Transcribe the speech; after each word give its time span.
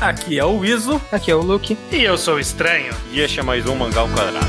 Aqui 0.00 0.38
é 0.38 0.44
o 0.44 0.64
Iso. 0.64 1.02
Aqui 1.10 1.28
é 1.28 1.34
o 1.34 1.42
Luke. 1.42 1.76
E 1.90 2.04
eu 2.04 2.16
sou 2.16 2.36
o 2.36 2.38
Estranho. 2.38 2.94
E 3.10 3.18
este 3.20 3.40
é 3.40 3.42
mais 3.42 3.66
um 3.66 3.74
Mangal 3.74 4.08
Quadrado. 4.10 4.46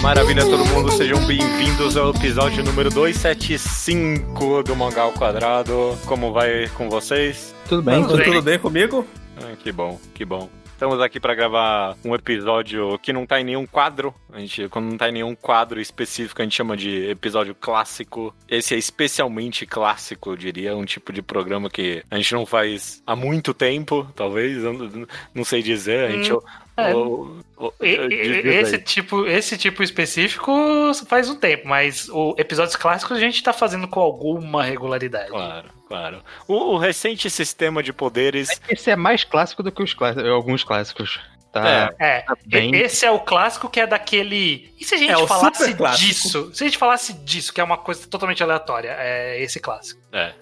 Maravilha 0.00 0.46
todo 0.46 0.64
mundo, 0.64 0.92
sejam 0.92 1.26
bem-vindos 1.26 1.94
ao 1.94 2.08
episódio 2.08 2.64
número 2.64 2.88
275 2.88 4.62
do 4.62 4.74
Mangal 4.74 5.12
Quadrado. 5.12 5.94
Como 6.06 6.32
vai 6.32 6.68
com 6.70 6.88
vocês? 6.88 7.54
Tudo 7.68 7.82
bem, 7.82 8.02
tudo, 8.02 8.24
tudo 8.24 8.40
bem 8.40 8.58
comigo? 8.58 9.06
Ah, 9.36 9.54
que 9.62 9.70
bom, 9.70 10.00
que 10.14 10.24
bom. 10.24 10.48
Estamos 10.74 11.00
aqui 11.00 11.20
para 11.20 11.36
gravar 11.36 11.96
um 12.04 12.16
episódio 12.16 12.98
que 12.98 13.12
não 13.12 13.24
tá 13.24 13.40
em 13.40 13.44
nenhum 13.44 13.64
quadro. 13.64 14.12
A 14.32 14.40
gente, 14.40 14.68
quando 14.68 14.90
não 14.90 14.98
tá 14.98 15.08
em 15.08 15.12
nenhum 15.12 15.32
quadro 15.32 15.80
específico, 15.80 16.42
a 16.42 16.44
gente 16.44 16.56
chama 16.56 16.76
de 16.76 17.08
episódio 17.08 17.54
clássico. 17.54 18.34
Esse 18.48 18.74
é 18.74 18.76
especialmente 18.76 19.66
clássico, 19.66 20.30
eu 20.30 20.36
diria, 20.36 20.76
um 20.76 20.84
tipo 20.84 21.12
de 21.12 21.22
programa 21.22 21.70
que 21.70 22.02
a 22.10 22.16
gente 22.16 22.34
não 22.34 22.44
faz 22.44 23.00
há 23.06 23.14
muito 23.14 23.54
tempo, 23.54 24.06
talvez, 24.16 24.64
não, 24.64 25.06
não 25.32 25.44
sei 25.44 25.62
dizer. 25.62 26.08
A 26.08 26.10
gente 26.10 26.32
Hum, 26.76 27.40
é. 27.80 27.94
esse 28.60 28.78
tipo, 28.78 29.26
esse 29.26 29.56
tipo 29.56 29.82
específico 29.82 30.52
faz 31.06 31.30
um 31.30 31.36
tempo, 31.36 31.68
mas 31.68 32.08
o 32.08 32.34
episódios 32.36 32.74
clássicos 32.74 33.16
a 33.16 33.20
gente 33.20 33.40
tá 33.42 33.52
fazendo 33.52 33.86
com 33.86 34.00
alguma 34.00 34.64
regularidade. 34.64 35.28
Claro, 35.28 35.68
claro. 35.94 36.22
O, 36.48 36.76
recente 36.76 37.30
sistema 37.30 37.82
de 37.82 37.92
poderes. 37.92 38.48
Esse 38.68 38.90
é 38.90 38.96
mais 38.96 39.22
clássico 39.22 39.62
do 39.62 39.70
que 39.70 39.82
os 39.82 39.94
clássicos, 39.94 40.28
alguns 40.28 40.64
clássicos. 40.64 41.20
Tá. 41.54 41.94
É, 42.00 42.20
Tá 42.22 42.36
bem. 42.46 42.74
esse 42.74 43.06
é 43.06 43.10
o 43.12 43.20
clássico 43.20 43.68
que 43.70 43.78
é 43.80 43.86
daquele. 43.86 44.72
E 44.78 44.84
se 44.84 44.96
a 44.96 44.98
gente 44.98 45.12
É 45.12 45.26
falasse 45.26 45.72
disso? 45.96 46.50
Se 46.52 46.64
a 46.64 46.66
gente 46.66 46.76
falasse 46.76 47.12
disso, 47.12 47.54
que 47.54 47.60
é 47.60 47.64
uma 47.64 47.78
coisa 47.78 48.06
totalmente 48.08 48.42
aleatória, 48.42 48.94
é 48.98 49.40
esse 49.40 49.60
clássico. 49.60 50.02
É, 50.12 50.32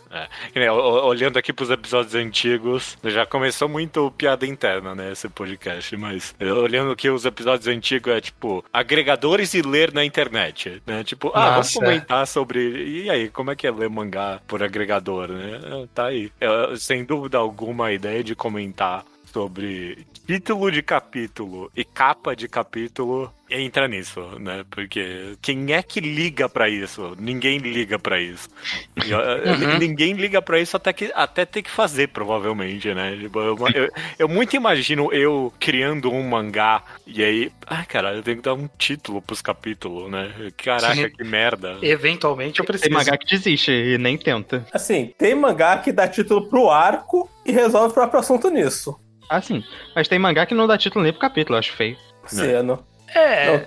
é. 0.54 0.70
Olhando 0.70 1.38
aqui 1.38 1.52
pros 1.52 1.70
episódios 1.70 2.14
antigos, 2.14 2.96
já 3.04 3.24
começou 3.26 3.68
muito 3.68 4.10
piada 4.12 4.46
interna, 4.46 4.94
né? 4.94 5.12
Esse 5.12 5.28
podcast, 5.28 5.94
mas 5.96 6.34
eh, 6.40 6.50
olhando 6.52 6.92
aqui 6.92 7.08
os 7.10 7.24
episódios 7.24 7.66
antigos, 7.68 8.12
é 8.12 8.20
tipo, 8.20 8.64
agregadores 8.72 9.54
e 9.54 9.62
ler 9.62 9.92
na 9.92 10.04
internet, 10.04 10.82
né? 10.86 11.04
Tipo, 11.04 11.30
ah, 11.34 11.50
vamos 11.50 11.74
Nossa. 11.74 11.78
comentar 11.80 12.26
sobre. 12.26 12.60
E 13.04 13.10
aí, 13.10 13.28
como 13.28 13.50
é 13.50 13.56
que 13.56 13.66
é 13.66 13.70
ler 13.70 13.88
mangá 13.90 14.40
por 14.46 14.62
agregador, 14.62 15.28
né? 15.28 15.60
É, 15.62 15.86
Tá 15.94 16.06
aí. 16.06 16.30
É, 16.40 16.76
sem 16.76 17.04
dúvida 17.04 17.36
alguma, 17.38 17.86
a 17.86 17.92
ideia 17.92 18.22
de 18.24 18.34
comentar 18.34 19.04
sobre 19.32 20.06
título 20.26 20.70
de 20.70 20.82
capítulo 20.82 21.70
e 21.76 21.84
capa 21.84 22.34
de 22.34 22.48
capítulo 22.48 23.32
entra 23.52 23.86
nisso, 23.86 24.20
né? 24.38 24.64
Porque 24.70 25.36
quem 25.42 25.72
é 25.72 25.82
que 25.82 26.00
liga 26.00 26.48
pra 26.48 26.68
isso? 26.68 27.14
Ninguém 27.18 27.58
liga 27.58 27.98
pra 27.98 28.20
isso. 28.20 28.48
Uhum. 29.12 29.78
Ninguém 29.78 30.14
liga 30.14 30.40
pra 30.40 30.58
isso 30.58 30.76
até, 30.76 30.92
que, 30.92 31.12
até 31.14 31.44
ter 31.44 31.62
que 31.62 31.70
fazer, 31.70 32.08
provavelmente, 32.08 32.92
né? 32.94 33.16
Tipo, 33.16 33.40
Eu, 33.40 33.56
eu, 33.74 33.88
eu 34.18 34.28
muito 34.28 34.56
imagino 34.56 35.12
eu 35.12 35.52
criando 35.58 36.10
um 36.10 36.22
mangá 36.22 36.82
e 37.06 37.22
aí, 37.22 37.52
ai, 37.66 37.84
cara, 37.84 38.14
eu 38.14 38.22
tenho 38.22 38.38
que 38.38 38.42
dar 38.42 38.54
um 38.54 38.68
título 38.78 39.20
pros 39.20 39.42
capítulos, 39.42 40.10
né? 40.10 40.32
Caraca, 40.56 40.94
Sim. 40.94 41.10
que 41.10 41.24
merda. 41.24 41.78
Eventualmente 41.82 42.60
eu 42.60 42.64
preciso. 42.64 42.88
Tem 42.88 42.96
mangá 42.96 43.16
que 43.18 43.26
desiste 43.26 43.70
e 43.70 43.98
nem 43.98 44.16
tenta. 44.16 44.64
Assim, 44.72 45.12
tem 45.18 45.34
mangá 45.34 45.76
que 45.78 45.92
dá 45.92 46.08
título 46.08 46.48
pro 46.48 46.70
arco 46.70 47.28
e 47.44 47.52
resolve 47.52 47.90
o 47.90 47.94
próprio 47.94 48.20
assunto 48.20 48.48
nisso. 48.48 48.98
Ah, 49.32 49.40
sim. 49.40 49.64
Mas 49.94 50.08
tem 50.08 50.18
mangá 50.18 50.44
que 50.44 50.54
não 50.54 50.66
dá 50.66 50.76
título 50.76 51.02
nem 51.02 51.12
pro 51.12 51.20
capítulo, 51.20 51.54
eu 51.56 51.58
acho 51.60 51.72
feio. 51.72 51.96
Sendo. 52.26 52.84
É. 53.14 53.66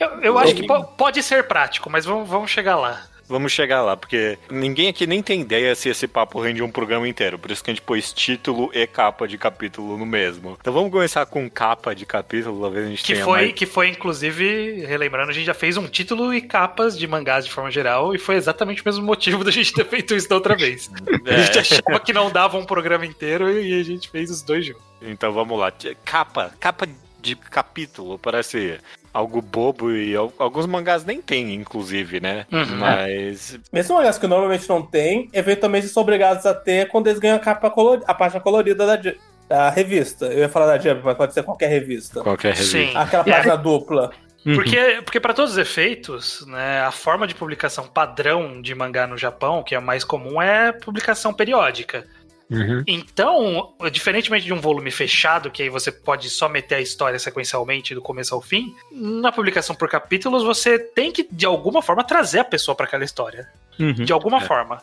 Eu, 0.00 0.08
eu 0.22 0.38
acho 0.38 0.54
Não. 0.54 0.60
que 0.60 0.66
po- 0.66 0.84
pode 0.84 1.22
ser 1.22 1.46
prático, 1.46 1.88
mas 1.90 2.04
vamos, 2.04 2.28
vamos 2.28 2.50
chegar 2.50 2.76
lá. 2.76 3.02
Vamos 3.32 3.50
chegar 3.50 3.80
lá, 3.82 3.96
porque 3.96 4.38
ninguém 4.50 4.88
aqui 4.88 5.06
nem 5.06 5.22
tem 5.22 5.40
ideia 5.40 5.74
se 5.74 5.88
esse 5.88 6.06
papo 6.06 6.38
rende 6.40 6.62
um 6.62 6.70
programa 6.70 7.08
inteiro. 7.08 7.38
Por 7.38 7.50
isso 7.50 7.64
que 7.64 7.70
a 7.70 7.74
gente 7.74 7.82
pôs 7.82 8.12
título 8.12 8.70
e 8.74 8.86
capa 8.86 9.26
de 9.26 9.38
capítulo 9.38 9.96
no 9.96 10.04
mesmo. 10.04 10.56
Então 10.60 10.72
vamos 10.72 10.92
começar 10.92 11.24
com 11.24 11.48
capa 11.48 11.94
de 11.94 12.04
capítulo, 12.04 12.60
talvez 12.60 12.86
a 12.86 12.90
gente 12.90 13.02
Que 13.02 13.14
tenha 13.14 13.24
foi, 13.24 13.40
mais... 13.40 13.52
que 13.54 13.64
foi, 13.66 13.88
inclusive, 13.88 14.84
relembrando, 14.86 15.30
a 15.30 15.34
gente 15.34 15.46
já 15.46 15.54
fez 15.54 15.76
um 15.78 15.86
título 15.88 16.34
e 16.34 16.42
capas 16.42 16.98
de 16.98 17.06
mangás 17.06 17.46
de 17.46 17.50
forma 17.50 17.70
geral, 17.70 18.14
e 18.14 18.18
foi 18.18 18.34
exatamente 18.36 18.82
o 18.82 18.84
mesmo 18.84 19.04
motivo 19.04 19.42
da 19.44 19.50
gente 19.50 19.72
ter 19.72 19.86
feito 19.86 20.14
isso 20.14 20.28
da 20.28 20.34
outra 20.34 20.54
vez. 20.54 20.90
A 21.26 21.32
gente 21.40 21.56
É, 21.56 21.60
achava 21.60 22.00
que 22.00 22.12
não 22.12 22.30
dava 22.30 22.58
um 22.58 22.64
programa 22.66 23.06
inteiro 23.06 23.50
e 23.50 23.80
a 23.80 23.82
gente 23.82 24.10
fez 24.10 24.30
os 24.30 24.42
dois 24.42 24.66
juntos. 24.66 24.82
então 25.00 25.32
vamos 25.32 25.58
lá. 25.58 25.72
Capa, 26.04 26.52
capa 26.60 26.86
de 27.20 27.34
capítulo, 27.36 28.18
parece 28.18 28.78
algo 29.12 29.42
bobo 29.42 29.90
e 29.92 30.14
al- 30.16 30.32
alguns 30.38 30.66
mangás 30.66 31.04
nem 31.04 31.20
tem, 31.20 31.54
inclusive, 31.54 32.20
né? 32.20 32.46
Uhum. 32.50 32.76
Mas 32.78 33.58
Mesmo 33.72 33.96
mangás 33.96 34.18
que 34.18 34.26
normalmente 34.26 34.68
não 34.68 34.80
tem, 34.82 35.28
eventualmente 35.32 35.88
são 35.88 36.02
obrigados 36.02 36.46
a 36.46 36.54
ter 36.54 36.88
quando 36.88 37.06
eles 37.08 37.18
ganham 37.18 37.36
a 37.36 37.40
capa 37.40 37.70
colorida, 37.70 38.06
a 38.08 38.14
página 38.14 38.40
colorida 38.40 38.86
da, 38.86 39.12
da 39.48 39.68
revista. 39.70 40.26
Eu 40.26 40.38
ia 40.40 40.48
falar 40.48 40.66
da 40.66 40.78
Jump, 40.78 41.02
mas 41.04 41.16
pode 41.16 41.34
ser 41.34 41.42
qualquer 41.42 41.68
revista. 41.68 42.22
qualquer 42.22 42.54
revista. 42.54 42.78
Sim. 42.78 42.90
Aquela 42.96 43.24
aí- 43.24 43.32
página 43.32 43.56
dupla. 43.56 44.10
Uhum. 44.44 44.56
Porque, 44.56 45.00
porque 45.04 45.20
para 45.20 45.32
todos 45.34 45.52
os 45.52 45.58
efeitos, 45.58 46.44
né, 46.48 46.80
a 46.80 46.90
forma 46.90 47.28
de 47.28 47.34
publicação 47.34 47.86
padrão 47.86 48.60
de 48.60 48.74
mangá 48.74 49.06
no 49.06 49.16
Japão, 49.16 49.62
que 49.62 49.72
é 49.72 49.78
a 49.78 49.80
mais 49.80 50.02
comum, 50.02 50.42
é 50.42 50.72
publicação 50.72 51.32
periódica. 51.32 52.04
Uhum. 52.52 52.82
Então, 52.86 53.72
diferentemente 53.90 54.44
de 54.44 54.52
um 54.52 54.60
volume 54.60 54.90
fechado, 54.90 55.50
que 55.50 55.62
aí 55.62 55.68
você 55.68 55.90
pode 55.90 56.28
só 56.30 56.48
meter 56.48 56.76
a 56.76 56.80
história 56.80 57.18
sequencialmente 57.18 57.94
do 57.94 58.02
começo 58.02 58.34
ao 58.34 58.40
fim, 58.42 58.74
na 58.90 59.32
publicação 59.32 59.74
por 59.74 59.88
capítulos 59.88 60.42
você 60.42 60.78
tem 60.78 61.10
que, 61.10 61.26
de 61.30 61.46
alguma 61.46 61.82
forma, 61.82 62.04
trazer 62.04 62.40
a 62.40 62.44
pessoa 62.44 62.74
para 62.74 62.86
aquela 62.86 63.04
história. 63.04 63.48
Uhum. 63.78 63.92
De 63.92 64.12
alguma 64.12 64.38
É. 64.38 64.40
forma. 64.46 64.82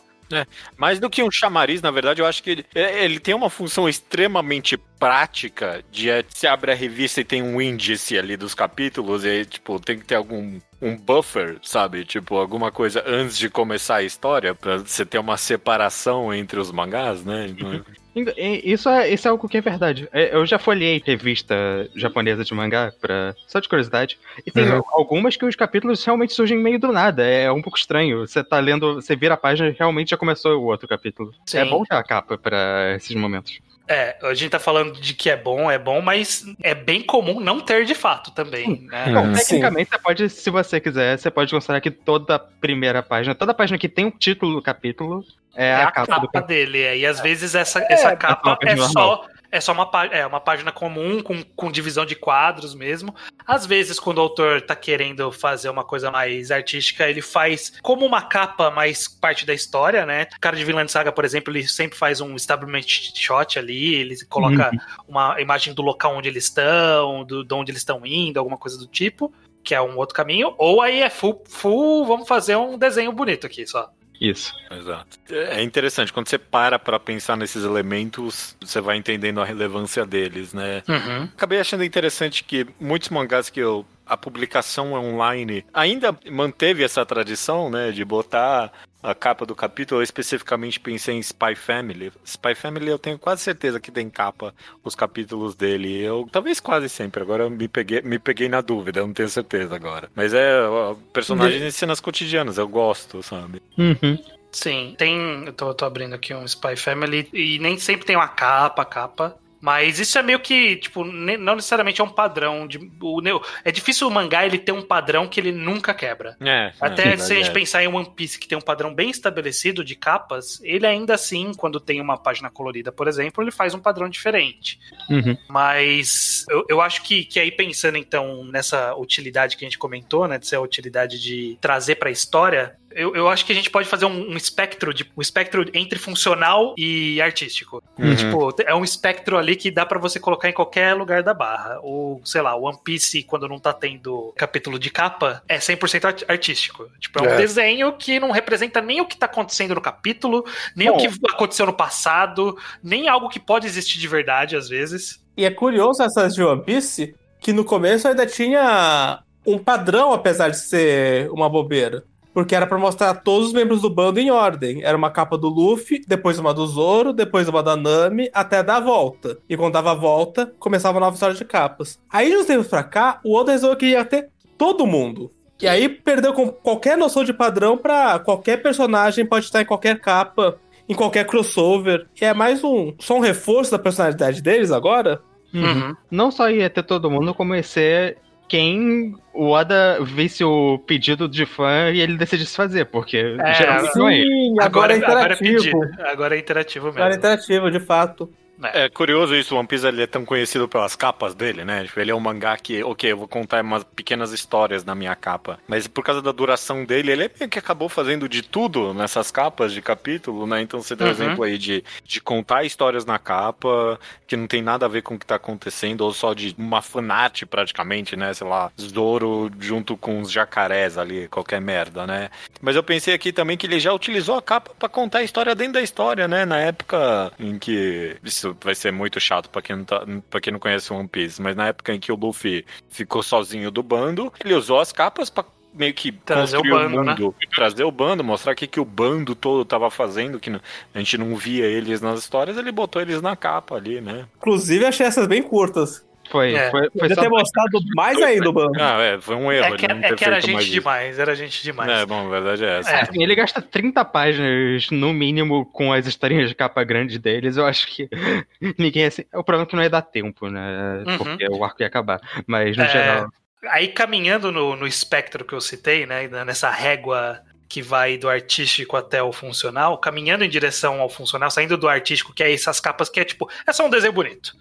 Mais 0.76 1.00
do 1.00 1.10
que 1.10 1.24
um 1.24 1.30
chamariz, 1.30 1.82
na 1.82 1.90
verdade, 1.90 2.22
eu 2.22 2.26
acho 2.26 2.40
que 2.40 2.50
ele, 2.50 2.66
é- 2.72 3.04
ele 3.04 3.18
tem 3.18 3.34
uma 3.34 3.50
função 3.50 3.88
extremamente 3.88 4.76
prática 4.76 5.82
de 5.90 6.08
é, 6.08 6.24
se 6.28 6.46
abre 6.46 6.70
a 6.70 6.74
revista 6.74 7.20
e 7.20 7.24
tem 7.24 7.42
um 7.42 7.60
índice 7.60 8.16
ali 8.16 8.36
dos 8.36 8.54
capítulos, 8.54 9.24
e 9.24 9.28
aí, 9.28 9.44
tipo, 9.44 9.80
tem 9.80 9.98
que 9.98 10.04
ter 10.04 10.14
algum 10.14 10.60
um 10.80 10.96
buffer, 10.96 11.58
sabe? 11.62 12.04
Tipo, 12.04 12.36
alguma 12.36 12.70
coisa 12.72 13.02
antes 13.06 13.36
de 13.38 13.48
começar 13.50 13.96
a 13.96 14.02
história, 14.02 14.54
pra 14.54 14.78
você 14.78 15.04
ter 15.04 15.18
uma 15.18 15.36
separação 15.36 16.32
entre 16.32 16.58
os 16.58 16.70
mangás, 16.72 17.24
né? 17.24 17.46
Então, 18.12 18.34
E- 18.36 18.72
Isso 18.72 18.88
é, 18.88 19.08
isso 19.08 19.28
é 19.28 19.30
algo 19.30 19.48
que 19.48 19.56
é 19.56 19.60
verdade. 19.60 20.08
É, 20.12 20.34
Eu 20.34 20.44
já 20.44 20.58
folhei 20.58 21.00
revista 21.06 21.54
japonesa 21.94 22.42
de 22.44 22.52
mangá, 22.52 22.92
pra... 23.00 23.36
só 23.46 23.60
de 23.60 23.68
curiosidade. 23.68 24.18
E 24.44 24.50
tem 24.50 24.68
Uhum. 24.68 24.82
algumas 24.94 25.36
que 25.36 25.44
os 25.46 25.54
capítulos 25.54 26.04
realmente 26.04 26.32
surgem 26.32 26.58
meio 26.58 26.80
do 26.80 26.90
nada. 26.90 27.24
É 27.24 27.52
um 27.52 27.62
pouco 27.62 27.78
estranho. 27.78 28.26
Você 28.26 28.42
tá 28.42 28.58
lendo, 28.58 28.96
você 28.96 29.14
vira 29.14 29.34
a 29.34 29.36
página 29.36 29.68
e 29.68 29.76
realmente 29.78 30.10
já 30.10 30.16
começou 30.16 30.58
o 30.60 30.64
outro 30.64 30.88
capítulo. 30.88 31.30
Sim. 31.46 31.58
É 31.58 31.64
bom 31.64 31.84
ter 31.84 31.94
a 31.94 32.02
capa 32.02 32.36
pra 32.36 32.94
esses 32.96 33.14
momentos. 33.14 33.60
É, 33.92 34.16
a 34.22 34.34
gente 34.34 34.50
tá 34.50 34.60
falando 34.60 35.00
de 35.00 35.14
que 35.14 35.28
é 35.28 35.36
bom, 35.36 35.68
é 35.68 35.76
bom, 35.76 36.00
mas 36.00 36.44
é 36.62 36.76
bem 36.76 37.02
comum 37.02 37.40
não 37.40 37.58
ter 37.58 37.84
de 37.84 37.92
fato 37.92 38.30
também. 38.30 38.82
Né? 38.82 39.06
Uhum. 39.06 39.14
Bom, 39.14 39.32
tecnicamente 39.32 39.90
você 39.90 39.98
pode, 39.98 40.30
se 40.30 40.48
você 40.48 40.80
quiser, 40.80 41.18
você 41.18 41.28
pode 41.28 41.50
considerar 41.50 41.80
que 41.80 41.90
toda 41.90 42.36
a 42.36 42.38
primeira 42.38 43.02
página, 43.02 43.34
toda 43.34 43.52
página 43.52 43.76
que 43.76 43.88
tem 43.88 44.04
um 44.04 44.10
título 44.12 44.54
do 44.54 44.62
capítulo 44.62 45.24
é, 45.56 45.70
É 45.70 45.74
a, 45.82 45.90
capa, 45.90 46.20
do 46.20 46.28
capítulo. 46.28 46.46
dele, 46.46 46.82
é, 46.82 46.98
e 46.98 47.04
às 47.04 47.18
vezes 47.18 47.56
essa, 47.56 47.84
essa 47.90 48.14
capa 48.14 48.56
uma 48.62 48.70
é 48.70 48.76
só, 48.76 49.26
é 49.50 49.60
só 49.60 49.72
uma, 49.72 49.88
é 50.12 50.26
uma 50.26 50.40
página 50.40 50.70
comum, 50.70 51.22
com, 51.22 51.42
com 51.42 51.70
divisão 51.70 52.06
de 52.06 52.14
quadros 52.14 52.74
mesmo. 52.74 53.14
Às 53.46 53.66
vezes, 53.66 53.98
quando 53.98 54.18
o 54.18 54.22
autor 54.22 54.60
tá 54.62 54.76
querendo 54.76 55.30
fazer 55.32 55.68
uma 55.68 55.84
coisa 55.84 56.10
mais 56.10 56.50
artística, 56.50 57.08
ele 57.08 57.20
faz 57.20 57.72
como 57.82 58.06
uma 58.06 58.22
capa 58.22 58.70
mais 58.70 59.08
parte 59.08 59.44
da 59.44 59.52
história, 59.52 60.06
né? 60.06 60.28
O 60.36 60.40
cara 60.40 60.56
de 60.56 60.64
Vinland 60.64 60.90
Saga, 60.90 61.12
por 61.12 61.24
exemplo, 61.24 61.52
ele 61.52 61.66
sempre 61.66 61.98
faz 61.98 62.20
um 62.20 62.36
establishment 62.36 62.82
shot 63.14 63.58
ali, 63.58 63.94
ele 63.94 64.16
coloca 64.26 64.70
uma 65.08 65.40
imagem 65.40 65.74
do 65.74 65.82
local 65.82 66.16
onde 66.16 66.28
eles 66.28 66.44
estão, 66.44 67.24
do, 67.24 67.44
de 67.44 67.54
onde 67.54 67.72
eles 67.72 67.80
estão 67.80 68.04
indo, 68.04 68.38
alguma 68.38 68.56
coisa 68.56 68.78
do 68.78 68.86
tipo. 68.86 69.32
Que 69.62 69.74
é 69.74 69.82
um 69.82 69.98
outro 69.98 70.14
caminho, 70.14 70.54
ou 70.56 70.80
aí 70.80 71.02
é 71.02 71.10
full, 71.10 71.44
full, 71.46 72.06
vamos 72.06 72.26
fazer 72.26 72.56
um 72.56 72.78
desenho 72.78 73.12
bonito 73.12 73.46
aqui 73.46 73.66
só. 73.66 73.92
Isso. 74.20 74.52
Exato. 74.70 75.18
É 75.30 75.62
interessante, 75.62 76.12
quando 76.12 76.28
você 76.28 76.38
para 76.38 76.78
pra 76.78 77.00
pensar 77.00 77.36
nesses 77.36 77.64
elementos, 77.64 78.54
você 78.60 78.80
vai 78.80 78.96
entendendo 78.98 79.40
a 79.40 79.44
relevância 79.44 80.04
deles, 80.04 80.52
né? 80.52 80.82
Uhum. 80.86 81.24
Acabei 81.24 81.58
achando 81.58 81.82
interessante 81.82 82.44
que 82.44 82.66
muitos 82.78 83.08
mangás 83.08 83.48
que 83.48 83.60
eu 83.60 83.86
a 84.04 84.16
publicação 84.16 84.92
online 84.92 85.64
ainda 85.72 86.18
manteve 86.30 86.82
essa 86.82 87.06
tradição, 87.06 87.70
né, 87.70 87.92
de 87.92 88.04
botar 88.04 88.72
a 89.02 89.14
capa 89.14 89.46
do 89.46 89.54
capítulo. 89.54 90.00
Eu 90.00 90.04
especificamente 90.04 90.78
pensei 90.78 91.16
em 91.16 91.22
Spy 91.22 91.54
Family. 91.54 92.12
Spy 92.24 92.54
Family 92.54 92.88
eu 92.88 92.98
tenho 92.98 93.18
quase 93.18 93.42
certeza 93.42 93.80
que 93.80 93.90
tem 93.90 94.08
capa 94.08 94.54
os 94.84 94.94
capítulos 94.94 95.54
dele. 95.54 96.02
Eu 96.02 96.28
talvez 96.30 96.60
quase 96.60 96.88
sempre. 96.88 97.22
Agora 97.22 97.44
eu 97.44 97.50
me 97.50 97.68
peguei, 97.68 98.02
me 98.02 98.18
peguei 98.18 98.48
na 98.48 98.60
dúvida, 98.60 99.00
eu 99.00 99.06
não 99.06 99.14
tenho 99.14 99.28
certeza 99.28 99.74
agora. 99.74 100.10
Mas 100.14 100.34
é 100.34 100.60
ó, 100.62 100.94
personagem 101.12 101.60
de 101.60 101.72
cenas 101.72 102.00
cotidianas, 102.00 102.58
eu 102.58 102.68
gosto, 102.68 103.22
sabe? 103.22 103.62
Uhum. 103.78 104.18
Sim, 104.52 104.94
tem. 104.98 105.44
Eu 105.46 105.52
tô, 105.52 105.72
tô 105.74 105.84
abrindo 105.84 106.14
aqui 106.14 106.34
um 106.34 106.44
Spy 106.44 106.76
Family 106.76 107.28
e 107.32 107.58
nem 107.58 107.78
sempre 107.78 108.06
tem 108.06 108.16
uma 108.16 108.28
capa, 108.28 108.84
capa. 108.84 109.36
Mas 109.60 109.98
isso 109.98 110.18
é 110.18 110.22
meio 110.22 110.40
que, 110.40 110.76
tipo, 110.76 111.04
não 111.04 111.54
necessariamente 111.54 112.00
é 112.00 112.04
um 112.04 112.08
padrão. 112.08 112.66
De, 112.66 112.78
o, 113.00 113.20
é 113.64 113.70
difícil 113.70 114.08
o 114.08 114.10
mangá 114.10 114.46
ele 114.46 114.58
ter 114.58 114.72
um 114.72 114.82
padrão 114.82 115.28
que 115.28 115.38
ele 115.38 115.52
nunca 115.52 115.92
quebra. 115.92 116.36
É, 116.40 116.72
Até 116.80 117.14
é, 117.14 117.16
se 117.16 117.32
a 117.32 117.36
gente 117.36 117.50
é. 117.50 117.52
pensar 117.52 117.82
em 117.84 117.88
One 117.88 118.10
Piece, 118.16 118.38
que 118.38 118.48
tem 118.48 118.56
um 118.56 118.62
padrão 118.62 118.94
bem 118.94 119.10
estabelecido 119.10 119.84
de 119.84 119.94
capas, 119.94 120.60
ele 120.62 120.86
ainda 120.86 121.14
assim, 121.14 121.52
quando 121.54 121.78
tem 121.78 122.00
uma 122.00 122.16
página 122.16 122.48
colorida, 122.50 122.90
por 122.90 123.06
exemplo, 123.06 123.44
ele 123.44 123.50
faz 123.50 123.74
um 123.74 123.80
padrão 123.80 124.08
diferente. 124.08 124.80
Uhum. 125.08 125.36
Mas 125.48 126.46
eu, 126.48 126.64
eu 126.68 126.80
acho 126.80 127.02
que, 127.02 127.24
que 127.24 127.38
aí 127.38 127.52
pensando 127.52 127.98
então 127.98 128.44
nessa 128.44 128.94
utilidade 128.94 129.56
que 129.56 129.64
a 129.64 129.68
gente 129.68 129.78
comentou, 129.78 130.26
né, 130.26 130.38
de 130.38 130.46
ser 130.46 130.56
a 130.56 130.60
utilidade 130.60 131.20
de 131.20 131.58
trazer 131.60 131.96
pra 131.96 132.10
história, 132.10 132.76
eu, 132.92 133.14
eu 133.14 133.28
acho 133.28 133.44
que 133.46 133.52
a 133.52 133.54
gente 133.54 133.70
pode 133.70 133.88
fazer 133.88 134.04
um, 134.04 134.30
um 134.32 134.36
espectro, 134.36 134.92
de, 134.92 135.10
um 135.16 135.20
espectro 135.22 135.64
entre 135.74 135.98
funcional 135.98 136.74
e 136.76 137.20
artístico. 137.20 137.82
Uhum. 137.98 138.14
Tipo, 138.16 138.54
é 138.66 138.74
um 138.74 138.82
espectro 138.84 139.36
ali 139.38 139.54
que 139.56 139.70
dá 139.70 139.86
pra 139.86 139.98
você 139.98 140.18
colocar 140.18 140.48
em 140.48 140.52
qualquer 140.52 140.94
lugar 140.94 141.22
da 141.22 141.32
barra. 141.32 141.78
Ou, 141.82 142.20
sei 142.24 142.42
lá, 142.42 142.54
One 142.56 142.78
Piece, 142.82 143.22
quando 143.22 143.48
não 143.48 143.58
tá 143.58 143.72
tendo 143.72 144.32
capítulo 144.36 144.78
de 144.78 144.90
capa, 144.90 145.42
é 145.48 145.58
100% 145.58 146.04
art- 146.04 146.24
artístico. 146.28 146.88
Tipo, 146.98 147.20
é 147.20 147.22
um 147.22 147.32
É. 147.32 147.36
desenho 147.36 147.92
que 147.94 148.18
não 148.18 148.30
representa 148.30 148.80
nem 148.80 149.00
o 149.00 149.06
que 149.06 149.16
tá 149.16 149.26
acontecendo 149.26 149.74
no 149.74 149.80
capítulo, 149.80 150.44
nem 150.74 150.88
Bom. 150.88 150.96
o 150.96 150.98
que 150.98 151.08
aconteceu 151.28 151.66
no 151.66 151.72
passado, 151.72 152.56
nem 152.82 153.08
algo 153.08 153.28
que 153.28 153.38
pode 153.40 153.66
existir 153.66 153.98
de 153.98 154.08
verdade 154.08 154.56
às 154.56 154.68
vezes. 154.68 155.20
E 155.36 155.44
é 155.44 155.50
curioso 155.50 156.02
essas 156.02 156.34
de 156.34 156.42
One 156.42 156.62
Piece, 156.64 157.14
que 157.40 157.52
no 157.52 157.64
começo 157.64 158.06
ainda 158.08 158.26
tinha 158.26 159.22
um 159.46 159.58
padrão, 159.58 160.12
apesar 160.12 160.50
de 160.50 160.58
ser 160.58 161.30
uma 161.30 161.48
bobeira. 161.48 162.04
Porque 162.40 162.54
era 162.54 162.66
pra 162.66 162.78
mostrar 162.78 163.12
todos 163.16 163.48
os 163.48 163.52
membros 163.52 163.82
do 163.82 163.90
bando 163.90 164.18
em 164.18 164.30
ordem. 164.30 164.82
Era 164.82 164.96
uma 164.96 165.10
capa 165.10 165.36
do 165.36 165.46
Luffy, 165.46 166.00
depois 166.08 166.38
uma 166.38 166.54
do 166.54 166.66
Zoro, 166.66 167.12
depois 167.12 167.46
uma 167.46 167.62
da 167.62 167.76
Nami, 167.76 168.30
até 168.32 168.62
dar 168.62 168.76
a 168.76 168.80
volta. 168.80 169.36
E 169.46 169.58
quando 169.58 169.74
dava 169.74 169.90
a 169.90 169.94
volta, 169.94 170.50
começava 170.58 170.94
uma 170.94 171.04
nova 171.04 171.12
história 171.12 171.36
de 171.36 171.44
capas. 171.44 172.00
Aí, 172.10 172.30
de 172.30 172.38
uns 172.38 172.46
tempos 172.46 172.66
pra 172.66 172.82
cá, 172.82 173.20
o 173.22 173.36
Oda 173.36 173.52
resolveu 173.52 173.76
que 173.76 173.90
ia 173.90 174.06
ter 174.06 174.30
todo 174.56 174.86
mundo. 174.86 175.30
E 175.60 175.68
aí 175.68 175.86
perdeu 175.86 176.32
com 176.32 176.48
qualquer 176.48 176.96
noção 176.96 177.24
de 177.24 177.34
padrão 177.34 177.76
pra 177.76 178.18
qualquer 178.18 178.62
personagem 178.62 179.26
pode 179.26 179.44
estar 179.44 179.60
em 179.60 179.66
qualquer 179.66 180.00
capa, 180.00 180.58
em 180.88 180.94
qualquer 180.94 181.26
crossover. 181.26 182.06
E 182.18 182.24
é 182.24 182.32
mais 182.32 182.64
um. 182.64 182.94
Só 182.98 183.18
um 183.18 183.20
reforço 183.20 183.70
da 183.70 183.78
personalidade 183.78 184.40
deles 184.40 184.72
agora. 184.72 185.20
Uhum. 185.52 185.94
Não 186.10 186.30
só 186.30 186.48
ia 186.48 186.70
ter 186.70 186.84
todo 186.84 187.10
mundo, 187.10 187.34
como 187.34 187.54
ia 187.54 187.62
ser 187.62 188.16
quem 188.50 189.14
o 189.32 189.50
Oda 189.50 190.02
visse 190.02 190.42
o 190.42 190.76
pedido 190.80 191.28
de 191.28 191.46
fã 191.46 191.88
e 191.92 192.00
ele 192.00 192.16
decidisse 192.16 192.56
fazer, 192.56 192.84
porque 192.86 193.36
É, 193.38 193.54
geralmente 193.54 193.96
não 193.96 194.08
é 194.08 194.18
ele. 194.18 194.26
Sim, 194.28 194.54
agora, 194.60 194.92
é 194.92 194.96
interativo. 194.96 195.80
pedido. 195.80 196.02
Agora 196.02 196.34
é 196.34 196.38
interativo 196.40 196.86
mesmo. 196.86 196.98
Agora 196.98 197.14
é 197.14 197.16
interativo, 197.16 197.70
de 197.70 197.78
fato. 197.78 198.28
É 198.62 198.90
curioso 198.90 199.34
isso, 199.34 199.54
o 199.54 199.58
One 199.58 199.66
Piece 199.66 199.86
ele 199.86 200.02
é 200.02 200.06
tão 200.06 200.22
conhecido 200.24 200.68
pelas 200.68 200.94
capas 200.94 201.34
dele, 201.34 201.64
né? 201.64 201.84
Tipo, 201.84 201.98
ele 201.98 202.10
é 202.10 202.14
um 202.14 202.20
mangá 202.20 202.56
que, 202.58 202.82
ok, 202.84 203.10
eu 203.12 203.16
vou 203.16 203.26
contar 203.26 203.62
umas 203.64 203.84
pequenas 203.84 204.32
histórias 204.32 204.84
na 204.84 204.94
minha 204.94 205.16
capa. 205.16 205.58
Mas 205.66 205.86
por 205.86 206.04
causa 206.04 206.20
da 206.20 206.30
duração 206.30 206.84
dele, 206.84 207.10
ele 207.12 207.24
é 207.24 207.30
meio 207.38 207.48
que 207.50 207.58
acabou 207.58 207.88
fazendo 207.88 208.28
de 208.28 208.42
tudo 208.42 208.92
nessas 208.92 209.30
capas 209.30 209.72
de 209.72 209.80
capítulo, 209.80 210.46
né? 210.46 210.60
Então 210.60 210.82
você 210.82 210.94
deu 210.94 211.06
Uhum. 211.06 211.12
exemplo 211.12 211.42
aí 211.42 211.56
de, 211.56 211.82
de 212.04 212.20
contar 212.20 212.62
histórias 212.64 213.06
na 213.06 213.18
capa, 213.18 213.98
que 214.26 214.36
não 214.36 214.46
tem 214.46 214.60
nada 214.60 214.84
a 214.84 214.88
ver 214.88 215.02
com 215.02 215.14
o 215.14 215.18
que 215.18 215.24
tá 215.26 215.36
acontecendo, 215.36 216.02
ou 216.02 216.12
só 216.12 216.34
de 216.34 216.54
uma 216.58 216.82
fanart 216.82 217.44
praticamente, 217.46 218.14
né? 218.14 218.34
Sei 218.34 218.46
lá, 218.46 218.70
Zoro 218.78 219.50
junto 219.58 219.96
com 219.96 220.20
os 220.20 220.30
jacarés 220.30 220.98
ali, 220.98 221.28
qualquer 221.28 221.60
merda, 221.62 222.06
né? 222.06 222.28
Mas 222.60 222.76
eu 222.76 222.82
pensei 222.82 223.14
aqui 223.14 223.32
também 223.32 223.56
que 223.56 223.66
ele 223.66 223.80
já 223.80 223.92
utilizou 223.92 224.36
a 224.36 224.42
capa 224.42 224.72
pra 224.78 224.88
contar 224.88 225.20
a 225.20 225.22
história 225.22 225.54
dentro 225.54 225.74
da 225.74 225.82
história, 225.82 226.28
né? 226.28 226.44
Na 226.44 226.58
época 226.58 227.32
em 227.38 227.58
que. 227.58 228.16
Isso 228.22 228.49
vai 228.62 228.74
ser 228.74 228.92
muito 228.92 229.20
chato 229.20 229.48
pra 229.50 229.60
quem 229.62 229.76
não, 229.76 229.84
tá, 229.84 230.04
pra 230.28 230.40
quem 230.40 230.52
não 230.52 230.60
conhece 230.60 230.92
One 230.92 231.08
Piece, 231.08 231.40
mas 231.40 231.54
na 231.56 231.68
época 231.68 231.94
em 231.94 232.00
que 232.00 232.10
o 232.12 232.16
Luffy 232.16 232.64
ficou 232.88 233.22
sozinho 233.22 233.70
do 233.70 233.82
bando, 233.82 234.32
ele 234.44 234.54
usou 234.54 234.80
as 234.80 234.92
capas 234.92 235.28
pra 235.30 235.44
meio 235.72 235.94
que 235.94 236.10
Trazer 236.10 236.56
o 236.58 236.62
bando, 236.62 237.02
né? 237.04 237.12
mundo, 237.14 237.34
trazer 237.54 237.84
o 237.84 237.92
bando, 237.92 238.24
mostrar 238.24 238.52
o 238.52 238.56
que, 238.56 238.66
que 238.66 238.80
o 238.80 238.84
bando 238.84 239.36
todo 239.36 239.64
tava 239.64 239.88
fazendo, 239.88 240.40
que 240.40 240.50
não- 240.50 240.60
a 240.92 240.98
gente 240.98 241.16
não 241.16 241.36
via 241.36 241.64
eles 241.64 242.00
nas 242.00 242.18
histórias, 242.18 242.56
ele 242.56 242.72
botou 242.72 243.00
eles 243.00 243.22
na 243.22 243.36
capa 243.36 243.76
ali, 243.76 244.00
né? 244.00 244.26
Inclusive, 244.36 244.84
achei 244.84 245.06
essas 245.06 245.28
bem 245.28 245.42
curtas. 245.42 246.04
Foi, 246.30 246.54
É. 246.54 246.70
foi, 246.70 246.82
foi 246.82 246.90
Podia 246.90 247.14
só 247.16 247.22
ter 247.22 247.28
mostrado 247.28 247.78
mais 247.94 248.20
ainda 248.22 248.48
o 248.48 248.52
bando. 248.52 248.80
Ah, 248.80 249.00
é, 249.02 249.20
foi 249.20 249.34
um 249.34 249.50
erro. 249.50 249.74
É 249.74 249.76
que, 249.76 249.86
é 249.86 250.14
que 250.14 250.24
era 250.24 250.40
gente 250.40 250.62
isso. 250.62 250.70
demais, 250.70 251.18
era 251.18 251.34
gente 251.34 251.62
demais. 251.62 251.90
É, 251.90 252.06
bom, 252.06 252.26
a 252.26 252.30
verdade 252.30 252.64
é 252.64 252.78
essa. 252.78 252.90
É. 252.90 253.00
Assim, 253.02 253.22
ele 253.22 253.34
gasta 253.34 253.60
30 253.60 254.04
páginas, 254.04 254.88
no 254.90 255.12
mínimo, 255.12 255.66
com 255.66 255.92
as 255.92 256.06
historinhas 256.06 256.48
de 256.48 256.54
capa 256.54 256.84
grande 256.84 257.18
deles. 257.18 257.56
Eu 257.56 257.66
acho 257.66 257.86
que 257.88 258.08
ninguém 258.78 259.06
assim. 259.06 259.24
O 259.34 259.42
problema 259.42 259.64
é 259.64 259.66
que 259.66 259.76
não 259.76 259.82
ia 259.82 259.90
dar 259.90 260.02
tempo, 260.02 260.48
né? 260.48 261.02
Uhum. 261.06 261.18
Porque 261.18 261.46
o 261.48 261.64
arco 261.64 261.82
ia 261.82 261.88
acabar. 261.88 262.20
Mas, 262.46 262.76
no 262.76 262.84
É, 262.84 262.88
geral. 262.88 263.28
Aí 263.68 263.88
caminhando 263.88 264.50
no, 264.50 264.74
no 264.76 264.86
espectro 264.86 265.44
que 265.44 265.52
eu 265.52 265.60
citei, 265.60 266.06
né, 266.06 266.26
nessa 266.46 266.70
régua 266.70 267.40
que 267.70 267.80
vai 267.80 268.18
do 268.18 268.28
artístico 268.28 268.96
até 268.96 269.22
o 269.22 269.32
funcional, 269.32 269.96
caminhando 269.96 270.44
em 270.44 270.48
direção 270.48 271.00
ao 271.00 271.08
funcional, 271.08 271.52
saindo 271.52 271.78
do 271.78 271.88
artístico, 271.88 272.34
que 272.34 272.42
é 272.42 272.52
essas 272.52 272.80
capas 272.80 273.08
que 273.08 273.20
é 273.20 273.24
tipo, 273.24 273.48
é 273.64 273.72
só 273.72 273.86
um 273.86 273.90
desenho 273.90 274.12
bonito. 274.12 274.56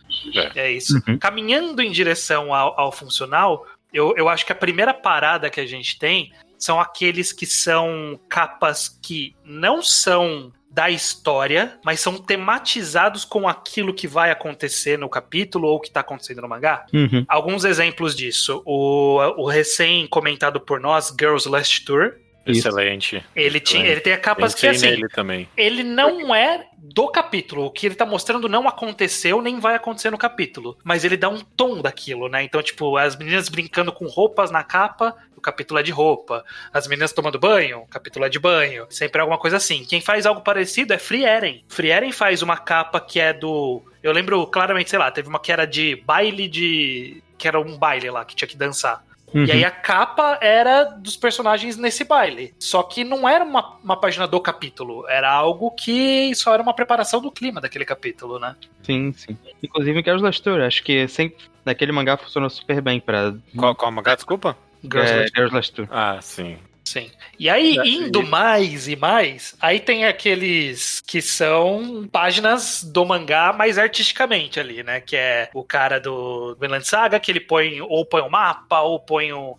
É, 0.56 0.72
isso. 0.72 1.02
Uhum. 1.08 1.18
Caminhando 1.18 1.82
em 1.82 1.92
direção 1.92 2.54
ao, 2.54 2.80
ao 2.80 2.92
funcional, 2.92 3.66
eu, 3.92 4.14
eu 4.16 4.30
acho 4.30 4.46
que 4.46 4.52
a 4.52 4.56
primeira 4.56 4.94
parada 4.94 5.50
que 5.50 5.60
a 5.60 5.66
gente 5.66 5.98
tem 5.98 6.32
são 6.56 6.80
aqueles 6.80 7.34
que 7.34 7.48
são 7.48 8.20
capas 8.30 8.88
que 9.02 9.36
não 9.44 9.82
são 9.82 10.54
da 10.70 10.88
história, 10.88 11.80
mas 11.84 12.00
são 12.00 12.16
tematizados 12.16 13.26
com 13.26 13.48
aquilo 13.48 13.92
que 13.92 14.08
vai 14.08 14.30
acontecer 14.30 15.00
no 15.00 15.10
capítulo 15.10 15.68
ou 15.68 15.80
que 15.80 15.90
tá 15.90 16.02
acontecendo 16.02 16.42
no 16.44 16.48
mangá. 16.48 16.86
Uhum. 16.94 17.26
Alguns 17.28 17.66
exemplos 17.66 18.16
disso. 18.16 18.62
O, 18.66 19.18
o 19.36 19.48
recém 19.48 20.06
comentado 20.06 20.60
por 20.60 20.80
nós, 20.80 21.12
Girls 21.20 21.50
Last 21.50 21.84
Tour. 21.86 22.14
Excelente. 22.46 23.24
Ele, 23.36 23.60
tinha, 23.60 23.86
ele 23.86 24.00
tem 24.02 24.18
capas 24.20 24.56
que 24.56 24.68
assim. 24.68 24.88
nele 24.88 25.08
também. 25.08 25.48
Ele 25.56 25.84
não 25.84 26.34
é 26.34 26.66
do 26.78 27.08
capítulo. 27.10 27.66
O 27.66 27.72
que 27.72 27.86
ele 27.86 27.96
tá 27.96 28.06
mostrando 28.06 28.50
não 28.50 28.68
aconteceu, 28.68 29.42
nem 29.42 29.60
vai 29.60 29.76
acontecer 29.76 30.10
no 30.10 30.18
capítulo. 30.18 30.78
Mas 30.84 31.04
ele 31.04 31.18
dá 31.18 31.30
um 31.30 31.40
tom 31.40 31.82
daquilo, 31.82 32.28
né? 32.28 32.44
Então, 32.44 32.62
tipo, 32.62 32.98
as 32.98 33.16
meninas 33.16 33.50
brincando 33.50 33.92
com 33.92 34.06
roupas 34.06 34.52
na 34.52 34.64
capa, 34.64 35.16
o 35.36 35.42
capítulo 35.42 35.80
é 35.80 35.84
de 35.84 35.92
roupa. 35.92 36.44
As 36.74 36.88
meninas 36.88 37.14
tomando 37.14 37.40
banho, 37.40 37.80
o 37.80 37.88
capítulo 37.88 38.26
é 38.26 38.30
de 38.30 38.40
banho. 38.40 38.86
Sempre 38.90 39.20
é 39.20 39.22
alguma 39.22 39.40
coisa 39.40 39.58
assim. 39.58 39.86
Quem 39.86 40.02
faz 40.02 40.26
algo 40.26 40.42
parecido 40.42 40.94
é 40.94 40.98
Free 40.98 41.26
Eren. 41.26 41.64
Free 41.68 41.92
Eren 41.92 42.12
faz 42.12 42.42
uma 42.42 42.58
capa 42.58 43.00
que 43.00 43.20
é 43.20 43.34
do. 43.34 43.82
Eu 44.02 44.12
lembro 44.12 44.46
claramente, 44.48 44.90
sei 44.90 45.00
lá, 45.00 45.12
teve 45.12 45.28
uma 45.30 45.40
que 45.40 45.52
era 45.52 45.66
de 45.66 45.96
baile 46.06 46.48
de. 46.48 47.22
que 47.38 47.48
era 47.48 47.60
um 47.60 47.78
baile 47.78 48.10
lá, 48.10 48.26
que 48.26 48.36
tinha 48.36 48.48
que 48.48 48.58
dançar. 48.58 49.04
Uhum. 49.34 49.46
E 49.46 49.52
aí 49.52 49.64
a 49.64 49.72
capa 49.72 50.38
era 50.42 50.84
dos 50.86 51.16
personagens 51.16 51.78
nesse 51.78 52.04
baile. 52.04 52.54
Só 52.60 52.82
que 52.84 53.04
não 53.04 53.28
era 53.28 53.44
uma, 53.44 53.78
uma 53.84 53.96
página 53.98 54.28
do 54.28 54.40
capítulo. 54.40 55.08
Era 55.08 55.32
algo 55.32 55.72
que 55.72 56.34
só 56.36 56.54
era 56.54 56.64
uma 56.64 56.74
preparação 56.74 57.22
do 57.22 57.32
clima 57.32 57.62
daquele 57.62 57.86
capítulo, 57.86 58.40
né? 58.40 58.56
Sim, 58.84 59.14
sim. 59.14 59.38
Inclusive 59.62 60.00
em 60.00 60.04
Girls 60.04 60.24
Last 60.24 60.42
Tour, 60.42 60.62
acho 60.62 60.84
que 60.84 61.08
sempre. 61.08 61.38
Naquele 61.66 61.92
mangá 61.92 62.18
funcionou 62.18 62.50
super 62.50 62.82
bem 62.82 63.00
pra. 63.00 63.34
Qual, 63.56 63.76
qual 63.76 63.92
mangá, 63.92 64.16
desculpa? 64.16 64.58
Girls 64.84 65.12
é, 65.12 65.20
Last- 65.22 65.34
Girls 65.36 65.56
Last 65.56 65.74
Tour. 65.74 65.88
Ah, 65.92 66.20
sim. 66.22 66.58
Sim. 66.90 67.12
E 67.38 67.48
aí, 67.48 67.78
É, 67.78 67.88
indo 67.88 68.24
mais 68.24 68.88
e 68.88 68.96
mais, 68.96 69.56
aí 69.62 69.80
tem 69.80 70.06
aqueles 70.06 71.04
que 71.06 71.22
são 71.22 72.10
páginas 72.12 72.84
do 72.84 73.06
mangá 73.06 73.54
mais 73.54 73.78
artisticamente 73.78 74.60
ali, 74.60 74.82
né? 74.82 75.00
Que 75.00 75.16
é 75.16 75.50
o 75.54 75.64
cara 75.64 76.00
do 76.00 76.58
Vinland 76.60 76.88
Saga, 76.88 77.20
que 77.20 77.32
ele 77.32 77.42
põe 77.42 77.80
ou 77.80 78.04
põe 78.08 78.24
um 78.24 78.30
mapa, 78.30 78.82
ou 78.82 79.00
põe 79.00 79.32
um, 79.32 79.54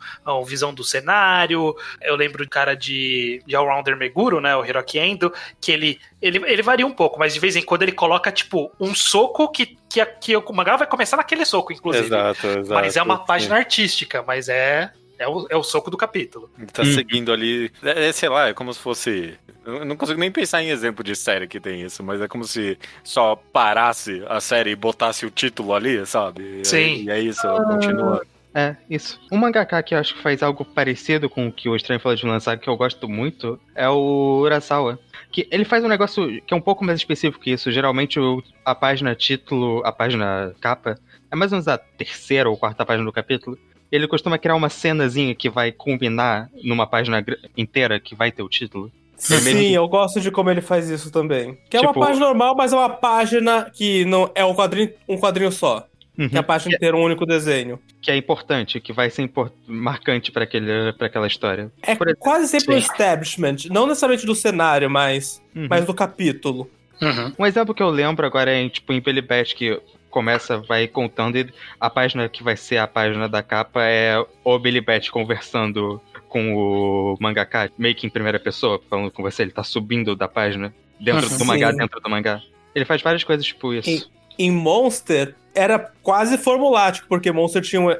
visão 0.45 0.75
do 0.75 0.83
cenário. 0.83 1.77
Eu 2.03 2.17
lembro 2.17 2.45
do 2.45 2.51
cara 2.51 2.75
de, 2.75 3.41
de 3.47 3.55
Allrounder 3.55 3.97
Meguro, 3.97 4.41
né? 4.41 4.57
O 4.57 4.65
Hiroki 4.65 4.99
Endo, 4.99 5.33
que 5.61 5.71
ele, 5.71 6.01
ele, 6.21 6.43
ele 6.45 6.63
varia 6.63 6.87
um 6.87 6.93
pouco, 6.93 7.17
mas 7.17 7.33
de 7.33 7.39
vez 7.39 7.55
em 7.55 7.63
quando 7.63 7.85
ele 7.85 7.93
coloca, 7.93 8.33
tipo, 8.33 8.73
um 8.81 8.93
soco 8.93 9.49
que, 9.53 9.79
que, 9.89 10.05
que 10.05 10.37
o 10.37 10.53
mangá 10.53 10.77
vai 10.77 10.89
começar 10.89 11.17
naquele 11.17 11.45
soco, 11.45 11.73
inclusive. 11.73 12.07
Exato, 12.07 12.45
exato. 12.45 12.75
Mas 12.75 12.97
é 12.97 13.03
uma 13.05 13.19
sim. 13.19 13.25
página 13.25 13.55
artística, 13.55 14.25
mas 14.27 14.49
é, 14.49 14.91
é, 15.21 15.29
o, 15.29 15.47
é 15.51 15.57
o 15.57 15.63
soco 15.63 15.91
do 15.91 15.97
capítulo. 15.97 16.51
Ele 16.59 16.67
tá 16.67 16.83
Hum. 16.83 16.93
seguindo 16.95 17.33
ali. 17.33 17.71
É, 17.83 18.09
é, 18.09 18.13
sei 18.13 18.29
lá, 18.29 18.49
é 18.49 18.53
como 18.55 18.73
se 18.75 18.81
fosse. 18.81 19.35
Eu 19.65 19.85
não 19.85 19.95
consigo 19.97 20.19
nem 20.19 20.33
pensar 20.33 20.63
em 20.63 20.71
exemplo 20.71 21.05
de 21.05 21.15
série 21.15 21.47
que 21.47 21.61
tem 21.61 21.83
isso, 21.83 22.03
mas 22.03 22.21
é 22.21 22.27
como 22.27 22.45
se 22.45 22.79
só 23.05 23.37
parasse 23.37 24.23
a 24.27 24.41
série 24.41 24.71
e 24.71 24.77
botasse 24.77 25.25
o 25.27 25.31
título 25.31 25.75
ali, 25.75 26.05
sabe? 26.07 26.65
Sim. 26.65 27.05
E 27.05 27.11
é 27.11 27.21
isso, 27.21 27.47
continua. 27.65 28.23
É, 28.53 28.75
isso. 28.89 29.21
Um 29.31 29.37
mangaka 29.37 29.81
que 29.83 29.95
eu 29.95 29.99
acho 29.99 30.15
que 30.15 30.23
faz 30.23 30.43
algo 30.43 30.65
parecido 30.65 31.31
com 31.31 31.47
o 31.47 31.53
que 31.53 31.69
o 31.69 31.77
Estranho 31.77 32.01
falou 32.01 32.17
de 32.17 32.27
lançar, 32.27 32.59
que 32.59 32.69
eu 32.69 32.77
gosto 32.77 33.09
muito, 33.09 33.61
é 33.77 33.89
o 33.89 34.41
Urasawa. 34.43 34.99
Que 35.31 35.47
ele 35.53 35.65
faz 35.65 35.85
um 35.85 35.89
negócio 35.89 36.43
que 36.43 36.53
é 36.53 36.57
um 36.57 36.61
pouco 36.61 36.85
mais 36.85 36.99
específico 36.99 37.45
que 37.45 37.53
isso. 37.53 37.71
Geralmente 37.71 38.19
o- 38.19 38.43
a 38.65 38.75
página 38.75 39.15
título, 39.15 39.83
a 39.87 39.93
página 39.93 40.53
capa, 40.61 40.99
é 41.31 41.37
mais 41.37 41.53
ou 41.53 41.57
menos 41.57 41.69
a 41.69 41.79
terceira 41.79 42.51
ou 42.51 42.57
quarta 42.57 42.85
página 42.85 43.05
do 43.05 43.13
capítulo. 43.13 43.57
Ele 43.91 44.07
costuma 44.07 44.39
criar 44.39 44.55
uma 44.55 44.69
cenazinha 44.69 45.35
que 45.35 45.49
vai 45.51 45.73
combinar 45.73 46.49
numa 46.63 46.87
página 46.87 47.25
inteira 47.57 47.99
que 47.99 48.15
vai 48.15 48.31
ter 48.31 48.43
o 48.43 48.49
título. 48.49 48.91
Sim, 49.17 49.69
eu 49.75 49.87
gosto 49.87 50.21
de 50.21 50.31
como 50.31 50.49
ele 50.51 50.63
faz 50.63 50.89
isso 50.89 51.11
também. 51.11 51.59
Que 51.69 51.77
é 51.77 51.81
uma 51.81 51.89
Tipo- 51.93 52.01
página 52.01 52.25
normal, 52.27 52.55
mas 52.57 52.73
é 52.73 52.77
uma 52.77 52.89
página 52.89 53.71
que 53.71 54.05
não 54.07 54.31
é 54.35 54.45
um 54.45 54.55
quadrinho, 54.55 54.91
um 55.09 55.19
quadrinho 55.19 55.53
só. 55.53 55.87
Uhum. 56.19 56.29
Que 56.29 56.39
a 56.39 56.43
página 56.43 56.75
inteira 56.75 56.97
é 56.97 57.01
um 57.01 57.03
único 57.05 57.25
desenho. 57.27 57.79
Que 58.01 58.11
é 58.11 58.17
importante, 58.17 58.81
que 58.81 58.93
vai 58.93 59.11
ser 59.11 59.23
impor- 59.23 59.51
marcante 59.67 60.31
pra 60.33 60.45
aquela 60.45 61.27
história. 61.27 61.71
É 61.83 61.93
exemplo, 61.93 62.17
quase 62.19 62.49
sempre 62.49 62.75
um 62.75 62.81
sim. 62.81 62.87
establishment, 62.91 63.57
não 63.71 63.87
necessariamente 63.87 64.27
do 64.27 64.35
cenário, 64.35 64.89
mas, 64.91 65.43
Uhum. 65.55 65.67
mas 65.69 65.85
do 65.85 65.93
capítulo. 65.95 66.71
Uhum. 67.01 67.33
Um 67.39 67.47
exemplo 67.47 67.75
que 67.75 67.83
eu 67.83 67.89
lembro 67.89 68.27
agora 68.27 68.51
é 68.51 68.69
tipo, 68.69 68.93
em 68.93 69.01
Billy 69.01 69.23
Bat, 69.23 69.55
que 69.55 69.81
começa, 70.11 70.59
vai 70.59 70.87
contando, 70.87 71.37
e 71.37 71.49
a 71.81 71.89
página 71.89 72.29
que 72.29 72.43
vai 72.43 72.57
ser 72.57 72.77
a 72.79 72.87
página 72.87 73.29
da 73.29 73.43
capa 73.43 73.83
é 73.85 74.15
o 74.45 74.59
Billy 74.59 74.81
Bat 74.81 75.11
conversando 75.11 76.01
com 76.29 76.55
o 76.55 77.17
mangaka, 77.21 77.71
meio 77.79 77.95
que 77.95 78.07
em 78.07 78.11
primeira 78.11 78.39
pessoa, 78.39 78.81
falando 78.89 79.11
com 79.11 79.23
você, 79.23 79.43
ele 79.43 79.51
tá 79.51 79.65
subindo 79.65 80.15
da 80.15 80.29
página, 80.29 80.73
dentro 81.01 81.29
Uhum. 81.31 81.39
do 81.39 81.45
mangá, 81.45 81.71
Sim. 81.71 81.77
dentro 81.79 82.01
do 82.01 82.11
mangá. 82.11 82.41
Ele 82.75 82.85
faz 82.85 83.03
várias 83.03 83.25
coisas 83.25 83.45
tipo 83.45 83.73
isso. 83.75 83.89
E- 83.89 84.21
Em 84.39 84.51
Monster, 84.51 85.35
era 85.55 85.79
quase 86.03 86.39
formulático, 86.39 87.07
porque 87.09 87.31
Monster 87.33 87.61
tinha 87.63 87.81
um- 87.81 87.97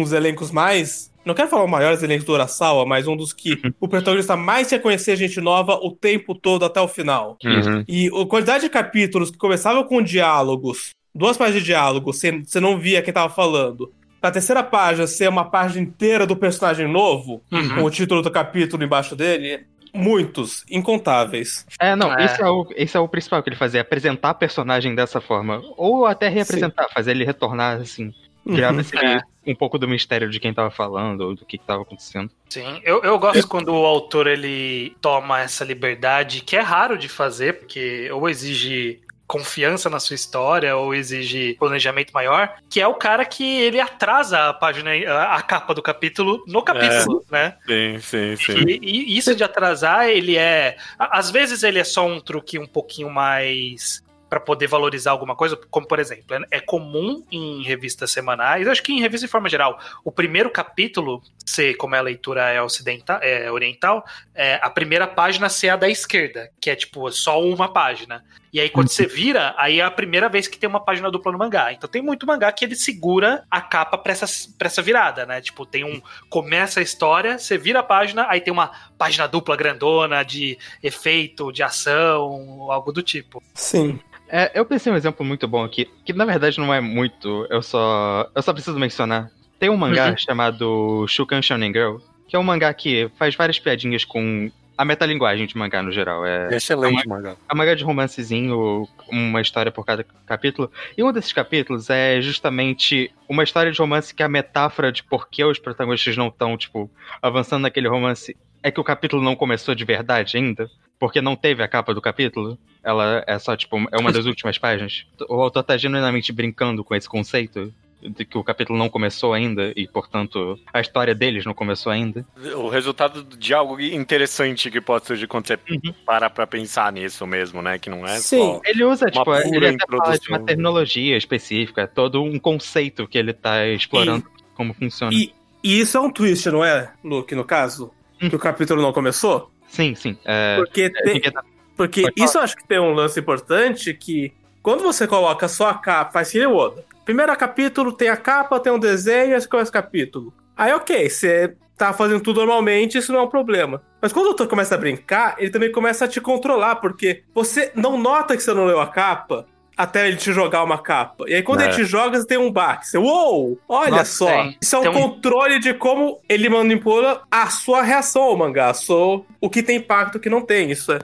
uns 0.00 0.12
elencos 0.12 0.50
mais. 0.52 1.10
Não 1.24 1.34
quero 1.34 1.48
falar 1.48 1.64
os 1.64 1.70
maiores 1.70 2.02
elencos 2.02 2.24
do 2.26 2.32
Urasawa, 2.32 2.84
mas 2.84 3.06
um 3.08 3.16
dos 3.16 3.32
que 3.32 3.60
o 3.80 3.88
protagonista 3.88 4.36
mais 4.36 4.70
ia 4.70 4.78
conhecer 4.78 5.16
gente 5.16 5.40
nova 5.40 5.74
o 5.82 5.90
tempo 5.90 6.34
todo 6.34 6.64
até 6.64 6.80
o 6.80 6.86
final. 6.88 7.36
Uhum. 7.44 7.84
E 7.88 8.08
a 8.08 8.26
quantidade 8.26 8.64
de 8.64 8.70
capítulos 8.70 9.30
que 9.30 9.38
começavam 9.38 9.82
com 9.84 10.02
diálogos, 10.02 10.90
duas 11.14 11.36
páginas 11.36 11.60
de 11.60 11.66
diálogo, 11.66 12.12
você 12.12 12.60
não 12.60 12.78
via 12.78 13.02
quem 13.02 13.12
tava 13.12 13.32
falando. 13.32 13.92
Pra 14.20 14.30
terceira 14.30 14.62
página 14.62 15.06
ser 15.06 15.28
uma 15.28 15.44
página 15.50 15.82
inteira 15.82 16.26
do 16.26 16.36
personagem 16.36 16.86
novo, 16.86 17.42
Uhum. 17.50 17.74
com 17.76 17.82
o 17.84 17.90
título 17.90 18.22
do 18.22 18.30
capítulo 18.30 18.84
embaixo 18.84 19.16
dele, 19.16 19.64
muitos, 19.92 20.64
incontáveis. 20.70 21.66
É, 21.80 21.94
não, 21.96 22.16
É. 22.16 22.24
Esse, 22.24 22.40
é 22.42 22.46
o, 22.48 22.66
esse 22.76 22.96
é 22.96 23.00
o 23.00 23.08
principal 23.08 23.42
que 23.42 23.48
ele 23.48 23.56
fazia, 23.56 23.80
apresentar 23.80 24.30
a 24.30 24.34
personagem 24.34 24.94
dessa 24.94 25.20
forma. 25.20 25.60
Ou 25.76 26.06
até 26.06 26.28
reapresentar, 26.28 26.88
fazer 26.94 27.10
ele 27.12 27.24
retornar, 27.24 27.80
assim. 27.80 28.12
Criava 28.44 28.74
Uhum. 28.74 28.80
esse- 28.80 28.96
É. 28.96 29.20
um 29.46 29.54
pouco 29.54 29.76
do 29.78 29.86
mistério 29.88 30.28
de 30.30 30.38
quem 30.40 30.52
tava 30.54 30.70
falando, 30.70 31.20
ou 31.22 31.34
do 31.34 31.44
que, 31.44 31.58
que 31.58 31.64
tava 31.66 31.82
acontecendo. 31.82 32.30
Sim, 32.48 32.80
eu, 32.84 33.02
eu 33.02 33.18
gosto 33.18 33.46
quando 33.48 33.68
o 33.72 33.84
autor 33.86 34.26
ele 34.28 34.96
toma 35.00 35.40
essa 35.40 35.64
liberdade, 35.64 36.42
que 36.42 36.56
é 36.56 36.60
raro 36.60 36.96
de 36.96 37.08
fazer, 37.08 37.58
porque 37.58 38.08
ou 38.12 38.28
exige 38.28 39.00
confiança 39.32 39.88
na 39.88 39.98
sua 39.98 40.14
história 40.14 40.76
ou 40.76 40.94
exige 40.94 41.54
planejamento 41.58 42.12
maior, 42.12 42.54
que 42.68 42.82
é 42.82 42.86
o 42.86 42.92
cara 42.92 43.24
que 43.24 43.42
ele 43.62 43.80
atrasa 43.80 44.50
a 44.50 44.52
página, 44.52 44.90
a, 45.10 45.36
a 45.36 45.40
capa 45.40 45.72
do 45.72 45.80
capítulo 45.80 46.44
no 46.46 46.60
capítulo, 46.60 47.24
né? 47.30 47.56
Sim, 47.66 47.98
sim, 47.98 48.36
sim. 48.36 48.64
E, 48.68 48.78
e 48.82 49.16
isso 49.16 49.34
de 49.34 49.42
atrasar, 49.42 50.06
ele 50.10 50.36
é. 50.36 50.76
Às 50.98 51.30
vezes 51.30 51.62
ele 51.62 51.78
é 51.78 51.84
só 51.84 52.06
um 52.06 52.20
truque 52.20 52.58
um 52.58 52.66
pouquinho 52.66 53.08
mais 53.08 54.04
para 54.32 54.40
poder 54.40 54.66
valorizar 54.66 55.10
alguma 55.10 55.36
coisa, 55.36 55.58
como 55.70 55.86
por 55.86 55.98
exemplo, 55.98 56.34
é- 56.34 56.56
é 56.56 56.60
comum 56.60 57.22
em 57.30 57.62
revistas 57.62 58.10
semanais, 58.10 58.66
acho 58.66 58.82
que 58.82 58.90
em 58.90 58.98
revista 58.98 59.26
de 59.26 59.30
forma 59.30 59.46
geral, 59.46 59.78
o 60.02 60.10
primeiro 60.10 60.48
capítulo 60.48 61.20
ser, 61.44 61.74
como 61.74 61.94
a 61.94 62.00
leitura 62.00 62.48
é 62.48 62.62
ocidental, 62.62 63.18
é 63.20 63.52
oriental, 63.52 64.02
é, 64.34 64.58
a 64.62 64.70
primeira 64.70 65.06
página 65.06 65.50
ser 65.50 65.68
a 65.68 65.76
da 65.76 65.86
esquerda, 65.86 66.48
que 66.58 66.70
é 66.70 66.74
tipo 66.74 67.12
só 67.12 67.42
uma 67.42 67.70
página. 67.70 68.24
E 68.50 68.58
aí 68.58 68.70
quando 68.70 68.88
você 68.88 69.06
vira, 69.06 69.54
aí 69.58 69.80
é 69.80 69.84
a 69.84 69.90
primeira 69.90 70.30
vez 70.30 70.48
que 70.48 70.58
tem 70.58 70.68
uma 70.68 70.80
página 70.80 71.10
dupla 71.10 71.32
no 71.32 71.38
mangá. 71.38 71.70
Então 71.72 71.88
tem 71.88 72.00
muito 72.00 72.26
mangá 72.26 72.50
que 72.52 72.64
ele 72.64 72.74
segura 72.74 73.44
a 73.50 73.60
capa 73.60 73.98
pra 73.98 74.12
essa, 74.12 74.26
pra 74.56 74.66
essa 74.66 74.80
virada, 74.80 75.26
né? 75.26 75.42
Tipo, 75.42 75.66
tem 75.66 75.84
um 75.84 76.00
começa 76.30 76.80
a 76.80 76.82
história, 76.82 77.38
você 77.38 77.58
vira 77.58 77.80
a 77.80 77.82
página, 77.82 78.26
aí 78.30 78.40
tem 78.40 78.52
uma 78.52 78.70
página 78.96 79.26
dupla 79.26 79.56
grandona 79.56 80.22
de 80.22 80.58
efeito, 80.82 81.52
de 81.52 81.62
ação, 81.62 82.70
algo 82.70 82.92
do 82.92 83.02
tipo. 83.02 83.42
Sim. 83.54 84.00
É, 84.34 84.50
eu 84.54 84.64
pensei 84.64 84.90
em 84.90 84.94
um 84.94 84.96
exemplo 84.96 85.24
muito 85.26 85.46
bom 85.46 85.62
aqui, 85.62 85.90
que 86.06 86.12
na 86.14 86.24
verdade 86.24 86.58
não 86.58 86.72
é 86.72 86.80
muito, 86.80 87.46
eu 87.50 87.60
só. 87.60 88.26
Eu 88.34 88.40
só 88.42 88.52
preciso 88.54 88.78
mencionar. 88.78 89.30
Tem 89.58 89.68
um 89.68 89.76
mangá 89.76 90.08
Uhum. 90.08 90.16
chamado 90.16 91.04
Shukan 91.06 91.42
Shonen 91.42 91.70
Girl, 91.70 91.96
que 92.26 92.34
é 92.34 92.38
um 92.38 92.42
mangá 92.42 92.72
que 92.72 93.10
faz 93.18 93.34
várias 93.36 93.58
piadinhas 93.58 94.06
com 94.06 94.50
a 94.76 94.86
metalinguagem 94.86 95.46
de 95.46 95.54
mangá 95.56 95.82
no 95.82 95.92
geral. 95.92 96.24
É, 96.24 96.48
Excelente, 96.56 97.06
mangá. 97.06 97.36
é 97.48 97.54
um 97.54 97.56
mangá 97.58 97.74
de 97.74 97.84
romancezinho, 97.84 98.88
uma 99.10 99.40
história 99.42 99.70
por 99.70 99.84
cada 99.84 100.02
capítulo. 100.26 100.72
E 100.96 101.04
um 101.04 101.12
desses 101.12 101.32
capítulos 101.34 101.90
é 101.90 102.20
justamente 102.22 103.12
uma 103.28 103.42
história 103.44 103.70
de 103.70 103.78
romance 103.78 104.14
que 104.14 104.22
a 104.22 104.28
metáfora 104.30 104.90
de 104.90 105.02
por 105.02 105.28
que 105.28 105.44
os 105.44 105.58
protagonistas 105.58 106.16
não 106.16 106.28
estão, 106.28 106.56
tipo, 106.56 106.90
avançando 107.20 107.62
naquele 107.62 107.86
romance 107.86 108.34
é 108.62 108.70
que 108.70 108.80
o 108.80 108.84
capítulo 108.84 109.22
não 109.22 109.36
começou 109.36 109.74
de 109.74 109.84
verdade 109.84 110.36
ainda. 110.38 110.70
Porque 111.02 111.20
não 111.20 111.34
teve 111.34 111.64
a 111.64 111.66
capa 111.66 111.92
do 111.92 112.00
capítulo. 112.00 112.56
Ela 112.80 113.24
é 113.26 113.36
só, 113.36 113.56
tipo, 113.56 113.76
é 113.90 113.98
uma 113.98 114.12
das 114.12 114.24
últimas 114.24 114.56
páginas. 114.56 115.04
O 115.28 115.34
autor 115.42 115.64
tá 115.64 115.76
genuinamente 115.76 116.30
brincando 116.32 116.84
com 116.84 116.94
esse 116.94 117.08
conceito 117.08 117.74
de 118.00 118.24
que 118.24 118.38
o 118.38 118.44
capítulo 118.44 118.78
não 118.78 118.88
começou 118.88 119.34
ainda 119.34 119.72
e, 119.74 119.88
portanto, 119.88 120.56
a 120.72 120.80
história 120.80 121.12
deles 121.12 121.44
não 121.44 121.54
começou 121.54 121.90
ainda. 121.90 122.24
O 122.54 122.68
resultado 122.68 123.24
de 123.24 123.52
algo 123.52 123.80
interessante 123.80 124.70
que 124.70 124.80
pode 124.80 125.04
surgir 125.04 125.26
quando 125.26 125.48
você 125.48 125.58
Uhum. 125.68 125.92
para 126.06 126.30
pra 126.30 126.46
pensar 126.46 126.92
nisso 126.92 127.26
mesmo, 127.26 127.60
né? 127.60 127.80
Que 127.80 127.90
não 127.90 128.06
é 128.06 128.18
Sim. 128.18 128.38
só... 128.38 128.60
Ele 128.64 128.84
usa, 128.84 129.06
tipo, 129.06 129.24
pura 129.24 129.40
ele 129.40 129.56
até 129.56 129.56
fala 129.56 129.72
de 129.72 129.74
introdução. 129.74 130.36
uma 130.36 130.46
terminologia 130.46 131.16
específica, 131.16 131.88
todo 131.88 132.22
um 132.22 132.38
conceito 132.38 133.08
que 133.08 133.18
ele 133.18 133.32
tá 133.32 133.66
explorando 133.66 134.24
como 134.54 134.72
funciona. 134.72 135.12
E, 135.12 135.34
e 135.64 135.80
isso 135.80 135.98
é 135.98 136.00
um 136.00 136.12
twist, 136.12 136.48
não 136.48 136.64
é, 136.64 136.92
Luke, 137.02 137.34
no 137.34 137.44
caso? 137.44 137.90
Hum. 138.22 138.28
Que 138.28 138.36
o 138.36 138.38
capítulo 138.38 138.80
não 138.80 138.92
começou? 138.92 139.50
Sim, 139.72 139.94
sim. 139.94 140.18
É, 140.22 140.56
Porque, 140.56 140.90
tem- 140.90 141.14
fica- 141.14 141.42
porque 141.74 142.02
falar. 142.02 142.12
isso 142.18 142.36
eu 142.36 142.42
acho 142.42 142.54
que 142.56 142.66
tem 142.68 142.78
um 142.78 142.92
lance 142.92 143.18
importante 143.18 143.94
que 143.94 144.30
quando 144.62 144.82
você 144.82 145.06
coloca 145.06 145.48
só 145.48 145.70
a 145.70 145.74
capa, 145.74 146.12
faz 146.12 146.30
que 146.30 146.38
nem 146.38 146.46
o 146.46 146.54
Oda. 146.54 146.84
Primeiro 147.06 147.34
capítulo 147.36 147.90
tem 147.90 148.10
a 148.10 148.16
capa, 148.18 148.60
tem 148.60 148.70
um 148.70 148.78
desenho, 148.78 149.34
esse 149.34 149.48
começa 149.48 149.70
o 149.70 149.72
capítulo. 149.72 150.32
Aí 150.54 150.72
ok, 150.74 151.08
você 151.08 151.56
tá 151.76 151.90
fazendo 151.94 152.20
tudo 152.22 152.40
normalmente, 152.40 152.98
isso 152.98 153.10
não 153.12 153.20
é 153.20 153.22
um 153.22 153.28
problema. 153.30 153.82
Mas 154.00 154.12
quando 154.12 154.26
o 154.26 154.28
autor 154.28 154.46
começa 154.46 154.74
a 154.74 154.78
brincar, 154.78 155.36
ele 155.38 155.50
também 155.50 155.72
começa 155.72 156.04
a 156.04 156.08
te 156.08 156.20
controlar, 156.20 156.76
porque 156.76 157.22
você 157.34 157.72
não 157.74 157.96
nota 157.96 158.36
que 158.36 158.42
você 158.42 158.52
não 158.52 158.66
leu 158.66 158.78
a 158.78 158.86
capa 158.86 159.46
até 159.82 160.06
ele 160.08 160.16
te 160.16 160.32
jogar 160.32 160.62
uma 160.64 160.78
capa. 160.78 161.24
E 161.28 161.34
aí 161.34 161.42
quando 161.42 161.60
É. 161.60 161.64
ele 161.66 161.74
te 161.74 161.84
joga, 161.84 162.18
você 162.20 162.26
tem 162.26 162.38
um 162.38 162.50
baque. 162.50 162.86
Você, 162.88 162.98
uou! 162.98 163.58
Olha 163.68 163.90
Nossa, 163.90 164.04
só! 164.12 164.26
tem. 164.26 164.56
Isso 164.60 164.76
é 164.76 164.78
um 164.78 164.82
Tem 164.82 164.90
um- 164.90 164.94
controle 164.94 165.58
de 165.58 165.74
como 165.74 166.20
ele 166.28 166.48
manipula 166.48 167.22
a 167.30 167.48
sua 167.50 167.82
reação 167.82 168.22
ao 168.22 168.36
mangá, 168.36 168.72
sua- 168.74 169.22
o 169.40 169.50
que 169.50 169.62
tem 169.62 169.76
impacto 169.76 170.14
e 170.14 170.18
o 170.18 170.20
que 170.20 170.30
não 170.30 170.40
tem. 170.42 170.70
Isso, 170.70 170.92
é, 170.92 170.98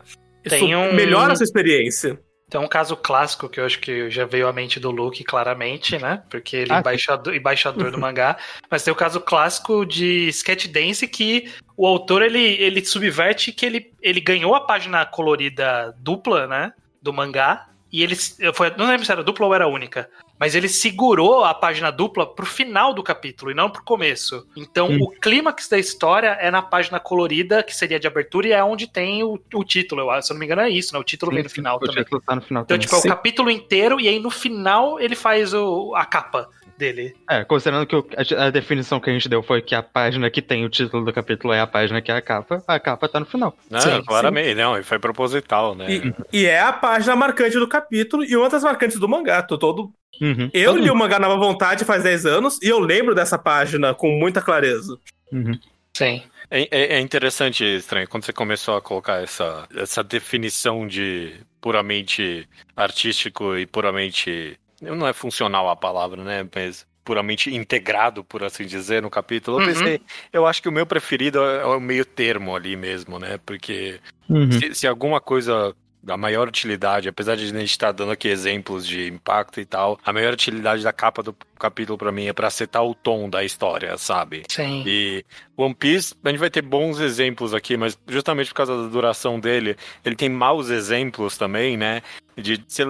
isso 0.45 0.57
Tem 0.57 0.75
um- 0.77 0.93
melhora 0.95 1.33
a 1.33 1.37
sua 1.37 1.45
experiência. 1.45 2.19
Tem 2.51 2.59
um 2.59 2.67
caso 2.67 2.97
clássico 2.97 3.47
que 3.47 3.61
eu 3.61 3.67
acho 3.67 3.79
que 3.79 4.09
já 4.09 4.25
veio 4.25 4.49
à 4.49 4.53
mente 4.55 4.81
do 4.81 4.91
Luke 4.91 5.23
claramente, 5.23 5.99
né? 5.99 6.23
Porque 6.31 6.57
ele 6.57 6.73
é 6.73 6.77
Ah, 6.77 6.79
embaixador, 6.81 7.35
embaixador 7.35 7.91
do 7.91 7.99
mangá. 8.01 8.39
Mas 8.71 8.83
tem 8.83 8.91
o 8.91 8.97
caso 8.97 9.21
clássico 9.21 9.85
de 9.85 10.29
Sketch 10.29 10.67
Dance 10.69 11.07
que 11.07 11.51
o 11.77 11.87
autor 11.87 12.23
ele, 12.23 12.41
ele 12.59 12.83
subverte 12.83 13.53
que 13.53 13.67
ele, 13.67 13.93
ele 14.01 14.19
ganhou 14.19 14.55
a 14.55 14.63
página 14.63 15.05
colorida 15.05 15.95
dupla, 16.01 16.47
né? 16.47 16.73
Do 17.03 17.13
mangá. 17.13 17.68
E 17.91 18.03
ele. 18.03 18.15
Foi, 18.55 18.71
não 18.77 18.87
lembro 18.87 19.05
se 19.07 19.11
era 19.13 19.23
dupla 19.25 19.47
ou 19.47 19.55
era 19.55 19.67
única. 19.67 20.11
Mas 20.39 20.55
ele 20.55 20.69
segurou 20.69 21.43
a 21.45 21.53
página 21.53 21.91
dupla 21.91 22.25
pro 22.27 22.47
final 22.47 22.95
do 22.95 23.03
capítulo 23.03 23.51
e 23.51 23.55
não 23.55 23.69
pro 23.71 23.83
começo. 23.83 24.47
Então 24.57 24.89
Hum. 24.89 24.99
o 25.03 25.11
clímax 25.11 25.69
da 25.69 25.79
história 25.79 26.37
é 26.41 26.51
na 26.51 26.63
página 26.63 27.01
colorida, 27.01 27.63
que 27.63 27.75
seria 27.75 27.99
de 27.99 28.07
abertura, 28.07 28.47
e 28.49 28.53
é 28.53 28.63
onde 28.63 28.87
tem 28.87 29.25
o, 29.25 29.39
o 29.55 29.65
título. 29.65 30.03
Eu, 30.13 30.23
se 30.23 30.31
eu 30.31 30.35
não 30.35 30.39
me 30.41 30.47
engano, 30.47 30.63
é 30.63 30.69
isso, 30.71 30.93
né? 30.95 31.01
O 31.01 31.05
título 31.05 31.33
vem 31.33 31.43
no 31.43 31.51
final 31.51 31.77
o 31.77 31.81
também. 31.81 32.05
título 32.05 32.23
tá 32.25 32.37
no 32.37 32.43
final 32.43 32.63
Então, 32.63 32.77
também. 32.77 32.81
tipo, 32.87 32.95
é 32.95 32.99
o 32.99 33.03
Sim. 33.03 33.09
capítulo 33.09 33.51
inteiro 33.51 34.01
e 34.01 34.07
aí 34.07 34.21
no 34.21 34.31
final 34.31 35.01
ele 35.01 35.17
faz 35.17 35.53
o, 35.55 35.95
a 35.97 36.05
capa 36.05 36.49
dele. 36.79 37.15
É, 37.29 37.45
considerando 37.45 37.87
que 37.87 37.97
o- 37.97 38.07
a, 38.39 38.47
a 38.47 38.51
definição 38.51 39.01
que 39.01 39.11
a 39.11 39.13
gente 39.13 39.29
deu 39.29 39.43
foi 39.43 39.61
que 39.61 39.75
a 39.75 39.83
página 39.83 40.31
que 40.31 40.41
tem 40.41 40.65
o 40.65 40.71
título 40.71 41.05
do 41.05 41.13
capítulo 41.13 41.53
é 41.53 41.61
a 41.61 41.67
página 41.67 42.01
que 42.01 42.11
é 42.11 42.17
a 42.17 42.23
capa, 42.23 42.63
a 42.67 42.81
capa 42.81 43.09
tá 43.09 43.21
no 43.21 43.27
final. 43.27 43.55
Não, 43.71 43.81
Sim, 43.81 44.03
claramente, 44.07 44.55
não, 44.55 44.79
e 44.79 44.83
foi 44.83 44.99
proposital, 44.99 45.75
né? 45.75 45.87
E, 45.91 46.15
e 46.33 46.47
é 46.47 46.61
a 46.61 46.73
página 46.73 47.17
marcante 47.17 47.59
do 47.59 47.69
capítulo 47.69 48.25
e 48.25 48.37
uma 48.37 48.49
das 48.49 48.63
marcantes 48.63 48.99
do 48.99 49.09
mangá. 49.09 49.43
Tô 49.43 49.59
todo... 49.59 49.93
Uhum. 50.21 50.51
Eu 50.53 50.73
Todo 50.73 50.83
li 50.83 50.91
o 50.91 50.97
mangá 50.97 51.19
na 51.19 51.29
vontade 51.29 51.85
faz 51.85 52.03
10 52.03 52.27
anos 52.27 52.59
e 52.63 52.69
eu 52.69 52.79
lembro 52.81 53.15
dessa 53.15 53.39
página 53.39 53.95
com 53.95 54.09
muita 54.19 54.41
clareza. 54.43 54.99
Uhum. 55.33 55.59
Sim. 55.97 56.23
É, 56.51 56.63
é- 56.71 56.95
é 56.97 57.01
interessante, 57.01 57.63
estranho, 57.65 58.09
quando 58.09 58.25
você 58.25 58.33
começou 58.33 58.77
a 58.77 58.81
colocar 58.81 59.23
essa, 59.23 59.69
essa 59.77 60.03
definição 60.03 60.87
de 60.87 61.35
puramente 61.61 62.49
artístico 62.77 63.57
e 63.57 63.67
puramente. 63.67 64.59
Não 64.81 65.07
é 65.07 65.13
funcional 65.13 65.69
a 65.69 65.77
palavra, 65.77 66.23
né? 66.23 66.47
Mas 66.55 66.87
puramente 67.05 67.55
integrado, 67.55 68.23
por 68.23 68.45
assim 68.45 68.67
dizer, 68.67 69.01
no 69.01 69.09
capítulo. 69.09 69.57
Eu 69.59 69.61
Uhum. 69.67 69.73
pensei, 69.73 70.01
eu 70.31 70.47
acho 70.47 70.61
que 70.61 70.69
o 70.69 70.73
meu 70.73 70.85
preferido 70.87 71.43
é 71.43 71.65
o 71.65 71.81
meio 71.81 72.05
termo 72.05 72.55
ali 72.55 72.77
mesmo, 72.77 73.19
né? 73.19 73.39
Porque 73.47 73.99
Uhum. 74.29 74.53
se, 74.53 74.75
se 74.75 74.87
alguma 74.87 75.19
coisa 75.19 75.75
da 76.03 76.17
maior 76.17 76.47
utilidade, 76.49 77.09
apesar 77.09 77.35
de 77.37 77.45
a 77.45 77.47
gente 77.47 77.71
estar 77.71 77.93
dando 77.93 78.13
aqui 78.13 78.29
exemplos 78.29 78.87
de 78.87 79.09
impacto 79.09 79.61
e 79.61 79.65
tal, 79.65 79.99
a 80.05 80.13
maior 80.13 80.33
utilidade 80.35 80.83
da 80.83 80.93
capa 80.93 81.23
do 81.23 81.35
capítulo 81.59 81.99
pra 81.99 82.13
mim 82.13 82.27
é 82.27 82.33
pra 82.33 82.51
setar 82.51 82.85
o 82.85 82.95
tom 82.95 83.29
da 83.29 83.45
história, 83.45 83.97
sabe? 83.99 84.45
Sim. 84.49 84.83
E 84.87 85.25
One 85.57 85.75
Piece, 85.75 86.15
a 86.25 86.29
gente 86.31 86.39
vai 86.39 86.51
ter 86.51 86.63
bons 86.63 87.01
exemplos 87.01 87.53
aqui, 87.55 87.77
mas 87.77 87.99
justamente 88.09 88.49
por 88.49 88.55
causa 88.55 88.77
da 88.83 88.89
duração 88.89 89.39
dele, 89.41 89.77
ele 90.05 90.15
tem 90.17 90.29
maus 90.29 90.71
exemplos 90.71 91.37
também, 91.37 91.77
né? 91.77 92.03
De 92.37 92.63
você 92.69 92.85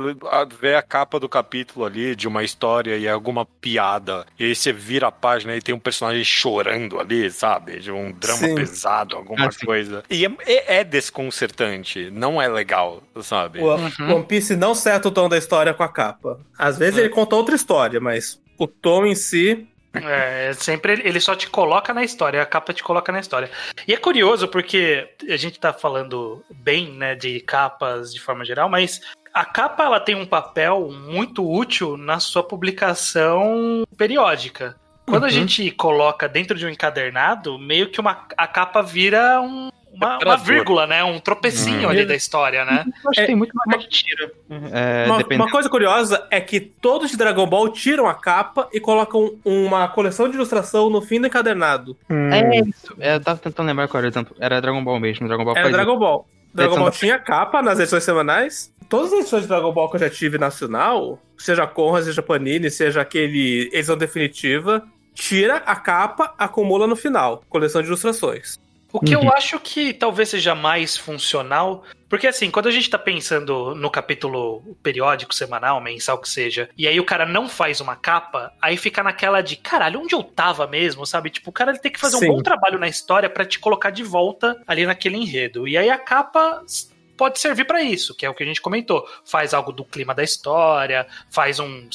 ver 0.61 0.75
a 0.75 0.83
capa 0.83 1.19
do 1.19 1.27
capítulo 1.27 1.87
ali, 1.87 2.15
de 2.15 2.29
uma 2.29 2.45
história 2.45 2.99
e 2.99 3.09
alguma 3.09 3.47
piada, 3.47 4.27
e 4.39 4.45
aí 4.45 4.55
você 4.55 4.75
vira 4.75 5.07
a 5.07 5.13
página 5.13 5.57
e 5.57 5.63
tem 5.63 5.75
um 5.75 5.79
personagem 5.79 6.23
chorando 6.23 7.01
ali, 7.01 7.31
sabe? 7.31 7.81
De 7.81 7.91
um 7.91 8.13
drama 8.13 8.41
Sim. 8.47 8.55
pesado, 8.57 9.17
alguma 9.17 9.47
Ah, 9.47 9.65
coisa. 9.65 10.05
E 10.11 10.27
é, 10.27 10.31
é- 10.45 10.77
é 10.81 10.85
desconcertante, 10.85 12.11
não 12.11 12.41
é 12.43 12.47
legal, 12.47 13.03
sabe? 13.23 13.61
O 13.61 13.75
Uhum. 13.75 14.17
One 14.17 14.25
Piece 14.27 14.55
não 14.55 14.75
seta 14.75 15.09
o 15.09 15.11
tom 15.11 15.31
da 15.31 15.39
história 15.39 15.73
com 15.73 15.83
a 15.83 15.89
capa. 15.89 16.39
Às 16.59 16.77
vezes 16.77 16.99
ele 16.99 17.09
conta 17.09 17.35
outra 17.35 17.55
história, 17.55 17.99
mas 18.01 18.39
o 18.59 18.67
tom 18.67 19.07
em 19.07 19.15
si. 19.15 19.67
É, 19.95 20.53
sempre 20.53 20.93
ele- 21.03 21.19
só 21.21 21.35
te 21.35 21.49
coloca 21.49 21.95
na 21.95 22.05
história, 22.05 22.43
a 22.43 22.47
capa 22.47 22.75
te 22.75 22.83
coloca 22.83 23.11
na 23.11 23.21
história. 23.21 23.51
E 23.87 23.95
é 23.95 23.97
curioso 23.97 24.47
porque 24.47 25.09
a 25.29 25.37
gente 25.37 25.59
tá 25.59 25.73
falando 25.73 26.45
bem, 26.51 26.93
né, 26.93 27.15
de 27.15 27.41
capas 27.41 28.13
de 28.13 28.21
forma 28.21 28.45
geral, 28.45 28.69
mas 28.69 29.01
a 29.33 29.45
capa 29.47 29.85
ela 29.85 29.99
tem 29.99 30.15
um 30.15 30.27
papel 30.27 30.91
muito 30.93 31.49
útil 31.51 31.97
na 31.97 32.21
sua 32.21 32.43
publicação 32.43 33.85
periódica. 33.97 34.77
Quando 35.07 35.25
a 35.25 35.27
Uhum. 35.29 35.33
gente 35.33 35.71
coloca 35.71 36.29
dentro 36.29 36.57
de 36.57 36.67
um 36.67 36.69
encadernado, 36.69 37.59
meio 37.59 37.89
que 37.89 37.99
uma, 37.99 38.27
a 38.37 38.47
capa 38.47 38.83
vira 38.83 39.41
um- 39.41 39.71
uma, 39.93 40.19
uma 40.19 40.37
vírgula, 40.37 40.87
né? 40.87 41.03
Um 41.05 41.19
tropecinho 41.19 41.83
Uhum. 41.85 41.89
ali 41.89 42.05
da 42.05 42.15
história, 42.15 42.65
né? 42.65 42.85
Eu 43.05 43.11
acho 43.11 43.21
É, 43.21 43.23
que 43.23 43.27
tem 43.27 43.37
muito 43.37 43.53
mais 43.55 43.83
que 43.85 43.89
tira. 43.91 44.31
É, 44.73 45.07
uma, 45.07 45.45
uma 45.45 45.51
coisa 45.51 45.69
curiosa 45.69 46.27
é 46.31 46.41
que 46.41 46.61
todos 46.61 47.11
de 47.11 47.17
Dragon 47.17 47.47
Ball 47.47 47.69
tiram 47.71 48.07
a 48.07 48.15
capa 48.15 48.69
e 48.73 48.81
colocam 48.81 49.35
uma 49.45 49.89
coleção 49.89 50.29
de 50.29 50.37
ilustração 50.37 50.89
no 50.91 51.01
fim 51.03 51.21
do 51.21 51.27
encadernado. 51.27 51.97
É 52.11 52.61
isso. 52.61 52.95
É, 52.99 53.17
eu 53.17 53.21
tava 53.21 53.39
tentando 53.39 53.67
lembrar 53.67 53.89
qual 53.89 53.99
era 54.01 54.09
o 54.09 54.13
exemplo. 54.13 54.37
Era 54.39 54.61
Dragon 54.61 54.83
Ball 54.85 55.01
mesmo. 55.01 55.27
Dragon 55.27 55.45
Ball 55.45 55.57
Era 55.57 55.71
Dragon 55.71 55.99
Ball. 55.99 56.27
Dragon 56.55 56.79
Ball 56.79 56.91
tinha 56.91 57.19
capa 57.19 57.61
nas 57.63 57.79
edições 57.79 58.05
semanais. 58.05 58.73
Todas 58.89 59.13
as 59.13 59.21
edições 59.21 59.43
de 59.43 59.49
Dragon 59.49 59.73
Ball 59.73 59.91
que 59.91 59.97
eu 59.97 60.01
já 60.01 60.09
tive 60.11 60.39
nacional, 60.39 61.19
seja 61.37 61.67
Conra, 61.67 62.03
seja 62.03 62.23
Panini, 62.23 62.71
seja 62.71 63.03
aquele 63.03 63.69
edição 63.73 63.97
definitiva, 63.99 64.83
tira 65.15 65.57
a 65.59 65.77
capa, 65.77 66.33
acumula 66.39 66.87
no 66.87 66.97
final. 66.97 67.43
Coleção 67.51 67.83
de 67.83 67.89
ilustrações. 67.89 68.59
O 68.93 69.01
que 69.01 69.15
Uhum. 69.15 69.25
eu 69.25 69.33
acho 69.35 69.61
que 69.61 69.93
talvez 69.93 70.31
seja 70.31 70.55
mais 70.55 70.97
funcional, 70.97 71.85
porque 72.09 72.27
assim, 72.27 72.51
quando 72.51 72.69
a 72.69 72.71
gente 72.71 72.89
tá 72.89 72.99
pensando 72.99 73.75
no 73.75 73.91
capítulo 73.91 74.63
periódico, 74.83 75.35
semanal, 75.35 75.79
mensal 75.81 76.17
que 76.19 76.29
seja, 76.29 76.71
e 76.77 76.89
aí 76.89 76.99
o 76.99 77.05
cara 77.05 77.27
não 77.27 77.49
faz 77.49 77.83
uma 77.83 77.95
capa, 77.95 78.51
aí 78.63 78.79
fica 78.79 79.03
naquela 79.03 79.43
de, 79.43 79.57
caralho, 79.57 80.01
onde 80.01 80.15
eu 80.15 80.23
tava 80.23 80.67
mesmo, 80.67 81.05
sabe? 81.05 81.29
Tipo, 81.29 81.51
o 81.51 81.53
cara 81.53 81.71
ele 81.71 81.81
tem 81.81 81.93
que 81.93 82.01
fazer 82.01 82.17
Sim. 82.17 82.31
um 82.31 82.37
bom 82.37 82.43
trabalho 82.43 82.79
na 82.79 82.89
história 82.89 83.29
pra 83.29 83.45
te 83.45 83.59
colocar 83.59 83.91
de 83.91 84.03
volta 84.03 84.59
ali 84.67 84.87
naquele 84.87 85.19
enredo. 85.19 85.69
E 85.69 85.77
aí 85.77 85.91
a 85.91 85.99
capa 85.99 86.63
pode 87.15 87.41
servir 87.41 87.67
pra 87.67 87.83
isso, 87.83 88.15
que 88.15 88.25
é 88.25 88.31
o 88.31 88.35
que 88.35 88.43
a 88.43 88.47
gente 88.47 88.63
comentou. 88.63 89.07
Faz 89.25 89.53
algo 89.53 89.71
do 89.73 89.85
clima 89.85 90.15
da 90.15 90.23
história, 90.23 91.07
faz 91.31 91.59
um 91.59 91.89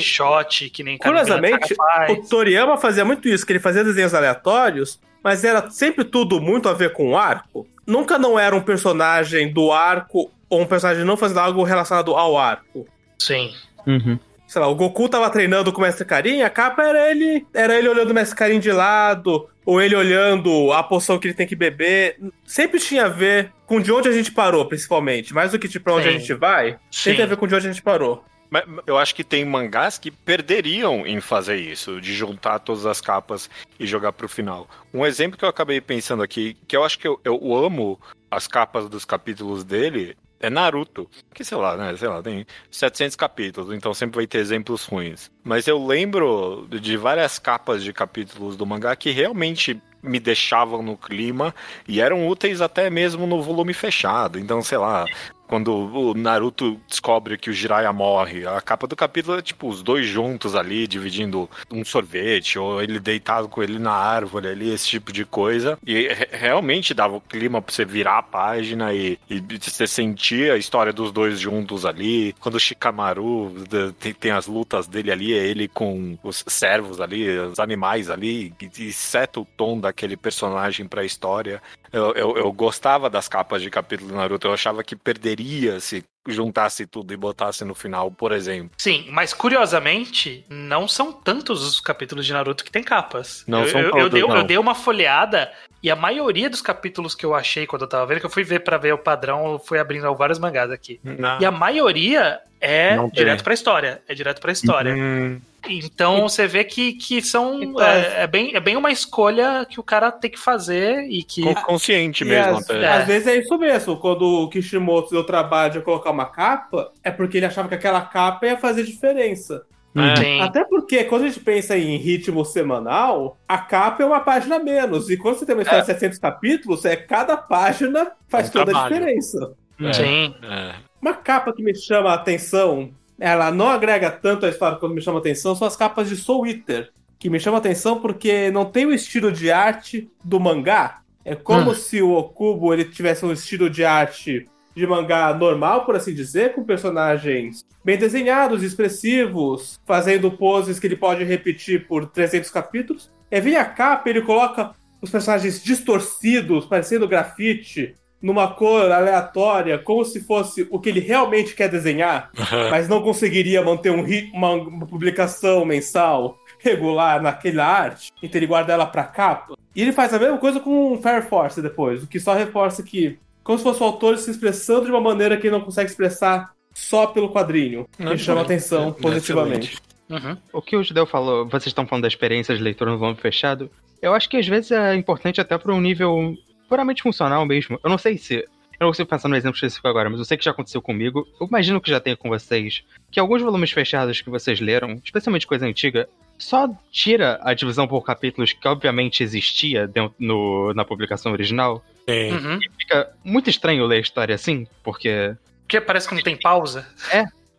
Shot, 0.00 0.70
que 0.70 0.82
nem 0.82 0.96
Curiosamente. 0.96 1.74
O 2.10 2.28
Toriyama 2.28 2.78
fazia 2.78 3.04
muito 3.04 3.28
isso, 3.28 3.44
que 3.44 3.52
ele 3.52 3.60
fazia 3.60 3.84
desenhos 3.84 4.14
aleatórios, 4.14 4.98
mas 5.22 5.44
era 5.44 5.70
sempre 5.70 6.04
tudo 6.04 6.40
muito 6.40 6.68
a 6.68 6.72
ver 6.72 6.92
com 6.92 7.10
o 7.10 7.16
arco. 7.16 7.66
Nunca 7.86 8.18
não 8.18 8.38
era 8.38 8.54
um 8.54 8.60
personagem 8.60 9.52
do 9.52 9.72
arco 9.72 10.30
ou 10.48 10.60
um 10.60 10.66
personagem 10.66 11.04
não 11.04 11.16
fazendo 11.16 11.40
algo 11.40 11.62
relacionado 11.62 12.14
ao 12.14 12.36
arco. 12.38 12.86
Sim. 13.18 13.52
Uhum. 13.86 14.18
Sei 14.46 14.60
lá, 14.60 14.66
o 14.66 14.74
Goku 14.74 15.08
tava 15.08 15.28
treinando 15.28 15.70
com 15.72 15.80
o 15.80 15.84
Mestre 15.84 16.06
Karin, 16.06 16.40
a 16.40 16.48
capa 16.48 16.82
era 16.82 17.10
ele, 17.10 17.46
era 17.52 17.78
ele 17.78 17.88
olhando 17.88 18.10
o 18.10 18.14
Mestre 18.14 18.34
Karin 18.34 18.58
de 18.58 18.72
lado, 18.72 19.46
ou 19.64 19.82
ele 19.82 19.94
olhando 19.94 20.72
a 20.72 20.82
poção 20.82 21.18
que 21.18 21.26
ele 21.28 21.34
tem 21.34 21.46
que 21.46 21.54
beber. 21.54 22.16
Sempre 22.46 22.80
tinha 22.80 23.04
a 23.04 23.08
ver 23.08 23.52
com 23.66 23.78
de 23.78 23.92
onde 23.92 24.08
a 24.08 24.12
gente 24.12 24.32
parou, 24.32 24.64
principalmente. 24.64 25.34
Mais 25.34 25.52
do 25.52 25.58
que 25.58 25.68
de 25.68 25.78
pra 25.78 25.92
onde 25.92 26.04
Sim. 26.04 26.08
a 26.08 26.18
gente 26.18 26.32
vai, 26.32 26.78
Sim. 26.90 27.14
tem 27.14 27.24
a 27.24 27.26
ver 27.26 27.36
com 27.36 27.46
de 27.46 27.54
onde 27.54 27.68
a 27.68 27.70
gente 27.70 27.82
parou. 27.82 28.24
Mas 28.50 28.64
eu 28.86 28.96
acho 28.96 29.14
que 29.14 29.24
tem 29.24 29.44
mangás 29.44 29.98
que 29.98 30.10
perderiam 30.10 31.06
em 31.06 31.20
fazer 31.20 31.56
isso, 31.56 32.00
de 32.00 32.14
juntar 32.14 32.58
todas 32.60 32.86
as 32.86 33.00
capas 33.00 33.50
e 33.78 33.86
jogar 33.86 34.12
pro 34.12 34.28
final. 34.28 34.68
Um 34.92 35.04
exemplo 35.04 35.38
que 35.38 35.44
eu 35.44 35.48
acabei 35.48 35.80
pensando 35.80 36.22
aqui, 36.22 36.56
que 36.66 36.76
eu 36.76 36.84
acho 36.84 36.98
que 36.98 37.06
eu, 37.06 37.20
eu 37.24 37.54
amo 37.54 38.00
as 38.30 38.46
capas 38.46 38.88
dos 38.88 39.04
capítulos 39.04 39.64
dele, 39.64 40.16
é 40.40 40.48
Naruto. 40.48 41.08
Que 41.34 41.44
sei 41.44 41.58
lá, 41.58 41.76
né? 41.76 41.96
Sei 41.96 42.08
lá, 42.08 42.22
tem 42.22 42.46
700 42.70 43.16
capítulos, 43.16 43.74
então 43.74 43.92
sempre 43.92 44.16
vai 44.16 44.26
ter 44.26 44.38
exemplos 44.38 44.84
ruins. 44.84 45.30
Mas 45.42 45.66
eu 45.66 45.84
lembro 45.84 46.66
de 46.80 46.96
várias 46.96 47.38
capas 47.38 47.82
de 47.82 47.92
capítulos 47.92 48.56
do 48.56 48.66
mangá 48.66 48.94
que 48.96 49.10
realmente 49.10 49.80
me 50.02 50.20
deixavam 50.20 50.80
no 50.82 50.96
clima 50.96 51.54
e 51.86 52.00
eram 52.00 52.28
úteis 52.28 52.60
até 52.60 52.88
mesmo 52.88 53.26
no 53.26 53.42
volume 53.42 53.74
fechado. 53.74 54.38
Então, 54.38 54.62
sei 54.62 54.78
lá, 54.78 55.04
quando 55.48 55.72
o 55.74 56.14
Naruto 56.14 56.78
descobre 56.86 57.38
que 57.38 57.50
o 57.50 57.52
Jiraiya 57.52 57.92
morre, 57.92 58.46
a 58.46 58.60
capa 58.60 58.86
do 58.86 58.94
capítulo 58.94 59.38
é 59.38 59.42
tipo 59.42 59.68
os 59.68 59.82
dois 59.82 60.06
juntos 60.06 60.54
ali, 60.54 60.86
dividindo 60.86 61.48
um 61.72 61.84
sorvete, 61.84 62.58
ou 62.58 62.82
ele 62.82 63.00
deitado 63.00 63.48
com 63.48 63.62
ele 63.62 63.78
na 63.78 63.92
árvore 63.92 64.48
ali, 64.48 64.70
esse 64.70 64.86
tipo 64.86 65.10
de 65.12 65.24
coisa. 65.24 65.78
E 65.86 66.08
re- 66.08 66.28
realmente 66.30 66.92
dava 66.92 67.16
o 67.16 67.20
clima 67.20 67.62
pra 67.62 67.74
você 67.74 67.84
virar 67.84 68.18
a 68.18 68.22
página 68.22 68.92
e, 68.92 69.18
e 69.28 69.40
você 69.40 69.86
sentia 69.86 70.52
a 70.52 70.58
história 70.58 70.92
dos 70.92 71.10
dois 71.10 71.40
juntos 71.40 71.86
ali. 71.86 72.34
Quando 72.40 72.56
o 72.56 72.60
Shikamaru 72.60 73.54
tem, 73.98 74.12
tem 74.12 74.30
as 74.30 74.46
lutas 74.46 74.86
dele 74.86 75.10
ali, 75.10 75.32
é 75.32 75.46
ele 75.46 75.66
com 75.66 76.18
os 76.22 76.44
servos 76.46 77.00
ali, 77.00 77.26
os 77.38 77.58
animais 77.58 78.10
ali, 78.10 78.52
e, 78.60 78.88
e 78.88 78.92
seta 78.92 79.40
o 79.40 79.46
tom 79.56 79.80
daquele 79.80 80.16
personagem 80.16 80.86
pra 80.86 81.04
história. 81.04 81.62
Eu, 81.90 82.12
eu, 82.12 82.36
eu 82.36 82.52
gostava 82.52 83.08
das 83.08 83.28
capas 83.28 83.62
de 83.62 83.70
capítulo 83.70 84.10
do 84.10 84.16
Naruto, 84.16 84.46
eu 84.46 84.52
achava 84.52 84.84
que 84.84 84.94
perderia 84.94 85.37
se 85.80 86.04
juntasse 86.26 86.86
tudo 86.86 87.12
e 87.12 87.16
botasse 87.16 87.64
no 87.64 87.74
final, 87.74 88.10
por 88.10 88.32
exemplo. 88.32 88.70
Sim, 88.78 89.06
mas 89.10 89.32
curiosamente, 89.32 90.44
não 90.48 90.86
são 90.86 91.12
tantos 91.12 91.62
os 91.62 91.80
capítulos 91.80 92.26
de 92.26 92.32
Naruto 92.32 92.64
que 92.64 92.70
tem 92.70 92.82
capas. 92.82 93.44
Não 93.46 93.62
eu, 93.62 93.68
são 93.68 93.80
eu, 93.80 93.86
eu 93.86 93.92
todos, 93.92 94.10
dei, 94.10 94.22
não. 94.22 94.36
eu 94.36 94.44
dei 94.44 94.58
uma 94.58 94.74
folheada 94.74 95.50
e 95.82 95.90
a 95.90 95.96
maioria 95.96 96.50
dos 96.50 96.60
capítulos 96.60 97.14
que 97.14 97.24
eu 97.24 97.34
achei 97.34 97.66
quando 97.66 97.82
eu 97.82 97.88
tava 97.88 98.06
vendo, 98.06 98.20
que 98.20 98.26
eu 98.26 98.30
fui 98.30 98.42
ver 98.44 98.60
pra 98.60 98.76
ver 98.78 98.92
o 98.94 98.98
padrão, 98.98 99.52
eu 99.52 99.58
fui 99.58 99.78
abrindo 99.78 100.12
vários 100.14 100.38
mangás 100.38 100.70
aqui. 100.70 101.00
E 101.40 101.44
a 101.44 101.50
maioria 101.50 102.40
é 102.60 102.96
Não 102.96 103.08
direto 103.08 103.44
pra 103.44 103.54
história. 103.54 104.02
É 104.08 104.14
direto 104.14 104.40
pra 104.40 104.50
história. 104.50 104.92
Hum, 104.94 105.40
Então 105.68 106.22
você 106.28 106.46
vê 106.48 106.64
que, 106.64 106.94
que 106.94 107.22
são. 107.22 107.62
Então, 107.62 107.80
é, 107.86 108.22
é 108.22 108.26
bem, 108.26 108.54
é 108.56 108.60
bem 108.60 108.76
uma 108.76 108.90
escolha 108.90 109.64
que 109.68 109.78
o 109.78 109.82
cara 109.84 110.10
tem 110.10 110.30
que 110.30 110.38
fazer 110.38 111.04
e 111.08 111.22
que. 111.22 111.42
con- 111.42 111.54
consciente 111.62 112.24
E 112.24 112.26
mesmo 112.26 112.56
às, 112.58 112.64
até. 112.70 112.82
é. 112.82 112.88
às 112.88 113.06
vezes 113.06 113.28
é 113.28 113.36
isso 113.36 113.56
mesmo. 113.58 113.96
Quando 113.98 114.22
o 114.22 114.48
Kishimoto 114.48 115.10
deu 115.10 115.22
trabalho 115.24 115.74
de 115.74 115.80
colocar 115.82 116.10
uma 116.10 116.26
capa, 116.26 116.90
é 117.04 117.10
porque 117.12 117.36
ele 117.36 117.46
achava 117.46 117.68
que 117.68 117.74
aquela 117.76 118.00
capa 118.00 118.46
ia 118.46 118.56
fazer 118.58 118.82
diferença. 118.82 119.62
É. 120.00 120.40
Até 120.40 120.64
porque 120.64 121.04
quando 121.04 121.24
a 121.24 121.28
gente 121.28 121.40
pensa 121.40 121.76
em 121.76 121.96
ritmo 121.96 122.44
semanal, 122.44 123.36
a 123.48 123.58
capa 123.58 124.02
é 124.02 124.06
uma 124.06 124.20
página 124.20 124.56
a 124.56 124.58
menos. 124.58 125.08
E 125.10 125.16
quando 125.16 125.36
você 125.38 125.46
tem 125.46 125.54
uma 125.54 125.62
história 125.62 125.82
de 125.82 125.86
700 125.86 126.18
capítulos, 126.18 126.84
é 126.84 126.96
cada 126.96 127.36
página 127.36 128.12
faz 128.28 128.46
É 128.46 128.48
um 128.48 128.52
toda 128.52 128.70
a 128.70 128.74
trabalho. 128.74 128.94
diferença. 128.94 129.52
É. 129.80 129.92
Sim. 129.92 130.34
É. 130.42 130.74
Uma 131.00 131.14
capa 131.14 131.52
que 131.52 131.62
me 131.62 131.74
chama 131.74 132.10
a 132.10 132.14
atenção, 132.14 132.90
ela 133.18 133.50
não 133.50 133.68
agrega 133.68 134.10
tanto 134.10 134.46
a 134.46 134.48
história 134.48 134.76
quanto 134.78 134.94
me 134.94 135.00
chama 135.00 135.18
a 135.18 135.20
atenção, 135.20 135.54
são 135.54 135.66
as 135.66 135.76
capas 135.76 136.08
de 136.08 136.16
Soul 136.16 136.46
Eater. 136.46 136.90
Que 137.18 137.28
me 137.30 137.40
chama 137.40 137.56
a 137.56 137.60
atenção 137.60 138.00
porque 138.00 138.50
não 138.50 138.64
tem 138.64 138.86
o 138.86 138.92
estilo 138.92 139.32
de 139.32 139.50
arte 139.50 140.08
do 140.24 140.38
mangá. 140.38 141.00
É 141.24 141.34
como 141.34 141.72
Hum. 141.72 141.74
se 141.74 142.00
o 142.00 142.12
Okubo 142.12 142.72
ele 142.72 142.84
tivesse 142.84 143.24
um 143.24 143.32
estilo 143.32 143.68
de 143.68 143.84
arte 143.84 144.46
de 144.78 144.86
mangá 144.86 145.34
normal, 145.34 145.84
por 145.84 145.96
assim 145.96 146.14
dizer, 146.14 146.54
com 146.54 146.64
personagens 146.64 147.66
bem 147.84 147.98
desenhados, 147.98 148.62
expressivos, 148.62 149.78
fazendo 149.86 150.30
poses 150.30 150.78
que 150.78 150.86
ele 150.86 150.96
pode 150.96 151.24
repetir 151.24 151.86
por 151.86 152.06
300 152.06 152.50
capítulos. 152.50 153.10
E 153.30 153.40
vem 153.40 153.56
a 153.56 153.64
capa, 153.64 154.08
ele 154.08 154.22
coloca 154.22 154.72
os 155.02 155.10
personagens 155.10 155.62
distorcidos, 155.62 156.66
parecendo 156.66 157.08
grafite, 157.08 157.94
numa 158.20 158.48
cor 158.48 158.90
aleatória, 158.90 159.78
como 159.78 160.04
se 160.04 160.20
fosse 160.20 160.66
o 160.70 160.78
que 160.78 160.88
ele 160.88 161.00
realmente 161.00 161.54
quer 161.54 161.68
desenhar, 161.68 162.30
mas 162.70 162.88
não 162.88 163.00
conseguiria 163.00 163.62
manter 163.62 163.90
um 163.90 164.04
uma, 164.32 164.52
uma 164.52 164.86
publicação 164.86 165.64
mensal 165.64 166.36
regular 166.58 167.22
naquela 167.22 167.64
arte, 167.64 168.12
então 168.22 168.38
ele 168.38 168.46
guarda 168.46 168.72
ela 168.72 168.86
pra 168.86 169.04
capa. 169.04 169.54
E 169.74 169.82
ele 169.82 169.92
faz 169.92 170.12
a 170.12 170.18
mesma 170.18 170.38
coisa 170.38 170.58
com 170.58 171.00
Fire 171.00 171.22
Force 171.22 171.62
depois, 171.62 172.02
o 172.02 172.06
que 172.08 172.18
só 172.18 172.34
reforça 172.34 172.82
que, 172.82 173.18
como 173.48 173.56
se 173.56 173.64
fosse 173.64 173.82
o 173.82 173.86
autor 173.86 174.18
se 174.18 174.30
expressando 174.30 174.84
de 174.84 174.90
uma 174.90 175.00
maneira 175.00 175.34
que 175.38 175.46
ele 175.46 175.56
não 175.56 175.62
consegue 175.62 175.88
expressar 175.88 176.52
só 176.74 177.06
pelo 177.06 177.32
quadrinho. 177.32 177.88
Não, 177.98 178.12
Me 178.12 178.18
chama 178.18 178.42
atenção 178.42 178.92
positivamente. 178.92 179.78
Uhum. 180.06 180.36
O 180.52 180.60
que 180.60 180.76
o 180.76 180.82
Judeu 180.82 181.06
falou, 181.06 181.46
vocês 181.46 181.68
estão 181.68 181.86
falando 181.86 182.02
da 182.02 182.08
experiência 182.08 182.54
de 182.54 182.62
leitura 182.62 182.90
no 182.90 182.98
volume 182.98 183.16
fechado, 183.16 183.70
eu 184.02 184.12
acho 184.12 184.28
que 184.28 184.36
às 184.36 184.46
vezes 184.46 184.70
é 184.70 184.94
importante 184.94 185.40
até 185.40 185.56
para 185.56 185.72
um 185.72 185.80
nível 185.80 186.34
puramente 186.68 187.02
funcional 187.02 187.46
mesmo. 187.46 187.80
Eu 187.82 187.88
não 187.88 187.96
sei 187.96 188.18
se. 188.18 188.34
Eu 188.34 188.84
não 188.84 188.88
consigo 188.88 189.08
pensar 189.08 189.28
no 189.28 189.36
exemplo 189.36 189.54
específico 189.54 189.88
agora, 189.88 190.10
mas 190.10 190.18
eu 190.18 190.26
sei 190.26 190.36
que 190.36 190.44
já 190.44 190.50
aconteceu 190.50 190.82
comigo. 190.82 191.26
Eu 191.40 191.46
imagino 191.46 191.80
que 191.80 191.90
já 191.90 191.98
tenha 191.98 192.18
com 192.18 192.28
vocês. 192.28 192.84
Que 193.10 193.18
alguns 193.18 193.40
volumes 193.40 193.70
fechados 193.72 194.20
que 194.20 194.28
vocês 194.28 194.60
leram, 194.60 195.00
especialmente 195.02 195.46
coisa 195.46 195.64
antiga, 195.64 196.06
só 196.36 196.68
tira 196.92 197.40
a 197.42 197.54
divisão 197.54 197.88
por 197.88 198.04
capítulos 198.04 198.52
que 198.52 198.68
obviamente 198.68 199.22
existia 199.22 199.88
dentro, 199.88 200.14
no, 200.18 200.74
na 200.74 200.84
publicação 200.84 201.32
original. 201.32 201.82
Sim. 202.08 202.32
Uhum. 202.32 202.58
Fica 202.78 203.10
muito 203.22 203.50
estranho 203.50 203.84
ler 203.86 203.96
a 203.96 204.00
história 204.00 204.34
assim, 204.34 204.66
porque 204.82 205.34
Porque 205.62 205.80
parece 205.80 206.08
que 206.08 206.14
não 206.14 206.22
tem 206.22 206.36
pausa. 206.36 206.86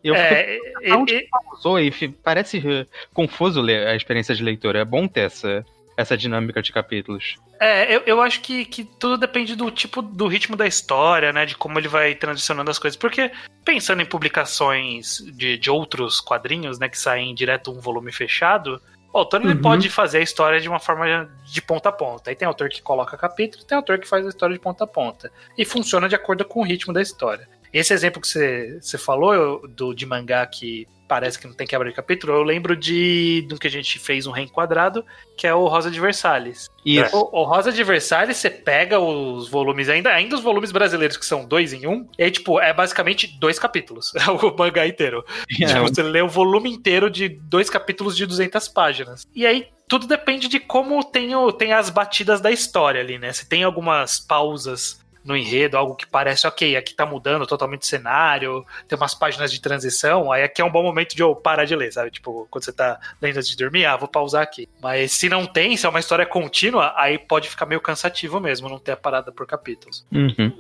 eu 0.03 0.15
fico 0.15 0.25
É, 0.33 0.57
e- 0.81 0.91
Aonde 0.91 1.15
e- 1.15 1.27
pausou 1.29 1.79
e 1.79 1.91
parece 2.23 2.57
eh, 2.57 2.85
confuso 3.13 3.61
ler 3.61 3.87
a 3.87 3.95
experiência 3.95 4.33
de 4.33 4.43
leitura. 4.43 4.79
É 4.79 4.85
bom 4.85 5.07
ter 5.07 5.21
essa, 5.21 5.63
essa 5.95 6.17
dinâmica 6.17 6.61
de 6.61 6.71
capítulos. 6.71 7.35
É, 7.61 7.93
eu, 7.93 8.01
eu 8.05 8.21
acho 8.21 8.39
que, 8.39 8.63
que 8.63 8.85
tudo 8.85 9.17
depende 9.17 9.53
do 9.55 9.69
tipo, 9.69 10.01
do 10.01 10.27
ritmo 10.27 10.55
da 10.55 10.65
história, 10.65 11.33
né? 11.33 11.45
De 11.45 11.55
como 11.57 11.77
ele 11.77 11.89
vai 11.89 12.15
transicionando 12.15 12.71
as 12.71 12.79
coisas. 12.79 12.95
Porque, 12.97 13.29
pensando 13.65 14.01
em 14.01 14.05
publicações 14.05 15.17
de, 15.33 15.57
de 15.57 15.69
outros 15.69 16.21
quadrinhos, 16.21 16.79
né? 16.79 16.87
Que 16.89 16.97
saem 16.97 17.35
direto 17.35 17.69
um 17.71 17.81
volume 17.81 18.11
fechado, 18.13 18.81
o 19.11 19.17
autor 19.17 19.41
ele 19.41 19.53
Uhum. 19.53 19.61
pode 19.61 19.89
fazer 19.89 20.19
a 20.19 20.21
história 20.21 20.59
de 20.59 20.69
uma 20.69 20.79
forma 20.79 21.29
de 21.45 21.61
ponta 21.61 21.89
a 21.89 21.91
ponta. 21.91 22.29
Aí 22.29 22.35
tem 22.35 22.47
autor 22.47 22.69
que 22.69 22.81
coloca 22.81 23.17
capítulo, 23.17 23.63
tem 23.63 23.75
autor 23.75 23.97
que 23.99 24.07
faz 24.07 24.25
a 24.25 24.29
história 24.29 24.53
de 24.53 24.61
ponta 24.61 24.83
a 24.83 24.87
ponta. 24.87 25.31
E 25.57 25.65
funciona 25.65 26.07
de 26.07 26.15
acordo 26.15 26.45
com 26.45 26.59
o 26.61 26.63
ritmo 26.63 26.93
da 26.93 27.01
história. 27.01 27.47
Esse 27.73 27.93
exemplo 27.93 28.21
que 28.21 28.27
você, 28.27 28.97
falou 28.97 29.67
do, 29.67 29.93
de 29.93 30.05
mangá 30.05 30.45
que 30.45 30.87
parece 31.09 31.39
que 31.39 31.47
não 31.47 31.55
tem 31.55 31.65
quebra 31.65 31.89
de 31.89 31.95
capítulo, 31.95 32.33
eu 32.33 32.43
lembro 32.43 32.75
de 32.75 33.43
do 33.49 33.57
que 33.57 33.65
a 33.65 33.71
gente 33.71 33.97
fez 33.97 34.27
um 34.27 34.31
reenquadrado, 34.31 35.03
que 35.35 35.47
é 35.47 35.53
o 35.53 35.67
Rosa 35.67 35.89
de 35.89 35.99
Versalhes. 35.99 36.69
Isso. 36.85 37.17
O, 37.17 37.41
o 37.41 37.43
Rosa 37.43 37.71
de 37.71 37.83
Versalhes, 37.83 38.37
você 38.37 38.49
pega 38.49 38.99
os 38.99 39.49
volumes, 39.49 39.89
ainda, 39.89 40.11
ainda 40.11 40.35
os 40.35 40.41
volumes 40.41 40.71
brasileiros 40.71 41.17
que 41.17 41.25
são 41.25 41.45
dois 41.45 41.73
em 41.73 41.87
um, 41.87 42.07
e 42.17 42.23
aí, 42.23 42.31
tipo, 42.31 42.59
é 42.61 42.71
basicamente 42.71 43.27
dois 43.39 43.57
capítulos, 43.57 44.13
é 44.15 44.29
o 44.29 44.55
mangá 44.55 44.85
inteiro. 44.85 45.25
É, 45.59 45.65
Tipo, 45.65 45.81
você 45.81 46.03
lê 46.03 46.21
o 46.21 46.29
volume 46.29 46.71
inteiro 46.71 47.09
de 47.09 47.27
dois 47.27 47.69
capítulos 47.69 48.15
de 48.15 48.25
200 48.27 48.67
páginas. 48.67 49.27
E 49.33 49.47
aí, 49.47 49.67
tudo 49.87 50.05
depende 50.05 50.47
de 50.47 50.59
como 50.59 51.03
tem, 51.03 51.35
o, 51.35 51.51
tem 51.51 51.73
as 51.73 51.89
batidas 51.89 52.39
da 52.39 52.51
história 52.51 53.01
ali, 53.01 53.17
né? 53.17 53.33
Se 53.33 53.49
tem 53.49 53.63
algumas 53.63 54.19
pausas 54.19 54.99
no 55.23 55.35
enredo, 55.35 55.77
algo 55.77 55.95
que 55.95 56.07
parece, 56.07 56.47
ok, 56.47 56.75
aqui 56.75 56.93
tá 56.93 57.05
mudando 57.05 57.45
totalmente 57.45 57.81
o 57.81 57.85
cenário, 57.85 58.65
tem 58.87 58.97
umas 58.97 59.13
páginas 59.13 59.51
de 59.51 59.61
transição, 59.61 60.31
aí 60.31 60.43
aqui 60.43 60.61
é 60.61 60.65
um 60.65 60.71
bom 60.71 60.83
momento 60.83 61.15
de 61.15 61.21
eu 61.21 61.35
parar 61.35 61.65
de 61.65 61.75
ler, 61.75 61.91
sabe? 61.91 62.11
Tipo, 62.11 62.47
quando 62.49 62.63
você 62.63 62.71
tá 62.71 62.99
lendo 63.21 63.37
antes 63.37 63.49
de 63.49 63.57
dormir, 63.57 63.85
ah, 63.85 63.97
vou 63.97 64.07
pausar 64.07 64.41
aqui. 64.41 64.67
Mas 64.81 65.11
se 65.11 65.29
não 65.29 65.45
tem, 65.45 65.75
se 65.75 65.85
é 65.85 65.89
uma 65.89 65.99
história 65.99 66.25
contínua, 66.25 66.93
aí 66.95 67.17
pode 67.17 67.49
ficar 67.49 67.65
meio 67.65 67.81
cansativo 67.81 68.39
mesmo, 68.39 68.69
não 68.69 68.79
ter 68.79 68.93
a 68.93 68.97
parada 68.97 69.31
por 69.31 69.45
capítulos. 69.45 70.05
Uhum. 70.11 70.51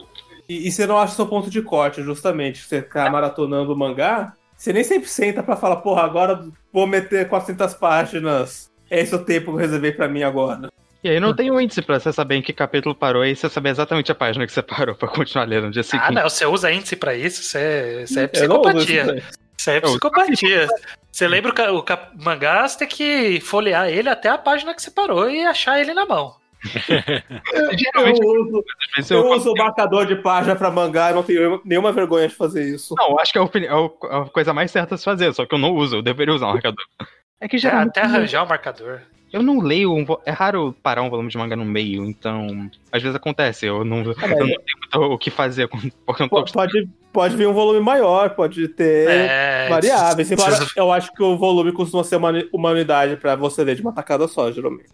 E, 0.47 0.67
e 0.67 0.71
você 0.71 0.87
não 0.87 0.97
acha 0.97 1.13
o 1.13 1.15
seu 1.15 1.27
ponto 1.27 1.49
de 1.49 1.61
corte, 1.61 2.01
justamente. 2.01 2.59
Você 2.59 2.81
ficar 2.81 3.11
maratonando 3.11 3.71
o 3.71 3.77
mangá, 3.77 4.33
você 4.57 4.73
nem 4.73 4.83
sempre 4.83 5.07
senta 5.07 5.41
pra 5.41 5.55
falar, 5.55 5.77
porra, 5.77 6.03
agora 6.03 6.45
vou 6.73 6.85
meter 6.85 7.29
400 7.29 7.73
páginas. 7.75 8.69
Esse 8.89 9.13
é 9.13 9.17
o 9.17 9.23
tempo 9.23 9.45
que 9.45 9.51
eu 9.51 9.55
reservei 9.55 9.91
pra 9.91 10.07
mim 10.07 10.23
agora. 10.23 10.69
E 11.03 11.09
aí 11.09 11.19
não 11.19 11.33
tem 11.33 11.49
um 11.49 11.61
índice 11.61 11.81
pra 11.81 11.97
você 11.99 12.11
saber 12.11 12.35
em 12.35 12.41
que 12.41 12.51
capítulo 12.51 12.93
parou 12.93 13.25
e 13.25 13.33
você 13.35 13.49
saber 13.49 13.69
exatamente 13.69 14.11
a 14.11 14.15
página 14.15 14.45
que 14.45 14.51
você 14.51 14.61
parou 14.61 14.95
pra 14.95 15.07
continuar 15.07 15.45
lendo 15.45 15.67
no 15.67 15.71
dia 15.71 15.81
Ah, 15.81 15.83
seguinte. 15.83 16.11
não, 16.13 16.23
você 16.29 16.45
usa 16.45 16.71
índice 16.71 16.95
pra 16.97 17.15
isso, 17.15 17.41
você 17.43 17.57
é, 17.57 18.05
você 18.05 18.19
é 18.21 18.27
psicopatia. 18.27 19.01
isso 19.03 19.07
daí. 19.13 19.23
Isso 19.57 19.69
aí 19.69 19.77
é 19.77 19.81
psicopatia. 19.81 20.67
Você 21.11 21.27
lembra 21.27 21.51
o, 21.51 21.53
ca- 21.55 21.71
o 21.71 21.83
cap- 21.83 22.11
mangá, 22.21 22.67
você 22.67 22.79
tem 22.79 22.87
que 22.87 23.39
folhear 23.41 23.87
ele 23.89 24.09
até 24.09 24.29
a 24.29 24.37
página 24.37 24.73
que 24.75 24.81
você 24.81 24.91
parou 24.91 25.29
e 25.29 25.45
achar 25.45 25.79
ele 25.79 25.93
na 25.93 26.05
mão. 26.05 26.35
Eu 27.95 28.11
uso, 28.11 28.63
eu 29.09 29.17
eu- 29.17 29.29
uso 29.31 29.51
o 29.51 29.57
marcador 29.57 30.05
de 30.05 30.15
página 30.17 30.55
pra 30.55 30.69
mangá, 30.69 31.09
eu 31.11 31.15
não 31.15 31.23
tenho 31.23 31.61
nenhuma 31.63 31.91
vergonha 31.93 32.27
de 32.27 32.35
fazer 32.35 32.63
isso. 32.75 32.93
Não, 32.97 33.17
acho 33.19 33.31
que 33.31 33.39
é 33.39 33.41
a, 33.41 33.45
é 33.65 33.73
o- 33.73 33.97
a 34.09 34.29
coisa 34.29 34.53
mais 34.53 34.69
certa 34.69 34.95
a 34.95 34.97
se 34.97 35.05
fazer, 35.05 35.33
só 35.33 35.45
que 35.45 35.55
eu 35.55 35.59
não 35.59 35.71
uso, 35.73 35.97
eu 35.97 36.01
deveria 36.01 36.33
usar 36.33 36.47
um 36.47 36.53
marcador. 36.53 36.83
É 37.39 37.47
que 37.47 37.55
É, 37.55 37.59
geralmente 37.59 37.89
até 37.89 38.01
arranjar 38.01 38.43
o 38.43 38.49
marcador. 38.49 38.99
Eu 39.31 39.41
não 39.43 39.59
leio, 39.59 39.93
um 39.93 40.03
vo- 40.05 40.21
é 40.25 40.31
raro 40.31 40.75
parar 40.83 41.01
um 41.03 41.09
volume 41.09 41.29
de 41.29 41.37
manga 41.37 41.55
no 41.55 41.65
meio, 41.65 42.05
então 42.05 42.69
às 42.91 43.01
vezes 43.01 43.15
acontece, 43.15 43.65
eu 43.65 43.83
não, 43.85 43.99
eu 44.03 44.15
mas- 44.19 44.29
não 44.29 44.37
tenho 44.37 44.47
muito 44.47 45.13
o 45.13 45.17
que 45.17 45.29
fazer, 45.29 45.67
porque 45.67 46.23
eu 46.23 46.25
não 46.25 46.29
tô 46.29 46.43
Po- 46.45 46.51
Pode, 46.53 46.89
pode 47.13 47.35
vir 47.35 47.47
um 47.47 47.53
volume 47.53 47.79
maior, 47.79 48.31
pode 48.31 48.67
ter 48.69 49.07
É, 49.09 49.67
variáveis. 49.69 50.29
Eu 50.75 50.91
acho 50.91 51.11
que 51.13 51.21
o 51.23 51.37
volume 51.37 51.71
costuma 51.71 52.03
ser 52.03 52.15
uma, 52.17 52.31
uma 52.53 52.71
unidade 52.71 53.15
pra 53.17 53.35
você 53.35 53.63
ler 53.63 53.75
de 53.75 53.81
uma 53.81 53.91
tacada 53.93 54.27
só, 54.27 54.51
geralmente. 54.51 54.89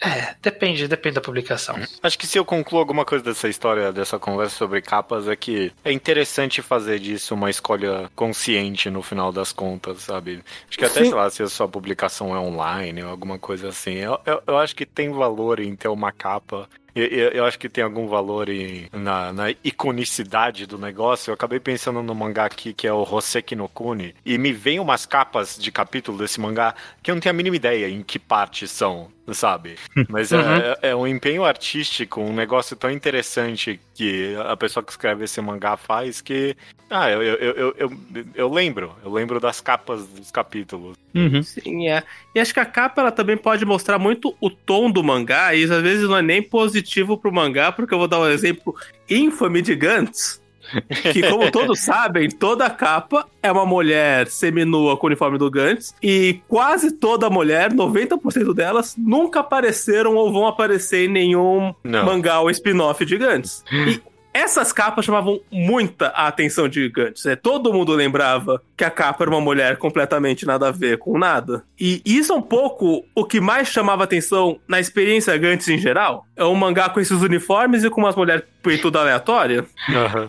É, 0.00 0.34
depende, 0.40 0.86
depende 0.86 1.16
da 1.16 1.20
publicação. 1.20 1.76
Acho 2.02 2.18
que 2.18 2.26
se 2.26 2.38
eu 2.38 2.44
concluo 2.44 2.78
alguma 2.80 3.04
coisa 3.04 3.24
dessa 3.24 3.48
história, 3.48 3.92
dessa 3.92 4.18
conversa 4.18 4.56
sobre 4.56 4.80
capas, 4.80 5.26
é 5.28 5.34
que 5.34 5.72
é 5.84 5.92
interessante 5.92 6.62
fazer 6.62 6.98
disso 6.98 7.34
uma 7.34 7.50
escolha 7.50 8.10
consciente 8.14 8.90
no 8.90 9.02
final 9.02 9.32
das 9.32 9.52
contas, 9.52 10.02
sabe? 10.02 10.42
Acho 10.68 10.78
que 10.78 10.84
até, 10.84 11.00
Sim. 11.00 11.06
sei 11.06 11.14
lá, 11.14 11.30
se 11.30 11.42
a 11.42 11.48
sua 11.48 11.68
publicação 11.68 12.34
é 12.34 12.38
online 12.38 13.02
ou 13.02 13.10
alguma 13.10 13.38
coisa 13.38 13.68
assim, 13.68 13.94
eu, 13.94 14.18
eu, 14.24 14.42
eu 14.46 14.58
acho 14.58 14.74
que 14.74 14.86
tem 14.86 15.10
valor 15.10 15.58
em 15.60 15.74
ter 15.74 15.88
uma 15.88 16.12
capa. 16.12 16.68
Eu, 16.94 17.06
eu, 17.06 17.30
eu 17.30 17.44
acho 17.44 17.58
que 17.58 17.68
tem 17.68 17.84
algum 17.84 18.08
valor 18.08 18.48
em, 18.48 18.88
na, 18.92 19.32
na 19.32 19.50
iconicidade 19.62 20.66
do 20.66 20.78
negócio. 20.78 21.30
Eu 21.30 21.34
acabei 21.34 21.60
pensando 21.60 22.02
no 22.02 22.14
mangá 22.14 22.44
aqui 22.44 22.72
que 22.72 22.86
é 22.86 22.92
o 22.92 23.02
Hoseki 23.02 23.54
no 23.54 23.68
Kuni. 23.68 24.14
E 24.24 24.36
me 24.38 24.52
vem 24.52 24.80
umas 24.80 25.06
capas 25.06 25.56
de 25.56 25.70
capítulo 25.70 26.18
desse 26.18 26.40
mangá 26.40 26.74
que 27.02 27.10
eu 27.10 27.14
não 27.14 27.20
tenho 27.20 27.34
a 27.34 27.36
mínima 27.36 27.56
ideia 27.56 27.88
em 27.88 28.02
que 28.02 28.18
parte 28.18 28.66
são, 28.66 29.08
sabe? 29.34 29.76
Mas 30.08 30.30
Uhum. 30.32 30.40
é, 30.40 30.78
é 30.90 30.96
um 30.96 31.06
empenho 31.06 31.44
artístico, 31.44 32.20
um 32.20 32.32
negócio 32.32 32.76
tão 32.76 32.90
interessante 32.90 33.80
que 33.94 34.34
a 34.46 34.56
pessoa 34.56 34.82
que 34.82 34.90
escreve 34.90 35.24
esse 35.24 35.40
mangá 35.40 35.76
faz 35.76 36.20
que. 36.20 36.56
Ah, 36.90 37.10
eu, 37.10 37.22
eu, 37.22 37.34
eu, 37.36 37.54
eu, 37.56 37.74
eu, 37.78 37.92
eu 38.34 38.52
lembro. 38.52 38.94
Eu 39.04 39.12
lembro 39.12 39.38
das 39.38 39.60
capas 39.60 40.06
dos 40.06 40.30
capítulos. 40.30 40.96
Uhum. 41.14 41.42
Sim, 41.42 41.88
é. 41.88 42.02
E 42.34 42.40
acho 42.40 42.54
que 42.54 42.60
a 42.60 42.64
capa 42.64 43.00
ela 43.02 43.12
também 43.12 43.36
pode 43.36 43.64
mostrar 43.64 43.98
muito 43.98 44.34
o 44.40 44.48
tom 44.48 44.90
do 44.90 45.02
mangá, 45.04 45.54
e 45.54 45.62
isso 45.62 45.72
às 45.74 45.82
vezes 45.82 46.08
não 46.08 46.16
é 46.16 46.22
nem 46.22 46.42
positivo 46.42 47.18
pro 47.18 47.32
mangá, 47.32 47.70
porque 47.72 47.92
eu 47.92 47.98
vou 47.98 48.08
dar 48.08 48.20
um 48.20 48.28
exemplo 48.28 48.74
infame 49.08 49.60
de 49.62 49.74
Gantz. 49.74 50.40
Que, 51.12 51.22
como 51.28 51.50
todos 51.50 51.80
sabem, 51.80 52.28
toda 52.28 52.68
capa 52.68 53.26
é 53.42 53.50
uma 53.50 53.64
mulher 53.64 54.26
seminua 54.28 54.96
com 54.96 55.06
o 55.06 55.08
uniforme 55.08 55.38
do 55.38 55.50
Gantz, 55.50 55.94
e 56.02 56.40
quase 56.48 56.92
toda 56.92 57.30
mulher, 57.30 57.72
90% 57.72 58.54
delas, 58.54 58.94
nunca 58.96 59.40
apareceram 59.40 60.14
ou 60.14 60.32
vão 60.32 60.46
aparecer 60.46 61.08
em 61.08 61.12
nenhum 61.12 61.74
Não. 61.82 62.04
mangá 62.04 62.40
ou 62.40 62.50
spin-off 62.50 63.04
de 63.04 63.16
Gantz. 63.16 63.64
E 63.72 64.00
essas 64.38 64.72
capas 64.72 65.04
chamavam 65.04 65.40
muita 65.50 66.08
a 66.08 66.26
atenção 66.28 66.68
de 66.68 66.88
Gantz. 66.88 67.26
É, 67.26 67.34
todo 67.36 67.72
mundo 67.72 67.92
lembrava 67.92 68.62
que 68.76 68.84
a 68.84 68.90
capa 68.90 69.24
era 69.24 69.30
uma 69.30 69.40
mulher 69.40 69.76
completamente 69.76 70.46
nada 70.46 70.68
a 70.68 70.70
ver 70.70 70.98
com 70.98 71.18
nada. 71.18 71.64
E 71.78 72.00
isso 72.04 72.32
é 72.32 72.36
um 72.36 72.42
pouco 72.42 73.04
o 73.14 73.24
que 73.24 73.40
mais 73.40 73.68
chamava 73.68 74.04
atenção 74.04 74.58
na 74.68 74.78
experiência 74.80 75.36
Gantz 75.36 75.68
em 75.68 75.78
geral. 75.78 76.26
É 76.36 76.44
um 76.44 76.54
mangá 76.54 76.88
com 76.88 77.00
esses 77.00 77.20
uniformes 77.22 77.84
e 77.84 77.90
com 77.90 78.00
umas 78.00 78.14
mulheres 78.16 78.44
peituda 78.62 79.00
aleatória. 79.00 79.64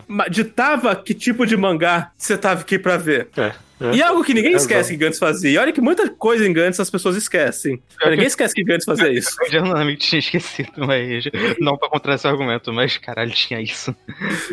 Ma- 0.08 0.28
Ditava 0.28 0.94
que 0.96 1.14
tipo 1.14 1.46
de 1.46 1.56
mangá 1.56 2.10
você 2.16 2.36
tava 2.36 2.60
aqui 2.62 2.78
pra 2.78 2.96
ver. 2.96 3.28
É, 3.36 3.52
é. 3.80 3.94
E 3.96 4.02
algo 4.02 4.22
que 4.22 4.34
ninguém 4.34 4.52
Razão. 4.52 4.66
esquece 4.66 4.90
que 4.90 4.96
Gantz 4.96 5.18
fazia. 5.18 5.50
E 5.50 5.58
olha 5.58 5.72
que 5.72 5.80
muita 5.80 6.08
coisa 6.08 6.46
em 6.46 6.52
Gantz 6.52 6.78
as 6.78 6.90
pessoas 6.90 7.16
esquecem. 7.16 7.82
Ninguém 8.04 8.26
esquece 8.26 8.54
que 8.54 8.62
Gantz 8.62 8.84
fazia 8.84 9.10
isso. 9.12 9.36
Eu 9.42 9.50
genuinamente 9.50 10.06
tinha 10.08 10.18
esquecido, 10.18 10.72
mas. 10.76 11.24
Não 11.58 11.76
pra 11.76 11.88
contra 11.88 12.14
esse 12.14 12.26
argumento, 12.26 12.72
mas 12.72 12.96
caralho, 12.98 13.30
tinha 13.30 13.60
isso. 13.60 13.94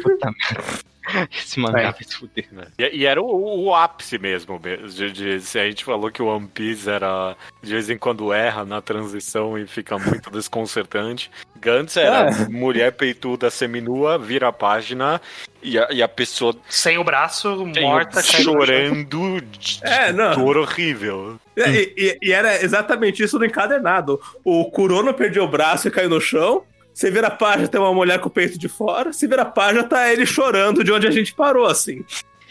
Puta 0.02 0.32
merda. 0.32 0.64
Esse 1.32 1.60
mangá 1.60 1.80
É. 1.82 1.92
vai 1.92 2.04
se 2.04 2.16
fuder. 2.18 2.48
E, 2.78 2.98
e 3.00 3.06
era 3.06 3.22
o, 3.22 3.66
o 3.66 3.76
ápice 3.76 4.18
mesmo. 4.18 4.60
De, 4.60 5.12
de- 5.12 5.42
se 5.42 5.60
a 5.60 5.66
gente 5.68 5.84
falou 5.84 6.12
que 6.12 6.22
o 6.22 6.28
One 6.28 6.48
Piece 6.48 6.90
era. 6.90 7.36
De 7.64 7.72
vez 7.74 7.90
em 7.90 7.98
quando 7.98 8.32
erra 8.34 8.66
na 8.66 8.82
transição 8.82 9.58
e 9.58 9.66
fica 9.68 9.98
muito 9.98 10.30
desconcertante. 10.32 11.30
Gantz 11.60 11.98
era 11.98 12.30
mulher 12.50 12.92
peituda 12.92 13.50
seminua, 13.50 14.18
vira 14.18 14.48
a 14.50 14.54
página 14.54 15.20
e 15.64 15.78
a, 15.80 15.88
e 15.92 16.04
a 16.04 16.08
pessoa 16.08 16.56
Sem 16.70 16.98
o 16.98 17.04
braço, 17.04 17.66
morta, 17.82 18.22
caindo 18.22 18.22
no 18.22 18.24
chão. 18.24 18.54
chorando 18.54 19.42
de, 19.42 19.58
de 19.58 19.80
É, 19.84 20.14
não. 20.14 20.36
dor 20.36 20.58
horrível. 20.58 21.40
E, 21.56 21.94
e- 21.98 22.18
e 22.22 22.32
era 22.32 22.64
exatamente 22.64 23.24
isso 23.24 23.40
no 23.40 23.46
encadernado. 23.46 24.22
O 24.44 24.70
Kurono 24.70 25.14
perdeu 25.14 25.44
o 25.44 25.48
braço 25.48 25.88
e 25.88 25.92
caiu 25.92 26.10
no 26.10 26.22
chão. 26.22 26.64
Você 26.98 27.12
vira 27.12 27.28
a 27.28 27.32
página, 27.32 27.68
tem 27.68 27.80
uma 27.80 27.94
mulher 27.94 28.20
com 28.20 28.28
o 28.28 28.32
peito 28.32 28.58
de 28.58 28.68
fora. 28.68 29.14
Se 29.14 29.28
vira 29.28 29.44
a 29.44 29.46
página, 29.46 29.84
tá 29.84 30.12
ele 30.12 30.26
chorando 30.26 30.84
de 30.84 30.92
onde 30.92 31.06
a 31.06 31.12
gente 31.12 31.32
parou, 31.32 31.68
assim. 31.68 32.04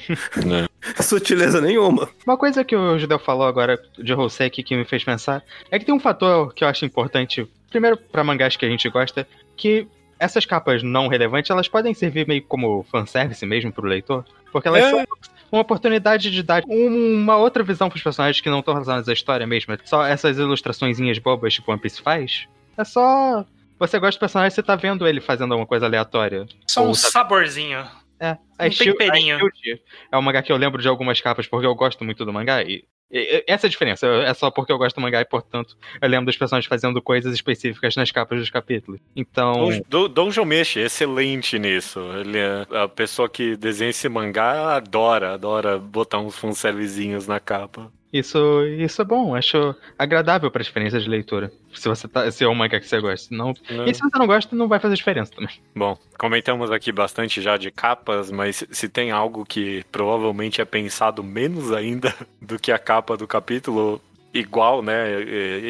Sutileza 1.02 1.61
nenhuma. 1.61 2.09
Uma 2.24 2.37
coisa 2.37 2.62
que 2.62 2.76
o 2.76 2.96
Judeu 2.96 3.18
falou 3.18 3.44
agora 3.44 3.76
de 3.98 4.14
Hoseki 4.14 4.62
que 4.62 4.76
me 4.76 4.85
fez 4.85 5.02
pensar 5.02 5.42
é 5.68 5.80
que 5.80 5.85
tem 5.85 5.92
um 5.92 5.98
fator 5.98 6.54
que 6.54 6.62
eu 6.62 6.68
acho 6.68 6.85
importante, 6.85 7.44
primeiro 7.70 7.96
pra 7.96 8.22
mangás 8.22 8.56
que 8.56 8.64
a 8.64 8.68
gente 8.68 8.88
gosta, 8.88 9.26
que 9.56 9.88
essas 10.16 10.46
capas 10.46 10.80
não 10.80 11.09
relevantes, 11.09 11.50
elas 11.50 11.66
podem 11.66 11.92
servir 11.92 12.24
meio 12.28 12.42
como 12.44 12.87
fanservice 12.88 13.44
mesmo 13.44 13.72
pro 13.72 13.88
leitor, 13.88 14.24
porque 14.52 14.68
elas 14.68 14.85
É. 14.85 14.90
são 14.90 15.04
uma 15.50 15.62
oportunidade 15.62 16.30
de 16.30 16.42
dar 16.44 16.62
uma 16.68 17.37
outra 17.37 17.64
visão 17.64 17.90
pros 17.90 18.00
personagens 18.00 18.40
que 18.40 18.48
não 18.48 18.61
estão 18.61 18.74
relacionados 18.74 19.09
à 19.09 19.12
história 19.12 19.44
mesmo. 19.44 19.74
É 19.74 19.78
Só 19.85 20.06
essas 20.06 20.38
ilustraçõezinhas 20.38 21.18
bobas 21.18 21.52
tipo 21.52 21.72
One 21.72 21.80
Piece 21.80 22.00
faz. 22.00 22.46
É 22.78 22.85
só 22.85 23.44
Você 23.79 23.99
gosta 23.99 24.19
do 24.19 24.21
personagem, 24.21 24.55
você 24.55 24.62
tá 24.62 24.75
vendo 24.77 25.07
ele 25.07 25.21
fazendo 25.21 25.53
alguma 25.53 25.67
coisa 25.67 25.87
aleatória. 25.87 26.47
Só 26.67 26.83
um 26.83 26.89
tá- 26.93 26.95
saborzinho. 26.95 27.85
É, 28.19 28.39
a 28.59 28.67
Um 28.67 28.71
Shield- 28.71 28.97
temperinho. 28.99 29.37
a 29.37 29.39
Shield 29.39 29.83
é 30.11 30.17
um 30.17 30.23
mangá 30.23 30.43
que 30.43 30.51
eu 30.51 30.57
lembro 30.57 30.81
de 30.81 30.89
algumas 30.89 31.21
capas 31.21 31.47
porque 31.47 31.67
eu 31.67 31.75
gosto 31.75 32.03
muito 32.03 32.25
do 32.25 32.33
mangá. 32.33 32.62
E, 32.62 32.85
e- 33.11 33.45
essa 33.47 33.67
é 33.67 33.69
a 33.69 33.71
diferença. 33.71 34.07
É 34.07 34.33
só 34.33 34.51
porque 34.51 34.73
eu 34.73 34.79
gosto 34.79 34.97
do 34.97 35.03
mangá 35.03 35.21
e, 35.21 35.25
portanto, 35.27 35.77
eu 36.01 36.09
lembro 36.09 36.25
dos 36.25 36.37
personagens 36.39 36.67
fazendo 36.67 37.03
coisas 37.03 37.35
específicas 37.35 37.95
nas 37.95 38.11
capas 38.11 38.39
dos 38.39 38.49
capítulos. 38.49 38.99
Então, 39.15 39.69
Don, 39.87 40.09
Don 40.09 40.45
Meshi, 40.47 40.81
excelente 40.81 41.59
nisso. 41.59 42.01
Ele 42.19 42.39
é 42.39 42.67
a 42.83 42.89
pessoa 42.89 43.29
que 43.29 43.55
desenha 43.55 43.91
esse 43.91 44.09
mangá 44.09 44.77
adora, 44.77 45.35
adora 45.35 45.79
botar 45.79 46.19
uns 46.19 46.39
fanservicezinhos 46.39 47.27
na 47.27 47.39
capa. 47.39 47.93
Isso, 48.12 48.64
isso 48.79 49.03
é 49.03 49.05
bom. 49.05 49.35
Acho 49.35 49.75
agradável 49.99 50.51
pra 50.51 50.62
experiência 50.62 51.01
de 51.01 51.09
leitura. 51.09 51.53
Se 51.75 51.88
você 51.88 52.09
tá, 52.09 52.31
se 52.31 52.45
é 52.45 52.49
um 52.49 52.55
mangá 52.55 52.81
que 52.81 52.87
você 52.87 53.01
gosta. 53.01 53.35
Não, 53.35 53.49
né? 53.69 53.85
E 53.87 53.95
se 53.95 54.01
você 54.01 54.19
não 54.19 54.27
gosta, 54.27 54.57
não 54.57 54.69
vai 54.69 54.79
fazer 54.79 54.95
diferença 54.95 55.33
também. 55.33 55.55
Bom, 55.75 55.99
comentamos 56.19 56.71
aqui 56.71 56.92
bastante 56.92 57.42
já 57.42 57.57
de 57.57 57.71
capas, 57.71 58.31
mas 58.31 58.64
se 58.71 58.88
tem 58.88 59.11
algo 59.11 59.45
que 59.45 59.85
provavelmente 59.90 60.61
é 60.61 60.64
pensado 60.64 61.23
menos 61.23 61.73
ainda 61.73 62.14
do 62.40 62.59
que 62.59 62.73
a 62.73 62.79
capa 62.79 63.16
do 63.16 63.27
capítulo, 63.27 64.01
igual, 64.38 64.83
né? 64.83 65.20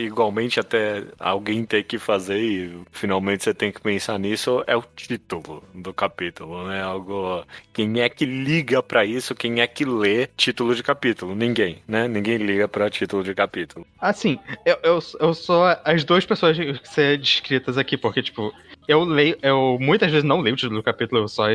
Igualmente 0.03 0.61
até 0.61 1.05
alguém 1.19 1.65
ter 1.65 1.83
que 1.83 1.99
fazer 1.99 2.39
e 2.39 2.79
finalmente 2.91 3.45
você 3.45 3.55
tem 3.55 3.73
que 3.73 3.81
pensar 3.81 4.19
nisso, 4.19 4.63
é 4.67 4.77
o 4.77 4.85
título 4.95 5.63
do 5.75 5.93
capítulo, 5.93 6.67
né? 6.69 6.83
Algo. 6.83 7.45
Quem 7.73 8.01
é 8.01 8.09
que 8.09 8.25
liga 8.25 8.83
pra 8.83 9.05
isso? 9.05 9.35
Quem 9.35 9.61
é 9.61 9.67
que 9.67 9.85
lê 9.85 10.29
título 10.37 10.75
de 10.75 10.83
capítulo? 10.83 11.35
Ninguém, 11.35 11.83
né? 11.87 12.09
Ninguém 12.09 12.39
liga 12.39 12.67
pra 12.69 12.91
título 12.91 13.23
de 13.23 13.35
capítulo. 13.35 13.87
Assim, 14.01 14.39
eu, 14.65 14.79
eu, 14.83 14.99
eu 15.21 15.35
sou 15.35 15.65
as 15.85 16.05
duas 16.05 16.25
pessoas 16.25 16.57
que 16.57 16.89
ser 16.89 17.19
descritas 17.19 17.79
aqui, 17.79 17.97
porque, 17.97 18.23
tipo, 18.23 18.53
eu 18.89 19.05
leio, 19.05 19.37
eu 19.43 19.79
muitas 19.81 20.11
vezes 20.11 20.25
não 20.25 20.41
leio 20.41 20.55
o 20.55 20.57
título 20.57 20.79
do 20.79 20.83
capítulo, 20.83 21.23
eu 21.23 21.29
só 21.29 21.47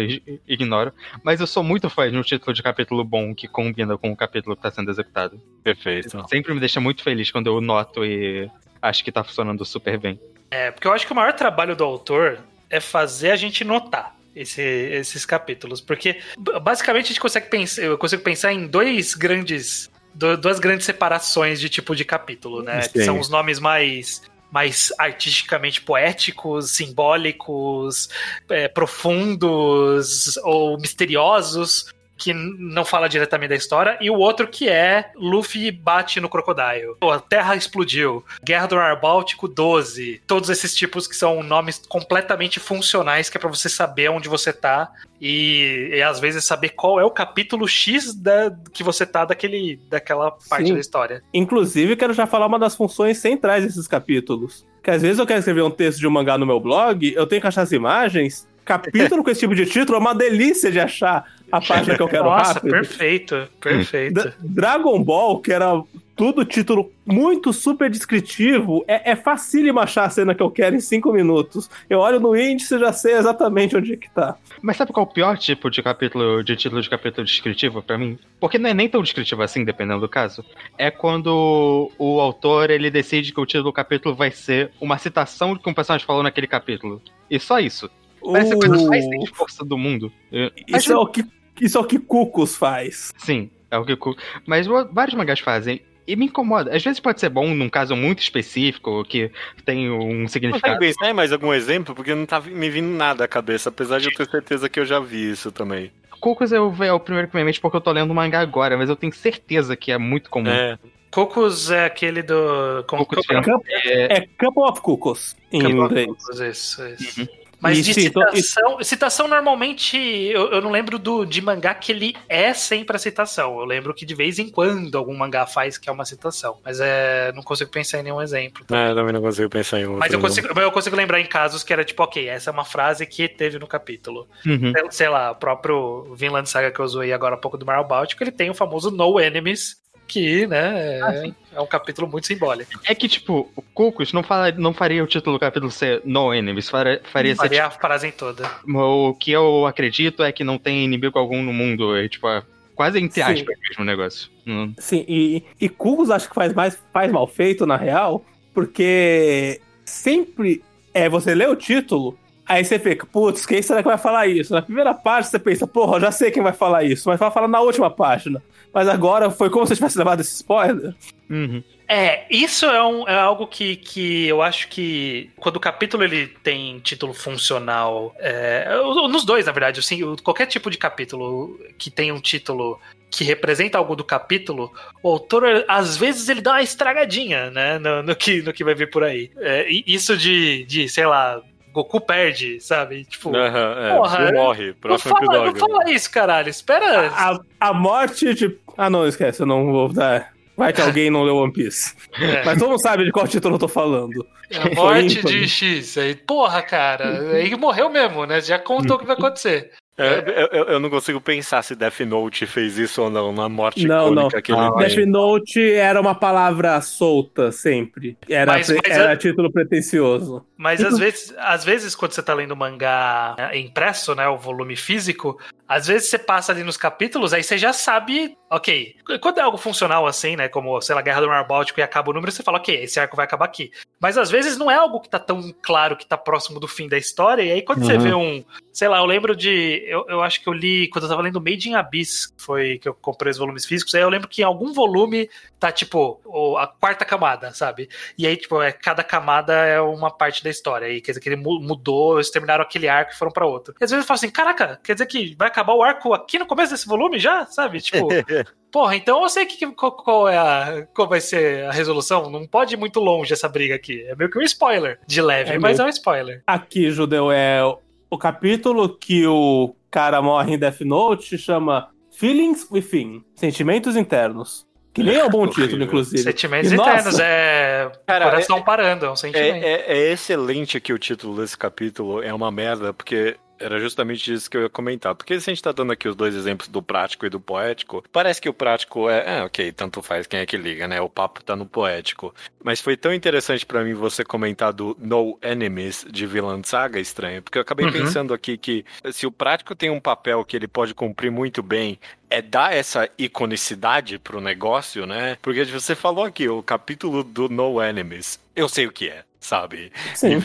ignoro, 0.47 0.93
mas 1.23 1.39
eu 1.39 1.47
sou 1.47 1.63
muito 1.63 1.89
fã 1.89 2.09
de 2.09 2.17
um 2.17 2.21
título 2.21 2.53
de 2.53 2.61
capítulo 2.63 3.03
bom 3.03 3.33
que 3.33 3.47
combina 3.47 3.97
com 3.97 4.11
o 4.11 4.15
capítulo 4.15 4.55
que 4.55 4.61
tá 4.61 4.71
sendo 4.71 4.91
executado. 4.91 5.39
Perfeito. 5.63 6.27
Sempre 6.29 6.53
me 6.53 6.59
deixa 6.59 6.79
muito 6.79 7.03
feliz 7.03 7.31
quando 7.31 7.47
eu 7.47 7.61
noto 7.61 8.03
e 8.05 8.49
acho 8.81 9.03
que 9.03 9.11
tá 9.11 9.23
funcionando 9.23 9.63
super 9.65 9.97
bem. 9.97 10.19
É, 10.49 10.71
porque 10.71 10.87
eu 10.87 10.93
acho 10.93 11.05
que 11.05 11.13
o 11.13 11.15
maior 11.15 11.33
trabalho 11.33 11.75
do 11.75 11.83
autor 11.83 12.39
é 12.69 12.79
fazer 12.79 13.31
a 13.31 13.35
gente 13.35 13.63
notar 13.63 14.15
esse- 14.35 14.61
esses 14.61 15.25
capítulos. 15.25 15.79
Porque 15.81 16.19
basicamente 16.61 17.05
a 17.05 17.07
gente 17.09 17.19
consegue 17.19 17.49
pensar, 17.49 17.81
eu 17.83 17.97
consigo 17.97 18.21
pensar 18.23 18.51
em 18.53 18.67
dois 18.67 19.13
grandes. 19.13 19.89
du- 20.13 20.35
Duas 20.35 20.59
grandes 20.59 20.85
separações 20.85 21.59
de 21.59 21.69
tipo 21.69 21.95
de 21.95 22.03
capítulo, 22.03 22.61
né? 22.61 22.81
Que 22.81 22.99
Sim. 22.99 23.05
são 23.05 23.19
os 23.19 23.29
nomes 23.29 23.59
mais. 23.59 24.21
Mais 24.51 24.91
artisticamente 24.97 25.81
poéticos, 25.81 26.71
simbólicos, 26.71 28.09
é, 28.49 28.67
profundos 28.67 30.37
ou 30.43 30.77
misteriosos, 30.77 31.93
que 32.21 32.33
não 32.33 32.85
fala 32.85 33.09
diretamente 33.09 33.49
da 33.49 33.55
história, 33.55 33.97
e 33.99 34.07
o 34.11 34.15
outro 34.15 34.47
que 34.47 34.69
é 34.69 35.09
Luffy 35.15 35.71
bate 35.71 36.19
no 36.19 36.29
Crocodile. 36.29 36.95
Pô, 36.99 37.09
A 37.09 37.19
Terra 37.19 37.55
explodiu. 37.55 38.23
Guerra 38.43 38.67
do 38.67 38.75
Mar 38.75 39.01
Báltico 39.01 39.47
12. 39.47 40.21
Todos 40.27 40.51
esses 40.51 40.75
tipos 40.75 41.07
que 41.07 41.15
são 41.15 41.41
nomes 41.41 41.81
completamente 41.89 42.59
funcionais, 42.59 43.27
que 43.27 43.37
é 43.37 43.39
pra 43.39 43.49
você 43.49 43.67
saber 43.67 44.09
onde 44.11 44.29
você 44.29 44.53
tá. 44.53 44.91
E, 45.19 45.89
e 45.93 46.01
às 46.01 46.19
vezes 46.19 46.43
saber 46.45 46.69
qual 46.69 46.99
é 46.99 47.05
o 47.05 47.11
capítulo 47.11 47.67
X 47.67 48.13
da, 48.13 48.55
que 48.71 48.83
você 48.83 49.05
tá 49.05 49.25
daquele, 49.25 49.79
daquela 49.89 50.31
parte 50.31 50.67
Sim. 50.67 50.73
da 50.73 50.79
história. 50.79 51.23
Inclusive, 51.33 51.95
quero 51.95 52.13
já 52.13 52.27
falar 52.27 52.45
uma 52.45 52.59
das 52.59 52.75
funções 52.75 53.17
centrais 53.17 53.63
desses 53.63 53.87
capítulos. 53.87 54.65
Que 54.83 54.89
às 54.89 55.01
vezes 55.01 55.19
eu 55.19 55.27
quero 55.27 55.39
escrever 55.39 55.61
um 55.61 55.69
texto 55.69 55.99
de 55.99 56.07
um 56.07 56.11
mangá 56.11 56.37
no 56.37 56.45
meu 56.45 56.59
blog, 56.59 57.13
eu 57.15 57.27
tenho 57.27 57.39
que 57.39 57.47
achar 57.47 57.61
as 57.61 57.71
imagens. 57.71 58.47
Capítulo 58.65 59.23
com 59.23 59.29
esse 59.29 59.39
tipo 59.41 59.55
de 59.55 59.65
título 59.65 59.97
é 59.97 60.01
uma 60.01 60.13
delícia 60.15 60.71
de 60.71 60.79
achar 60.79 61.25
a 61.51 61.59
página 61.59 61.95
que 61.95 62.01
eu 62.01 62.07
quero 62.07 62.25
Nossa, 62.25 62.53
rápido. 62.53 62.71
perfeito, 62.71 63.47
perfeito. 63.59 64.13
Dra- 64.13 64.33
Dragon 64.39 65.03
Ball, 65.03 65.39
que 65.41 65.51
era 65.51 65.81
tudo 66.15 66.45
título 66.45 66.91
muito 67.05 67.51
super 67.51 67.89
descritivo, 67.89 68.85
é, 68.87 69.11
é 69.11 69.15
facílimo 69.15 69.79
achar 69.79 70.05
a 70.05 70.09
cena 70.09 70.35
que 70.35 70.41
eu 70.43 70.51
quero 70.51 70.75
em 70.75 70.79
cinco 70.79 71.11
minutos. 71.11 71.69
Eu 71.89 71.99
olho 71.99 72.19
no 72.19 72.35
índice 72.37 72.75
e 72.75 72.79
já 72.79 72.93
sei 72.93 73.13
exatamente 73.15 73.75
onde 73.75 73.93
é 73.93 73.97
que 73.97 74.09
tá. 74.11 74.35
Mas 74.61 74.77
sabe 74.77 74.93
qual 74.93 75.05
é 75.05 75.09
o 75.09 75.11
pior 75.13 75.37
tipo 75.37 75.69
de 75.69 75.81
capítulo, 75.81 76.43
de 76.43 76.55
título 76.55 76.81
de 76.81 76.89
capítulo 76.89 77.25
descritivo 77.25 77.81
pra 77.81 77.97
mim? 77.97 78.17
Porque 78.39 78.57
não 78.59 78.69
é 78.69 78.73
nem 78.73 78.87
tão 78.87 79.01
descritivo 79.01 79.41
assim, 79.41 79.65
dependendo 79.65 79.99
do 80.01 80.07
caso. 80.09 80.45
É 80.77 80.91
quando 80.91 81.91
o 81.97 82.19
autor 82.21 82.69
ele 82.69 82.91
decide 82.91 83.33
que 83.33 83.41
o 83.41 83.45
título 83.45 83.65
do 83.65 83.73
capítulo 83.73 84.13
vai 84.15 84.29
ser 84.31 84.71
uma 84.79 84.97
citação 84.99 85.53
do 85.55 85.59
que 85.59 85.69
um 85.69 85.73
personagem 85.73 86.05
falou 86.05 86.21
naquele 86.21 86.47
capítulo. 86.47 87.01
E 87.29 87.39
só 87.39 87.59
isso. 87.59 87.89
Parece 88.23 88.53
a 88.53 88.57
coisa 88.57 88.87
mais 88.87 89.03
sem 89.05 89.23
esforço 89.23 89.63
do 89.65 89.77
mundo. 89.77 90.11
Eu- 90.31 90.51
Isso 90.67 90.91
é, 90.91 90.97
o 90.97 91.05
que, 91.07 91.23
isso 91.59 91.77
é 91.77 91.81
o 91.81 91.83
que 91.85 91.99
Cucos 91.99 92.55
faz. 92.55 93.11
Sim, 93.17 93.49
é 93.69 93.77
o 93.77 93.85
que. 93.85 93.93
eu- 93.93 94.15
Mas 94.45 94.67
vários 94.67 95.15
mangás 95.15 95.39
fazem. 95.39 95.81
E 96.07 96.15
me 96.15 96.25
incomoda. 96.25 96.75
Às 96.75 96.83
vezes 96.83 96.99
pode 96.99 97.19
ser 97.19 97.29
bom 97.29 97.53
num 97.53 97.69
caso 97.69 97.95
muito 97.95 98.19
específico, 98.19 99.03
que 99.05 99.31
tem 99.63 99.89
um 99.89 100.27
significado. 100.27 100.79
pensar 100.79 101.09
em 101.09 101.13
mais 101.13 101.31
algum 101.31 101.53
exemplo? 101.53 101.93
Porque 101.95 102.13
não 102.15 102.25
tá 102.25 102.41
me 102.41 102.69
vindo 102.69 102.89
nada 102.89 103.23
à 103.23 103.27
cabeça, 103.27 103.69
apesar 103.69 103.99
de 103.99 104.07
eu 104.07 104.13
ter 104.13 104.27
certeza 104.29 104.67
que 104.67 104.79
eu 104.79 104.85
já 104.85 104.99
vi 104.99 105.31
isso 105.31 105.51
também. 105.51 105.91
Cocos 106.19 106.51
é 106.51 106.59
o 106.59 106.99
primeiro 106.99 107.27
que 107.29 107.35
me 107.37 107.43
mente 107.43 107.61
porque 107.61 107.77
eu 107.77 107.81
tô 107.81 107.91
lendo 107.91 108.11
o 108.11 108.15
mangá 108.15 108.39
agora, 108.41 108.75
mas 108.77 108.89
eu 108.89 108.95
tenho 108.95 109.13
certeza 109.13 109.75
que 109.75 109.91
é 109.91 109.97
muito 109.97 110.29
comum. 110.29 110.49
É, 110.49 110.77
Cocos 111.11 111.69
é 111.71 111.85
aquele 111.85 112.21
do. 112.23 112.83
Como, 112.87 113.05
Cocos 113.05 113.25
como- 113.25 113.43
Jump 113.43 113.63
é, 113.69 114.17
É 114.17 114.21
Couple 114.21 114.63
of 114.63 114.81
Cucos, 114.81 115.35
em 115.51 115.61
Couple 115.61 115.79
of 115.79 115.85
inglês. 115.93 116.07
Cocos, 116.07 116.39
Isso, 116.39 116.87
isso. 116.87 117.29
Mas 117.61 117.77
Isso, 117.77 117.99
de 117.99 118.07
então, 118.07 118.23
citação, 118.33 118.83
citação 118.83 119.27
normalmente 119.27 119.95
eu, 119.97 120.51
eu 120.51 120.61
não 120.61 120.71
lembro 120.71 120.97
do, 120.97 121.23
de 121.25 121.41
mangá 121.41 121.73
que 121.75 121.91
ele 121.91 122.15
é 122.27 122.53
sempre 122.53 122.95
a 122.95 122.99
citação. 122.99 123.59
Eu 123.59 123.65
lembro 123.65 123.93
que 123.93 124.05
de 124.05 124.15
vez 124.15 124.39
em 124.39 124.49
quando 124.49 124.97
algum 124.97 125.15
mangá 125.15 125.45
faz 125.45 125.77
que 125.77 125.87
é 125.87 125.91
uma 125.91 126.03
citação. 126.05 126.57
Mas 126.65 126.79
é, 126.81 127.31
não 127.33 127.43
consigo 127.43 127.69
pensar 127.69 127.99
em 127.99 128.03
nenhum 128.03 128.21
exemplo. 128.21 128.65
tá? 128.65 128.75
é, 128.77 128.95
também 128.95 129.13
não 129.13 129.21
consigo 129.21 129.49
pensar 129.49 129.79
em 129.79 129.83
outro. 129.85 129.99
Mas 129.99 130.11
eu 130.11 130.19
consigo, 130.19 130.47
mas 130.55 130.63
eu 130.63 130.71
consigo 130.71 130.95
lembrar 130.95 131.19
em 131.19 131.25
casos 131.25 131.63
que 131.63 131.71
era 131.71 131.83
tipo, 131.83 132.01
ok, 132.03 132.27
essa 132.27 132.49
é 132.49 132.53
uma 132.53 132.65
frase 132.65 133.05
que 133.05 133.27
teve 133.27 133.59
no 133.59 133.67
capítulo. 133.67 134.27
Uhum. 134.45 134.71
Sei- 134.71 134.91
Sei 134.91 135.09
lá, 135.09 135.31
o 135.31 135.35
próprio 135.35 136.13
Vinland 136.15 136.49
Saga 136.49 136.71
que 136.71 136.79
eu 136.79 136.85
usei 136.85 137.11
agora 137.13 137.35
há 137.35 137.37
pouco 137.37 137.57
do 137.57 137.65
Mar 137.65 137.83
Báltico, 137.83 138.23
ele 138.23 138.31
tem 138.31 138.49
o 138.49 138.53
famoso 138.53 138.89
No 138.91 139.19
Enemies, 139.19 139.75
que, 140.11 140.45
né, 140.45 140.99
é, 140.99 141.31
é 141.53 141.61
um 141.61 141.65
capítulo 141.65 142.05
muito 142.05 142.27
simbólico. 142.27 142.69
É 142.85 142.93
que, 142.93 143.07
tipo, 143.07 143.49
o 143.55 143.61
Cocos 143.61 144.11
não, 144.11 144.21
fala, 144.21 144.51
não 144.51 144.73
faria 144.73 145.01
o 145.01 145.07
título 145.07 145.37
do 145.37 145.39
capítulo 145.39 145.71
ser 145.71 146.01
No 146.03 146.33
Enemies, 146.33 146.69
faria, 146.69 147.01
faria 147.05 147.33
ser, 147.33 147.41
Faria 147.41 147.65
a 147.65 147.71
frase 147.71 148.11
toda. 148.11 148.43
tipo, 148.65 149.09
o 149.09 149.13
que 149.13 149.31
eu 149.31 149.65
acredito 149.65 150.21
é 150.21 150.31
que 150.33 150.43
não 150.43 150.57
tem 150.57 150.83
inimigo 150.83 151.17
algum 151.17 151.41
no 151.41 151.53
mundo, 151.53 151.95
é, 151.95 152.09
tipo, 152.09 152.27
é 152.27 152.43
quase 152.75 152.99
entre 152.99 153.23
Sim. 153.23 153.31
aspas 153.31 153.57
mesmo 153.69 153.83
o 153.83 153.85
negócio. 153.85 154.29
Hum. 154.45 154.73
Sim, 154.77 155.05
e, 155.07 155.43
e 155.59 155.69
Cucos 155.69 156.09
acho 156.11 156.27
que 156.27 156.35
faz 156.35 156.53
mais 156.53 156.77
faz 156.91 157.09
mal 157.09 157.25
feito, 157.25 157.65
na 157.65 157.77
real, 157.77 158.25
porque 158.53 159.61
sempre 159.85 160.61
é 160.93 161.07
você 161.07 161.33
lê 161.33 161.45
o 161.45 161.55
título, 161.55 162.17
aí 162.45 162.63
você 162.65 162.77
fica, 162.79 163.05
putz, 163.05 163.45
quem 163.45 163.61
será 163.61 163.81
que 163.81 163.87
vai 163.87 163.97
falar 163.97 164.27
isso? 164.27 164.53
Na 164.53 164.61
primeira 164.61 164.93
página 164.93 165.31
você 165.31 165.39
pensa, 165.39 165.65
porra, 165.67 165.99
já 165.99 166.11
sei 166.11 166.31
quem 166.31 166.43
vai 166.43 166.53
falar 166.53 166.83
isso, 166.83 167.07
mas 167.09 167.19
vai 167.19 167.31
falar 167.31 167.47
na 167.47 167.59
última 167.61 167.89
página. 167.89 168.41
Mas 168.73 168.87
agora 168.87 169.29
foi 169.29 169.49
como 169.49 169.65
se 169.67 169.73
eu 169.73 169.77
tivesse 169.77 169.97
levado 169.97 170.21
esse 170.21 170.35
spoiler. 170.35 170.93
Uhum. 171.29 171.61
É, 171.87 172.25
isso 172.33 172.65
é, 172.65 172.81
um- 172.81 173.05
é 173.05 173.15
algo 173.19 173.45
que, 173.45 173.75
que 173.75 174.25
eu 174.25 174.41
acho 174.41 174.69
que 174.69 175.29
quando 175.35 175.57
o 175.57 175.59
capítulo 175.59 176.05
ele 176.05 176.27
tem 176.27 176.79
título 176.79 177.13
funcional, 177.13 178.15
é, 178.17 178.65
nos 179.09 179.25
dois, 179.25 179.45
na 179.45 179.51
verdade, 179.51 179.81
assim, 179.81 179.99
qualquer 180.23 180.45
tipo 180.45 180.69
de 180.71 180.77
capítulo 180.77 181.59
que 181.77 181.91
tem 181.91 182.09
um 182.13 182.21
título 182.21 182.79
que 183.09 183.25
representa 183.25 183.77
algo 183.77 183.93
do 183.93 184.05
capítulo, 184.05 184.71
o 185.03 185.09
autor, 185.09 185.65
às 185.67 185.97
vezes, 185.97 186.29
ele 186.29 186.39
dá 186.39 186.51
uma 186.51 186.61
estragadinha, 186.61 187.51
né, 187.51 187.77
no, 187.77 188.01
no 188.01 188.15
que, 188.15 188.41
no 188.41 188.53
que 188.53 188.63
vai 188.63 188.73
vir 188.73 188.89
por 188.89 189.03
aí. 189.03 189.29
É, 189.37 189.67
isso 189.69 190.15
de, 190.15 190.63
de, 190.63 190.87
sei 190.87 191.05
lá, 191.05 191.41
Goku 191.73 192.01
perde, 192.01 192.59
sabe? 192.59 193.05
Tipo, 193.05 193.35
é, 193.35 193.95
Porra, 193.95 194.27
tu 194.27 194.33
morre, 194.33 194.67
não 194.67 194.73
próximo 194.75 195.15
fala, 195.17 195.45
não 195.45 195.55
fala 195.55 195.89
isso, 195.89 196.11
caralho, 196.11 196.49
espera... 196.49 197.09
A, 197.09 197.39
a 197.59 197.73
morte 197.73 198.33
de. 198.33 198.57
Ah, 198.77 198.89
não, 198.89 199.07
esquece, 199.07 199.41
eu 199.41 199.45
não 199.45 199.71
vou 199.71 199.89
dar. 199.89 200.33
Vai 200.55 200.73
que 200.73 200.81
alguém 200.81 201.09
não 201.09 201.23
leu 201.23 201.37
One 201.37 201.51
Piece. 201.51 201.95
É. 202.21 202.43
Mas 202.43 202.59
todo 202.59 202.69
mundo 202.69 202.81
sabe 202.81 203.05
de 203.05 203.11
qual 203.11 203.27
título 203.27 203.55
eu 203.55 203.59
tô 203.59 203.67
falando. 203.67 204.25
A 204.53 204.75
morte 204.75 205.19
ímpar. 205.19 205.31
de 205.31 205.47
X. 205.47 205.97
Aí, 205.97 206.13
porra, 206.13 206.61
cara. 206.61 207.31
Aí 207.31 207.55
morreu 207.55 207.89
mesmo, 207.89 208.25
né? 208.25 208.41
Já 208.41 208.59
contou 208.59 208.97
o 208.97 208.99
que 208.99 209.05
vai 209.05 209.15
acontecer. 209.15 209.71
É, 210.01 210.43
eu, 210.43 210.47
eu- 210.59 210.65
eu 210.73 210.79
não 210.79 210.89
consigo 210.89 211.19
pensar 211.21 211.61
se 211.61 211.75
Death 211.75 211.99
Note 212.01 212.45
fez 212.45 212.77
isso 212.77 213.01
ou 213.01 213.09
não 213.09 213.31
na 213.31 213.47
morte 213.47 213.85
Não, 213.87 214.11
icônica 214.11 214.35
não. 214.35 214.41
que 214.41 214.51
ele 214.51 214.59
Ah. 214.59 214.71
Death 214.77 215.07
Note 215.07 215.71
era 215.73 215.99
uma 216.01 216.15
palavra 216.15 216.79
solta 216.81 217.51
sempre. 217.51 218.17
Era, 218.29 218.53
Mas- 218.53 218.69
mas 218.69 218.79
era 218.85 219.13
eu- 219.13 219.17
título 219.17 219.51
pretencioso. 219.51 220.45
Mas 220.57 220.83
às 220.83 220.97
vezes, 220.99 221.33
às 221.37 221.63
vezes, 221.65 221.95
quando 221.95 222.11
você 222.13 222.21
tá 222.21 222.33
lendo 222.33 222.55
mangá 222.55 223.35
impresso, 223.53 224.13
né? 224.15 224.27
O 224.27 224.37
volume 224.37 224.75
físico, 224.75 225.39
Às 225.73 225.87
vezes 225.87 226.09
você 226.09 226.17
passa 226.19 226.51
ali 226.51 226.63
nos 226.63 226.75
capítulos, 226.77 227.33
aí 227.33 227.43
você 227.43 227.57
já 227.57 227.71
sabe, 227.71 228.37
ok. 228.49 228.95
Quando 229.21 229.37
é 229.39 229.41
algo 229.41 229.57
funcional 229.57 230.05
assim, 230.05 230.35
né? 230.35 230.49
Como, 230.49 230.81
sei 230.81 230.93
lá, 230.95 231.01
Guerra 231.01 231.21
do 231.21 231.27
Mar 231.27 231.47
Báltico 231.47 231.79
e 231.79 231.83
acaba 231.83 232.09
o 232.11 232.13
número, 232.13 232.31
você 232.31 232.43
fala, 232.43 232.57
ok, 232.57 232.83
esse 232.83 232.99
arco 232.99 233.15
vai 233.15 233.25
acabar 233.25 233.45
aqui. 233.45 233.71
Mas 233.99 234.17
às 234.17 234.29
vezes 234.29 234.57
não 234.57 234.69
é 234.69 234.75
algo 234.75 234.99
que 234.99 235.09
tá 235.09 235.19
tão 235.19 235.53
claro 235.61 235.95
que 235.95 236.05
tá 236.05 236.17
próximo 236.17 236.59
do 236.59 236.67
fim 236.67 236.89
da 236.89 236.97
história. 236.97 237.43
E 237.43 237.51
aí 237.51 237.61
quando 237.61 237.85
você 237.85 237.93
Uhum. 237.93 237.99
vê 237.99 238.13
um. 238.13 238.43
Sei 238.73 238.87
lá, 238.87 238.97
eu 238.99 239.05
lembro 239.05 239.35
de. 239.35 239.83
Eu, 239.85 240.05
eu 240.07 240.21
acho 240.23 240.41
que 240.41 240.47
eu 240.47 240.53
li 240.53 240.87
quando 240.89 241.03
eu 241.03 241.09
tava 241.09 241.21
lendo 241.21 241.39
Made 241.41 241.69
in 241.69 241.75
Abyss, 241.75 242.27
que 242.27 242.41
foi 242.41 242.77
que 242.79 242.87
eu 242.89 242.93
comprei 242.93 243.29
os 243.31 243.37
volumes 243.37 243.65
físicos. 243.65 243.93
Aí 243.95 244.01
eu 244.01 244.09
lembro 244.09 244.27
que 244.29 244.41
em 244.41 244.45
algum 244.45 244.73
volume 244.73 245.29
tá 245.59 245.71
tipo 245.71 246.21
a 246.57 246.65
quarta 246.67 247.05
camada, 247.05 247.53
sabe? 247.53 247.87
E 248.17 248.25
aí, 248.25 248.35
tipo, 248.37 248.61
é, 248.61 248.71
cada 248.71 249.03
camada 249.03 249.53
é 249.53 249.79
uma 249.79 250.09
parte 250.09 250.43
da 250.43 250.49
história. 250.49 250.87
E 250.89 250.99
quer 251.01 251.11
dizer 251.11 251.19
que 251.21 251.29
ele 251.29 251.35
mu- 251.35 251.59
mudou, 251.61 252.15
eles 252.15 252.31
terminaram 252.31 252.63
aquele 252.63 252.87
arco 252.87 253.11
e 253.11 253.15
foram 253.17 253.31
pra 253.31 253.45
outro. 253.45 253.73
E 253.79 253.83
às 253.83 253.91
vezes 253.91 254.03
eu 254.03 254.07
falo 254.07 254.15
assim: 254.15 254.29
caraca, 254.31 254.79
quer 254.83 254.93
dizer 254.93 255.05
que 255.05 255.35
vai 255.37 255.47
acabar 255.49 255.60
o 255.69 255.83
arco 255.83 256.13
aqui 256.13 256.39
no 256.39 256.45
começo 256.45 256.71
desse 256.71 256.87
volume 256.87 257.19
já? 257.19 257.45
Sabe? 257.45 257.79
Tipo. 257.81 258.07
Porra, 258.71 258.95
então 258.95 259.21
eu 259.21 259.27
sei 259.29 259.45
que, 259.45 259.69
qual, 259.73 259.91
qual 259.91 260.29
é 260.29 260.37
a, 260.37 260.87
qual 260.95 261.07
vai 261.07 261.19
ser 261.19 261.65
a 261.65 261.71
resolução. 261.71 262.29
Não 262.29 262.47
pode 262.47 262.73
ir 262.73 262.77
muito 262.77 262.99
longe 263.01 263.33
essa 263.33 263.49
briga 263.49 263.75
aqui. 263.75 264.01
É 264.07 264.15
meio 264.15 264.29
que 264.31 264.39
um 264.39 264.41
spoiler. 264.43 264.97
De 265.05 265.21
leve, 265.21 265.51
É 265.51 265.59
mas 265.59 265.77
meio- 265.77 265.85
é 265.85 265.89
um 265.89 265.89
spoiler. 265.89 266.41
Aqui, 266.47 266.89
Judeu, 266.89 267.29
é 267.31 267.61
o- 268.09 268.17
capítulo 268.17 268.97
que 268.97 269.27
o 269.27 269.75
cara 269.91 270.21
morre 270.21 270.53
em 270.53 270.57
Death 270.57 270.81
Note 270.81 271.37
chama 271.37 271.89
Feelings 272.11 272.65
Within 272.71 273.23
Sentimentos 273.35 273.97
Internos. 273.97 274.65
Que 274.93 275.03
nem 275.03 275.15
é 275.15 275.23
um 275.25 275.29
bom 275.29 275.43
Horrível. 275.43 275.63
título, 275.65 275.83
inclusive. 275.83 276.21
Sentimentos 276.23 276.71
E, 276.71 276.75
nossa, 276.75 276.91
internos. 276.91 277.19
É. 277.19 277.91
Cara, 278.05 278.25
coração 278.25 278.61
parando, 278.61 279.05
é 279.05 279.11
um 279.11 279.15
sentimento. 279.15 279.63
É, 279.65 279.71
é- 279.71 279.97
é 280.07 280.11
excelente 280.11 280.79
que 280.81 280.91
o 280.93 280.99
título 280.99 281.37
desse 281.41 281.57
capítulo 281.57 282.21
é 282.21 282.33
uma 282.33 282.51
merda, 282.51 282.93
porque 282.93 283.37
era 283.61 283.79
justamente 283.79 284.33
isso 284.33 284.49
que 284.49 284.57
eu 284.57 284.63
ia 284.63 284.69
comentar. 284.69 285.13
Porque 285.15 285.39
se 285.39 285.49
a 285.49 285.53
gente 285.53 285.63
tá 285.63 285.71
dando 285.71 285.91
aqui 285.91 286.07
os 286.07 286.15
dois 286.15 286.35
exemplos 286.35 286.67
do 286.67 286.81
prático 286.81 287.25
e 287.25 287.29
do 287.29 287.39
poético, 287.39 288.03
parece 288.11 288.41
que 288.41 288.49
o 288.49 288.53
prático 288.53 289.09
é, 289.09 289.39
é 289.39 289.43
ok, 289.43 289.71
tanto 289.71 290.01
faz 290.01 290.27
quem 290.27 290.39
é 290.39 290.45
que 290.45 290.57
liga, 290.57 290.87
né? 290.87 290.99
O 291.01 291.09
papo 291.09 291.43
tá 291.43 291.55
no 291.55 291.65
poético. 291.65 292.33
Mas 292.63 292.79
foi 292.81 292.97
tão 292.97 293.13
interessante 293.13 293.65
pra 293.65 293.83
mim 293.83 293.93
você 293.93 294.23
comentar 294.23 294.73
do 294.73 294.95
No 294.99 295.37
Enemies 295.41 296.05
de 296.09 296.25
Vilã 296.25 296.61
Saga 296.63 296.99
estranho, 296.99 297.41
porque 297.41 297.57
eu 297.57 297.61
acabei 297.61 297.85
Uhum. 297.85 297.91
pensando 297.91 298.33
aqui 298.33 298.57
que 298.57 298.85
se 299.11 299.25
o 299.25 299.31
prático 299.31 299.75
tem 299.75 299.89
um 299.89 299.99
papel 299.99 300.43
que 300.45 300.55
ele 300.55 300.67
pode 300.67 300.93
cumprir 300.93 301.31
muito 301.31 301.61
bem, 301.63 301.99
é 302.29 302.41
dar 302.41 302.73
essa 302.73 303.09
iconicidade 303.17 304.17
pro 304.19 304.39
negócio, 304.39 305.05
né? 305.05 305.37
Porque 305.41 305.65
você 305.65 305.95
falou 305.95 306.23
aqui, 306.23 306.47
o 306.47 306.61
capítulo 306.63 307.23
do 307.23 307.49
No 307.49 307.81
Enemies, 307.81 308.39
eu 308.55 308.69
sei 308.69 308.85
o 308.87 308.91
que 308.91 309.09
é. 309.09 309.23
Sabe? 309.41 309.91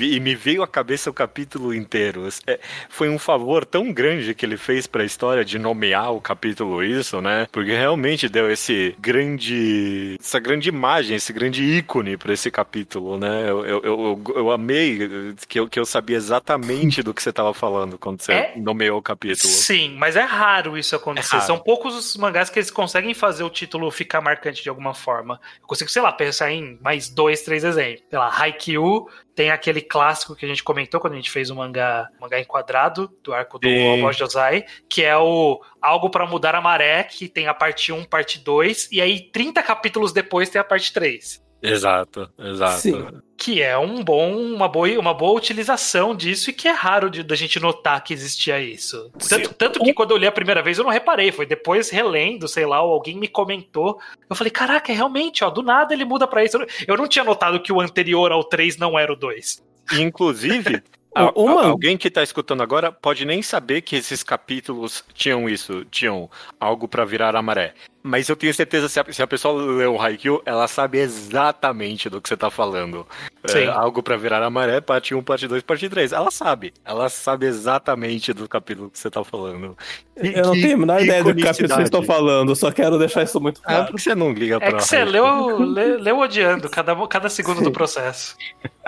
E, 0.01 0.17
e 0.17 0.21
me 0.21 0.35
veio 0.35 0.63
à 0.63 0.67
cabeça 0.67 1.11
o 1.11 1.13
capítulo 1.13 1.75
inteiro. 1.75 2.27
É, 2.47 2.59
foi 2.89 3.11
um 3.11 3.19
favor 3.19 3.67
tão 3.67 3.93
grande 3.93 4.35
que 4.35 4.45
ele 4.47 4.57
fez 4.57 4.87
pra 4.87 5.05
história 5.05 5.45
de 5.45 5.59
nomear 5.59 6.13
o 6.15 6.21
capítulo 6.21 6.83
isso, 6.83 7.21
né? 7.21 7.47
Porque 7.53 7.73
realmente 7.73 8.27
deu 8.27 8.51
esse 8.51 8.97
grande. 8.99 10.17
essa 10.19 10.39
grande 10.41 10.71
imagem, 10.71 11.15
esse 11.17 11.31
grande 11.31 11.63
ícone 11.63 12.17
pra 12.17 12.33
esse 12.33 12.51
capítulo, 12.51 13.19
né? 13.19 13.51
Eu, 13.51 13.67
eu, 13.67 13.83
eu, 13.85 14.23
eu 14.35 14.51
amei 14.51 15.35
que 15.47 15.61
eu, 15.61 15.69
que 15.69 15.79
eu 15.79 15.85
sabia 15.85 16.17
exatamente 16.17 17.03
do 17.03 17.13
que 17.13 17.23
você 17.23 17.33
tava 17.33 17.53
falando 17.53 17.99
quando 17.99 18.23
você 18.23 18.33
É? 18.33 18.55
nomeou 18.57 18.99
o 18.99 19.03
capítulo. 19.03 19.53
Sim, 19.53 19.95
mas 19.99 20.17
é 20.17 20.23
raro 20.23 20.77
isso 20.79 20.97
acontecer. 20.97 21.37
É 21.37 21.39
raro. 21.39 21.47
São 21.47 21.59
poucos 21.59 21.95
os 21.95 22.17
mangás 22.17 22.49
que 22.49 22.59
eles 22.59 22.71
conseguem 22.71 23.13
fazer 23.13 23.45
o 23.45 23.51
título 23.51 23.91
ficar 23.91 24.23
marcante 24.23 24.63
de 24.63 24.71
alguma 24.71 24.95
forma. 24.95 25.39
Eu 25.61 25.67
consigo, 25.67 25.91
sei 25.91 26.01
lá, 26.01 26.13
pensar 26.13 26.51
em 26.51 26.79
mais 26.83 27.11
dois, 27.11 27.43
três 27.43 27.63
exemplos. 27.63 28.03
Sei 28.09 28.19
lá, 28.19 28.33
Haikyuu 28.35 28.86
tem 29.35 29.51
aquele 29.51 29.81
clássico 29.81 30.35
que 30.35 30.45
a 30.45 30.49
gente 30.49 30.65
comentou 30.65 31.01
quando 31.01 31.15
a 31.15 31.17
gente 31.17 31.31
fez 31.31 31.51
o 31.51 31.57
mangá, 31.57 32.09
mangá 32.21 32.41
enquadrado 32.41 33.11
do 33.23 33.33
arco 33.33 33.59
do 33.59 33.69
Sim. 33.69 33.93
Alboz 33.93 34.17
Josai, 34.17 34.65
que 34.89 35.05
é 35.05 35.17
o 35.17 35.61
Algo 35.81 36.11
pra 36.11 36.27
Mudar 36.27 36.55
a 36.55 36.61
Maré, 36.61 37.05
que 37.05 37.29
tem 37.29 37.47
a 37.47 37.55
parte 37.55 37.93
1, 37.93 38.05
parte 38.05 38.39
2, 38.39 38.91
e 38.93 39.01
aí 39.01 39.31
30 39.31 39.63
capítulos 39.63 40.13
depois 40.13 40.49
tem 40.49 40.61
a 40.61 40.65
parte 40.65 40.93
3. 40.93 41.46
Exato, 41.63 42.31
exato. 42.39 42.81
Sim. 42.81 43.07
Que 43.37 43.61
é 43.63 43.77
um 43.77 44.03
bom, 44.03 44.35
uma, 44.37 44.69
boa, 44.69 44.89
uma 44.99 45.13
boa 45.13 45.37
utilização 45.37 46.15
disso 46.15 46.49
e 46.51 46.53
que 46.53 46.69
é 46.69 46.71
raro 46.71 47.11
de, 47.11 47.23
da 47.23 47.35
gente 47.35 47.61
notar 47.61 48.03
que 48.03 48.15
existia 48.15 48.59
isso. 48.61 49.11
Tanto, 49.29 49.55
tanto 49.55 49.81
que 49.81 49.93
quando 49.93 50.13
eu 50.13 50.17
li 50.17 50.27
a 50.27 50.33
primeira 50.33 50.63
vez 50.63 50.79
eu 50.79 50.85
não 50.85 50.91
reparei, 50.91 51.31
foi 51.33 51.45
depois 51.45 51.91
relendo, 51.91 52.49
sei 52.49 52.65
lá, 52.65 52.81
ou 52.83 52.93
alguém 52.93 53.17
me 53.19 53.29
comentou. 53.29 53.99
Eu 54.29 54.37
falei, 54.37 54.51
caraca, 54.51 54.93
realmente, 54.93 55.45
ó, 55.45 55.51
do 55.51 55.63
nada 55.63 55.93
ele 55.93 56.05
muda 56.05 56.27
pra 56.27 56.45
isso. 56.45 56.57
Eu 56.57 56.61
não- 56.61 56.67
Eu 56.89 56.97
não 56.97 57.09
tinha 57.09 57.25
notado 57.25 57.61
que 57.61 57.73
o 57.73 57.81
anterior 57.81 58.33
ao 58.33 58.43
3 58.45 58.77
não 58.79 58.99
era 58.99 59.13
o 59.13 59.17
2. 59.17 59.63
Inclusive, 59.93 60.83
uma- 61.35 61.65
alguém 61.67 61.97
que 61.97 62.11
tá 62.11 62.23
escutando 62.23 62.63
agora 62.63 62.91
pode 62.93 63.25
nem 63.25 63.43
saber 63.43 63.83
que 63.83 63.97
esses 63.97 64.23
capítulos 64.23 65.05
tinham 65.15 65.49
isso, 65.49 65.85
tinham 65.91 66.31
algo 66.61 66.87
pra 66.89 67.05
virar 67.05 67.35
a 67.37 67.43
maré. 67.43 67.75
Mas 68.07 68.29
eu 68.29 68.37
tenho 68.37 68.55
certeza, 68.55 68.89
se 68.89 69.01
a, 69.01 69.05
se 69.13 69.23
a 69.23 69.27
pessoa 69.27 69.61
leu 69.61 69.95
o 69.95 70.01
Haikyuu, 70.01 70.41
ela 70.47 70.69
sabe 70.69 70.99
exatamente 70.99 72.09
do 72.09 72.21
que 72.21 72.29
você 72.29 72.37
tá 72.37 72.51
falando. 72.51 73.07
Sim. 73.47 73.59
É, 73.61 73.67
algo 73.69 74.03
pra 74.03 74.17
virar 74.17 74.43
a 74.43 74.51
maré, 74.51 74.81
parte 74.81 75.15
1, 75.15 75.23
parte 75.23 75.47
2, 75.47 75.63
parte 75.63 75.89
3. 75.89 76.13
Ela 76.13 76.31
sabe. 76.31 76.73
Ela 76.85 77.09
sabe 77.09 77.47
exatamente 77.47 78.33
do 78.33 78.49
capítulo 78.49 78.91
que 78.91 78.99
você 78.99 79.11
tá 79.11 79.23
falando. 79.25 79.77
E 80.21 80.29
Eu 80.39 80.47
não 80.47 80.53
que- 80.53 80.63
tenho 80.63 80.75
a 80.75 80.79
menor 80.79 80.97
que 80.99 81.05
ideia 81.05 81.23
do 81.25 81.35
que 81.35 81.41
vocês 81.43 81.57
iconicidade. 81.57 81.83
estão 81.85 82.03
falando, 82.03 82.57
só 82.57 82.71
quero 82.73 82.99
deixar 82.99 83.23
isso 83.23 83.41
muito 83.41 83.61
Ah, 83.65 83.69
claro. 83.69 83.87
por 83.87 83.97
que 83.97 84.03
você 84.03 84.15
não 84.15 84.33
liga 84.33 84.57
É 84.57 84.59
pra 84.61 84.79
que 84.79 84.85
você 84.85 85.05
leu, 85.05 85.59
leu, 85.59 85.99
leu 86.01 86.19
odiando 86.19 86.69
cada, 86.71 86.95
cada 87.07 87.29
segundo 87.29 87.61
do 87.63 87.71
processo. 87.71 88.37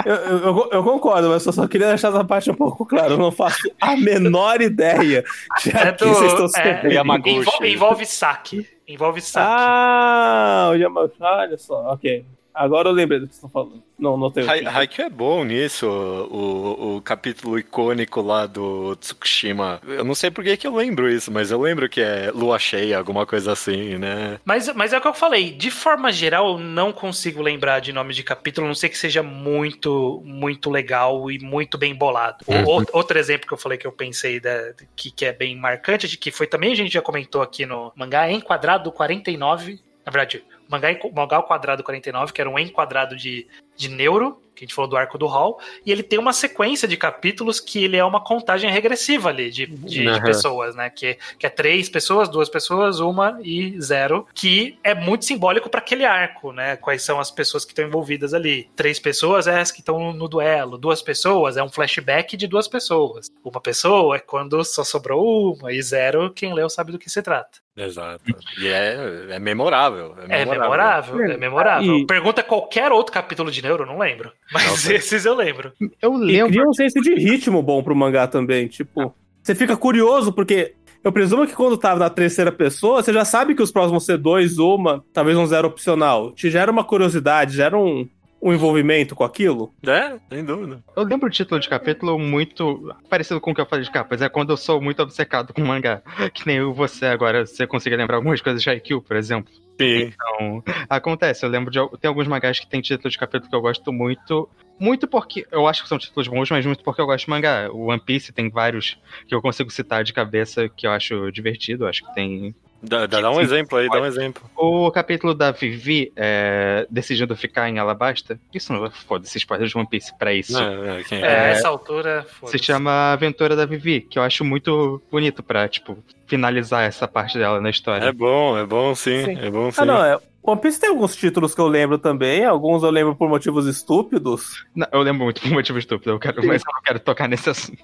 Eu, 0.04 0.14
eu- 0.14 0.38
eu- 0.38 0.68
eu 0.72 0.82
concordo, 0.84 1.28
mas 1.28 1.44
eu 1.44 1.52
só 1.52 1.66
queria 1.68 1.88
deixar 1.88 2.08
essa 2.08 2.24
parte 2.24 2.50
um 2.50 2.54
pouco 2.54 2.86
clara. 2.86 3.10
Eu 3.12 3.18
não 3.18 3.30
faço 3.32 3.70
a 3.80 3.96
menor 3.96 4.60
ideia 4.62 5.22
de 5.62 5.70
É 5.76 5.92
que 5.92 6.04
do- 6.04 6.14
vocês 6.14 6.32
estão 6.32 6.48
se 6.48 6.60
é. 6.60 6.92
Yamaguchi. 6.94 7.36
envolve, 7.36 7.72
envolve 7.72 8.06
saque. 8.06 8.66
Envolve 8.88 9.20
saque. 9.20 9.46
Ah, 9.46 10.70
o 10.72 10.76
olha 11.20 11.58
só, 11.58 11.92
ok. 11.92 12.24
Agora 12.54 12.88
eu 12.88 12.92
lembrei 12.92 13.20
do 13.20 13.28
que 13.28 13.34
vocês 13.34 13.44
estão 13.44 13.50
falando. 13.50 13.82
Não, 13.96 14.16
não 14.16 14.30
tenho. 14.30 14.50
Hai- 14.50 14.64
Haikyuu 14.66 15.06
é 15.06 15.10
bom 15.10 15.44
nisso, 15.44 15.86
o, 15.86 16.96
o 16.96 17.00
capítulo 17.02 17.58
icônico 17.58 18.20
lá 18.20 18.46
do 18.46 18.96
Tsukushima. 18.96 19.80
Eu 19.86 20.04
não 20.04 20.14
sei 20.14 20.30
por 20.30 20.42
que 20.42 20.56
que 20.56 20.66
eu 20.66 20.74
lembro 20.74 21.08
isso, 21.08 21.30
mas 21.30 21.50
eu 21.50 21.60
lembro 21.60 21.88
que 21.88 22.00
é 22.00 22.30
lua 22.34 22.58
cheia, 22.58 22.98
alguma 22.98 23.24
coisa 23.26 23.52
assim, 23.52 23.96
né? 23.98 24.40
Mas, 24.44 24.68
mas 24.74 24.92
é 24.92 24.98
o 24.98 25.00
que 25.00 25.06
eu 25.08 25.14
falei, 25.14 25.50
de 25.52 25.70
forma 25.70 26.10
geral, 26.10 26.52
eu 26.52 26.58
não 26.58 26.92
consigo 26.92 27.40
lembrar 27.42 27.80
de 27.80 27.92
nome 27.92 28.12
de 28.12 28.22
capítulo, 28.24 28.66
a 28.66 28.68
não 28.68 28.74
sei 28.74 28.88
que 28.88 28.98
seja 28.98 29.22
muito, 29.22 30.20
muito 30.24 30.70
legal 30.70 31.30
e 31.30 31.38
muito 31.38 31.78
bem 31.78 31.94
bolado. 31.94 32.44
Uhum. 32.48 32.64
outro- 32.66 32.96
outro 32.96 33.18
exemplo 33.18 33.46
que 33.46 33.54
eu 33.54 33.58
falei 33.58 33.78
que 33.78 33.86
eu 33.86 33.92
pensei 33.92 34.40
da, 34.40 34.72
que, 34.96 35.10
que 35.10 35.24
é 35.24 35.32
bem 35.32 35.56
marcante, 35.56 36.08
de 36.08 36.16
que 36.16 36.30
foi 36.30 36.46
também 36.46 36.72
a 36.72 36.76
gente 36.76 36.92
já 36.92 37.02
comentou 37.02 37.40
aqui 37.42 37.64
no 37.64 37.92
mangá 37.94 38.30
Enquadrado 38.30 38.90
49. 38.90 39.80
Na 40.04 40.10
verdade, 40.12 40.42
mangá, 40.68 40.88
mangá 41.14 41.36
ao 41.36 41.44
quadrado 41.44 41.82
49, 41.82 42.32
que 42.32 42.40
era 42.40 42.50
um 42.50 42.58
enquadrado 42.58 43.16
de, 43.16 43.46
de 43.76 43.88
neuro, 43.88 44.40
que 44.58 44.64
a 44.64 44.66
gente 44.66 44.74
falou 44.74 44.90
do 44.90 44.96
arco 44.96 45.16
do 45.16 45.26
Hall, 45.26 45.60
e 45.86 45.92
ele 45.92 46.02
tem 46.02 46.18
uma 46.18 46.32
sequência 46.32 46.88
de 46.88 46.96
capítulos 46.96 47.60
que 47.60 47.84
ele 47.84 47.96
é 47.96 48.04
uma 48.04 48.20
contagem 48.20 48.68
regressiva 48.70 49.28
ali 49.28 49.50
de, 49.50 49.66
de, 49.66 50.02
de 50.02 50.08
Aham. 50.08 50.22
pessoas, 50.22 50.74
né? 50.74 50.90
Que, 50.90 51.16
que 51.38 51.46
é 51.46 51.50
três 51.50 51.88
pessoas, 51.88 52.28
duas 52.28 52.48
pessoas, 52.48 52.98
uma 52.98 53.38
e 53.42 53.80
zero, 53.80 54.26
que 54.34 54.76
é 54.82 54.94
muito 54.94 55.24
simbólico 55.24 55.70
para 55.70 55.78
aquele 55.78 56.04
arco, 56.04 56.52
né? 56.52 56.76
Quais 56.76 57.02
são 57.02 57.20
as 57.20 57.30
pessoas 57.30 57.64
que 57.64 57.70
estão 57.70 57.86
envolvidas 57.86 58.34
ali? 58.34 58.68
Três 58.74 58.98
pessoas 58.98 59.46
é 59.46 59.60
as 59.60 59.70
que 59.70 59.78
estão 59.78 60.12
no 60.12 60.28
duelo, 60.28 60.76
duas 60.76 61.00
pessoas 61.00 61.56
é 61.56 61.62
um 61.62 61.68
flashback 61.68 62.36
de 62.36 62.48
duas 62.48 62.66
pessoas. 62.66 63.30
Uma 63.44 63.60
pessoa 63.60 64.16
é 64.16 64.18
quando 64.18 64.64
só 64.64 64.82
sobrou 64.82 65.54
uma, 65.54 65.72
e 65.72 65.80
zero, 65.80 66.32
quem 66.32 66.52
leu 66.52 66.68
sabe 66.68 66.90
do 66.90 66.98
que 66.98 67.08
se 67.08 67.22
trata. 67.22 67.60
Exato. 67.78 68.24
E 68.60 68.66
é, 68.66 69.26
é 69.30 69.38
memorável. 69.38 70.14
É 70.28 70.44
memorável, 70.44 71.20
é 71.30 71.36
memorável. 71.36 71.96
E- 71.98 72.06
Pergunta 72.06 72.42
qualquer 72.42 72.90
outro 72.90 73.12
capítulo 73.12 73.50
de 73.50 73.62
Neuro, 73.62 73.84
eu 73.84 73.86
não 73.86 73.98
lembro. 73.98 74.32
Mas 74.52 74.66
Nossa. 74.66 74.94
esses 74.94 75.24
eu 75.24 75.34
lembro. 75.34 75.72
Eu 76.02 76.14
E 76.14 76.18
lembro. 76.18 76.48
cria 76.52 76.68
um 76.68 76.72
senso 76.74 77.00
de 77.00 77.14
ritmo 77.14 77.62
bom 77.62 77.82
pro 77.82 77.94
mangá 77.94 78.26
também. 78.26 78.66
Tipo, 78.66 79.14
você 79.42 79.54
fica 79.54 79.76
curioso, 79.76 80.32
porque 80.32 80.74
eu 81.04 81.12
presumo 81.12 81.46
que 81.46 81.54
quando 81.54 81.78
tava 81.78 82.00
na 82.00 82.10
terceira 82.10 82.50
pessoa, 82.50 83.00
você 83.02 83.12
já 83.12 83.24
sabe 83.24 83.54
que 83.54 83.62
os 83.62 83.70
próximos 83.70 83.92
vão 83.92 84.00
ser 84.00 84.18
dois, 84.18 84.58
uma, 84.58 85.04
talvez 85.12 85.36
um 85.38 85.46
zero 85.46 85.68
opcional. 85.68 86.32
Te 86.32 86.50
gera 86.50 86.72
uma 86.72 86.82
curiosidade, 86.82 87.54
gera 87.56 87.78
um, 87.78 88.08
um 88.40 88.52
envolvimento 88.52 89.14
com 89.14 89.24
aquilo. 89.24 89.72
É, 89.86 90.18
sem 90.28 90.44
dúvida. 90.44 90.82
Eu 90.96 91.02
lembro 91.02 91.26
o 91.26 91.30
título 91.30 91.60
de 91.60 91.68
capítulo 91.68 92.18
muito 92.18 92.94
parecido 93.08 93.40
com 93.40 93.50
o 93.50 93.54
que 93.54 93.60
eu 93.60 93.66
falei 93.66 93.84
de 93.84 93.90
capas. 93.90 94.22
É 94.22 94.28
quando 94.28 94.50
eu 94.50 94.56
sou 94.56 94.80
muito 94.80 95.02
obcecado 95.02 95.52
com 95.52 95.62
mangá. 95.62 96.02
Que 96.32 96.46
nem 96.46 96.58
eu, 96.58 96.72
você 96.72 97.06
agora. 97.06 97.46
Você 97.46 97.66
consegue 97.66 97.96
lembrar 97.96 98.16
algumas 98.16 98.40
coisas 98.40 98.62
de 98.62 98.70
Haikyuu, 98.70 99.02
por 99.02 99.16
exemplo? 99.16 99.52
Sim. 99.80 100.12
Então, 100.12 100.62
acontece. 100.88 101.44
Eu 101.44 101.50
lembro 101.50 101.70
de. 101.70 101.78
Tem 101.98 102.08
alguns 102.08 102.26
mangás 102.26 102.58
que 102.60 102.66
tem 102.66 102.80
título 102.80 103.10
de 103.10 103.18
capítulo 103.18 103.48
que 103.50 103.56
eu 103.56 103.60
gosto 103.60 103.92
muito. 103.92 104.48
Muito 104.78 105.08
porque. 105.08 105.46
Eu 105.50 105.66
acho 105.66 105.82
que 105.82 105.88
são 105.88 105.98
títulos 105.98 106.28
bons, 106.28 106.50
mas 106.50 106.64
muito 106.66 106.84
porque 106.84 107.00
eu 107.00 107.06
gosto 107.06 107.24
de 107.24 107.30
mangá. 107.30 107.68
O 107.72 107.86
One 107.86 108.00
Piece 108.00 108.32
tem 108.32 108.50
vários 108.50 108.98
que 109.26 109.34
eu 109.34 109.42
consigo 109.42 109.70
citar 109.70 110.04
de 110.04 110.12
cabeça 110.12 110.68
que 110.68 110.86
eu 110.86 110.90
acho 110.90 111.30
divertido. 111.32 111.84
Eu 111.84 111.88
acho 111.88 112.04
que 112.04 112.14
tem 112.14 112.54
Dá, 112.80 113.06
dá, 113.06 113.20
dá 113.20 113.30
um 113.30 113.40
exemplo 113.40 113.76
aí, 113.76 113.88
dá 113.88 114.00
um 114.00 114.06
exemplo. 114.06 114.42
O 114.56 114.90
capítulo 114.92 115.34
da 115.34 115.50
Vivi 115.50 116.12
é, 116.14 116.86
decidindo 116.88 117.34
ficar 117.34 117.68
em 117.68 117.78
Alabasta, 117.78 118.38
isso 118.54 118.72
não 118.72 118.88
foda-se 118.90 119.36
spoiler 119.38 119.66
de 119.66 119.76
One 119.76 119.88
Piece 119.88 120.16
pra 120.16 120.32
isso. 120.32 120.56
É, 120.56 121.00
é, 121.00 121.04
quem 121.04 121.22
É, 121.22 121.26
é? 121.26 121.50
essa 121.50 121.68
altura. 121.68 122.24
Se 122.46 122.58
chama 122.58 123.12
Aventura 123.12 123.56
da 123.56 123.66
Vivi, 123.66 124.00
que 124.02 124.18
eu 124.18 124.22
acho 124.22 124.44
muito 124.44 125.02
bonito 125.10 125.42
pra, 125.42 125.66
tipo, 125.68 125.98
finalizar 126.28 126.84
essa 126.84 127.08
parte 127.08 127.36
dela 127.36 127.60
na 127.60 127.70
história. 127.70 128.04
É 128.04 128.12
bom, 128.12 128.56
é 128.56 128.64
bom 128.64 128.94
sim, 128.94 129.24
Sim. 129.24 129.38
é 129.40 129.50
bom 129.50 129.70
sim. 129.72 129.80
Ah, 129.80 129.84
não, 129.84 130.04
é. 130.04 130.18
One 130.40 130.60
Piece 130.60 130.80
tem 130.80 130.88
alguns 130.88 131.14
títulos 131.16 131.54
que 131.54 131.60
eu 131.60 131.66
lembro 131.66 131.98
também, 131.98 132.44
alguns 132.44 132.82
eu 132.82 132.90
lembro 132.90 133.14
por 133.14 133.28
motivos 133.28 133.66
estúpidos. 133.66 134.64
Não, 134.74 134.86
eu 134.92 135.02
lembro 135.02 135.24
muito 135.24 135.42
por 135.42 135.50
motivo 135.50 135.78
estúpido, 135.78 136.12
eu 136.12 136.18
quero, 136.18 136.46
mas 136.46 136.62
eu 136.64 136.72
não 136.72 136.80
quero 136.80 137.00
tocar 137.00 137.28
nesse 137.28 137.50
assunto. 137.50 137.82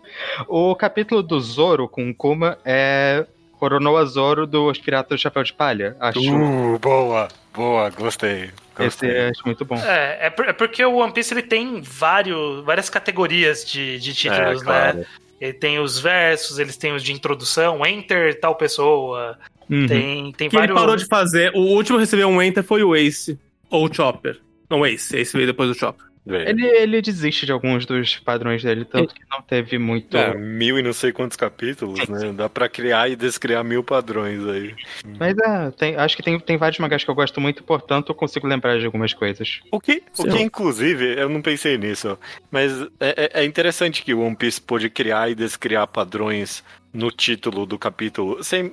O 0.49 0.75
capítulo 0.75 1.23
do 1.23 1.39
Zoro 1.41 1.87
com 1.89 2.09
o 2.09 2.15
Kuma 2.15 2.57
é 2.65 3.27
Coronoa 3.59 4.05
Zoro 4.07 4.47
dos 4.47 4.79
Piratas 4.79 5.19
do 5.19 5.23
Chapéu 5.23 5.43
de 5.43 5.53
Palha. 5.53 5.97
Acho 6.01 6.21
Uh, 6.21 6.79
boa, 6.79 7.29
boa, 7.53 7.91
gostei. 7.91 8.45
esse 8.45 8.53
gostei. 8.77 9.11
eu 9.11 9.29
acho 9.31 9.43
muito 9.47 9.65
bom. 9.65 9.77
É, 9.77 10.27
é, 10.27 10.31
por- 10.31 10.49
é 10.49 10.53
porque 10.53 10.85
o 10.85 10.97
One 10.97 11.13
Piece 11.13 11.33
ele 11.35 11.43
tem 11.43 11.81
vários, 11.81 12.65
várias 12.65 12.91
categorias 12.91 13.65
de, 13.65 13.99
de 13.99 14.15
títulos, 14.15 14.63
É, 14.63 14.65
claro. 14.65 14.99
né? 14.99 15.07
Ele 15.41 15.53
tem 15.53 15.79
os 15.79 15.99
versos, 15.99 16.59
eles 16.59 16.77
têm 16.77 16.93
os 16.95 17.03
de 17.03 17.13
introdução, 17.13 17.85
enter 17.87 18.39
tal 18.41 18.55
pessoa, 18.55 19.39
Uhum. 19.69 19.87
tem, 19.87 20.33
tem 20.33 20.49
Que 20.49 20.57
ele 20.57 20.67
vários. 20.69 20.79
parou 20.81 20.97
de 20.97 21.07
fazer. 21.07 21.51
O 21.55 21.61
último 21.61 21.97
a 21.99 22.01
receber 22.01 22.25
um 22.25 22.41
Enter 22.43 22.63
foi 22.63 22.83
o 22.83 22.95
Ace. 22.95 23.39
Ou 23.71 23.87
o 23.89 23.93
Chopper. 23.95 24.39
Não, 24.71 24.81
o 24.81 24.87
Ace. 24.87 25.17
Ace 25.17 25.35
veio 25.37 25.47
depois 25.47 25.69
do 25.71 25.75
Chopper. 25.75 26.05
Ele, 26.27 26.67
ele 26.67 27.03
desiste 27.03 27.45
de 27.45 27.53
alguns 27.53 27.85
dos 27.85 28.17
padrões 28.17 28.63
dele, 28.63 28.85
tanto 28.87 29.15
que 29.15 29.21
não 29.31 29.43
teve 29.43 29.77
muito. 29.79 30.17
É, 30.17 30.35
mil 30.35 30.79
e 30.79 30.83
não 30.83 30.93
sei 30.95 31.13
quantos 31.13 31.37
capítulos, 31.37 32.09
né? 32.09 32.33
Dá 32.33 32.49
pra 32.49 32.67
criar 32.69 33.11
e 33.11 33.17
descriar 33.17 33.63
mil 33.63 33.85
padrões 33.85 34.43
aí. 34.47 34.75
Mas 35.19 35.37
é, 35.37 35.71
tem- 35.73 35.97
acho 35.97 36.17
que 36.17 36.23
tem, 36.23 36.41
tem 36.41 36.57
vários 36.57 36.79
mangás 36.79 37.05
que 37.05 37.11
eu 37.11 37.15
gosto 37.15 37.41
muito, 37.41 37.63
portanto 37.63 38.09
eu 38.11 38.15
consigo 38.15 38.47
lembrar 38.47 38.79
de 38.79 38.87
algumas 38.87 39.13
coisas. 39.13 39.61
O 39.71 39.79
que, 39.79 40.03
o 40.19 40.25
que 40.25 40.41
inclusive, 40.41 41.15
eu 41.19 41.29
não 41.29 41.43
pensei 41.43 41.77
nisso, 41.77 42.19
mas 42.51 42.73
é, 42.99 43.31
é- 43.35 43.41
é 43.43 43.45
interessante 43.45 44.03
que 44.03 44.15
o 44.15 44.21
One 44.21 44.35
Piece 44.37 44.61
pôde 44.61 44.89
criar 44.89 45.31
e 45.31 45.35
descriar 45.35 45.87
padrões 45.87 46.65
no 46.95 47.11
título 47.11 47.67
do 47.67 47.77
capítulo, 47.77 48.43
sem 48.45 48.73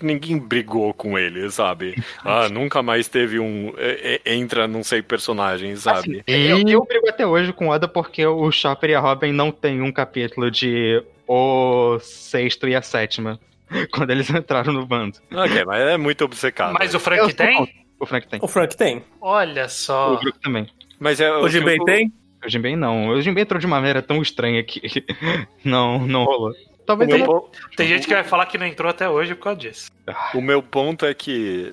ninguém 0.00 0.38
brigou 0.38 0.94
com 0.94 1.18
ele, 1.18 1.50
sabe? 1.50 2.00
Ah, 2.24 2.48
nunca 2.48 2.82
mais 2.82 3.08
teve 3.08 3.40
um 3.40 3.74
é- 3.76 4.20
é- 4.24 4.34
entra 4.34 4.68
não 4.68 4.84
sei 4.84 5.02
personagem, 5.02 5.74
sabe? 5.74 6.22
Assim, 6.26 6.48
eu, 6.48 6.58
eu 6.66 6.84
brigo 6.84 7.08
até 7.08 7.26
hoje 7.26 7.52
com 7.52 7.66
o 7.66 7.70
Oda 7.70 7.88
porque 7.88 8.24
o 8.24 8.50
Chopper 8.52 8.90
e 8.90 8.94
a 8.94 9.00
Robin 9.00 9.32
não 9.32 9.50
tem 9.50 9.82
um 9.82 9.90
capítulo 9.90 10.50
de 10.50 11.02
o 11.26 11.98
sexto 12.00 12.68
e 12.68 12.76
a 12.76 12.80
sétima. 12.80 13.38
Quando 13.92 14.10
eles 14.10 14.30
entraram 14.30 14.72
no 14.72 14.86
bando. 14.86 15.18
Ok, 15.30 15.64
mas 15.66 15.80
é 15.80 15.96
muito 15.98 16.24
obcecado. 16.24 16.72
Mas 16.78 16.94
o 16.94 16.96
Eu 16.96 17.00
Frank 17.00 17.24
sou 17.24 17.34
tem? 17.34 17.86
O 18.00 18.06
Frank 18.06 18.28
tem. 18.28 18.38
O 18.40 18.48
Frank 18.48 18.76
tem. 18.76 19.02
Olha 19.20 19.64
O 19.66 19.68
só. 19.68 20.16
Brook 20.16 20.38
também. 20.40 20.68
Mas 20.98 21.20
é 21.20 21.30
O 21.30 21.48
Jinbei 21.48 21.76
tem. 21.80 22.12
O 22.44 22.48
Jinbei 22.48 22.76
não. 22.76 23.08
O 23.08 23.20
Jinbei 23.20 23.42
entrou 23.42 23.58
de 23.60 23.66
uma 23.66 23.76
maneira 23.76 24.00
tão 24.00 24.22
estranha 24.22 24.62
que 24.62 24.80
não, 25.64 26.06
não 26.06 26.24
rolou. 26.24 26.52
O 26.88 26.96
Talvez 26.96 27.08
meu, 27.08 27.18
ele... 27.18 27.26
po- 27.26 27.50
Tem 27.76 27.86
gente 27.86 28.06
que 28.08 28.14
vai 28.14 28.24
falar 28.24 28.46
que 28.46 28.56
não 28.56 28.64
entrou 28.66 28.88
até 28.88 29.08
hoje 29.10 29.34
por 29.34 29.44
causa 29.44 29.60
disso. 29.60 29.90
o 30.34 30.40
meu 30.40 30.62
ponto 30.62 31.04
é 31.04 31.12
que 31.12 31.70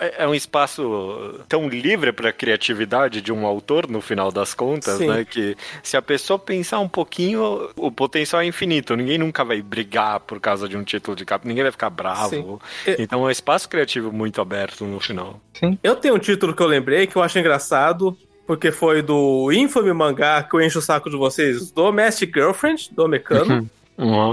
é, 0.00 0.24
é 0.24 0.26
um 0.26 0.34
espaço 0.34 1.40
tão 1.48 1.68
livre 1.68 2.12
para 2.12 2.32
criatividade 2.32 3.20
de 3.20 3.32
um 3.32 3.46
autor, 3.46 3.88
no 3.88 4.00
final 4.00 4.32
das 4.32 4.54
contas, 4.54 4.98
Sim. 4.98 5.06
né? 5.08 5.24
Que 5.24 5.56
se 5.82 5.96
a 5.96 6.02
pessoa 6.02 6.38
pensar 6.38 6.80
um 6.80 6.88
pouquinho, 6.88 7.70
o 7.76 7.90
potencial 7.92 8.42
é 8.42 8.46
infinito. 8.46 8.96
Ninguém 8.96 9.16
nunca 9.18 9.44
vai 9.44 9.62
brigar 9.62 10.20
por 10.20 10.40
causa 10.40 10.68
de 10.68 10.76
um 10.76 10.82
título 10.82 11.16
de 11.16 11.24
capa, 11.24 11.46
ninguém 11.46 11.62
vai 11.62 11.72
ficar 11.72 11.90
bravo. 11.90 12.60
Sim. 12.84 12.96
Então 12.98 13.20
é 13.24 13.28
um 13.28 13.30
espaço 13.30 13.68
criativo 13.68 14.12
muito 14.12 14.40
aberto 14.40 14.84
no 14.84 14.98
final. 14.98 15.40
Eu 15.82 15.94
tenho 15.96 16.16
um 16.16 16.18
título 16.18 16.52
que 16.54 16.62
eu 16.62 16.66
lembrei 16.66 17.06
que 17.06 17.14
eu 17.16 17.22
acho 17.22 17.38
engraçado, 17.38 18.16
porque 18.46 18.72
foi 18.72 19.02
do 19.02 19.52
infame 19.52 19.92
mangá 19.92 20.42
que 20.42 20.56
eu 20.56 20.60
encho 20.60 20.78
o 20.80 20.82
saco 20.82 21.08
de 21.10 21.16
vocês, 21.16 21.70
Domestic 21.70 22.34
Girlfriend, 22.34 22.88
do 22.92 23.06
Mecano, 23.06 23.68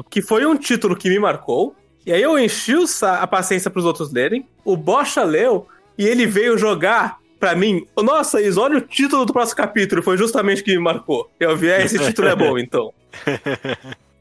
que 0.10 0.22
foi 0.22 0.46
um 0.46 0.56
título 0.56 0.96
que 0.96 1.10
me 1.10 1.20
marcou. 1.20 1.76
E 2.06 2.14
aí 2.14 2.22
eu 2.22 2.38
enchi 2.38 2.74
a 3.02 3.26
paciência 3.26 3.72
pros 3.72 3.86
outros 3.86 4.12
lerem. 4.12 4.48
O 4.64 4.78
Bocha 4.78 5.24
leu 5.24 5.68
e 5.98 6.06
ele 6.06 6.28
veio 6.28 6.58
jogar 6.58 7.18
pra 7.40 7.56
mim. 7.56 7.86
Nossa, 7.98 8.42
Is, 8.42 8.58
olha 8.58 8.78
o 8.78 8.82
título 8.82 9.26
do 9.26 9.34
próximo 9.34 9.58
capítulo. 9.58 10.04
Foi 10.04 10.18
justamente 10.18 10.62
o 10.62 10.66
que 10.66 10.72
me 10.72 10.84
marcou. 10.84 11.30
Eu 11.40 11.56
vi, 11.58 11.70
é, 11.70 11.84
esse 11.84 11.98
título 11.98 12.28
é 12.28 12.36
bom, 12.36 12.58
então. 12.60 12.94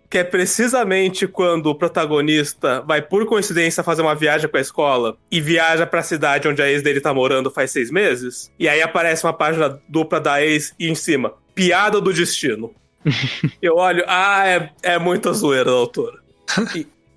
Que 0.09 0.19
é 0.19 0.25
precisamente 0.25 1.27
quando 1.27 1.67
o 1.67 1.75
protagonista 1.75 2.81
vai, 2.83 3.03
por 3.03 3.27
coincidência, 3.27 3.83
fazer 3.83 4.03
uma 4.03 4.15
viagem 4.15 4.49
com 4.49 4.57
a 4.57 4.61
escola 4.61 5.17
e 5.31 5.41
viaja 5.41 5.87
pra 5.87 6.03
cidade 6.03 6.49
onde 6.49 6.63
a 6.63 6.71
ex 6.71 6.83
dele 6.83 7.01
tá 7.01 7.13
morando 7.13 7.51
faz 7.51 7.71
seis 7.71 7.91
meses. 7.91 8.51
E 8.59 8.69
aí 8.69 8.81
aparece 8.81 9.25
uma 9.25 9.33
página 9.33 9.81
dupla 9.89 10.21
da 10.21 10.43
ex 10.43 10.75
e 10.79 10.89
em 10.89 10.95
cima, 10.95 11.35
piada 11.55 12.01
do 12.01 12.13
destino. 12.13 12.73
Eu 13.63 13.77
olho, 13.77 14.05
ah, 14.07 14.47
é, 14.47 14.71
é 14.83 14.99
muita 14.99 15.33
zoeira 15.33 15.65
da 15.67 15.71
autora. 15.73 16.19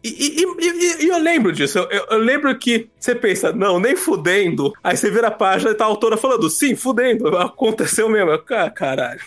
E, 0.04 0.10
e, 0.10 0.44
e- 0.44 1.04
e- 1.06 1.08
eu 1.10 1.18
lembro 1.18 1.52
disso. 1.52 1.80
Eu, 1.80 2.06
eu- 2.12 2.18
lembro 2.20 2.58
que 2.58 2.88
você 3.00 3.14
pensa, 3.16 3.52
não, 3.52 3.80
nem 3.80 3.96
fudendo. 3.96 4.72
Aí 4.84 4.96
você 4.96 5.10
vira 5.12 5.28
a 5.28 5.32
página 5.32 5.72
e 5.72 5.76
tá 5.76 5.84
a 5.84 5.88
autora 5.88 6.16
falando, 6.16 6.50
sim, 6.50 6.76
fudendo. 6.76 7.36
Aconteceu 7.38 8.08
mesmo. 8.10 8.32
"Ah, 8.52 8.70
caralho. 8.70 9.20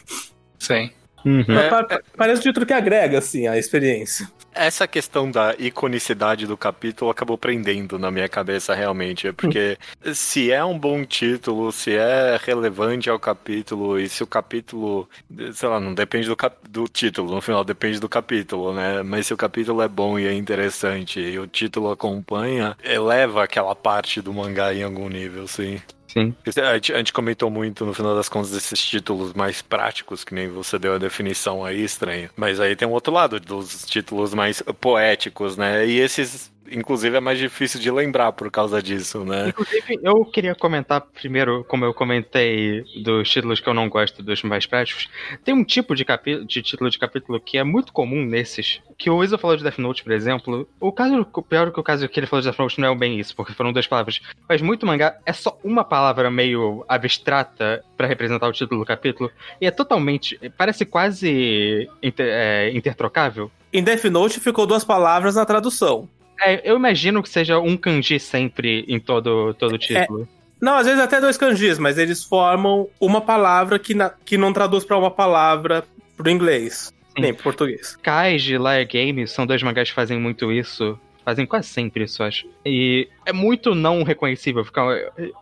Sim. 0.58 0.90
Uhum. 1.24 1.44
É, 1.58 1.68
pa- 1.68 2.00
Parece 2.16 2.40
um 2.40 2.42
título 2.44 2.66
que 2.66 2.72
agrega, 2.72 3.18
assim, 3.18 3.46
a 3.46 3.58
experiência. 3.58 4.28
Essa 4.52 4.86
questão 4.88 5.30
da 5.30 5.54
iconicidade 5.58 6.44
do 6.44 6.56
capítulo 6.56 7.08
acabou 7.10 7.38
prendendo 7.38 7.98
na 8.00 8.10
minha 8.10 8.28
cabeça 8.28 8.74
realmente, 8.74 9.32
porque 9.32 9.78
se 10.12 10.50
é 10.50 10.64
um 10.64 10.76
bom 10.76 11.04
título, 11.04 11.70
se 11.70 11.94
é 11.94 12.36
relevante 12.44 13.08
ao 13.08 13.18
capítulo 13.18 13.98
e 13.98 14.08
se 14.08 14.24
o 14.24 14.26
capítulo, 14.26 15.08
sei 15.54 15.68
lá, 15.68 15.78
não 15.78 15.94
depende 15.94 16.26
do, 16.26 16.34
cap- 16.36 16.56
do 16.68 16.88
título, 16.88 17.32
no 17.32 17.40
final 17.40 17.62
depende 17.64 18.00
do 18.00 18.08
capítulo, 18.08 18.74
né? 18.74 19.02
Mas 19.04 19.28
se 19.28 19.32
o 19.34 19.36
capítulo 19.36 19.82
é 19.82 19.88
bom 19.88 20.18
e 20.18 20.26
é 20.26 20.32
interessante 20.34 21.20
e 21.20 21.38
o 21.38 21.46
título 21.46 21.90
acompanha, 21.92 22.76
eleva 22.82 23.44
aquela 23.44 23.76
parte 23.76 24.20
do 24.20 24.34
mangá 24.34 24.74
em 24.74 24.82
algum 24.82 25.08
nível, 25.08 25.46
sim. 25.46 25.80
Sim. 26.12 26.34
A 26.44 26.74
gente, 26.74 26.92
a 26.92 26.98
gente 26.98 27.12
comentou 27.12 27.48
muito 27.48 27.86
no 27.86 27.94
final 27.94 28.16
das 28.16 28.28
contas 28.28 28.50
desses 28.50 28.84
títulos 28.84 29.32
mais 29.32 29.62
práticos, 29.62 30.24
que 30.24 30.34
nem 30.34 30.48
você 30.48 30.76
deu 30.76 30.94
a 30.94 30.98
definição 30.98 31.64
aí, 31.64 31.84
estranha. 31.84 32.30
Mas 32.36 32.58
aí 32.58 32.74
tem 32.74 32.88
um 32.88 32.90
outro 32.90 33.12
lado 33.12 33.38
dos 33.38 33.86
títulos 33.86 34.34
mais 34.34 34.60
poéticos, 34.80 35.56
né? 35.56 35.86
E 35.86 36.00
esses, 36.00 36.50
inclusive, 36.70 37.16
é 37.16 37.20
mais 37.20 37.38
difícil 37.38 37.80
de 37.80 37.90
lembrar 37.90 38.32
por 38.32 38.50
causa 38.50 38.82
disso, 38.82 39.24
né? 39.24 39.48
Inclusive, 39.48 39.98
eu 40.02 40.24
queria 40.24 40.54
comentar 40.54 41.00
primeiro, 41.00 41.64
como 41.64 41.84
eu 41.84 41.92
comentei 41.94 42.82
dos 43.02 43.28
títulos 43.28 43.60
que 43.60 43.68
eu 43.68 43.74
não 43.74 43.88
gosto 43.88 44.22
dos 44.22 44.42
mais 44.42 44.66
práticos, 44.66 45.08
tem 45.44 45.54
um 45.54 45.64
tipo 45.64 45.94
de, 45.94 46.04
capi- 46.04 46.44
de 46.44 46.62
título 46.62 46.90
de 46.90 46.98
capítulo 46.98 47.40
que 47.40 47.58
é 47.58 47.64
muito 47.64 47.92
comum 47.92 48.24
nesses, 48.24 48.80
que 48.96 49.10
o 49.10 49.22
Isa 49.24 49.38
falou 49.38 49.56
de 49.56 49.62
Death 49.62 49.78
Note, 49.78 50.02
por 50.02 50.12
exemplo. 50.12 50.68
O 50.78 50.92
caso, 50.92 51.26
o 51.32 51.42
pior 51.42 51.72
que 51.72 51.80
o 51.80 51.82
caso 51.82 52.08
que 52.08 52.20
ele 52.20 52.26
falou 52.26 52.40
de 52.42 52.48
Death 52.48 52.58
Note 52.58 52.80
não 52.80 52.92
é 52.92 52.94
bem 52.96 53.18
isso, 53.18 53.34
porque 53.34 53.52
foram 53.52 53.72
duas 53.72 53.86
palavras. 53.86 54.20
Mas 54.48 54.60
muito 54.62 54.86
mangá 54.86 55.16
é 55.24 55.32
só 55.32 55.58
uma 55.64 55.84
palavra 55.84 56.30
meio 56.30 56.84
abstrata 56.88 57.82
pra 57.96 58.06
representar 58.06 58.48
o 58.48 58.52
título 58.52 58.80
do 58.80 58.86
capítulo, 58.86 59.30
e 59.60 59.66
é 59.66 59.70
totalmente, 59.70 60.38
parece 60.56 60.84
quase 60.84 61.88
inter- 62.02 62.28
é, 62.30 62.70
intertrocável. 62.74 63.50
Em 63.72 63.82
Death 63.84 64.04
Note 64.06 64.40
ficou 64.40 64.66
duas 64.66 64.84
palavras 64.84 65.36
na 65.36 65.44
tradução. 65.46 66.08
É, 66.42 66.68
eu 66.70 66.76
imagino 66.76 67.22
que 67.22 67.28
seja 67.28 67.58
um 67.58 67.76
kanji 67.76 68.18
sempre 68.18 68.84
em 68.88 68.98
todo, 68.98 69.54
todo 69.54 69.76
título. 69.78 70.28
Não, 70.60 70.74
às 70.74 70.86
vezes 70.86 71.00
até 71.00 71.20
dois 71.20 71.36
kanjis, 71.38 71.78
mas 71.78 71.96
eles 71.98 72.22
formam 72.24 72.88
uma 73.00 73.20
palavra 73.20 73.78
que, 73.78 73.94
na- 73.94 74.10
que 74.24 74.36
não 74.36 74.52
traduz 74.52 74.84
pra 74.84 74.98
uma 74.98 75.10
palavra 75.10 75.84
pro 76.16 76.30
inglês, 76.30 76.92
Sim. 77.16 77.22
nem 77.22 77.32
pro 77.34 77.44
português. 77.44 77.96
Kaiji 77.96 78.54
e 78.54 78.58
Liar 78.58 78.86
Games 78.86 79.30
são 79.30 79.46
dois 79.46 79.62
mangás 79.62 79.88
que 79.88 79.94
fazem 79.94 80.18
muito 80.18 80.52
isso. 80.52 80.98
Fazem 81.22 81.44
quase 81.46 81.68
sempre 81.68 82.04
isso, 82.04 82.22
acho. 82.22 82.48
E 82.64 83.06
é 83.26 83.32
muito 83.32 83.74
não 83.74 84.02
reconhecível. 84.02 84.64
Fica, 84.64 84.80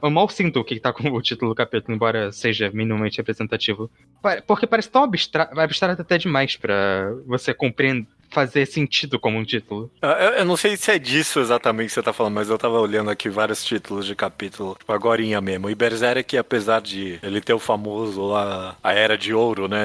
eu 0.03 0.11
mal 0.11 0.29
sinto 0.29 0.59
o 0.61 0.65
que 0.65 0.79
tá 0.81 0.93
com 0.93 1.09
o 1.11 1.23
título 1.23 1.53
do 1.53 1.55
capítulo, 1.55 1.95
embora 1.95 2.31
seja 2.33 2.69
minimamente 2.75 3.17
representativo. 3.19 3.89
Porque 4.47 4.67
parece 4.67 4.91
tão 4.91 5.05
abstrato, 5.05 5.59
abstrato 5.59 6.03
até 6.03 6.19
demais 6.19 6.57
pra 6.57 7.13
você 7.27 7.55
compreender, 7.55 8.07
fazer 8.31 8.67
sentido 8.67 9.19
como 9.19 9.39
um 9.39 9.45
título. 9.45 9.91
Eu, 10.03 10.09
eu 10.11 10.45
não 10.45 10.57
sei 10.57 10.77
se 10.77 10.91
é 10.91 10.99
disso 10.99 11.41
exatamente 11.41 11.89
que 11.89 11.95
você 11.95 12.03
tá 12.03 12.13
falando, 12.13 12.35
mas 12.35 12.49
eu 12.49 12.59
tava 12.59 12.79
olhando 12.81 13.11
aqui 13.11 13.29
vários 13.29 13.65
títulos 13.65 14.07
de 14.07 14.15
capítulo, 14.15 14.77
tipo, 14.79 14.93
agorinha 14.93 15.41
mesmo. 15.41 15.69
E 15.71 15.75
Berserk, 15.75 16.37
apesar 16.37 16.81
de 16.81 17.19
ele 17.23 17.41
ter 17.41 17.53
o 17.55 17.59
famoso 17.59 18.23
lá, 18.29 18.77
a 18.83 18.93
Era 18.93 19.17
de 19.17 19.33
Ouro, 19.33 19.69
né? 19.69 19.85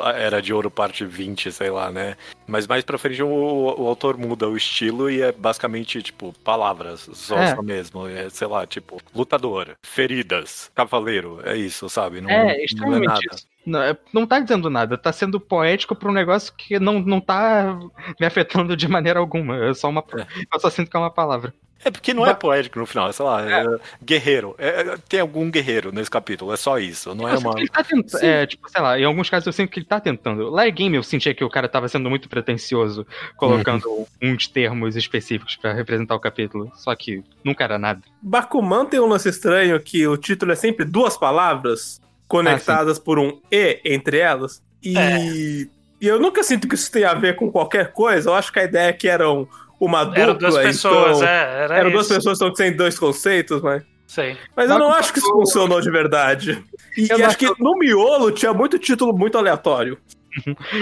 A 0.00 0.12
Era 0.12 0.40
de 0.42 0.52
Ouro 0.52 0.70
parte 0.70 1.04
20, 1.04 1.50
sei 1.52 1.70
lá, 1.70 1.90
né? 1.90 2.16
Mas 2.46 2.66
mais 2.66 2.84
pra 2.84 2.98
frente 2.98 3.22
o, 3.22 3.28
o 3.28 3.86
autor 3.86 4.16
muda 4.18 4.48
o 4.48 4.56
estilo 4.56 5.08
e 5.10 5.22
é 5.22 5.32
basicamente, 5.32 6.02
tipo, 6.02 6.34
palavras 6.44 7.08
só, 7.12 7.36
É. 7.38 7.54
só 7.54 7.62
mesmo. 7.62 8.06
É, 8.08 8.28
sei 8.30 8.46
lá, 8.48 8.66
tipo, 8.66 9.00
lutador, 9.14 9.68
feridas, 9.82 10.70
cavaleiro, 10.74 11.40
é 11.44 11.56
isso, 11.56 11.88
sabe? 11.88 12.20
Não, 12.20 12.30
é, 12.30 12.42
não 12.42 12.50
é 12.50 12.64
extremamente 12.64 13.06
nada. 13.06 13.20
isso. 13.32 13.46
Não, 13.64 13.82
é- 13.82 13.96
não 14.12 14.26
tá 14.26 14.40
dizendo 14.40 14.70
nada, 14.70 14.96
tá 14.96 15.12
sendo 15.12 15.38
poético 15.38 15.94
pra 15.94 16.08
um 16.08 16.14
negócio 16.14 16.52
que 16.56 16.78
não, 16.78 16.98
não 17.00 17.20
tá 17.20 17.78
me 18.18 18.26
afetando 18.26 18.76
de 18.76 18.88
maneira 18.88 19.18
alguma. 19.20 19.56
É 19.66 19.74
só 19.74 19.88
uma, 19.88 20.04
É. 20.16 20.26
Eu 20.54 20.60
só 20.60 20.70
sinto 20.70 20.90
que 20.90 20.96
é 20.96 21.00
uma 21.00 21.10
palavra. 21.10 21.52
É 21.82 21.90
porque 21.90 22.12
não 22.12 22.26
é 22.26 22.34
poético 22.34 22.78
no 22.78 22.84
final, 22.84 23.08
é, 23.08 23.12
sei 23.12 23.24
lá, 23.24 23.50
é 23.50 23.64
guerreiro. 24.04 24.54
É, 24.58 24.68
é, 24.82 24.96
tem 25.08 25.18
algum 25.18 25.50
guerreiro 25.50 25.90
nesse 25.90 26.10
capítulo, 26.10 26.52
é 26.52 26.56
só 26.56 26.78
isso. 26.78 27.14
Não 27.14 27.26
é 27.26 27.32
Eu 27.32 27.36
sinto 27.38 27.46
uma. 27.48 27.54
que 27.54 27.60
ele 27.62 27.68
tá 27.70 27.82
tentando, 27.82 28.22
é, 28.22 28.46
tipo, 28.46 28.68
sei 28.70 28.82
lá, 28.82 29.00
em 29.00 29.04
alguns 29.04 29.30
casos 29.30 29.46
eu 29.46 29.52
sinto 29.54 29.70
que 29.70 29.78
ele 29.78 29.86
tá 29.86 29.98
tentando. 29.98 30.50
Lá 30.50 30.68
em 30.68 30.74
Game 30.74 30.94
eu 30.94 31.02
sentia 31.02 31.34
que 31.34 31.42
o 31.42 31.48
cara 31.48 31.70
tava 31.70 31.88
sendo 31.88 32.10
muito 32.10 32.28
pretencioso, 32.28 33.06
colocando 33.34 34.06
uns 34.20 34.46
termos 34.46 34.94
específicos 34.94 35.56
pra 35.56 35.72
representar 35.72 36.14
o 36.14 36.20
capítulo. 36.20 36.70
Só 36.74 36.94
que 36.94 37.24
nunca 37.42 37.64
era 37.64 37.78
nada. 37.78 38.02
Bakuman 38.20 38.84
tem 38.84 39.00
um 39.00 39.06
lance 39.06 39.30
estranho 39.30 39.80
que 39.80 40.06
o 40.06 40.18
título 40.18 40.52
é 40.52 40.56
sempre 40.56 40.84
duas 40.84 41.16
palavras 41.16 41.98
conectadas 42.30 42.96
por 42.96 43.18
um 43.18 43.40
E 43.50 43.80
entre 43.84 44.18
elas. 44.18 44.62
E, 44.82 45.68
e 46.00 46.06
eu 46.06 46.18
nunca 46.20 46.44
sinto 46.44 46.68
que 46.68 46.76
isso 46.76 46.90
tenha 46.90 47.10
a 47.10 47.14
ver 47.14 47.34
com 47.34 47.50
qualquer 47.50 47.92
coisa. 47.92 48.30
Eu 48.30 48.34
acho 48.34 48.52
que 48.52 48.60
a 48.60 48.64
ideia 48.64 48.88
é 48.88 48.92
que 48.92 49.08
eram 49.08 49.48
uma 49.80 50.04
dupla. 50.04 50.22
Eram 50.22 50.38
duas 50.38 50.58
pessoas, 50.58 51.16
então, 51.18 51.28
é. 51.28 51.64
Era 51.64 51.78
Eram 51.78 51.90
duas 51.90 52.06
isso. 52.06 52.14
pessoas 52.14 52.38
que 52.38 52.44
estão 52.44 52.54
sem 52.54 52.76
dois 52.76 52.98
conceitos, 52.98 53.60
mas. 53.60 53.82
Sei. 54.06 54.36
Mas 54.56 54.70
eu 54.70 54.78
não 54.78 54.92
acho 54.92 55.12
que 55.12 55.18
isso 55.18 55.28
funcionou 55.28 55.80
de 55.80 55.90
verdade. 55.90 56.64
E, 56.96 57.08
Eu 57.10 57.16
e 57.16 57.20
não 57.20 57.26
acho 57.26 57.38
que 57.38 57.52
no 57.58 57.76
miolo 57.76 58.30
tinha 58.30 58.52
muito 58.54 58.78
título 58.78 59.12
muito 59.16 59.36
aleatório. 59.36 59.98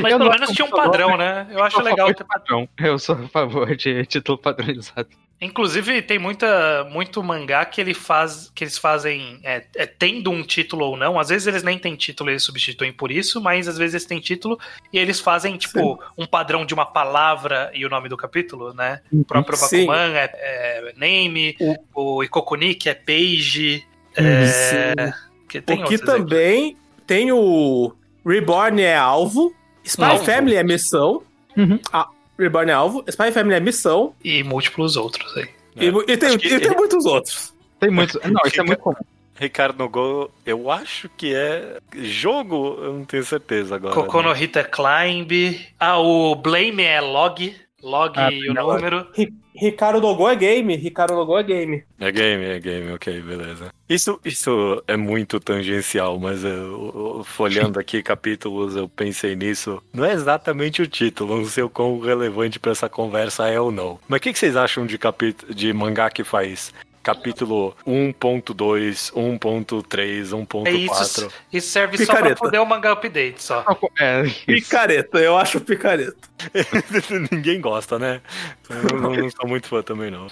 Mas 0.02 0.12
Eu 0.12 0.18
pelo 0.18 0.30
menos 0.30 0.50
tinha 0.50 0.66
um 0.66 0.70
padrão, 0.70 1.16
né? 1.16 1.46
Eu 1.50 1.62
acho 1.62 1.80
legal 1.82 2.12
ter 2.14 2.24
padrão. 2.24 2.68
Eu 2.78 2.98
sou 2.98 3.14
a 3.16 3.28
favor 3.28 3.74
de 3.74 4.04
título 4.04 4.36
padronizado. 4.38 5.08
Inclusive, 5.40 6.02
tem 6.02 6.18
muita, 6.18 6.84
muito 6.90 7.22
mangá 7.22 7.64
que, 7.64 7.80
ele 7.80 7.94
faz, 7.94 8.50
que 8.52 8.64
eles 8.64 8.76
fazem 8.76 9.38
é, 9.44 9.64
é, 9.76 9.86
tendo 9.86 10.30
um 10.30 10.42
título 10.42 10.86
ou 10.86 10.96
não. 10.96 11.18
Às 11.18 11.28
vezes 11.28 11.46
eles 11.46 11.62
nem 11.62 11.78
têm 11.78 11.94
título 11.94 12.28
e 12.28 12.32
eles 12.32 12.42
substituem 12.42 12.92
por 12.92 13.12
isso, 13.12 13.40
mas 13.40 13.68
às 13.68 13.78
vezes 13.78 13.94
eles 13.94 14.06
têm 14.06 14.18
título 14.18 14.58
e 14.92 14.98
eles 14.98 15.20
fazem, 15.20 15.56
tipo, 15.56 16.02
um 16.16 16.26
padrão 16.26 16.66
de 16.66 16.74
uma 16.74 16.84
palavra 16.84 17.70
e 17.72 17.86
o 17.86 17.88
nome 17.88 18.08
do 18.08 18.16
capítulo, 18.16 18.74
né? 18.74 19.00
O 19.12 19.24
próprio 19.24 19.56
Sim. 19.56 19.86
Bakuman 19.86 20.16
é, 20.16 20.30
é 20.34 20.92
name, 20.96 21.56
o 21.94 22.24
Ikokunik 22.24 22.88
é 22.88 22.94
page. 22.94 23.86
Sim. 24.14 24.24
É, 24.24 25.12
que 25.48 25.60
tem 25.60 25.84
o 25.84 25.86
que 25.86 25.98
também 25.98 26.76
tem 27.06 27.30
o 27.30 27.94
Reborn 28.26 28.82
é 28.82 28.96
alvo, 28.96 29.54
Spy 29.84 30.04
Alvo. 30.04 30.24
Family 30.24 30.56
é 30.56 30.64
missão. 30.64 31.22
Uhum. 31.56 31.78
Ah, 31.92 32.08
Reborn 32.38 32.70
é 32.70 32.74
alvo, 32.74 33.04
Spy 33.08 33.32
Family 33.32 33.56
é 33.56 33.60
missão. 33.60 34.14
E 34.22 34.42
múltiplos 34.42 34.96
outros 34.96 35.36
aí. 35.36 35.48
E, 35.76 35.86
e 35.86 36.16
tem, 36.16 36.34
e 36.34 36.60
tem 36.60 36.70
muitos 36.76 37.04
outros. 37.04 37.54
Tem 37.80 37.90
muitos. 37.90 38.18
Não, 38.24 38.40
isso 38.46 38.60
é 38.60 38.64
muito 38.64 38.80
comum. 38.80 38.96
Ricardo 39.34 39.78
no 39.78 39.88
Go, 39.88 40.30
eu 40.44 40.68
acho 40.70 41.08
que 41.16 41.32
é 41.32 41.78
jogo, 41.94 42.76
eu 42.82 42.92
não 42.94 43.04
tenho 43.04 43.24
certeza 43.24 43.76
agora. 43.76 43.94
Kokono 43.94 44.34
Hita 44.36 44.64
Climb. 44.64 45.60
Ah, 45.78 45.98
o 45.98 46.34
Blame 46.34 46.82
é 46.82 47.00
log. 47.00 47.54
Log 47.80 48.14
Ah, 48.16 48.32
e 48.32 48.50
o 48.50 48.54
número. 48.54 49.06
Ri- 49.14 49.32
Ricardo 49.58 49.98
Logo 49.98 50.28
é 50.28 50.36
game, 50.36 50.76
Ricardo 50.76 51.14
Logo 51.14 51.36
é 51.36 51.42
game. 51.42 51.84
É 51.98 52.12
game, 52.12 52.44
é 52.44 52.60
game, 52.60 52.92
ok, 52.92 53.20
beleza. 53.20 53.72
Isso, 53.88 54.20
isso 54.24 54.82
é 54.86 54.96
muito 54.96 55.40
tangencial, 55.40 56.18
mas 56.18 56.44
eu, 56.44 57.22
folhando 57.24 57.78
aqui 57.80 58.00
capítulos, 58.00 58.76
eu 58.76 58.88
pensei 58.88 59.34
nisso. 59.34 59.82
Não 59.92 60.04
é 60.04 60.12
exatamente 60.12 60.80
o 60.80 60.86
título, 60.86 61.38
não 61.38 61.44
sei 61.44 61.64
o 61.64 61.70
quão 61.70 61.98
relevante 61.98 62.60
pra 62.60 62.70
essa 62.70 62.88
conversa 62.88 63.48
é 63.48 63.60
ou 63.60 63.72
não. 63.72 63.98
Mas 64.06 64.18
o 64.18 64.20
que, 64.22 64.32
que 64.32 64.38
vocês 64.38 64.54
acham 64.54 64.86
de, 64.86 64.96
capítulo, 64.96 65.52
de 65.52 65.72
mangá 65.72 66.08
que 66.08 66.22
faz 66.22 66.72
capítulo 67.02 67.76
1.2, 67.86 69.12
1.3, 69.12 70.46
1.4? 70.46 70.66
É 70.66 70.70
isso, 70.72 71.28
isso 71.52 71.68
serve 71.70 71.96
só 71.98 72.12
Picareta. 72.12 72.34
pra 72.36 72.44
poder 72.44 72.58
o 72.58 72.66
mangá 72.66 72.92
update 72.92 73.42
só. 73.42 73.64
É. 73.98 74.22
Picareta, 74.46 75.18
eu 75.18 75.36
acho 75.36 75.60
picareta. 75.60 76.16
Ninguém 77.32 77.60
gosta, 77.60 77.98
né? 77.98 78.20
Eu 78.68 79.00
não, 79.00 79.14
não 79.14 79.30
sou 79.30 79.48
muito 79.48 79.68
fã 79.68 79.82
também, 79.82 80.10
não. 80.10 80.26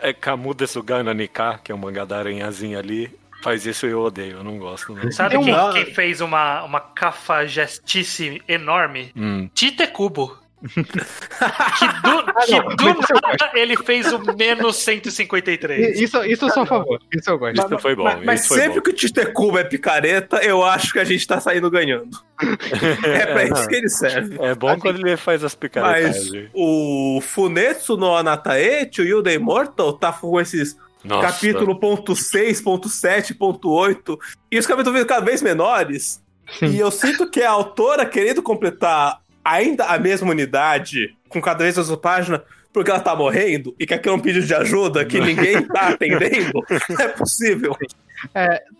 É 0.00 0.12
Kamuda 0.12 0.66
Sugana 0.66 1.14
Nika, 1.14 1.60
que 1.62 1.72
é 1.72 1.74
um 1.74 1.78
mangá 1.78 2.04
da 2.04 2.18
aranhazinha 2.18 2.78
ali, 2.78 3.10
faz 3.42 3.64
isso 3.64 3.86
e 3.86 3.90
eu 3.90 4.00
odeio, 4.00 4.38
eu 4.38 4.44
não 4.44 4.58
gosto, 4.58 4.94
não. 4.94 5.10
Sabe 5.12 5.38
quem, 5.38 5.72
quem 5.72 5.94
fez 5.94 6.20
uma, 6.20 6.64
uma 6.64 6.80
cafajestice 6.80 8.42
enorme? 8.48 9.12
Hum. 9.16 9.48
Tite 9.54 9.86
Cubo. 9.86 10.36
Que 10.62 11.88
do, 12.02 12.24
que 12.24 12.50
não, 12.50 12.76
do 12.76 12.98
mas 12.98 13.38
nada 13.38 13.50
ele 13.54 13.76
fez 13.76 14.10
o 14.12 14.18
menos 14.36 14.76
153. 14.76 16.00
Isso, 16.00 16.24
isso 16.24 16.46
eu 16.46 16.50
sou 16.50 16.62
a 16.62 16.66
favor. 16.66 17.00
Isso 17.14 17.30
eu 17.30 17.38
gosto. 17.38 17.66
Isso 17.66 17.78
foi 17.78 17.94
bom, 17.94 18.04
mas 18.04 18.24
mas 18.24 18.46
foi 18.46 18.58
sempre 18.58 18.76
bom. 18.76 18.82
que 18.82 18.90
o 18.90 18.92
Titecuba 18.92 19.60
é 19.60 19.64
picareta, 19.64 20.38
eu 20.38 20.64
acho 20.64 20.92
que 20.92 20.98
a 20.98 21.04
gente 21.04 21.26
tá 21.26 21.40
saindo 21.40 21.70
ganhando. 21.70 22.18
É 23.02 23.26
pra 23.26 23.44
isso 23.44 23.68
que 23.68 23.74
ele 23.74 23.88
serve. 23.88 24.36
É 24.40 24.54
bom 24.54 24.78
quando 24.78 25.06
ele 25.06 25.16
faz 25.16 25.42
as 25.42 25.52
Mas 25.52 25.54
picaretagens. 25.54 26.50
o 26.52 27.20
Funetsu 27.22 27.96
no 27.96 28.14
Anataete, 28.14 29.00
o 29.00 29.04
Yuda 29.04 29.32
Immortal, 29.32 29.92
tá 29.94 30.12
com 30.12 30.38
esses 30.40 30.76
Nossa. 31.02 31.28
capítulo 31.28 31.78
ponto 31.78 32.12
.6, 32.12 32.62
ponto 32.62 32.88
.7, 32.88 33.36
ponto 33.36 33.68
.8, 33.68 34.18
e 34.50 34.58
os 34.58 34.66
capítulos 34.66 34.98
ficam 35.00 35.16
cada 35.16 35.24
vez 35.26 35.40
menores. 35.42 36.22
Sim. 36.58 36.66
E 36.66 36.78
eu 36.78 36.90
sinto 36.90 37.28
que 37.28 37.42
a 37.42 37.50
autora 37.50 38.06
querendo 38.06 38.42
completar 38.42 39.20
ainda 39.46 39.84
a 39.84 39.98
mesma 39.98 40.30
unidade, 40.30 41.16
com 41.28 41.40
cada 41.40 41.62
vez 41.62 41.76
mais 41.76 41.88
uma 41.88 41.96
página, 41.96 42.42
porque 42.72 42.90
ela 42.90 43.00
tá 43.00 43.14
morrendo 43.14 43.74
e 43.78 43.86
que 43.86 43.94
aquilo 43.94 44.14
é 44.14 44.18
um 44.18 44.20
pedido 44.20 44.44
de 44.44 44.54
ajuda 44.54 45.04
que 45.04 45.20
ninguém 45.20 45.62
tá 45.62 45.88
atendendo. 45.94 46.62
Não 46.90 47.00
é 47.00 47.08
possível. 47.08 47.76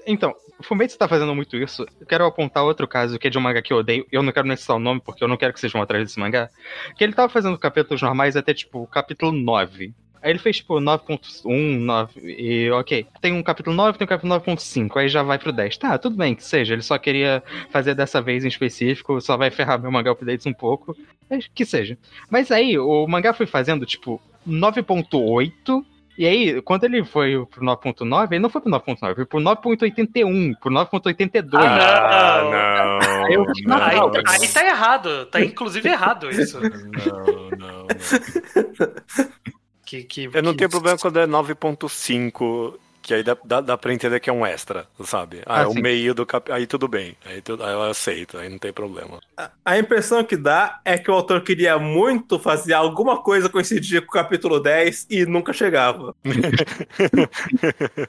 Então, 0.07 0.35
o 0.59 0.63
Fumetsu 0.63 0.99
tá 0.99 1.09
fazendo 1.09 1.35
muito 1.35 1.57
isso. 1.57 1.87
Eu 2.01 2.07
quero 2.07 2.27
apontar 2.27 2.65
outro 2.65 2.89
caso 2.89 3.19
que 3.19 3.29
é 3.29 3.31
de 3.31 3.39
um 3.39 3.41
mangá 3.41 3.63
que 3.63 3.73
eu 3.73 3.79
odeio. 3.79 4.07
Eu 4.11 4.23
não 4.23 4.33
quero 4.33 4.49
nem 4.49 4.57
citar 4.57 4.77
o 4.77 4.81
nome, 4.81 5.01
porque 5.01 5.23
eu 5.23 5.29
não 5.29 5.37
quero 5.37 5.53
que 5.53 5.61
sejam 5.61 5.81
atrás 5.81 6.05
desse 6.05 6.19
mangá. 6.19 6.51
Que 6.97 7.05
ele 7.05 7.13
tava 7.13 7.33
fazendo 7.33 7.57
capítulos 7.59 8.03
normais 8.03 8.37
até, 8.37 8.53
tipo, 8.53 8.83
o 8.83 8.87
capítulo 8.87 9.33
9. 9.33 9.95
Aí 10.23 10.31
ele 10.31 10.39
fez, 10.39 10.57
tipo, 10.57 10.75
9.1, 10.81 11.79
9, 11.79 12.21
e 12.25 12.71
ok. 12.71 13.07
Tem 13.21 13.33
um 13.33 13.43
capítulo 13.43 13.75
9, 13.77 13.97
tem 13.99 14.05
um 14.05 14.09
capítulo 14.09 14.35
9.5, 14.41 14.97
aí 14.97 15.09
já 15.09 15.23
vai 15.23 15.39
pro 15.39 15.53
10. 15.53 15.77
Tá, 15.79 15.97
tudo 15.99 16.17
bem, 16.17 16.35
que 16.35 16.43
seja. 16.45 16.73
Ele 16.75 16.83
só 16.83 16.99
queria 16.99 17.43
fazer 17.71 17.95
dessa 17.95 18.21
vez 18.21 18.45
em 18.45 18.49
específico, 18.49 19.21
só 19.21 19.37
vai 19.37 19.51
ferrar 19.51 19.81
meu 19.81 19.91
mangá 19.93 20.11
updates 20.13 20.47
um 20.47 20.53
pouco. 20.53 20.97
Mas 21.31 21.47
Que 21.55 21.65
seja. 21.65 21.97
Mas 22.31 22.51
aí, 22.51 22.79
o 22.79 23.07
mangá 23.07 23.33
foi 23.33 23.47
fazendo, 23.47 23.85
tipo, 23.87 24.21
9.8, 24.49 25.85
e 26.19 26.27
aí, 26.27 26.63
quando 26.63 26.85
ele 26.85 27.05
foi 27.05 27.45
pro 27.47 27.63
9.9, 27.63 28.33
ele 28.33 28.41
não 28.41 28.49
foi 28.49 28.63
pro 28.63 28.71
9.9, 28.71 29.15
foi 29.15 29.27
pro 29.27 29.39
9.81, 29.39 30.55
pro 30.59 30.71
9.82. 30.71 31.61
Ah, 31.63 32.41
Não. 32.43 32.51
não. 32.51 33.31
Eu- 33.31 33.45
não, 33.67 33.77
Aí, 33.77 33.97
não, 33.97 34.11
aí 34.27 34.49
tá 34.49 34.65
errado, 34.67 35.27
tá 35.27 35.41
inclusive 35.43 35.87
errado 35.89 36.31
isso. 36.31 36.59
não, 36.61 37.51
não. 37.59 37.87
Que, 39.87 40.03
que, 40.05 40.29
Eu 40.35 40.43
não 40.43 40.53
que- 40.53 40.59
tenho 40.59 40.69
problema 40.71 40.99
quando 40.99 41.19
é 41.21 41.27
9.5, 41.27 42.79
que 43.01 43.15
aí 43.15 43.23
dá, 43.23 43.37
dá, 43.45 43.61
dá 43.61 43.79
pra 43.79 43.95
entender 43.95 44.19
que 44.19 44.29
é 44.29 44.33
um 44.33 44.45
extra, 44.45 44.85
sabe? 45.05 45.41
Ah, 45.47 45.61
Ah, 45.61 45.63
é 45.63 45.67
o 45.67 45.75
meio 45.75 46.13
do 46.13 46.27
cap... 46.27 46.51
Aí 46.51 46.67
tudo 46.67 46.89
bem. 46.89 47.17
Aí, 47.25 47.41
tu... 47.41 47.53
aí 47.63 47.73
eu 47.73 47.83
aceito, 47.85 48.37
aí 48.37 48.49
não 48.49 48.59
tem 48.59 48.73
problema. 48.73 49.21
A 49.65 49.79
impressão 49.79 50.25
que 50.25 50.37
dá 50.37 50.81
é 50.85 50.99
que 50.99 51.09
o 51.09 51.15
autor 51.15 51.41
queria 51.43 51.79
muito 51.79 52.37
fazer 52.41 52.73
alguma 52.75 53.23
coisa 53.23 53.49
coincidir 53.49 54.01
com 54.03 54.09
o 54.09 54.13
capítulo 54.13 54.59
10 54.59 55.07
e 55.09 55.25
nunca 55.25 55.53
chegava. 55.53 56.13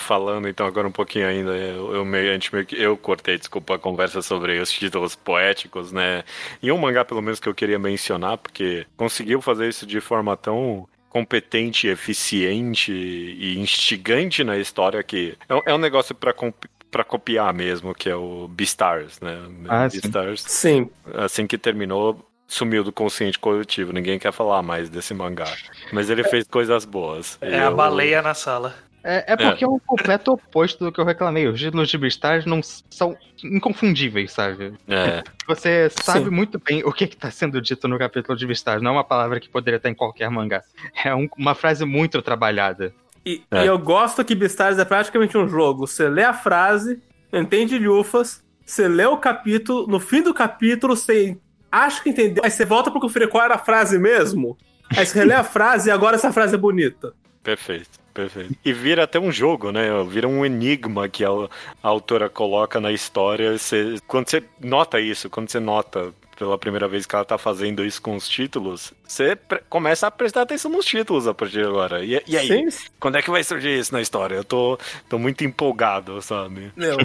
Falando 0.00 0.48
então 0.48 0.66
agora 0.66 0.88
um 0.88 0.92
pouquinho 0.92 1.26
ainda, 1.28 1.50
eu, 1.54 1.94
eu, 1.96 2.04
meio, 2.04 2.30
a 2.30 2.32
gente 2.32 2.54
meio 2.54 2.64
que- 2.64 2.80
eu 2.80 2.96
cortei, 2.96 3.36
desculpa, 3.36 3.74
a 3.74 3.78
conversa 3.78 4.22
sobre 4.22 4.58
os 4.58 4.72
títulos 4.72 5.14
poéticos, 5.14 5.92
né? 5.92 6.24
E 6.62 6.72
um 6.72 6.78
mangá, 6.78 7.04
pelo 7.04 7.20
menos, 7.20 7.38
que 7.38 7.46
eu 7.48 7.54
queria 7.54 7.78
mencionar, 7.78 8.38
porque 8.38 8.86
conseguiu 8.96 9.42
fazer 9.42 9.68
isso 9.68 9.84
de 9.86 10.00
forma 10.00 10.34
tão 10.34 10.88
competente, 11.16 11.88
eficiente 11.88 12.92
e 12.92 13.58
instigante 13.58 14.44
na 14.44 14.58
história 14.58 15.02
que 15.02 15.34
é, 15.48 15.70
é 15.70 15.74
um 15.74 15.78
negócio 15.78 16.14
pra, 16.14 16.30
comp- 16.34 16.66
pra 16.90 17.02
copiar 17.02 17.54
mesmo, 17.54 17.94
que 17.94 18.06
é 18.10 18.14
o 18.14 18.46
Beastars, 18.48 19.18
né? 19.20 19.38
Ah, 19.66 19.88
sim. 19.88 19.98
Beastars, 20.00 20.42
Sim. 20.42 20.90
assim 21.14 21.46
que 21.46 21.56
terminou, 21.56 22.22
sumiu 22.46 22.84
do 22.84 22.92
consciente 22.92 23.38
coletivo. 23.38 23.94
Ninguém 23.94 24.18
quer 24.18 24.30
falar 24.30 24.62
mais 24.62 24.90
desse 24.90 25.14
mangá. 25.14 25.50
Mas 25.90 26.10
ele 26.10 26.22
fez 26.24 26.46
coisas 26.46 26.84
boas. 26.84 27.38
É 27.40 27.60
a 27.60 27.64
Eu- 27.70 27.74
baleia 27.76 28.20
na 28.20 28.34
sala. 28.34 28.74
É, 29.08 29.32
é 29.32 29.36
porque 29.36 29.64
é. 29.64 29.68
o 29.68 29.78
completo 29.78 30.32
oposto 30.32 30.84
do 30.84 30.90
que 30.92 31.00
eu 31.00 31.04
reclamei. 31.04 31.46
Os 31.46 31.58
títulos 31.60 31.88
de 31.88 31.96
Beastars 31.96 32.44
não 32.44 32.60
são 32.62 33.16
inconfundíveis, 33.44 34.32
sabe? 34.32 34.74
É. 34.88 35.22
Você 35.46 35.88
sabe 36.02 36.24
Sim. 36.26 36.30
muito 36.30 36.58
bem 36.58 36.82
o 36.84 36.92
que 36.92 37.04
está 37.04 37.30
sendo 37.30 37.60
dito 37.60 37.86
no 37.86 37.98
capítulo 37.98 38.36
de 38.36 38.46
Beastars. 38.46 38.82
Não 38.82 38.90
é 38.90 38.94
uma 38.94 39.04
palavra 39.04 39.38
que 39.40 39.48
poderia 39.48 39.76
estar 39.76 39.88
em 39.88 39.94
qualquer 39.94 40.28
mangá. 40.30 40.62
É 41.04 41.14
um- 41.14 41.28
uma 41.38 41.54
frase 41.54 41.84
muito 41.84 42.20
trabalhada. 42.20 42.92
E, 43.24 43.42
É. 43.50 43.64
e 43.64 43.66
eu 43.66 43.78
gosto 43.78 44.24
que 44.24 44.34
Beastars 44.34 44.78
é 44.78 44.84
praticamente 44.84 45.36
um 45.38 45.48
jogo. 45.48 45.86
Você 45.86 46.08
lê 46.08 46.22
a 46.24 46.32
frase, 46.32 47.00
entende 47.32 47.78
lufas, 47.78 48.44
você 48.64 48.88
lê 48.88 49.04
o 49.06 49.16
capítulo, 49.16 49.86
no 49.86 50.00
fim 50.00 50.22
do 50.22 50.34
capítulo 50.34 50.96
você 50.96 51.36
acha 51.70 52.02
que 52.02 52.10
entendeu, 52.10 52.42
aí 52.44 52.50
você 52.50 52.64
volta 52.64 52.90
pra 52.90 53.00
conferir 53.00 53.28
qual 53.28 53.44
era 53.44 53.54
a 53.54 53.58
frase 53.58 53.98
mesmo. 53.98 54.56
Aí 54.96 55.04
você 55.04 55.18
relê 55.18 55.34
a 55.34 55.42
frase 55.44 55.88
e 55.88 55.92
agora 55.92 56.14
essa 56.16 56.32
frase 56.32 56.54
é 56.54 56.58
bonita. 56.58 57.12
Perfeito, 57.42 57.95
perfeito. 58.16 58.54
E 58.64 58.72
vira 58.72 59.04
até 59.04 59.20
um 59.20 59.30
jogo, 59.30 59.70
né? 59.70 59.88
Vira 60.08 60.26
um 60.26 60.44
enigma 60.44 61.08
que 61.08 61.24
a, 61.24 61.28
a 61.30 61.48
autora 61.88 62.28
coloca 62.28 62.80
na 62.80 62.90
história. 62.92 63.56
Você- 63.58 63.96
quando 64.06 64.28
você 64.28 64.42
nota 64.60 64.98
isso, 65.00 65.30
quando 65.30 65.48
você 65.50 65.60
nota 65.60 66.12
pela 66.38 66.58
primeira 66.58 66.86
vez 66.86 67.06
que 67.06 67.14
ela 67.14 67.24
tá 67.24 67.38
fazendo 67.38 67.82
isso 67.84 68.02
com 68.02 68.14
os 68.14 68.28
títulos, 68.28 68.92
você 69.06 69.38
começa 69.70 70.06
a 70.06 70.10
prestar 70.10 70.42
atenção 70.42 70.70
nos 70.70 70.84
títulos 70.84 71.26
a 71.26 71.32
partir 71.32 71.60
de 71.60 71.64
agora. 71.64 72.04
E, 72.04 72.20
e 72.26 72.36
aí, 72.36 72.46
Sim, 72.70 72.88
quando 73.00 73.16
é 73.16 73.22
que 73.22 73.30
vai 73.30 73.42
surgir 73.42 73.78
isso 73.78 73.92
na 73.94 74.02
história? 74.02 74.34
Eu 74.34 74.44
tô, 74.44 74.78
tô 75.08 75.18
muito 75.18 75.44
empolgado, 75.44 76.20
sabe? 76.20 76.72
Meu, 76.76 76.98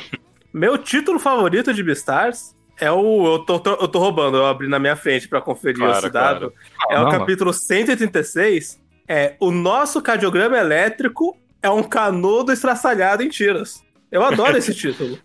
meu 0.53 0.77
título 0.77 1.17
favorito 1.17 1.73
de 1.73 1.81
Beastars 1.81 2.53
é 2.77 2.91
o. 2.91 3.35
Eu 3.35 3.39
tô, 3.39 3.57
tô- 3.59 3.75
eu 3.75 3.87
tô 3.87 3.99
roubando, 3.99 4.35
eu 4.37 4.45
abri 4.45 4.67
na 4.67 4.79
minha 4.79 4.97
frente 4.97 5.29
pra 5.29 5.39
conferir 5.39 5.77
Claro, 5.77 5.97
esse 5.97 6.09
dado. 6.09 6.53
É 6.89 6.95
Não, 6.95 7.03
o 7.03 7.05
mano. 7.05 7.19
capítulo 7.19 7.53
186. 7.53 8.80
É 9.13 9.35
o 9.41 9.51
nosso 9.51 10.01
cardiograma 10.01 10.57
elétrico 10.57 11.37
é 11.61 11.69
um 11.69 11.83
canudo 11.83 12.49
estraçalhado 12.53 13.21
em 13.21 13.27
tiras. 13.27 13.83
Eu 14.09 14.23
adoro 14.23 14.55
esse 14.57 14.71
título. 14.73 15.19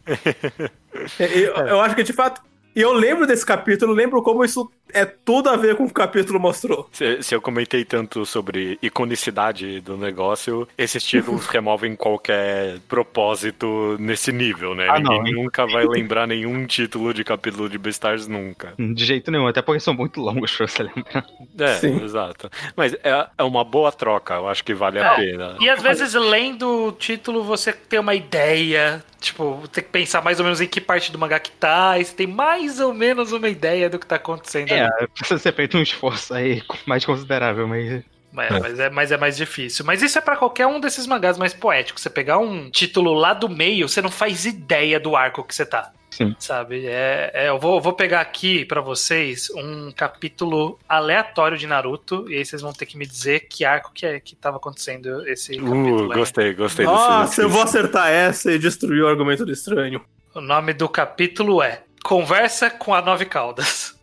É, 1.20 1.38
Eu, 1.38 1.54
eu 1.54 1.80
acho 1.80 1.94
que 1.94 2.02
de 2.02 2.12
fato. 2.12 2.42
E 2.74 2.80
eu 2.80 2.92
lembro 2.92 3.28
desse 3.28 3.46
capítulo, 3.46 3.92
lembro 3.92 4.20
como 4.24 4.44
isso 4.44 4.68
é 4.92 5.04
tudo 5.04 5.48
a 5.48 5.56
ver 5.56 5.76
com 5.76 5.84
o 5.84 5.86
que 5.86 5.92
o 5.92 5.94
capítulo 5.94 6.38
mostrou. 6.40 6.88
Se, 6.92 7.22
se 7.22 7.34
eu 7.34 7.40
comentei 7.40 7.84
tanto 7.84 8.24
sobre 8.24 8.78
iconicidade 8.82 9.80
do 9.80 9.96
negócio, 9.96 10.66
esses 10.76 11.02
títulos 11.04 11.46
removem 11.48 11.94
qualquer 11.96 12.78
propósito 12.88 13.96
nesse 13.98 14.32
nível, 14.32 14.74
né? 14.74 14.86
Ah, 14.88 14.98
Ninguém 14.98 15.34
não, 15.34 15.42
nunca 15.44 15.66
vai 15.66 15.86
lembrar 15.86 16.26
nenhum 16.26 16.66
título 16.66 17.12
de 17.12 17.24
capítulo 17.24 17.68
de 17.68 17.78
Beastars 17.78 18.26
nunca. 18.26 18.74
De 18.96 19.04
jeito 19.04 19.30
nenhum, 19.30 19.46
até 19.46 19.60
porque 19.60 19.80
são 19.80 19.92
muito 19.94 20.20
longos 20.20 20.54
pra 20.56 20.66
você 20.66 20.82
lembrar. 20.82 21.26
É, 21.58 21.74
Sim. 21.74 22.02
exato. 22.02 22.50
Mas 22.74 22.94
é, 22.94 23.28
é 23.36 23.42
uma 23.42 23.64
boa 23.64 23.92
troca, 23.92 24.34
eu 24.34 24.48
acho 24.48 24.64
que 24.64 24.74
vale 24.74 24.98
a 24.98 25.12
É, 25.12 25.16
pena. 25.16 25.56
E 25.60 25.68
às 25.68 25.82
vezes, 25.82 26.14
lendo 26.14 26.86
o 26.88 26.92
título, 26.92 27.42
você 27.44 27.72
tem 27.72 27.98
uma 28.00 28.14
ideia. 28.14 29.04
Tipo, 29.20 29.62
tem 29.72 29.82
que 29.82 29.90
pensar 29.90 30.22
mais 30.22 30.38
ou 30.38 30.44
menos 30.44 30.60
em 30.60 30.66
que 30.68 30.80
parte 30.80 31.10
do 31.10 31.18
mangá 31.18 31.38
que 31.40 31.50
tá. 31.50 31.98
E 31.98 32.04
você 32.04 32.14
tem 32.14 32.26
mais 32.26 32.80
ou 32.80 32.92
menos 32.94 33.32
uma 33.32 33.48
ideia 33.48 33.88
do 33.90 33.98
que 33.98 34.06
tá 34.06 34.16
acontecendo. 34.16 34.68
É, 34.78 35.06
precisa 35.14 35.38
ser 35.38 35.52
feito 35.54 35.76
um 35.76 35.82
esforço 35.82 36.34
aí 36.34 36.62
mais 36.86 37.04
considerável, 37.04 37.66
mas. 37.66 37.90
É, 37.90 38.02
Mas, 38.32 38.78
é, 38.78 38.90
mas 38.90 39.12
é 39.12 39.16
mais 39.16 39.36
difícil. 39.36 39.84
Mas 39.84 40.02
isso 40.02 40.18
é 40.18 40.20
pra 40.20 40.36
qualquer 40.36 40.66
um 40.66 40.78
desses 40.78 41.06
mangás 41.06 41.38
mais 41.38 41.54
poéticos. 41.54 42.02
Você 42.02 42.10
pegar 42.10 42.38
um 42.38 42.70
título 42.70 43.14
lá 43.14 43.32
do 43.32 43.48
meio, 43.48 43.88
você 43.88 44.02
não 44.02 44.10
faz 44.10 44.44
ideia 44.44 45.00
do 45.00 45.16
arco 45.16 45.42
que 45.42 45.54
você 45.54 45.64
tá. 45.64 45.90
Sim. 46.10 46.34
Sabe? 46.38 46.86
É, 46.86 47.30
é, 47.34 47.48
eu 47.48 47.58
vou, 47.58 47.80
vou 47.80 47.92
pegar 47.92 48.20
aqui 48.20 48.64
pra 48.64 48.80
vocês 48.80 49.50
um 49.54 49.90
capítulo 49.92 50.78
aleatório 50.88 51.58
de 51.58 51.66
Naruto. 51.66 52.24
E 52.30 52.36
aí 52.36 52.44
vocês 52.44 52.60
vão 52.62 52.72
ter 52.72 52.86
que 52.86 52.96
me 52.96 53.06
dizer 53.06 53.46
que 53.48 53.64
arco 53.64 53.90
que, 53.94 54.04
é, 54.06 54.20
que 54.20 54.34
tava 54.36 54.56
acontecendo 54.58 55.26
esse 55.28 55.58
Uh, 55.58 55.64
capítulo. 55.64 56.12
aí. 56.12 56.18
gostei, 56.18 56.54
gostei 56.54 56.86
desse 56.86 56.96
Nossa, 56.98 57.42
eu 57.42 57.48
vou 57.48 57.62
acertar 57.62 58.08
essa 58.10 58.52
e 58.52 58.58
destruir 58.58 59.02
o 59.02 59.08
argumento 59.08 59.44
do 59.44 59.52
estranho. 59.52 60.02
O 60.34 60.40
nome 60.40 60.72
do 60.74 60.88
capítulo 60.88 61.62
é 61.62 61.82
Conversa 62.02 62.70
com 62.70 62.94
a 62.94 63.02
Nove 63.02 63.24
Caldas. 63.24 63.98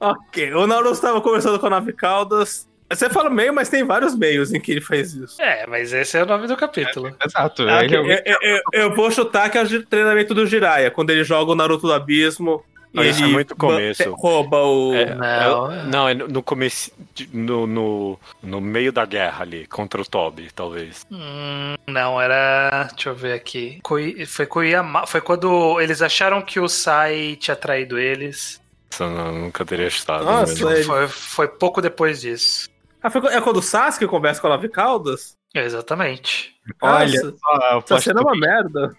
Ok, 0.00 0.52
o 0.54 0.66
Naruto 0.66 0.92
estava 0.94 1.20
conversando 1.20 1.58
com 1.58 1.66
a 1.66 1.70
Nave 1.70 1.92
Caldas. 1.92 2.68
Você 2.90 3.10
fala 3.10 3.28
meio, 3.28 3.52
mas 3.52 3.68
tem 3.68 3.84
vários 3.84 4.14
meios 4.16 4.52
em 4.54 4.58
que 4.60 4.72
ele 4.72 4.80
faz 4.80 5.12
isso. 5.12 5.40
É, 5.42 5.66
mas 5.66 5.92
esse 5.92 6.16
é 6.16 6.22
o 6.22 6.26
nome 6.26 6.46
do 6.46 6.56
capítulo. 6.56 7.14
Exato. 7.22 7.68
Ah, 7.68 7.84
ele 7.84 7.98
ok, 7.98 8.12
é- 8.12 8.22
eu, 8.24 8.38
eu- 8.40 8.62
eu 8.72 8.94
vou 8.96 9.10
chutar 9.10 9.50
que 9.50 9.58
é 9.58 9.62
o 9.62 9.82
treinamento 9.86 10.32
do 10.34 10.46
Jiraiya, 10.46 10.90
quando 10.90 11.10
ele 11.10 11.22
joga 11.22 11.52
o 11.52 11.54
Naruto 11.54 11.86
do 11.86 11.92
abismo. 11.92 12.64
E 12.94 13.06
isso 13.06 13.20
é 13.20 13.24
ele 13.24 13.32
muito 13.34 13.54
começo. 13.54 14.10
ba- 14.10 14.16
rouba 14.16 14.62
o. 14.62 14.94
É, 14.94 15.14
Não. 15.14 15.70
é- 15.72 15.84
não, 15.84 16.08
é 16.08 16.14
no 16.14 16.42
começo. 16.42 16.90
No, 17.30 17.66
no, 17.66 18.18
no 18.42 18.60
meio 18.62 18.90
da 18.90 19.04
guerra 19.04 19.42
ali, 19.42 19.66
contra 19.66 20.00
o 20.00 20.04
Toby, 20.06 20.48
talvez. 20.54 21.04
Hum, 21.10 21.74
não, 21.86 22.18
era. 22.18 22.88
Deixa 22.94 23.10
eu 23.10 23.14
ver 23.14 23.34
aqui. 23.34 23.80
Foi 24.26 24.46
com 24.46 24.60
o 24.60 24.64
Yama- 24.64 25.06
Foi 25.06 25.20
quando 25.20 25.78
eles 25.78 26.00
acharam 26.00 26.40
que 26.40 26.58
o 26.58 26.66
Sai 26.68 27.36
tinha 27.38 27.54
traído 27.54 27.98
eles. 27.98 28.58
Não- 29.00 29.32
nunca 29.32 29.64
teria 29.64 29.88
chutado. 29.90 30.24
Nossa. 30.24 30.52
Ele- 30.72 30.84
Foi, 30.84 31.08
foi 31.08 31.48
pouco 31.48 31.80
depois 31.80 32.20
disso. 32.20 32.68
Ah, 33.02 33.10
foi, 33.10 33.20
é 33.32 33.40
quando 33.40 33.58
o 33.58 33.62
Sasuke 33.62 34.06
conversa 34.06 34.40
com 34.40 34.46
a 34.48 34.50
Nave 34.50 34.68
Caldas? 34.68 35.36
Exatamente. 35.54 36.54
Olha 36.82 37.22
Nossa, 37.22 37.94
essa 37.94 38.00
cena 38.00 38.20
é 38.20 38.22
uma 38.24 38.36
merda. 38.36 38.96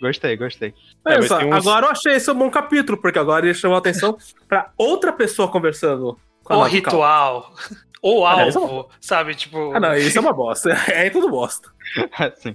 Gostei, 0.00 0.36
gostei. 0.36 0.74
É, 1.06 1.20
só, 1.22 1.38
uns- 1.38 1.66
agora 1.66 1.86
eu 1.86 1.90
achei 1.90 2.14
isso 2.16 2.32
um 2.32 2.34
bom 2.38 2.50
capítulo, 2.50 2.96
porque 2.98 3.18
agora 3.18 3.44
ele 3.46 3.54
chamou 3.54 3.74
a 3.76 3.78
atenção 3.78 4.16
pra 4.48 4.70
outra 4.78 5.12
pessoa 5.12 5.48
conversando 5.50 6.18
com 6.44 6.54
a 6.54 6.58
O 6.58 6.62
ritual. 6.64 7.52
O 8.00 8.24
Ah, 8.24 8.36
não, 8.36 8.48
isso 8.48 8.58
é 8.58 8.62
alvo, 8.62 8.88
sabe? 9.00 9.34
Tipo. 9.34 9.72
Ah, 9.74 9.80
não, 9.80 9.94
isso 9.96 10.16
é 10.16 10.20
uma 10.20 10.32
bosta. 10.32 10.70
É 10.88 11.10
tudo 11.10 11.28
bosta. 11.28 11.68
Assim. 12.16 12.54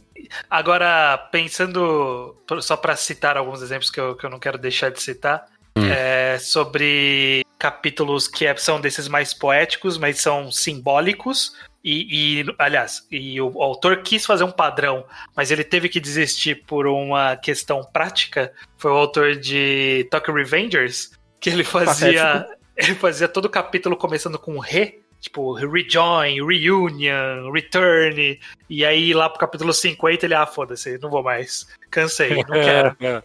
Agora, 0.50 1.18
pensando, 1.32 2.36
só 2.62 2.78
para 2.78 2.96
citar 2.96 3.36
alguns 3.38 3.62
exemplos 3.62 3.90
que 3.90 4.00
eu, 4.00 4.16
que 4.16 4.26
eu 4.26 4.30
não 4.30 4.40
quero 4.40 4.58
deixar 4.58 4.90
de 4.90 5.02
citar, 5.02 5.46
Hum. 5.76 5.86
é, 5.86 6.38
sobre 6.39 7.43
capítulos 7.57 8.28
que 8.28 8.45
é- 8.45 8.55
são 8.57 8.80
desses 8.80 9.07
mais 9.07 9.34
poéticos, 9.34 9.97
mas 9.97 10.19
são 10.19 10.51
simbólicos. 10.51 11.53
E, 11.84 12.41
e, 12.41 12.55
aliás, 12.57 13.05
e 13.11 13.41
o 13.41 13.61
autor 13.61 14.03
quis 14.03 14.26
fazer 14.26 14.43
um 14.45 14.51
padrão, 14.51 15.05
mas 15.36 15.51
ele 15.51 15.63
teve 15.63 15.89
que 15.89 15.99
desistir 15.99 16.63
por 16.65 16.88
uma 16.88 17.36
questão 17.36 17.84
prática. 17.84 18.53
Foi 18.78 18.91
o 18.91 18.95
autor 18.95 19.36
de 19.36 20.07
Tokyo 20.09 20.34
Revengers, 20.34 21.11
que 21.41 21.49
ele 21.49 21.63
fazia, 21.63 22.47
ele 22.78 22.95
fazia 22.95 23.28
todo 23.28 23.45
o 23.45 23.49
capítulo 23.49 23.97
começando 23.97 24.39
com 24.39 24.57
re, 24.59 25.03
tipo 25.24 25.53
rejoin, 25.53 26.45
reunion, 26.45 27.49
return, 27.51 28.38
e 28.69 28.86
aí 28.86 29.13
lá 29.13 29.30
pro 29.30 29.39
capítulo 29.39 29.74
50 29.74 30.26
ele, 30.26 30.34
ah, 30.34 30.45
foda-se, 30.45 30.99
não 31.01 31.09
vou 31.09 31.24
mais, 31.24 31.65
cansei, 31.89 32.43
não 32.43 32.43
quero. 32.51 32.95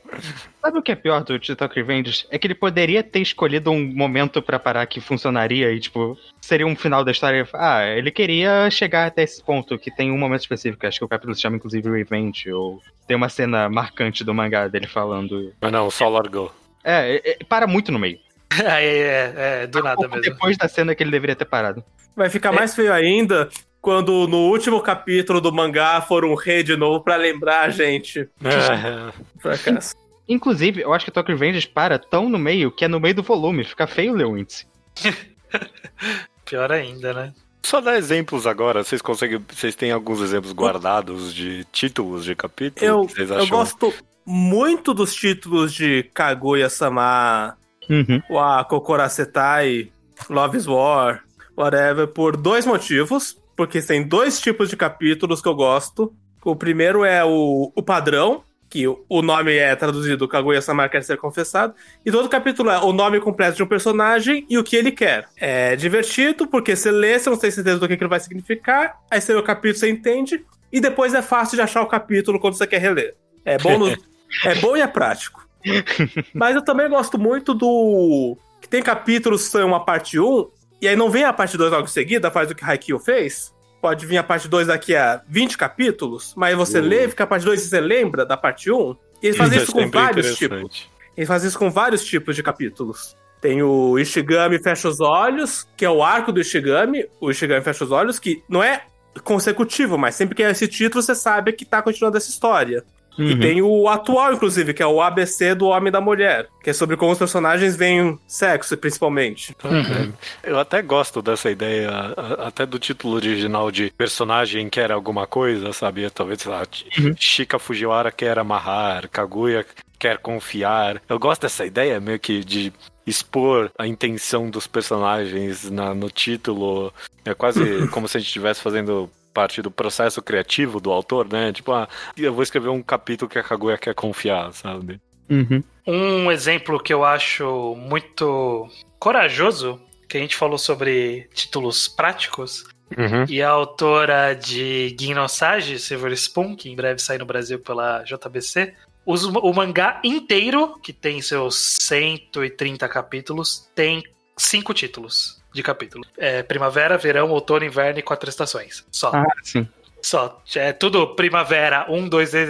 Sabe 0.62 0.78
o 0.78 0.82
que 0.82 0.92
é 0.92 0.94
pior 0.94 1.24
do 1.24 1.38
TikTok 1.38 1.74
Revenge? 1.74 2.26
É 2.30 2.38
que 2.38 2.46
ele 2.46 2.54
poderia 2.54 3.02
ter 3.02 3.20
escolhido 3.20 3.72
um 3.72 3.84
momento 3.84 4.40
pra 4.40 4.60
parar 4.60 4.86
que 4.86 5.00
funcionaria 5.00 5.72
e, 5.72 5.80
tipo, 5.80 6.16
seria 6.40 6.66
um 6.66 6.76
final 6.76 7.04
da 7.04 7.10
história. 7.10 7.48
Ah, 7.54 7.84
ele 7.84 8.10
queria 8.10 8.70
chegar 8.70 9.06
até 9.06 9.22
esse 9.22 9.42
ponto, 9.42 9.78
que 9.78 9.90
tem 9.90 10.12
um 10.12 10.18
momento 10.18 10.42
específico. 10.42 10.86
Acho 10.86 10.98
que 10.98 11.04
o 11.04 11.08
capítulo 11.08 11.34
se 11.34 11.40
chama, 11.40 11.56
inclusive, 11.56 11.90
Revenge, 11.90 12.52
ou 12.52 12.82
tem 13.06 13.16
uma 13.16 13.28
cena 13.28 13.68
marcante 13.68 14.22
do 14.22 14.34
mangá 14.34 14.68
dele 14.68 14.86
falando. 14.86 15.52
Mas 15.60 15.72
não, 15.72 15.90
só 15.90 16.08
largou. 16.08 16.52
É, 16.84 17.16
é, 17.16 17.30
é, 17.32 17.38
para 17.48 17.66
muito 17.66 17.90
no 17.90 17.98
meio. 17.98 18.18
Aí 18.66 18.86
é, 18.86 19.34
é, 19.36 19.66
do 19.66 19.82
nada 19.82 19.96
Pouco 19.96 20.16
mesmo. 20.16 20.22
depois 20.22 20.56
da 20.56 20.68
cena 20.68 20.94
que 20.94 21.02
ele 21.02 21.10
deveria 21.10 21.36
ter 21.36 21.44
parado. 21.44 21.84
Vai 22.16 22.30
ficar 22.30 22.52
mais 22.52 22.74
feio 22.74 22.92
ainda 22.92 23.48
quando 23.80 24.26
no 24.26 24.48
último 24.50 24.80
capítulo 24.80 25.40
do 25.40 25.52
mangá 25.52 26.00
for 26.00 26.24
um 26.24 26.34
rei 26.34 26.62
de 26.62 26.76
novo 26.76 27.02
pra 27.02 27.16
lembrar 27.16 27.62
a 27.62 27.70
gente. 27.70 28.28
É, 28.42 29.12
Fracasso. 29.38 29.94
Inclusive, 30.28 30.82
eu 30.82 30.92
acho 30.92 31.06
que 31.06 31.10
Tokyo 31.10 31.34
Revengers 31.34 31.64
para 31.64 31.98
tão 31.98 32.28
no 32.28 32.38
meio 32.38 32.70
que 32.70 32.84
é 32.84 32.88
no 32.88 33.00
meio 33.00 33.14
do 33.14 33.22
volume. 33.22 33.64
Fica 33.64 33.86
feio 33.86 34.12
ler 34.12 34.26
o 34.26 34.36
índice. 34.36 34.66
Pior 36.44 36.70
ainda, 36.70 37.14
né? 37.14 37.32
Só 37.62 37.80
dar 37.80 37.96
exemplos 37.96 38.46
agora, 38.46 38.84
vocês 38.84 39.02
conseguem. 39.02 39.44
Vocês 39.48 39.74
têm 39.74 39.90
alguns 39.90 40.20
exemplos 40.20 40.52
guardados 40.52 41.34
de 41.34 41.64
títulos 41.72 42.24
de 42.24 42.34
capítulo? 42.34 42.86
Eu, 42.86 43.08
eu 43.36 43.46
gosto 43.46 43.92
muito 44.24 44.92
dos 44.92 45.14
títulos 45.14 45.72
de 45.72 46.02
Kaguya-sama, 46.14 47.56
Uhum. 47.90 48.22
wa 48.30 48.64
Kokorasetai, 48.64 49.90
Love 50.28 50.56
is 50.56 50.66
War, 50.66 51.22
whatever, 51.56 52.06
por 52.08 52.36
dois 52.36 52.66
motivos. 52.66 53.36
Porque 53.56 53.82
tem 53.82 54.06
dois 54.06 54.40
tipos 54.40 54.68
de 54.68 54.76
capítulos 54.76 55.42
que 55.42 55.48
eu 55.48 55.54
gosto. 55.54 56.12
O 56.44 56.54
primeiro 56.54 57.04
é 57.04 57.24
o, 57.24 57.72
o 57.74 57.82
padrão, 57.82 58.44
que 58.70 58.86
o- 58.86 59.04
o 59.08 59.20
nome 59.20 59.56
é 59.56 59.74
traduzido 59.74 60.28
Kaguya-sama 60.28 60.88
quer 60.88 61.02
ser 61.02 61.16
confessado. 61.16 61.74
E 62.06 62.10
todo 62.12 62.28
capítulo 62.28 62.70
é 62.70 62.78
o 62.78 62.92
nome 62.92 63.18
completo 63.18 63.56
de 63.56 63.62
um 63.64 63.66
personagem 63.66 64.46
e 64.48 64.56
o 64.56 64.62
que 64.62 64.76
ele 64.76 64.92
quer. 64.92 65.26
É 65.36 65.74
divertido, 65.74 66.46
porque 66.46 66.76
você 66.76 66.92
lê, 66.92 67.18
você 67.18 67.30
não 67.30 67.36
tem 67.36 67.50
certeza 67.50 67.78
do 67.80 67.88
que 67.88 67.94
aquilo 67.94 68.08
vai 68.10 68.20
significar. 68.20 68.94
Aí 69.10 69.20
você 69.20 69.32
lê 69.34 69.40
o 69.40 69.42
capítulo, 69.42 69.80
você 69.80 69.90
entende. 69.90 70.44
E 70.72 70.78
depois 70.80 71.12
é 71.14 71.22
fácil 71.22 71.56
de 71.56 71.62
achar 71.62 71.82
o 71.82 71.86
capítulo 71.86 72.38
quando 72.38 72.54
você 72.54 72.66
quer 72.66 72.78
reler. 72.80 73.16
É 73.44 73.58
bom, 73.58 73.76
no- 73.76 73.88
é 74.44 74.54
bom 74.60 74.76
e 74.76 74.82
é 74.82 74.86
prático. 74.86 75.47
Mas 76.34 76.54
eu 76.54 76.62
também 76.64 76.88
gosto 76.88 77.18
muito 77.18 77.54
do. 77.54 78.36
Que 78.60 78.68
tem 78.68 78.82
capítulos 78.82 79.44
que 79.44 79.50
são 79.50 79.66
uma 79.66 79.84
parte 79.84 80.18
1, 80.18 80.48
e 80.80 80.88
aí 80.88 80.96
não 80.96 81.10
vem 81.10 81.24
a 81.24 81.32
parte 81.32 81.56
2 81.56 81.70
logo 81.70 81.84
em 81.84 81.88
seguida, 81.88 82.30
faz 82.30 82.50
o 82.50 82.54
que 82.54 82.64
Haikyuu 82.64 82.98
fez. 82.98 83.54
Pode 83.80 84.04
vir 84.06 84.18
a 84.18 84.22
parte 84.24 84.48
2 84.48 84.66
daqui 84.66 84.96
a 84.96 85.22
20 85.28 85.56
capítulos, 85.56 86.34
mas 86.36 86.56
você 86.56 86.80
Uh. 86.80 86.82
lê, 86.82 87.08
fica 87.08 87.24
a 87.24 87.26
parte 87.26 87.44
2 87.44 87.64
e 87.64 87.68
você 87.68 87.80
lembra 87.80 88.26
da 88.26 88.36
parte 88.36 88.70
1. 88.70 88.96
E 89.22 89.26
eles 89.26 89.36
fazem 89.36 89.58
é 89.58 89.62
isso 89.62 89.72
com 89.72 89.80
sempre 89.80 90.00
vários 90.00 90.36
tipos. 90.36 90.88
Eles 91.16 91.28
fazem 91.28 91.48
isso 91.48 91.58
com 91.58 91.70
vários 91.70 92.04
tipos 92.04 92.34
de 92.34 92.42
capítulos. 92.42 93.16
Tem 93.40 93.62
o 93.62 93.98
Ishigami 93.98 94.60
Fecha 94.60 94.88
os 94.88 95.00
Olhos, 95.00 95.66
que 95.76 95.84
é 95.84 95.90
o 95.90 96.02
arco 96.02 96.32
do 96.32 96.40
Ishigami. 96.40 97.06
O 97.20 97.30
Ishigami 97.30 97.62
Fecha 97.62 97.84
os 97.84 97.92
Olhos, 97.92 98.18
que 98.18 98.42
não 98.48 98.62
é 98.62 98.82
consecutivo, 99.22 99.96
mas 99.96 100.14
sempre 100.14 100.34
que 100.34 100.42
é 100.42 100.50
esse 100.50 100.66
título, 100.66 101.02
você 101.02 101.14
sabe 101.14 101.52
que 101.52 101.64
tá 101.64 101.82
continuando 101.82 102.16
essa 102.16 102.30
história. 102.30 102.84
E 103.18 103.32
Uhum. 103.32 103.40
tem 103.40 103.60
o 103.62 103.88
atual, 103.88 104.32
inclusive, 104.32 104.72
que 104.72 104.82
é 104.82 104.86
o 104.86 105.00
ABC 105.02 105.54
do 105.54 105.66
Homem 105.66 105.88
e 105.88 105.90
da 105.90 106.00
Mulher, 106.00 106.48
que 106.62 106.70
é 106.70 106.72
sobre 106.72 106.96
como 106.96 107.10
os 107.12 107.18
personagens 107.18 107.74
veem 107.76 108.18
sexo, 108.26 108.76
principalmente. 108.76 109.56
Uhum. 109.64 110.12
Eu 110.42 110.58
até 110.58 110.80
gosto 110.80 111.20
dessa 111.20 111.50
ideia, 111.50 111.90
até 112.38 112.64
do 112.64 112.78
título 112.78 113.14
original 113.14 113.70
de 113.70 113.90
personagem 113.98 114.68
quer 114.68 114.92
alguma 114.92 115.26
coisa, 115.26 115.72
sabe? 115.72 116.08
Talvez, 116.10 116.42
sei 116.42 116.52
lá, 116.52 116.62
Uhum. 116.98 117.14
Shika 117.18 117.58
Fujiwara 117.58 118.12
quer 118.12 118.38
amarrar, 118.38 119.08
Kaguya 119.08 119.66
quer 119.98 120.18
confiar. 120.18 121.02
Eu 121.08 121.18
gosto 121.18 121.42
dessa 121.42 121.66
ideia 121.66 121.98
meio 121.98 122.20
que 122.20 122.44
de 122.44 122.72
expor 123.06 123.70
a 123.78 123.86
intenção 123.86 124.48
dos 124.50 124.66
personagens 124.66 125.70
na, 125.70 125.94
no 125.94 126.10
título. 126.10 126.92
É 127.24 127.34
quase 127.34 127.88
como 127.88 128.06
se 128.06 128.16
a 128.16 128.20
gente 128.20 128.28
estivesse 128.28 128.60
fazendo 128.60 129.10
parte 129.38 129.62
do 129.62 129.70
processo 129.70 130.20
criativo 130.20 130.80
do 130.80 130.90
autor, 130.90 131.32
né? 131.32 131.52
Tipo, 131.52 131.70
ah, 131.70 131.88
eu 132.16 132.34
vou 132.34 132.42
escrever 132.42 132.70
um 132.70 132.82
capítulo 132.82 133.30
que 133.30 133.38
a 133.38 133.42
Kaguya 133.44 133.78
quer 133.78 133.94
confiar, 133.94 134.52
sabe? 134.52 135.00
Uhum. 135.30 135.62
Um 135.86 136.32
exemplo 136.32 136.82
que 136.82 136.92
eu 136.92 137.04
acho 137.04 137.76
muito 137.76 138.66
corajoso, 138.98 139.80
que 140.08 140.18
a 140.18 140.20
gente 140.20 140.34
falou 140.34 140.58
sobre 140.58 141.28
títulos 141.32 141.86
práticos, 141.86 142.64
Uhum. 142.96 143.26
e 143.28 143.42
a 143.42 143.50
autora 143.50 144.34
de 144.34 144.96
Ginosage, 144.98 145.78
Silver 145.78 146.12
Spoon, 146.14 146.56
que 146.56 146.70
em 146.70 146.74
breve 146.74 147.00
sai 147.00 147.18
no 147.18 147.26
Brasil 147.26 147.58
pela 147.58 148.02
JBC, 148.02 148.74
usa 149.06 149.28
o 149.28 149.52
mangá 149.52 150.00
inteiro, 150.02 150.78
que 150.82 150.92
tem 150.92 151.20
seus 151.20 151.76
130 151.82 152.88
capítulos, 152.88 153.70
tem 153.74 154.02
cinco 154.38 154.72
títulos 154.72 155.42
de 155.52 155.62
capítulo. 155.62 156.04
É 156.16 156.42
primavera, 156.42 156.96
verão, 156.96 157.30
outono, 157.30 157.64
inverno 157.64 157.98
e 157.98 158.02
quatro 158.02 158.28
estações. 158.30 158.84
Só. 158.90 159.10
Ah, 159.14 159.26
sim. 159.42 159.66
Só. 160.00 160.40
É 160.54 160.72
tudo 160.72 161.14
primavera, 161.14 161.86
um, 161.90 162.08
dois, 162.08 162.30
três, 162.30 162.48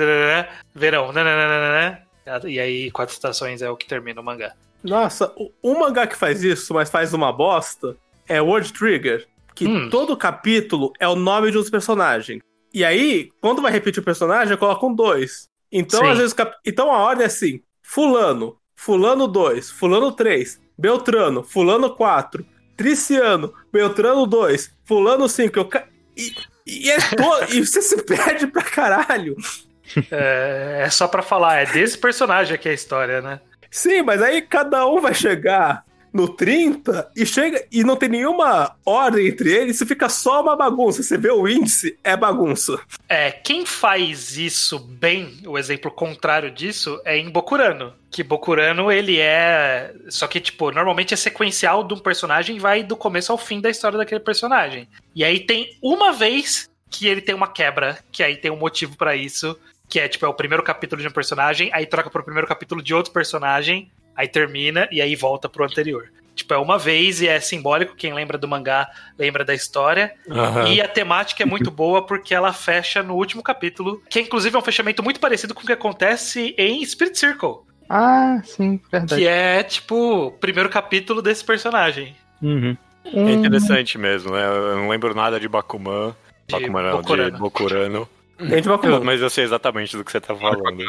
verão, 0.74 1.12
nananana, 1.12 2.02
e 2.44 2.60
aí 2.60 2.90
quatro 2.90 3.14
estações 3.14 3.62
é 3.62 3.70
o 3.70 3.76
que 3.76 3.86
termina 3.86 4.20
o 4.20 4.24
mangá. 4.24 4.52
Nossa, 4.84 5.32
o, 5.36 5.50
um 5.64 5.78
mangá 5.78 6.06
que 6.06 6.16
faz 6.16 6.42
isso, 6.44 6.74
mas 6.74 6.90
faz 6.90 7.12
uma 7.14 7.32
bosta, 7.32 7.96
é 8.28 8.40
World 8.40 8.72
Trigger. 8.72 9.26
Que 9.54 9.66
Hum. 9.66 9.88
todo 9.90 10.16
capítulo 10.16 10.92
é 11.00 11.08
o 11.08 11.16
nome 11.16 11.50
de 11.50 11.56
um 11.58 11.60
dos 11.60 11.70
personagens. 11.70 12.40
E 12.72 12.84
aí, 12.84 13.30
quando 13.40 13.60
vai 13.62 13.72
repetir 13.72 14.00
o 14.00 14.04
personagem, 14.04 14.56
coloca 14.56 14.86
um 14.86 14.94
dois. 14.94 15.48
Então, 15.72 16.00
Sim. 16.00 16.10
às 16.10 16.18
vezes, 16.18 16.32
o 16.32 16.36
cap- 16.36 16.56
então 16.64 16.92
a 16.92 16.98
ordem 16.98 17.24
é 17.24 17.26
assim: 17.26 17.60
Fulano, 17.82 18.56
Fulano 18.76 19.26
2, 19.26 19.70
Fulano 19.70 20.12
3, 20.12 20.60
Beltrano, 20.78 21.42
Fulano 21.42 21.94
4, 21.94 22.46
Triciano, 22.76 23.52
Beltrano 23.72 24.26
2, 24.26 24.70
Fulano 24.84 25.28
5. 25.28 25.58
Eu 25.58 25.68
e, 26.16 26.34
e, 26.66 26.90
é 26.90 26.96
to- 26.98 27.44
e 27.54 27.66
você 27.66 27.82
se 27.82 28.00
perde 28.04 28.46
pra 28.46 28.62
caralho. 28.62 29.36
É, 30.10 30.82
é 30.86 30.90
só 30.90 31.08
pra 31.08 31.22
falar, 31.22 31.60
é 31.62 31.66
desse 31.66 31.96
personagem 31.98 32.54
aqui 32.54 32.68
a 32.68 32.72
história, 32.74 33.20
né? 33.20 33.40
Sim, 33.70 34.02
mas 34.02 34.22
aí 34.22 34.42
cada 34.42 34.86
um 34.86 35.00
vai 35.00 35.14
chegar 35.14 35.84
no 36.12 36.28
30 36.28 37.10
e 37.16 37.26
chega 37.26 37.64
e 37.70 37.84
não 37.84 37.96
tem 37.96 38.08
nenhuma 38.08 38.74
ordem 38.84 39.26
entre 39.26 39.52
eles, 39.52 39.78
fica 39.86 40.08
só 40.08 40.42
uma 40.42 40.56
bagunça. 40.56 41.02
Você 41.02 41.16
vê 41.16 41.30
o 41.30 41.46
índice, 41.48 41.98
é 42.02 42.16
bagunça. 42.16 42.78
É, 43.08 43.30
quem 43.30 43.64
faz 43.64 44.36
isso 44.36 44.78
bem, 44.78 45.38
o 45.46 45.58
exemplo 45.58 45.90
contrário 45.90 46.50
disso, 46.50 47.00
é 47.04 47.16
em 47.16 47.30
Bokurano. 47.30 47.92
Que 48.10 48.22
Bokurano, 48.22 48.90
ele 48.90 49.18
é. 49.18 49.94
Só 50.08 50.26
que, 50.26 50.40
tipo, 50.40 50.70
normalmente 50.70 51.14
é 51.14 51.16
sequencial 51.16 51.84
de 51.84 51.94
um 51.94 51.98
personagem 51.98 52.56
e 52.56 52.60
vai 52.60 52.82
do 52.82 52.96
começo 52.96 53.30
ao 53.32 53.38
fim 53.38 53.60
da 53.60 53.70
história 53.70 53.98
daquele 53.98 54.20
personagem. 54.20 54.88
E 55.14 55.24
aí 55.24 55.40
tem 55.40 55.76
uma 55.82 56.12
vez 56.12 56.68
que 56.90 57.06
ele 57.06 57.20
tem 57.20 57.34
uma 57.34 57.48
quebra, 57.48 57.98
que 58.10 58.22
aí 58.22 58.36
tem 58.36 58.50
um 58.50 58.56
motivo 58.56 58.96
pra 58.96 59.14
isso, 59.14 59.58
que 59.88 59.98
é, 59.98 60.08
tipo, 60.08 60.24
é 60.26 60.28
o 60.28 60.34
primeiro 60.34 60.62
capítulo 60.62 61.00
de 61.00 61.08
um 61.08 61.12
personagem, 61.12 61.70
aí 61.72 61.86
troca 61.86 62.10
pro 62.10 62.22
primeiro 62.22 62.46
capítulo 62.46 62.82
de 62.82 62.94
outro 62.94 63.12
personagem, 63.12 63.90
aí 64.18 64.26
termina 64.28 64.88
e 64.90 65.00
aí 65.00 65.14
volta 65.16 65.48
pro 65.48 65.64
anterior. 65.64 66.10
Tipo, 66.34 66.54
é 66.54 66.58
uma 66.58 66.78
vez 66.78 67.20
e 67.20 67.26
é 67.28 67.40
simbólico, 67.40 67.96
quem 67.96 68.12
lembra 68.12 68.36
do 68.38 68.46
mangá 68.46 68.88
lembra 69.18 69.44
da 69.44 69.54
história. 69.54 70.12
Aham. 70.30 70.68
E 70.68 70.80
a 70.80 70.86
temática 70.86 71.42
é 71.42 71.46
muito 71.46 71.70
boa 71.70 72.04
porque 72.06 72.34
ela 72.34 72.52
fecha 72.52 73.02
no 73.02 73.14
último 73.14 73.42
capítulo, 73.42 74.02
que 74.10 74.20
inclusive 74.20 74.54
é 74.54 74.58
um 74.58 74.62
fechamento 74.62 75.02
muito 75.02 75.18
parecido 75.18 75.54
com 75.54 75.62
o 75.62 75.66
que 75.66 75.72
acontece 75.72 76.54
em 76.58 76.84
Spirit 76.84 77.18
Circle, 77.18 77.56
Ah, 77.88 78.40
sim, 78.44 78.80
verdade. 78.90 79.20
que 79.20 79.26
é 79.26 79.62
tipo 79.62 80.26
o 80.26 80.30
primeiro 80.32 80.68
capítulo 80.68 81.22
desse 81.22 81.44
personagem. 81.44 82.14
Uhum. 82.42 82.76
É 83.04 83.32
interessante 83.32 83.96
mesmo, 83.98 84.32
né? 84.32 84.44
Eu 84.46 84.76
não 84.76 84.88
lembro 84.88 85.14
nada 85.14 85.40
de 85.40 85.48
Bakuman. 85.48 86.14
De 86.46 86.52
Bakuman 86.52 86.82
não, 86.82 86.96
Bokurano. 86.98 87.30
de 87.32 87.38
Bokurano. 87.38 88.08
Gente, 88.40 88.68
Bakuman. 88.68 89.00
Mas 89.00 89.20
eu 89.20 89.30
sei 89.30 89.44
exatamente 89.44 89.96
do 89.96 90.04
que 90.04 90.12
você 90.12 90.20
tá 90.20 90.34
falando. 90.34 90.84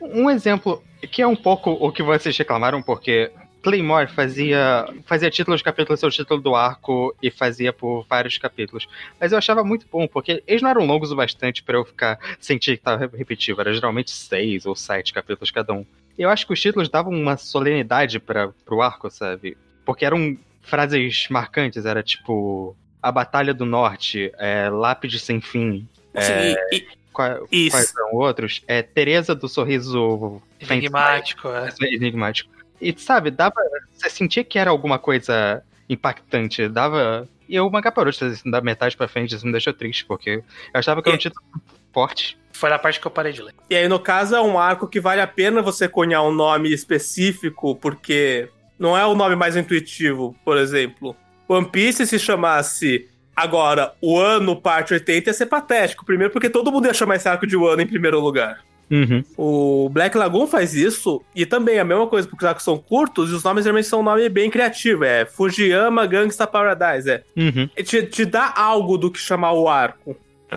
Um 0.00 0.28
exemplo 0.28 0.82
que 1.10 1.22
é 1.22 1.26
um 1.26 1.36
pouco 1.36 1.70
o 1.70 1.92
que 1.92 2.02
vocês 2.02 2.36
reclamaram, 2.36 2.82
porque 2.82 3.30
Claymore 3.62 4.08
fazia, 4.08 4.86
fazia 5.06 5.30
títulos 5.30 5.60
de 5.60 5.64
capítulos, 5.64 5.98
seu 5.98 6.10
título 6.10 6.40
do 6.40 6.54
arco, 6.54 7.16
e 7.22 7.30
fazia 7.30 7.72
por 7.72 8.04
vários 8.08 8.36
capítulos. 8.36 8.86
Mas 9.18 9.32
eu 9.32 9.38
achava 9.38 9.64
muito 9.64 9.86
bom, 9.90 10.06
porque 10.06 10.42
eles 10.46 10.60
não 10.60 10.70
eram 10.70 10.84
longos 10.84 11.10
o 11.10 11.16
bastante 11.16 11.62
pra 11.62 11.78
eu 11.78 11.84
ficar 11.84 12.18
sentir 12.38 12.76
que 12.76 12.82
tava 12.82 13.06
repetitivo. 13.16 13.60
Era 13.60 13.72
geralmente 13.72 14.10
seis 14.10 14.66
ou 14.66 14.76
sete 14.76 15.14
capítulos 15.14 15.50
cada 15.50 15.72
um. 15.72 15.86
E 16.18 16.22
eu 16.22 16.30
acho 16.30 16.46
que 16.46 16.52
os 16.52 16.60
títulos 16.60 16.88
davam 16.88 17.12
uma 17.12 17.36
solenidade 17.36 18.20
para 18.20 18.48
pro 18.64 18.82
arco, 18.82 19.10
sabe? 19.10 19.56
Porque 19.84 20.04
eram 20.04 20.36
frases 20.60 21.26
marcantes, 21.30 21.86
era 21.86 22.02
tipo. 22.02 22.76
A 23.02 23.12
Batalha 23.12 23.52
do 23.52 23.66
Norte, 23.66 24.32
é, 24.38 24.70
Lápide 24.70 25.18
Sem 25.18 25.38
Fim, 25.38 25.86
Sim, 26.18 26.54
e- 26.72 26.76
e- 26.76 26.86
Qua- 27.12 27.40
Isso. 27.52 27.70
Quais 27.76 27.90
são 27.90 28.12
outros? 28.14 28.62
É 28.66 28.82
Tereza 28.82 29.36
do 29.36 29.48
Sorriso 29.48 30.42
Enigmático, 30.60 31.46
é. 31.48 31.68
Enigmático. 31.80 32.50
E 32.80 32.92
sabe, 32.98 33.30
dava. 33.30 33.54
Você 33.92 34.10
sentia 34.10 34.42
que 34.42 34.58
era 34.58 34.68
alguma 34.70 34.98
coisa 34.98 35.62
impactante. 35.88 36.66
Dava. 36.68 37.28
E 37.48 37.58
o 37.60 37.70
mangá 37.70 37.92
parou 37.92 38.10
de 38.12 38.18
fazer 38.18 38.34
isso 38.34 38.50
da 38.50 38.60
metade 38.60 38.96
pra 38.96 39.06
frente, 39.06 39.32
isso 39.34 39.46
me 39.46 39.52
deixou 39.52 39.72
triste, 39.72 40.04
porque 40.04 40.30
eu 40.72 40.80
achava 40.80 41.00
que 41.02 41.08
era 41.08 41.14
um 41.14 41.18
título 41.20 41.44
forte. 41.92 42.36
Foi 42.52 42.68
na 42.70 42.78
parte 42.80 42.98
que 42.98 43.06
eu 43.06 43.10
parei 43.12 43.32
de 43.32 43.42
ler. 43.42 43.54
E 43.70 43.76
aí, 43.76 43.86
no 43.86 44.00
caso, 44.00 44.34
é 44.34 44.40
um 44.40 44.58
arco 44.58 44.88
que 44.88 44.98
vale 45.00 45.20
a 45.20 45.26
pena 45.26 45.62
você 45.62 45.88
cunhar 45.88 46.24
um 46.24 46.32
nome 46.32 46.72
específico, 46.72 47.76
porque 47.76 48.48
não 48.78 48.96
é 48.98 49.06
o 49.06 49.14
nome 49.14 49.36
mais 49.36 49.56
intuitivo, 49.56 50.34
por 50.44 50.56
exemplo. 50.56 51.14
One 51.46 51.68
Piece 51.68 52.06
se 52.06 52.18
chamasse 52.18 53.08
agora 53.34 53.92
o 54.00 54.18
ano 54.18 54.56
parte 54.56 54.94
80 54.94 55.30
ia 55.30 55.34
ser 55.34 55.46
patético. 55.46 56.04
Primeiro 56.04 56.32
porque 56.32 56.50
todo 56.50 56.70
mundo 56.70 56.86
ia 56.86 56.94
chamar 56.94 57.16
esse 57.16 57.28
arco 57.28 57.46
de 57.46 57.56
Wano 57.56 57.82
em 57.82 57.86
primeiro 57.86 58.20
lugar. 58.20 58.60
Uhum. 58.90 59.24
O 59.36 59.88
Black 59.88 60.16
Lagoon 60.16 60.46
faz 60.46 60.74
isso, 60.74 61.22
e 61.34 61.46
também 61.46 61.76
é 61.76 61.80
a 61.80 61.84
mesma 61.84 62.06
coisa, 62.06 62.28
porque 62.28 62.44
os 62.44 62.48
arcos 62.48 62.64
são 62.64 62.78
curtos 62.78 63.30
e 63.30 63.34
os 63.34 63.42
nomes 63.42 63.64
geralmente 63.64 63.88
são 63.88 64.00
um 64.00 64.02
nome 64.02 64.28
bem 64.28 64.50
criativo. 64.50 65.04
É 65.04 65.24
Fujiyama 65.24 66.06
Gangsta 66.06 66.46
Paradise. 66.46 67.10
É. 67.10 67.22
Uhum. 67.36 67.68
Te, 67.82 68.02
te 68.02 68.24
dá 68.24 68.52
algo 68.54 68.98
do 68.98 69.10
que 69.10 69.18
chamar 69.18 69.52
o 69.52 69.68
arco. 69.68 70.16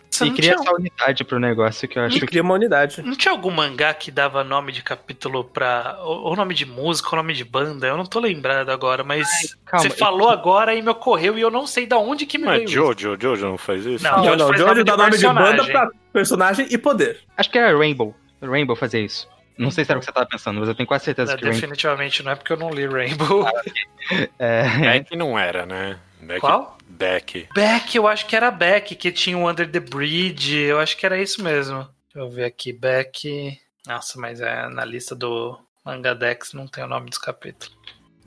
Você 0.09 0.25
E 0.25 0.31
cria 0.31 0.51
tinha, 0.53 0.61
essa 0.63 0.73
unidade 0.75 1.23
pro 1.23 1.39
negócio 1.39 1.87
que 1.87 1.97
eu 1.97 2.03
acho 2.03 2.17
E 2.17 2.19
que. 2.19 2.25
cria 2.27 2.41
uma 2.43 2.53
unidade. 2.53 3.01
não 3.01 3.15
tinha 3.15 3.31
algum 3.31 3.49
mangá 3.49 3.93
que 3.93 4.11
dava 4.11 4.43
nome 4.43 4.71
de 4.71 4.83
capítulo 4.83 5.43
pra. 5.43 5.97
Ou 6.01 6.35
nome 6.35 6.53
de 6.53 6.65
música, 6.65 7.09
ou 7.11 7.15
nome 7.17 7.33
de 7.33 7.43
banda? 7.43 7.87
Eu 7.87 7.97
não 7.97 8.05
tô 8.05 8.19
lembrado 8.19 8.69
agora, 8.69 9.03
mas. 9.03 9.27
Calma, 9.65 9.83
você 9.83 9.89
falou 9.95 10.29
agora 10.29 10.75
e 10.75 10.81
me 10.81 10.89
ocorreu 10.89 11.37
e 11.37 11.41
eu 11.41 11.49
não 11.49 11.65
sei 11.65 11.85
da 11.87 11.97
onde 11.97 12.25
que 12.25 12.37
me 12.37 12.45
Mas 12.45 12.55
veio. 12.57 12.65
isso. 12.65 12.73
Jojo, 12.75 13.17
Jojo 13.19 13.45
não 13.47 13.57
faz 13.57 13.85
isso? 13.85 14.03
Não. 14.03 14.17
Não, 14.17 14.23
Jojo 14.25 14.37
não, 14.37 14.47
Jojo 14.53 14.65
nome 14.65 14.75
de 14.79 14.83
dá 14.83 14.97
nome 14.97 15.17
de 15.17 15.25
banda 15.25 15.39
personagem. 15.41 15.71
pra 15.71 15.89
personagem 16.13 16.67
e 16.69 16.77
poder. 16.77 17.19
Acho 17.35 17.49
que 17.49 17.57
era 17.57 17.75
Rainbow. 17.77 18.15
Rainbow 18.41 18.75
fazia 18.75 18.99
isso. 19.01 19.27
Não 19.57 19.71
sei 19.71 19.83
se 19.83 19.91
era 19.91 19.97
o 19.97 20.01
que 20.01 20.05
você 20.05 20.11
tava 20.11 20.27
pensando, 20.27 20.59
mas 20.59 20.69
eu 20.69 20.75
tenho 20.75 20.85
quase 20.85 21.05
certeza 21.05 21.33
É, 21.33 21.35
que 21.35 21.41
Rainbow. 21.41 21.59
definitivamente 21.61 22.21
não 22.21 22.31
é 22.31 22.35
porque 22.35 22.53
eu 22.53 22.57
não 22.57 22.69
li 22.69 22.85
Rainbow. 22.85 23.47
É, 24.39 24.63
Beck 24.79 25.15
não 25.17 25.37
era, 25.37 25.65
né? 25.65 25.97
Beck, 26.27 26.39
Qual? 26.41 26.77
Beck. 26.87 27.47
Beck, 27.53 27.95
eu 27.95 28.07
acho 28.07 28.25
que 28.25 28.35
era 28.35 28.51
Beck, 28.51 28.95
que 28.95 29.11
tinha 29.11 29.37
o 29.37 29.49
Under 29.49 29.69
the 29.69 29.79
Bridge. 29.79 30.55
Eu 30.57 30.79
acho 30.79 30.97
que 30.97 31.05
era 31.05 31.17
isso 31.21 31.43
mesmo. 31.43 31.77
Deixa 32.13 32.27
eu 32.27 32.29
ver 32.29 32.45
aqui, 32.45 32.73
Beck. 32.73 33.57
Nossa, 33.87 34.19
mas 34.19 34.41
é 34.41 34.67
na 34.69 34.83
lista 34.83 35.15
do 35.15 35.57
Mangadex 35.85 36.53
não 36.53 36.67
tem 36.67 36.83
o 36.83 36.87
nome 36.87 37.09
dos 37.09 37.17
capítulos. 37.19 37.75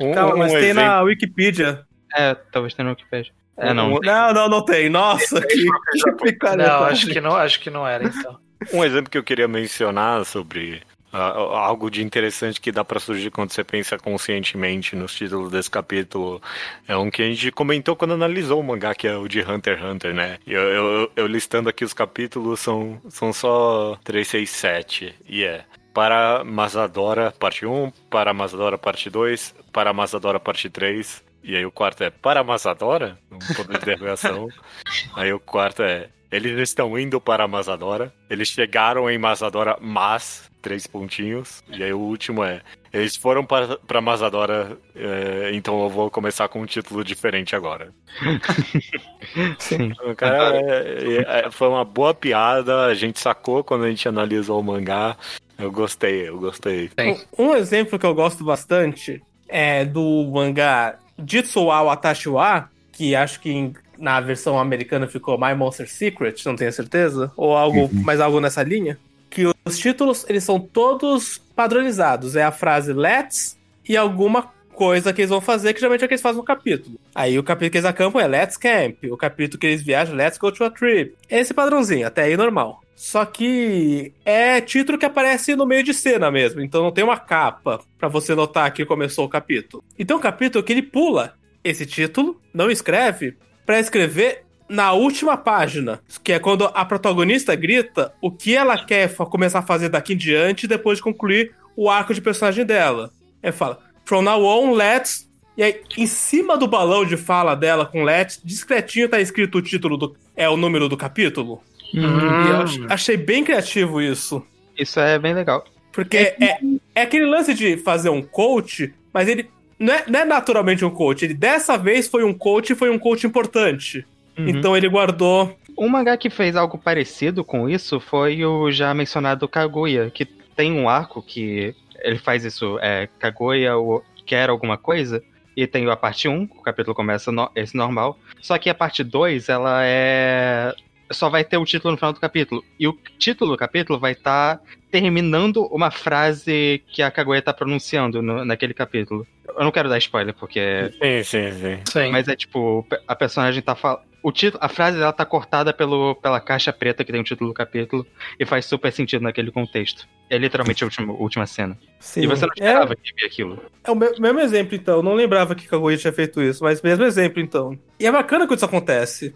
Um, 0.00 0.12
Calma, 0.12 0.36
mas 0.36 0.50
um 0.52 0.54
tem 0.54 0.64
exemplo- 0.70 0.82
na 0.82 1.02
Wikipedia. 1.02 1.84
é, 2.16 2.34
talvez 2.34 2.72
tenha 2.74 2.84
no 2.84 2.92
Wikipedia. 2.92 3.32
É, 3.56 3.74
não. 3.74 3.92
Um- 3.94 3.98
Não, 4.02 4.32
não, 4.32 4.48
não 4.48 4.64
tem. 4.64 4.88
Nossa, 4.88 5.38
que, 5.42 5.66
que 5.66 6.12
picareta. 6.22 6.68
Não, 6.78 6.84
acho 6.84 7.06
que 7.08 7.20
não, 7.20 7.36
acho 7.36 7.60
que 7.60 7.68
não 7.68 7.86
era 7.86 8.04
então. 8.04 8.38
Um 8.72 8.82
exemplo 8.82 9.10
que 9.10 9.18
eu 9.18 9.22
queria 9.24 9.46
mencionar 9.46 10.24
sobre 10.24 10.82
algo 11.12 11.90
de 11.90 12.02
interessante 12.02 12.60
que 12.60 12.70
dá 12.70 12.84
pra 12.84 13.00
surgir 13.00 13.30
quando 13.30 13.52
você 13.52 13.64
pensa 13.64 13.98
conscientemente 13.98 14.94
nos 14.94 15.14
títulos 15.14 15.50
desse 15.50 15.70
capítulo 15.70 16.40
é 16.86 16.96
um 16.96 17.10
que 17.10 17.22
a 17.22 17.26
gente 17.26 17.50
comentou 17.50 17.96
quando 17.96 18.14
analisou 18.14 18.60
o 18.60 18.64
mangá, 18.64 18.94
que 18.94 19.08
é 19.08 19.16
o 19.16 19.28
de 19.28 19.40
Hunter 19.40 19.78
x 19.78 19.84
Hunter, 19.84 20.14
né? 20.14 20.38
Eu, 20.46 20.60
eu, 20.60 21.12
eu 21.16 21.26
listando 21.26 21.68
aqui 21.68 21.84
os 21.84 21.92
capítulos 21.92 22.60
são, 22.60 23.00
são 23.08 23.32
só 23.32 23.98
3, 24.04 24.26
6, 24.26 24.50
7. 24.50 25.14
E 25.28 25.44
é. 25.44 25.64
Para 25.92 26.44
Mazadora, 26.44 27.32
parte 27.32 27.66
1, 27.66 27.90
para 28.08 28.32
Mazadora, 28.32 28.78
parte 28.78 29.10
2, 29.10 29.54
para 29.72 29.92
Mazadora, 29.92 30.38
parte 30.38 30.70
3. 30.70 31.24
E 31.42 31.56
aí 31.56 31.66
o 31.66 31.72
quarto 31.72 32.04
é 32.04 32.10
para 32.10 32.44
Mazadora? 32.44 33.18
Um 33.30 33.38
ponto 33.38 33.70
de 33.70 33.76
interrogação. 33.76 34.48
Aí 35.16 35.32
o 35.32 35.40
quarto 35.40 35.82
é 35.82 36.10
eles 36.30 36.56
estão 36.60 36.96
indo 36.98 37.20
para 37.20 37.48
Mazadora. 37.48 38.14
Eles 38.28 38.48
chegaram 38.48 39.10
em 39.10 39.18
Mazadora, 39.18 39.76
mas 39.80 40.49
três 40.60 40.86
pontinhos. 40.86 41.62
E 41.68 41.82
aí 41.82 41.92
o 41.92 41.98
último 41.98 42.42
é 42.44 42.60
eles 42.92 43.14
foram 43.16 43.44
para, 43.44 43.76
para 43.78 44.00
Mazadora, 44.00 44.76
é, 44.96 45.50
então 45.54 45.80
eu 45.84 45.88
vou 45.88 46.10
começar 46.10 46.48
com 46.48 46.60
um 46.60 46.66
título 46.66 47.04
diferente 47.04 47.54
agora. 47.54 47.92
Sim. 49.58 49.92
O 50.04 50.14
Cara, 50.14 50.56
é- 50.60 51.44
é- 51.46 51.50
foi 51.50 51.68
uma 51.68 51.84
boa 51.84 52.12
piada. 52.14 52.86
A 52.86 52.94
gente 52.94 53.20
sacou 53.20 53.62
quando 53.62 53.84
a 53.84 53.88
gente 53.90 54.08
analisou 54.08 54.60
o 54.60 54.64
mangá. 54.64 55.16
Eu 55.58 55.70
gostei, 55.70 56.28
eu 56.28 56.38
gostei. 56.38 56.90
Um, 57.38 57.50
um 57.50 57.54
exemplo 57.54 57.98
que 57.98 58.06
eu 58.06 58.14
gosto 58.14 58.42
bastante 58.44 59.22
é 59.48 59.84
do 59.84 60.28
mangá 60.32 60.96
Jitsu 61.26 61.64
wa 61.66 61.82
Watashi 61.82 62.28
wa, 62.28 62.68
que 62.92 63.14
acho 63.14 63.40
que 63.40 63.50
em- 63.50 63.74
na 63.98 64.18
versão 64.20 64.58
americana 64.58 65.06
ficou 65.06 65.38
My 65.38 65.54
Monster 65.54 65.88
Secret, 65.88 66.42
não 66.46 66.56
tenho 66.56 66.72
certeza, 66.72 67.30
ou 67.36 67.54
algo, 67.54 67.90
mais 67.92 68.18
algo 68.20 68.40
nessa 68.40 68.62
linha, 68.62 68.98
que 69.30 69.46
os 69.64 69.78
títulos, 69.78 70.26
eles 70.28 70.44
são 70.44 70.58
todos 70.58 71.38
padronizados, 71.38 72.36
é 72.36 72.42
a 72.42 72.50
frase 72.50 72.92
let's 72.92 73.56
e 73.88 73.96
alguma 73.96 74.50
coisa 74.74 75.12
que 75.12 75.20
eles 75.20 75.28
vão 75.28 75.42
fazer, 75.42 75.74
que 75.74 75.80
geralmente 75.80 76.02
é 76.02 76.04
o 76.06 76.08
que 76.08 76.14
eles 76.14 76.22
fazem 76.22 76.38
no 76.38 76.44
capítulo. 76.44 76.98
Aí 77.14 77.38
o 77.38 77.42
capítulo 77.42 77.70
que 77.70 77.76
eles 77.76 77.84
acampam 77.84 78.18
é 78.18 78.26
Let's 78.26 78.56
Camp, 78.56 78.96
o 79.10 79.16
capítulo 79.16 79.60
que 79.60 79.66
eles 79.66 79.82
viajam, 79.82 80.16
Let's 80.16 80.38
Go 80.38 80.50
to 80.50 80.64
a 80.64 80.70
Trip. 80.70 81.14
Esse 81.28 81.52
padrãozinho, 81.52 82.06
até 82.06 82.22
aí 82.22 82.36
normal. 82.36 82.80
Só 82.96 83.24
que 83.26 84.12
é 84.24 84.60
título 84.60 84.98
que 84.98 85.04
aparece 85.04 85.54
no 85.54 85.66
meio 85.66 85.82
de 85.82 85.92
cena 85.92 86.30
mesmo, 86.30 86.62
então 86.62 86.82
não 86.82 86.92
tem 86.92 87.04
uma 87.04 87.18
capa 87.18 87.80
pra 87.98 88.08
você 88.08 88.34
notar 88.34 88.72
que 88.72 88.86
começou 88.86 89.26
o 89.26 89.28
capítulo. 89.28 89.84
Então 89.98 90.16
um 90.16 90.20
capítulo 90.20 90.64
que 90.64 90.72
ele 90.72 90.82
pula 90.82 91.34
esse 91.62 91.84
título, 91.84 92.40
não 92.52 92.70
escreve, 92.70 93.36
pra 93.66 93.80
escrever 93.80 94.44
na 94.70 94.92
última 94.92 95.36
página, 95.36 96.00
que 96.22 96.32
é 96.32 96.38
quando 96.38 96.64
a 96.72 96.84
protagonista 96.84 97.54
grita 97.56 98.12
o 98.22 98.30
que 98.30 98.54
ela 98.56 98.78
quer 98.84 99.12
começar 99.14 99.58
a 99.58 99.62
fazer 99.62 99.88
daqui 99.88 100.14
em 100.14 100.16
diante 100.16 100.66
depois 100.66 100.98
de 100.98 101.02
concluir 101.04 101.52
o 101.76 101.90
arco 101.90 102.14
de 102.14 102.20
personagem 102.20 102.64
dela. 102.64 103.10
Ela 103.42 103.52
fala, 103.52 103.78
from 104.04 104.22
now 104.22 104.42
on, 104.44 104.72
let's. 104.72 105.28
E 105.56 105.62
aí, 105.62 105.80
em 105.98 106.06
cima 106.06 106.56
do 106.56 106.66
balão 106.68 107.04
de 107.04 107.16
fala 107.16 107.54
dela 107.54 107.84
com 107.84 108.04
let's, 108.04 108.40
discretinho 108.42 109.08
tá 109.08 109.20
escrito 109.20 109.58
o 109.58 109.62
título 109.62 109.96
do. 109.96 110.16
É 110.36 110.48
o 110.48 110.56
número 110.56 110.88
do 110.88 110.96
capítulo. 110.96 111.62
E 111.92 111.98
eu 111.98 112.60
ach- 112.62 112.78
achei 112.88 113.16
bem 113.16 113.42
criativo 113.42 114.00
isso. 114.00 114.42
Isso 114.78 115.00
é 115.00 115.18
bem 115.18 115.34
legal. 115.34 115.64
Porque 115.92 116.16
é, 116.16 116.58
é 116.94 117.02
aquele 117.02 117.26
lance 117.26 117.52
de 117.52 117.76
fazer 117.78 118.08
um 118.10 118.22
coach, 118.22 118.94
mas 119.12 119.28
ele 119.28 119.50
não 119.78 119.92
é, 119.92 120.04
não 120.06 120.20
é 120.20 120.24
naturalmente 120.24 120.84
um 120.84 120.90
coach. 120.90 121.24
Ele 121.24 121.34
dessa 121.34 121.76
vez 121.76 122.06
foi 122.06 122.22
um 122.22 122.32
coach 122.32 122.70
e 122.72 122.76
foi 122.76 122.88
um 122.90 122.98
coach 122.98 123.26
importante. 123.26 124.06
Então 124.48 124.76
ele 124.76 124.88
guardou. 124.88 125.56
Um 125.78 125.88
mangá 125.88 126.16
que 126.16 126.28
fez 126.30 126.56
algo 126.56 126.76
parecido 126.78 127.44
com 127.44 127.68
isso 127.68 127.98
foi 128.00 128.44
o 128.44 128.70
já 128.70 128.92
mencionado 128.92 129.48
Kaguya, 129.48 130.10
que 130.10 130.24
tem 130.24 130.72
um 130.72 130.88
arco 130.88 131.22
que 131.22 131.74
ele 132.02 132.18
faz 132.18 132.44
isso, 132.44 132.78
é, 132.82 133.08
Kaguya 133.18 133.76
o- 133.78 134.02
quer 134.26 134.48
alguma 134.50 134.76
coisa, 134.76 135.22
e 135.56 135.66
tem 135.66 135.88
a 135.90 135.96
parte 135.96 136.28
1, 136.28 136.42
o 136.44 136.62
capítulo 136.62 136.94
começa 136.94 137.32
no- 137.32 137.50
esse 137.56 137.76
normal, 137.76 138.18
só 138.40 138.56
que 138.58 138.68
a 138.70 138.74
parte 138.74 139.02
2, 139.02 139.48
ela 139.48 139.80
é... 139.84 140.74
só 141.10 141.28
vai 141.28 141.42
ter 141.44 141.56
o 141.56 141.64
título 141.64 141.92
no 141.92 141.98
final 141.98 142.12
do 142.12 142.20
capítulo, 142.20 142.62
e 142.78 142.86
o 142.86 142.96
título 143.18 143.52
do 143.52 143.56
capítulo 143.56 143.98
vai 143.98 144.12
estar 144.12 144.60
terminando 144.90 145.64
uma 145.72 145.90
frase 145.90 146.82
que 146.92 147.00
a 147.02 147.10
Kaguya 147.10 147.40
tá 147.42 147.52
pronunciando 147.54 148.20
no- 148.22 148.44
naquele 148.44 148.74
capítulo. 148.74 149.26
Eu 149.48 149.64
não 149.64 149.70
quero 149.72 149.88
dar 149.88 149.98
spoiler, 149.98 150.34
porque 150.34 150.90
Sim, 151.02 151.22
sim, 151.24 151.52
sim. 151.52 151.78
Sim. 151.86 152.10
mas 152.12 152.28
é 152.28 152.36
tipo, 152.36 152.86
a 153.08 153.16
personagem 153.16 153.62
tá 153.62 153.74
falando. 153.74 154.09
O 154.22 154.30
título, 154.30 154.62
a 154.62 154.68
frase 154.68 154.98
dela 154.98 155.12
tá 155.12 155.24
cortada 155.24 155.72
pelo, 155.72 156.14
pela 156.16 156.40
caixa 156.40 156.72
preta 156.72 157.02
que 157.04 157.10
tem 157.10 157.20
o 157.20 157.24
título 157.24 157.50
do 157.50 157.54
capítulo 157.54 158.06
e 158.38 158.44
faz 158.44 158.66
super 158.66 158.92
sentido 158.92 159.22
naquele 159.22 159.50
contexto. 159.50 160.06
É 160.28 160.36
literalmente 160.36 160.84
a 160.84 160.86
última, 160.86 161.12
última 161.14 161.46
cena. 161.46 161.76
Sim. 161.98 162.22
E 162.22 162.26
você 162.26 162.44
não 162.46 162.52
é, 162.58 162.64
esperava 162.66 162.94
que 162.94 163.12
via 163.16 163.26
aquilo. 163.26 163.62
é 163.82 163.90
o 163.90 163.94
me- 163.96 164.12
mesmo 164.20 164.38
exemplo, 164.40 164.74
então. 164.76 164.96
Eu 164.96 165.02
Não 165.02 165.14
lembrava 165.14 165.54
que 165.54 165.66
Kaguya 165.66 165.96
tinha 165.96 166.12
feito 166.12 166.40
isso, 166.42 166.62
mas 166.62 166.82
mesmo 166.82 167.04
exemplo, 167.04 167.40
então. 167.40 167.76
E 167.98 168.06
é 168.06 168.12
bacana 168.12 168.46
quando 168.46 168.58
isso 168.58 168.64
acontece. 168.66 169.34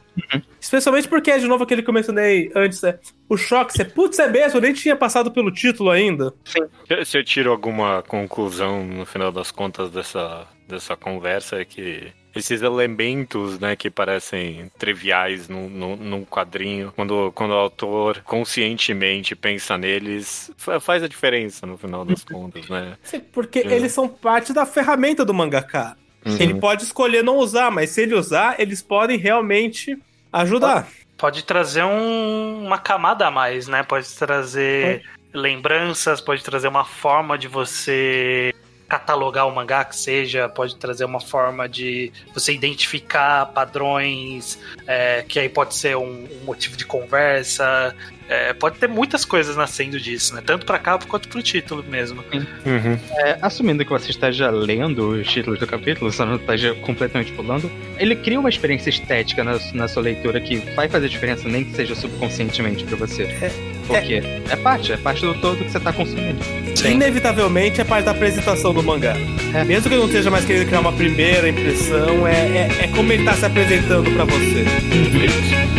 Especialmente 0.61 1.09
porque 1.09 1.30
é 1.30 1.39
de 1.39 1.47
novo 1.47 1.64
aquele 1.64 1.82
que 1.82 1.89
eu 1.91 1.95
mencionei 1.95 2.51
antes, 2.55 2.82
é 2.85 2.99
o 3.28 3.37
choque, 3.37 3.72
você, 3.72 3.85
putz, 3.85 4.18
é 4.18 4.28
mesmo, 4.28 4.59
eu 4.59 4.62
nem 4.62 4.72
tinha 4.72 4.95
passado 4.95 5.32
pelo 5.32 5.51
título 5.51 5.91
ainda. 5.91 6.32
Se- 6.45 7.05
Se 7.05 7.18
eu 7.18 7.24
tiro 7.24 7.51
alguma 7.51 8.03
conclusão 8.03 8.85
no 8.85 9.05
final 9.07 9.32
das 9.32 9.51
contas 9.51 9.91
dessa, 9.91 10.47
dessa 10.68 10.95
conversa 10.97 11.57
é 11.61 11.64
que 11.64 12.12
esses 12.35 12.62
elementos, 12.62 13.59
né, 13.61 13.76
que 13.76 13.91
parecem 13.91 14.70
triviais 14.78 15.49
num, 15.49 15.68
num, 15.68 15.97
num 15.97 16.24
quadrinho, 16.24 16.93
quando, 16.97 17.30
quando 17.35 17.53
o 17.53 17.55
autor 17.55 18.20
conscientemente 18.24 19.35
pensa 19.35 19.76
neles, 19.78 20.51
fa- 20.57 20.80
faz 20.80 21.03
a 21.03 21.09
diferença 21.09 21.66
no 21.66 21.76
final 21.78 22.05
das 22.05 22.22
contas, 22.24 22.68
né? 22.68 22.97
Sim, 23.03 23.20
Porque 23.20 23.61
É. 23.61 23.72
eles 23.74 23.93
são 23.93 24.09
parte 24.09 24.53
da 24.53 24.66
ferramenta 24.66 25.24
do 25.24 25.32
mangaka. 25.35 25.97
Uhum. 26.26 26.37
Ele 26.41 26.55
pode 26.55 26.85
escolher 26.85 27.22
não 27.22 27.37
usar, 27.37 27.70
mas 27.70 27.91
se 27.91 28.03
ele 28.03 28.14
usar, 28.14 28.59
eles 28.59 28.82
podem 28.82 29.18
realmente 29.18 29.99
ajudar. 30.32 30.89
Pode 31.16 31.45
trazer 31.45 31.85
um- 31.85 32.64
uma 32.66 32.78
camada 32.78 33.26
a 33.26 33.30
mais, 33.30 33.68
né? 33.68 33.82
Pode 33.82 34.09
trazer 34.16 35.03
lembranças, 35.32 36.20
pode 36.20 36.43
trazer 36.43 36.68
uma 36.68 36.85
forma 36.85 37.37
de 37.37 37.47
você 37.47 38.53
catalogar 38.89 39.47
o 39.47 39.55
mangá 39.55 39.85
que 39.85 39.97
seja, 39.97 40.49
pode 40.49 40.76
trazer 40.76 41.05
uma 41.05 41.20
forma 41.20 41.68
de 41.68 42.12
você 42.32 42.53
identificar 42.53 43.47
padrões, 43.47 44.59
é, 44.87 45.24
que 45.26 45.39
aí 45.39 45.49
pode 45.49 45.74
ser 45.74 45.97
um, 45.97 46.28
um 46.41 46.45
motivo 46.45 46.76
de 46.76 46.85
conversa. 46.85 47.95
É, 48.29 48.53
pode 48.55 48.79
ter 48.79 48.89
muitas 48.89 49.25
coisas 49.25 49.57
nascendo 49.57 50.01
disso, 50.01 50.35
né? 50.35 50.43
Tanto 50.45 50.64
pra 50.64 50.79
capa 50.79 51.07
quanto 51.07 51.29
pro 51.29 51.43
título 51.43 51.85
mesmo. 51.87 52.25
Uhum. 52.33 52.99
É, 53.18 53.39
assumindo 53.43 53.85
que 53.85 53.91
você 53.91 54.11
esteja 54.11 54.51
lendo 54.51 55.11
os 55.11 55.29
títulos 55.29 55.59
do 55.59 55.66
capítulo, 55.66 56.11
só 56.11 56.25
não 56.25 56.37
esteja 56.37 56.75
completamente 56.75 57.33
pulando, 57.33 57.70
ele 57.99 58.16
cria 58.16 58.41
uma 58.41 58.49
experiência 58.49 58.91
estética 58.91 59.45
na, 59.45 59.59
na 59.75 59.89
sua 59.89 60.03
leitura 60.03 60.41
que 60.41 60.57
vai 60.75 60.89
fazer 60.89 61.09
diferença, 61.09 61.49
nem 61.49 61.64
que 61.64 61.75
seja 61.75 61.95
subconscientemente 61.95 62.85
pra 62.85 62.97
você. 62.97 63.53
Porque 63.87 64.22
é 64.49 64.57
parte, 64.57 64.93
é 64.93 64.97
parte 64.97 65.20
do 65.22 65.35
todo 65.35 65.62
que 65.62 65.70
você 65.70 65.81
tá 65.81 65.93
consumindo. 65.93 66.39
Inevitavelmente 66.85 67.81
é 67.81 67.85
parte 67.85 68.07
da 68.07 68.12
apresentação 68.12 68.72
do 68.72 68.83
mangá. 68.83 69.14
É. 69.55 69.64
Mesmo 69.64 69.89
que 69.89 69.95
eu 69.95 70.01
não 70.01 70.07
esteja 70.07 70.31
mais 70.31 70.45
querendo 70.45 70.66
criar 70.66 70.81
uma 70.81 70.93
primeira 70.93 71.49
impressão, 71.49 72.27
é, 72.27 72.33
é, 72.33 72.85
é 72.85 72.89
como 72.89 73.12
ele 73.12 73.25
tá 73.25 73.35
se 73.35 73.45
apresentando 73.45 74.11
pra 74.12 74.25
você. 74.25 74.64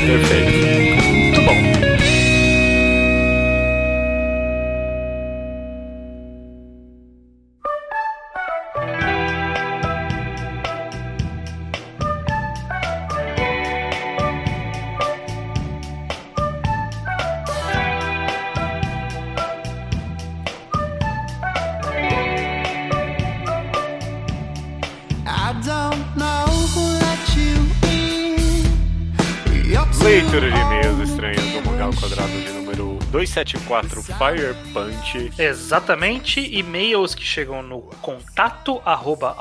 Perfeito. 0.06 1.04
Muito 1.04 1.42
bom. 1.42 2.35
274 33.26 34.04
Fire 34.04 34.56
Punch. 34.72 35.40
Exatamente, 35.40 36.40
e-mails 36.40 37.16
que 37.16 37.24
chegam 37.24 37.64
no 37.64 37.82
contato 38.02 38.82
arroba 38.86 39.36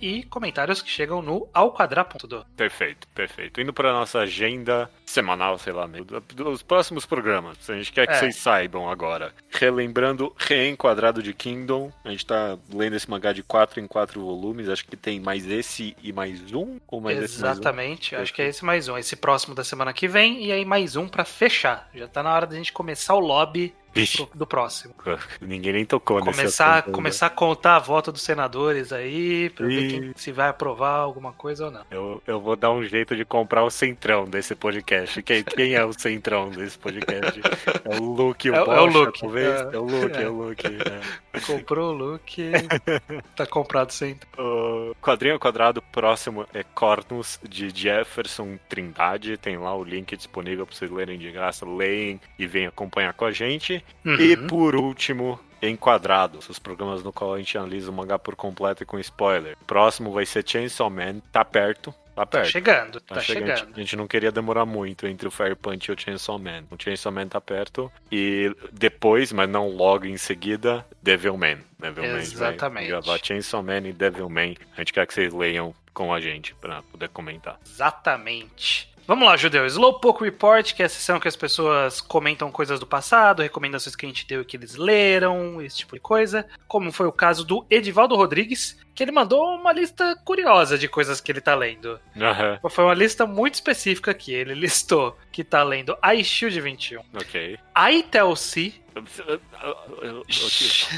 e 0.00 0.22
comentários 0.24 0.82
que 0.82 0.90
chegam 0.90 1.22
no 1.22 1.48
alquadra.do. 1.54 2.44
Perfeito, 2.56 3.08
perfeito. 3.08 3.60
Indo 3.60 3.72
para 3.72 3.92
nossa 3.92 4.20
agenda 4.20 4.90
semanal, 5.06 5.56
sei 5.58 5.72
lá, 5.72 5.88
dos 6.34 6.62
próximos 6.62 7.06
programas. 7.06 7.58
A 7.70 7.74
gente 7.74 7.92
quer 7.92 8.06
que 8.06 8.12
É. 8.12 8.18
vocês 8.18 8.36
saibam 8.36 8.90
agora. 8.90 9.32
Relembrando 9.50 10.34
Reenquadrado 10.36 11.22
de 11.22 11.32
Kingdom. 11.32 11.92
A 12.04 12.10
gente 12.10 12.26
tá 12.26 12.58
lendo 12.72 12.96
esse 12.96 13.08
mangá 13.08 13.32
de 13.32 13.42
4 13.42 13.80
em 13.80 13.86
4 13.86 14.20
volumes. 14.20 14.68
Acho 14.68 14.84
que 14.84 14.96
tem 14.96 15.20
mais 15.20 15.46
esse 15.46 15.96
e 16.02 16.12
mais 16.12 16.52
um? 16.52 16.78
Ou 16.88 17.00
mais 17.00 17.18
esse 17.22 17.38
e 17.38 17.42
mais 17.42 17.56
um? 17.56 17.60
Exatamente, 17.60 18.16
acho 18.16 18.34
que 18.34 18.42
é 18.42 18.48
esse 18.48 18.64
mais 18.64 18.88
um. 18.88 18.98
Esse 18.98 19.14
próximo 19.16 19.54
da 19.54 19.64
semana 19.64 19.92
que 19.92 20.08
vem 20.08 20.44
e 20.44 20.52
aí 20.52 20.64
mais 20.64 20.96
um 20.96 21.08
pra 21.08 21.24
fechar. 21.24 21.88
Já 21.94 22.08
tá 22.08 22.22
na 22.22 22.34
hora 22.34 22.46
da 22.46 22.56
gente 22.56 22.72
começar 22.72 23.14
o 23.14 23.20
lobby 23.20 23.72
Vixe, 24.00 24.28
do, 24.34 24.46
próximo. 24.46 24.94
ninguém 25.40 25.72
nem 25.72 25.84
tocou 25.84 26.18
nesse 26.24 26.38
Começar, 26.38 26.66
assunto 26.74 26.84
ainda. 26.86 26.92
começar 26.96 27.26
a 27.26 27.30
contar 27.30 27.76
a 27.76 27.78
volta 27.78 28.12
dos 28.12 28.22
senadores 28.22 28.92
aí, 28.92 29.50
pra 29.50 29.66
ver 29.66 29.82
Ih. 29.82 29.88
quem, 29.90 30.12
se 30.16 30.32
vai 30.32 30.48
aprovar 30.48 30.96
alguma 31.00 31.32
coisa 31.32 31.66
ou 31.66 31.70
não. 31.70 31.82
Eu, 31.90 32.22
eu 32.26 32.40
vou 32.40 32.56
dar 32.56 32.70
um 32.70 32.82
jeito 32.84 33.16
de 33.16 33.24
comprar 33.24 33.64
o 33.64 33.70
centrão 33.70 34.24
desse 34.24 34.54
podcast. 34.54 35.22
Quem, 35.22 35.42
quem 35.42 35.74
é 35.74 35.84
o 35.84 35.92
centrão 35.92 36.50
desse 36.50 36.78
podcast? 36.78 37.40
É 37.84 37.96
o 37.98 38.02
Luke, 38.04 38.50
o 38.50 38.54
É 38.54 38.62
o- 38.62 38.64
Bocha, 38.66 38.78
é 38.78 38.80
o 38.80 38.86
Luke, 38.86 39.20
talvez? 39.20 39.46
é. 39.60 39.74
É, 39.74 39.78
o 39.78 39.84
Luke, 39.84 40.16
é, 40.16 40.22
É. 40.22 40.28
o 40.28 40.32
Luke. 40.32 40.66
é. 40.66 41.40
Comprou 41.46 41.90
o 41.90 41.92
look, 41.92 42.34
tá 43.36 43.46
comprado 43.46 43.90
sem. 43.92 44.18
O 44.38 44.94
quadrinho 45.02 45.38
quadrado 45.38 45.82
próximo 45.82 46.46
é 46.54 46.62
Cornus, 46.62 47.38
de 47.46 47.68
Jefferson 47.68 48.58
Trindade. 48.68 49.36
Tem 49.36 49.58
lá 49.58 49.74
o 49.76 49.84
link 49.84 50.16
disponível 50.16 50.66
para 50.66 50.74
vocês 50.74 50.90
lerem 50.90 51.18
de 51.18 51.30
graça. 51.30 51.66
Leem 51.66 52.18
e 52.38 52.46
venham 52.46 52.68
acompanhar 52.70 53.12
com 53.12 53.26
a 53.26 53.32
gente. 53.32 53.84
E 54.04 54.34
Uhum. 54.34 54.46
por 54.46 54.76
último, 54.76 55.38
Enquadrados, 55.62 56.48
os 56.50 56.58
programas 56.58 57.02
no 57.02 57.12
qual 57.12 57.34
a 57.34 57.38
gente 57.38 57.56
analisa 57.56 57.90
o 57.90 57.94
mangá 57.94 58.18
por 58.18 58.36
completo 58.36 58.82
e 58.82 58.86
com 58.86 58.98
spoiler. 58.98 59.56
Próximo 59.66 60.12
vai 60.12 60.26
ser 60.26 60.46
Chainsaw 60.46 60.90
Man, 60.90 61.20
tá 61.32 61.44
perto. 61.44 61.90
Tá 62.14 62.24
Tá 62.24 62.26
perto. 62.26 62.50
chegando, 62.50 63.00
Tá 63.00 63.16
tá 63.16 63.20
chegando. 63.20 63.58
chegando. 63.58 63.74
A 63.74 63.78
gente 63.80 63.96
não 63.96 64.06
queria 64.06 64.30
demorar 64.30 64.64
muito 64.66 65.06
entre 65.06 65.26
o 65.26 65.30
Fire 65.30 65.54
Punch 65.54 65.90
e 65.90 65.94
o 65.94 65.98
Chainsaw 66.00 66.38
Man. 66.38 66.64
O 66.70 66.76
Chainsaw 66.82 67.10
Man 67.10 67.26
tá 67.28 67.40
perto. 67.40 67.90
E 68.12 68.54
depois, 68.72 69.32
mas 69.32 69.48
não 69.48 69.68
logo 69.70 70.04
em 70.06 70.16
seguida, 70.18 70.86
Devilman. 71.02 71.58
Devilman 71.78 72.18
Exatamente. 72.18 72.90
vai 72.90 73.02
gravar 73.02 73.18
Chainsaw 73.22 73.62
Man 73.62 73.78
e 73.88 73.92
Devilman. 73.92 74.56
A 74.76 74.80
gente 74.80 74.92
quer 74.92 75.06
que 75.06 75.14
vocês 75.14 75.32
leiam 75.32 75.74
com 75.92 76.12
a 76.12 76.20
gente 76.20 76.54
pra 76.54 76.82
poder 76.82 77.08
comentar. 77.08 77.58
Exatamente. 77.66 78.90
Vamos 79.06 79.26
lá, 79.26 79.36
Judeu. 79.36 79.64
Slowpoke 79.66 80.24
Report, 80.24 80.74
que 80.74 80.82
é 80.82 80.86
a 80.86 80.88
sessão 80.88 81.20
que 81.20 81.28
as 81.28 81.36
pessoas 81.36 82.00
comentam 82.00 82.50
coisas 82.50 82.80
do 82.80 82.86
passado, 82.86 83.40
recomendações 83.42 83.94
que 83.94 84.04
a 84.04 84.08
gente 84.08 84.26
deu 84.26 84.42
e 84.42 84.44
que 84.44 84.56
eles 84.56 84.74
leram, 84.74 85.62
esse 85.62 85.76
tipo 85.78 85.94
de 85.94 86.00
coisa. 86.00 86.44
Como 86.66 86.90
foi 86.90 87.06
o 87.06 87.12
caso 87.12 87.44
do 87.44 87.64
Edivaldo 87.70 88.16
Rodrigues, 88.16 88.76
que 88.94 89.04
ele 89.04 89.12
mandou 89.12 89.54
uma 89.54 89.72
lista 89.72 90.16
curiosa 90.24 90.76
de 90.76 90.88
coisas 90.88 91.20
que 91.20 91.30
ele 91.30 91.40
tá 91.40 91.54
lendo. 91.54 92.00
Aham, 92.20 92.58
Foi 92.68 92.84
uma 92.84 92.94
lista 92.94 93.26
muito 93.26 93.54
específica 93.54 94.10
aqui. 94.10 94.34
Ele 94.34 94.54
listou 94.58 95.16
que 95.30 95.44
tá 95.44 95.62
lendo 95.62 95.96
iShield 96.16 96.60
21, 96.60 97.00
ok. 97.14 97.58
iTelC, 97.92 98.74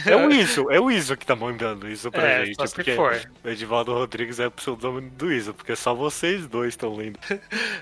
É 0.06 0.16
o 0.16 0.30
Iso, 0.30 0.70
é 0.70 0.80
o 0.80 0.90
Iso 0.90 1.16
que 1.16 1.26
tá 1.26 1.34
mandando 1.34 1.88
isso 1.88 2.10
pra 2.10 2.26
é, 2.26 2.44
gente. 2.46 2.56
só 2.56 2.66
se 2.66 2.74
Porque 2.74 2.94
for. 2.94 3.20
o 3.44 3.48
Edivaldo 3.48 3.92
Rodrigues 3.92 4.38
é 4.38 4.46
o 4.46 4.50
pseudônimo 4.50 5.10
do 5.10 5.32
Iso, 5.32 5.52
porque 5.54 5.74
só 5.74 5.94
vocês 5.94 6.46
dois 6.46 6.68
estão 6.74 6.94
lendo. 6.94 7.18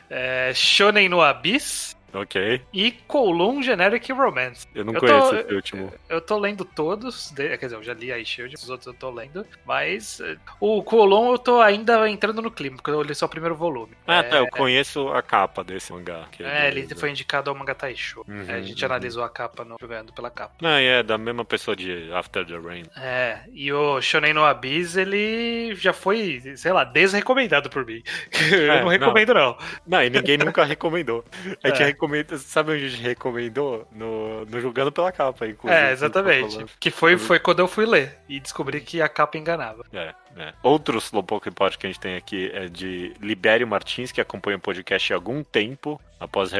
É, 0.09 0.53
Shonen 0.55 1.09
no 1.09 1.21
Abyss 1.21 1.96
Ok. 2.17 2.61
e 2.73 2.91
Kowloon 2.93 3.63
Generic 3.63 4.13
Romance. 4.13 4.67
Eu 4.75 4.85
não 4.85 4.95
Eu 4.95 5.01
conheço 5.01 5.31
tô- 5.31 5.37
esse 5.37 5.55
último. 5.55 5.93
Eu 6.09 6.21
tô 6.21 6.39
lendo 6.39 6.65
todos, 6.65 7.31
quer 7.37 7.57
dizer, 7.59 7.77
eu 7.77 7.83
já 7.83 7.93
li 7.95 8.13
a 8.13 8.23
Shield, 8.25 8.55
os 8.55 8.69
outros 8.71 8.87
eu 8.87 8.95
tô 8.95 9.11
lendo, 9.11 9.47
mas 9.65 10.21
eh, 10.21 10.37
o 10.61 10.83
Colon 10.83 11.33
eu 11.33 11.39
tô 11.39 11.61
ainda 11.61 12.09
entrando 12.09 12.41
no 12.43 12.51
clima, 12.51 12.77
porque 12.77 12.91
eu 12.91 13.03
li 13.03 13.15
só 13.15 13.27
o 13.27 13.29
primeiro 13.29 13.55
volume. 13.55 13.93
Ah, 14.07 14.17
é, 14.19 14.23
tá. 14.23 14.37
Eu 14.39 14.49
conheço 14.49 15.09
a 15.09 15.23
capa 15.23 15.63
desse 15.63 15.93
mangá. 15.93 16.27
É, 16.41 16.71
do- 16.71 16.79
ele 16.79 16.95
foi 16.95 17.11
indicado 17.11 17.51
ao 17.51 17.57
Manga 17.57 17.75
Taisho. 17.75 18.25
Uhum, 18.29 18.45
É, 18.49 18.55
a 18.55 18.63
gente 18.63 18.83
uhum. 18.85 18.91
analisou 18.91 19.23
a 19.25 19.29
capa 19.29 19.65
no 19.65 19.77
jogando 19.81 20.13
pela 20.13 20.31
capa. 20.31 20.55
Não, 20.61 20.79
e 20.81 20.85
é 20.87 21.03
da 21.03 21.19
mesma 21.19 21.45
pessoa 21.45 21.77
de 21.77 22.11
After 22.13 22.47
the 22.47 22.57
Rain. 22.59 22.85
É, 22.97 23.41
e 23.53 23.73
o 23.73 24.01
Shonen 24.01 24.33
no 24.33 24.45
Abyss, 24.45 24.97
ele 24.97 25.75
já 25.75 25.93
foi, 25.93 26.41
sei 26.57 26.73
lá, 26.73 26.85
desrecomendado 26.85 27.69
por 27.71 27.85
mim. 27.85 28.03
eu 28.53 28.73
É, 28.73 28.81
não 28.83 28.89
recomendo, 28.89 29.35
não. 29.35 29.57
Não, 29.87 30.03
e 30.03 30.11
ninguém 30.11 30.39
nunca 30.39 30.65
recomendou. 30.65 31.25
A 31.63 31.69
gente 31.69 31.83
É. 31.83 31.87
recomenda. 32.07 32.39
Sabe 32.39 32.73
onde 32.73 32.85
a 32.85 32.89
gente 32.89 33.03
recomendou? 33.03 33.87
No, 33.93 34.45
no 34.45 34.61
Jogando 34.61 34.93
pela 34.93 35.13
Capa, 35.13 35.47
inclusive. 35.47 35.81
É, 35.81 35.93
exatamente. 35.93 36.65
Que 36.79 36.91
foi, 36.91 37.19
foi 37.19 37.39
quando 37.39 37.61
eu 37.61 37.69
fui 37.69 37.85
ler 37.85 38.19
e 38.29 38.41
descobri 38.41 38.81
que 38.81 39.03
a 39.03 39.09
capa 39.09 39.37
enganava. 39.37 39.85
É, 39.93 40.15
é. 40.37 40.53
Outro 40.63 40.99
Slowpoke 40.99 41.49
Report 41.49 41.77
que 41.77 41.87
a 41.87 41.91
gente 41.91 42.01
tem 42.01 42.17
aqui 42.17 42.51
é 42.53 42.69
de 42.69 43.15
Libério 43.21 43.67
Martins, 43.67 44.13
que 44.13 44.21
acompanha 44.21 44.57
o 44.57 44.61
podcast 44.61 45.13
há 45.13 45.17
algum 45.17 45.43
tempo, 45.43 46.01
após 46.19 46.53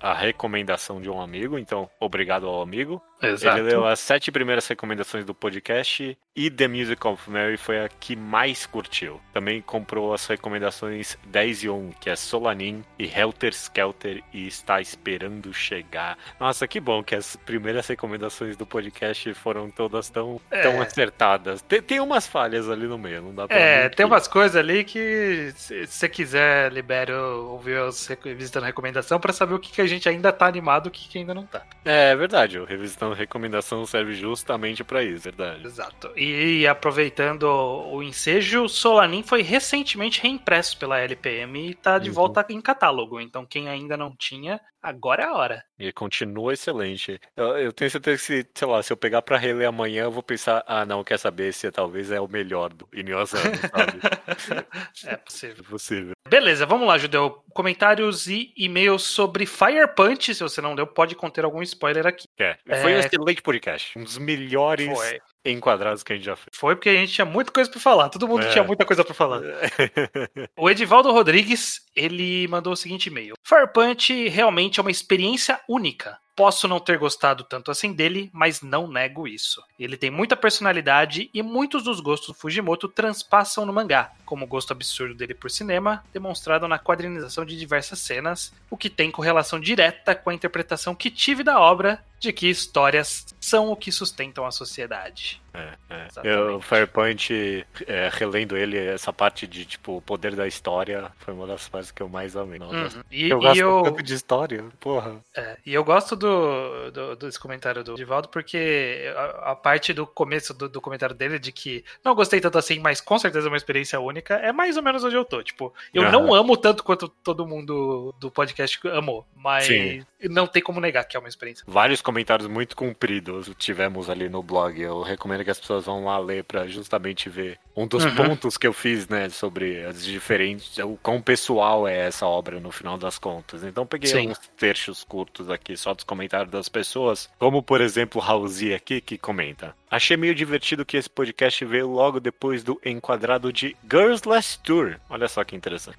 a 0.00 0.14
recomendação 0.14 1.00
de 1.00 1.08
um 1.10 1.20
amigo. 1.20 1.58
Então, 1.58 1.88
obrigado 1.98 2.46
ao 2.46 2.60
amigo. 2.60 3.00
Ele 3.22 3.60
leu 3.62 3.86
as 3.86 4.00
sete 4.00 4.32
primeiras 4.32 4.66
recomendações 4.66 5.26
do 5.26 5.34
podcast 5.34 6.16
e 6.34 6.50
The 6.50 6.68
Music 6.68 7.06
of 7.06 7.30
Mary 7.30 7.58
foi 7.58 7.84
a 7.84 7.88
que 7.88 8.16
mais 8.16 8.64
curtiu. 8.64 9.20
Também 9.32 9.60
comprou 9.60 10.14
as 10.14 10.26
recomendações 10.26 11.18
10 11.26 11.64
e 11.64 11.68
1, 11.68 11.90
que 12.00 12.08
é 12.08 12.16
Solanin 12.16 12.82
e 12.98 13.04
Helter 13.04 13.52
Skelter 13.52 14.22
e 14.32 14.46
está 14.46 14.80
esperando 14.80 15.52
chegar. 15.52 16.16
Nossa, 16.38 16.66
que 16.66 16.80
bom 16.80 17.02
que 17.02 17.14
as 17.14 17.36
primeiras 17.36 17.86
recomendações 17.88 18.56
do 18.56 18.64
podcast 18.64 19.34
foram 19.34 19.70
todas 19.70 20.08
tão, 20.08 20.40
É. 20.50 20.62
tão 20.62 20.80
acertadas. 20.80 21.60
Tem, 21.62 21.82
tem 21.82 22.00
umas 22.00 22.26
falhas 22.26 22.70
ali 22.70 22.86
no 22.86 22.96
meio, 22.96 23.09
não 23.18 23.34
dá 23.34 23.48
pra 23.48 23.56
É, 23.56 23.88
tem 23.88 24.04
umas 24.06 24.28
coisas 24.28 24.56
ali 24.56 24.84
que, 24.84 25.52
se 25.56 25.86
você 25.86 26.08
quiser, 26.08 26.72
libere 26.72 27.12
ouvir 27.12 27.78
os 27.80 28.06
rec- 28.06 28.22
visitando 28.36 28.64
a 28.64 28.66
recomendação 28.66 29.18
pra 29.18 29.32
saber 29.32 29.54
o 29.54 29.58
que, 29.58 29.72
que 29.72 29.80
a 29.80 29.86
gente 29.86 30.08
ainda 30.08 30.32
tá 30.32 30.46
animado 30.46 30.86
e 30.86 30.88
o 30.88 30.92
que, 30.92 31.08
que 31.08 31.18
ainda 31.18 31.34
não 31.34 31.46
tá. 31.46 31.64
É 31.84 32.14
verdade, 32.14 32.58
o 32.58 32.64
Revisitando 32.64 33.14
Recomendação 33.14 33.84
serve 33.86 34.14
justamente 34.14 34.84
pra 34.84 35.02
isso, 35.02 35.24
verdade. 35.24 35.64
Exato. 35.66 36.12
E 36.16 36.66
aproveitando 36.66 37.44
o 37.44 38.02
ensejo, 38.02 38.68
Solanin 38.68 39.22
foi 39.22 39.42
recentemente 39.42 40.20
reimpresso 40.20 40.78
pela 40.78 40.98
LPM 40.98 41.70
e 41.70 41.74
tá 41.74 41.98
de 41.98 42.08
Uhum. 42.10 42.14
volta 42.14 42.44
em 42.50 42.60
catálogo. 42.60 43.20
Então, 43.20 43.46
quem 43.46 43.68
ainda 43.68 43.96
não 43.96 44.14
tinha, 44.14 44.60
agora 44.82 45.22
é 45.22 45.26
a 45.26 45.32
hora. 45.34 45.64
E 45.80 45.90
continua 45.92 46.52
excelente. 46.52 47.18
Eu, 47.36 47.56
eu 47.58 47.72
tenho 47.72 47.90
certeza 47.90 48.16
que, 48.18 48.22
se, 48.22 48.46
sei 48.54 48.68
lá, 48.68 48.82
se 48.82 48.92
eu 48.92 48.96
pegar 48.98 49.22
pra 49.22 49.38
reler 49.38 49.66
amanhã, 49.66 50.04
eu 50.04 50.10
vou 50.10 50.22
pensar, 50.22 50.62
ah, 50.66 50.84
não, 50.84 51.02
quer 51.02 51.18
saber, 51.18 51.48
esse 51.48 51.70
talvez 51.70 52.10
é 52.12 52.20
o 52.20 52.28
melhor 52.28 52.68
do 52.72 52.86
Inuyasano, 52.92 53.42
sabe? 53.56 53.98
É 55.06 55.16
possível. 55.16 55.56
É 55.58 55.70
possível. 55.70 56.12
Beleza, 56.28 56.66
vamos 56.66 56.86
lá, 56.86 56.98
Judeu. 56.98 57.42
Comentários 57.54 58.26
e 58.28 58.52
e-mails 58.56 59.02
sobre 59.02 59.46
Fire 59.46 59.88
Punch. 59.96 60.34
Se 60.34 60.42
você 60.42 60.60
não 60.60 60.74
deu, 60.76 60.86
pode 60.86 61.14
conter 61.16 61.44
algum 61.44 61.62
spoiler 61.62 62.06
aqui. 62.06 62.26
É. 62.38 62.56
Foi 62.66 62.92
um 62.92 62.96
É. 62.96 63.00
excelente 63.00 63.42
podcast. 63.42 63.98
Um 63.98 64.04
dos 64.04 64.18
melhores 64.18 64.86
Foi. 64.86 65.20
Enquadrados 65.44 66.02
que 66.02 66.12
a 66.12 66.16
gente 66.16 66.24
já 66.24 66.36
fez. 66.36 66.48
Foi 66.52 66.74
porque 66.76 66.88
a 66.90 66.94
gente 66.94 67.12
tinha 67.12 67.24
muita 67.24 67.50
coisa 67.52 67.70
pra 67.70 67.80
falar. 67.80 68.08
Todo 68.08 68.28
mundo 68.28 68.44
É. 68.44 68.50
tinha 68.50 68.64
muita 68.64 68.84
coisa 68.84 69.04
pra 69.04 69.14
falar. 69.14 69.40
O 70.56 70.68
Edivaldo 70.68 71.10
Rodrigues, 71.12 71.80
ele 71.96 72.46
mandou 72.48 72.72
o 72.72 72.76
seguinte 72.76 73.06
e-mail. 73.06 73.34
Fire 73.42 73.66
Punch 73.72 74.28
realmente 74.28 74.78
é 74.78 74.82
uma 74.82 74.90
experiência 74.90 75.60
única. 75.68 76.18
Posso 76.36 76.66
não 76.66 76.80
ter 76.80 76.96
gostado 76.96 77.44
tanto 77.44 77.70
assim 77.70 77.92
dele, 77.92 78.30
mas 78.32 78.62
não 78.62 78.86
nego 78.88 79.28
isso. 79.28 79.62
Ele 79.78 79.96
tem 79.96 80.10
muita 80.10 80.36
personalidade 80.36 81.28
e 81.34 81.42
muitos 81.42 81.82
dos 81.82 82.00
gostos 82.00 82.28
do 82.28 82.34
Fujimoto 82.34 82.88
transpassam 82.88 83.66
no 83.66 83.72
mangá, 83.72 84.12
como 84.24 84.44
o 84.44 84.48
gosto 84.48 84.72
absurdo 84.72 85.14
dele 85.14 85.34
por 85.34 85.50
cinema, 85.50 86.02
demonstrado 86.12 86.66
na 86.66 86.78
quadrinização 86.78 87.44
de 87.44 87.58
diversas 87.58 87.98
cenas, 87.98 88.54
o 88.70 88.76
que 88.76 88.88
tem 88.88 89.10
correlação 89.10 89.60
direta 89.60 90.14
com 90.14 90.30
a 90.30 90.34
interpretação 90.34 90.94
que 90.94 91.10
tive 91.10 91.42
da 91.42 91.60
obra 91.60 92.02
de 92.20 92.32
que 92.32 92.48
histórias 92.48 93.34
são 93.40 93.70
o 93.70 93.76
que 93.76 93.90
sustentam 93.90 94.44
a 94.44 94.50
sociedade. 94.52 95.40
É, 95.52 95.72
é. 95.90 96.06
Eu, 96.22 96.56
o 96.58 96.60
Firepoint, 96.60 97.66
é, 97.86 98.08
relendo 98.12 98.56
ele, 98.56 98.78
essa 98.78 99.12
parte 99.12 99.48
de, 99.48 99.64
tipo, 99.64 99.96
o 99.96 100.02
poder 100.02 100.36
da 100.36 100.46
história, 100.46 101.10
foi 101.18 101.34
uma 101.34 101.44
das 101.46 101.68
partes 101.68 101.90
que 101.90 102.00
eu 102.00 102.08
mais 102.08 102.36
amei. 102.36 102.60
Uhum. 102.60 102.88
E, 103.10 103.28
Eu 103.30 103.40
gosto 103.40 103.58
eu, 103.58 103.82
tanto 103.82 104.02
de 104.02 104.14
história, 104.14 104.64
porra. 104.78 105.16
É, 105.34 105.56
e 105.66 105.74
eu 105.74 105.82
gosto 105.82 106.14
do, 106.14 106.90
do- 106.92 107.16
desse 107.16 107.40
comentário 107.40 107.82
do 107.82 107.94
Divaldo 107.96 108.28
porque 108.28 109.12
a, 109.16 109.50
a 109.52 109.56
parte 109.56 109.92
do 109.92 110.06
começo 110.06 110.54
do, 110.54 110.68
do 110.68 110.80
comentário 110.80 111.16
dele 111.16 111.38
de 111.38 111.50
que 111.50 111.84
não 112.04 112.14
gostei 112.14 112.40
tanto 112.40 112.56
assim, 112.58 112.78
mas 112.78 113.00
com 113.00 113.18
certeza 113.18 113.48
é 113.48 113.50
uma 113.50 113.56
experiência 113.56 113.98
única, 113.98 114.34
é 114.34 114.52
mais 114.52 114.76
ou 114.76 114.82
menos 114.84 115.02
onde 115.02 115.16
eu 115.16 115.24
tô. 115.24 115.42
Tipo, 115.42 115.74
eu 115.92 116.02
Aham. 116.02 116.12
não 116.12 116.34
amo 116.34 116.56
tanto 116.56 116.84
quanto 116.84 117.08
todo 117.08 117.44
mundo 117.46 118.14
do 118.20 118.30
podcast 118.30 118.78
amou, 118.88 119.26
mas 119.34 119.64
Sim. 119.64 120.04
não 120.24 120.46
tem 120.46 120.62
como 120.62 120.80
negar 120.80 121.02
que 121.04 121.16
é 121.16 121.20
uma 121.20 121.28
experiência. 121.28 121.64
Vários 121.66 122.00
comentários 122.10 122.48
muito 122.48 122.74
compridos 122.74 123.48
tivemos 123.56 124.10
ali 124.10 124.28
no 124.28 124.42
blog. 124.42 124.80
Eu 124.80 125.02
recomendo 125.02 125.44
que 125.44 125.50
as 125.50 125.60
pessoas 125.60 125.84
vão 125.84 126.04
lá 126.04 126.18
ler 126.18 126.42
pra 126.42 126.66
justamente 126.66 127.28
ver 127.30 127.56
um 127.76 127.86
dos 127.86 128.04
Uhum. 128.04 128.14
pontos 128.16 128.58
que 128.58 128.66
eu 128.66 128.72
fiz, 128.72 129.08
né, 129.08 129.28
sobre 129.28 129.84
as 129.84 130.04
diferentes, 130.04 130.76
o 130.78 130.98
quão 131.00 131.22
pessoal 131.22 131.86
é 131.86 131.98
essa 132.08 132.26
obra 132.26 132.58
no 132.58 132.72
final 132.72 132.98
das 132.98 133.16
contas. 133.16 133.62
Então 133.62 133.86
peguei 133.86 134.10
Sim. 134.10 134.30
uns 134.30 134.38
trechos 134.56 135.04
curtos 135.04 135.48
aqui 135.48 135.76
só 135.76 135.94
dos 135.94 136.02
comentários 136.04 136.50
das 136.50 136.68
pessoas, 136.68 137.30
como 137.38 137.62
por 137.62 137.80
exemplo 137.80 138.20
o 138.20 138.24
Raulzi 138.24 138.74
aqui 138.74 139.00
que 139.00 139.16
comenta: 139.16 139.74
Achei 139.88 140.16
meio 140.16 140.34
divertido 140.34 140.84
que 140.84 140.96
esse 140.96 141.08
podcast 141.08 141.64
veio 141.64 141.88
logo 141.88 142.18
depois 142.20 142.62
do 142.64 142.80
enquadrado 142.84 143.52
de 143.52 143.76
Girls 143.90 144.28
Last 144.28 144.60
Tour. 144.64 144.96
Olha 145.08 145.28
só 145.28 145.44
que 145.44 145.54
interessante. 145.56 145.98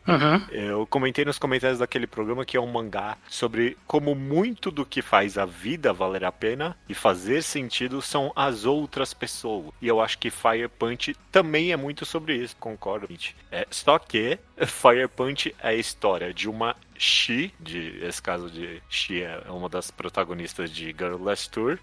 Eu 0.51 0.86
comentei 0.88 1.24
nos 1.26 1.39
comentários 1.39 1.80
daquele 1.80 2.05
programa 2.07 2.45
que 2.45 2.57
é 2.57 2.62
um 2.62 2.68
mangá 2.68 3.18
sobre 3.30 3.78
como 3.88 4.14
muito 4.14 4.70
do 4.72 4.86
que 4.86 5.01
faz 5.01 5.38
a 5.38 5.45
vida 5.45 5.93
valer 6.02 6.26
a 6.26 6.32
pena 6.32 6.76
e 6.89 6.93
fazer 6.93 7.43
sentido 7.43 8.02
são 8.02 8.32
as 8.36 8.66
outras 8.66 9.14
pessoas. 9.14 9.72
E 9.80 9.88
eu 9.88 10.02
acho 10.02 10.18
que 10.18 10.32
Fire 10.32 10.68
Punch 10.68 11.16
também 11.32 11.72
é 11.72 11.78
muito 11.78 12.06
sobre 12.06 12.36
isso, 12.36 12.56
concordo. 12.60 13.08
gente. 13.10 13.36
É, 13.52 13.68
só 13.70 13.99
que 13.99 14.39
Fire 14.66 15.08
Punch 15.08 15.56
é 15.60 15.70
a 15.70 15.74
história 15.74 16.34
de 16.34 16.49
uma 16.49 16.76
Shi, 16.97 17.54
de, 17.60 17.99
esse 18.04 18.22
caso 18.22 18.49
de 18.49 18.82
Shi 18.89 19.24
é 19.24 19.43
uma 19.49 19.70
das 19.70 19.91
protagonistas 19.91 20.70
de 20.70 20.88
Girl 20.88 21.22
Last 21.22 21.49
Tour, 21.49 21.80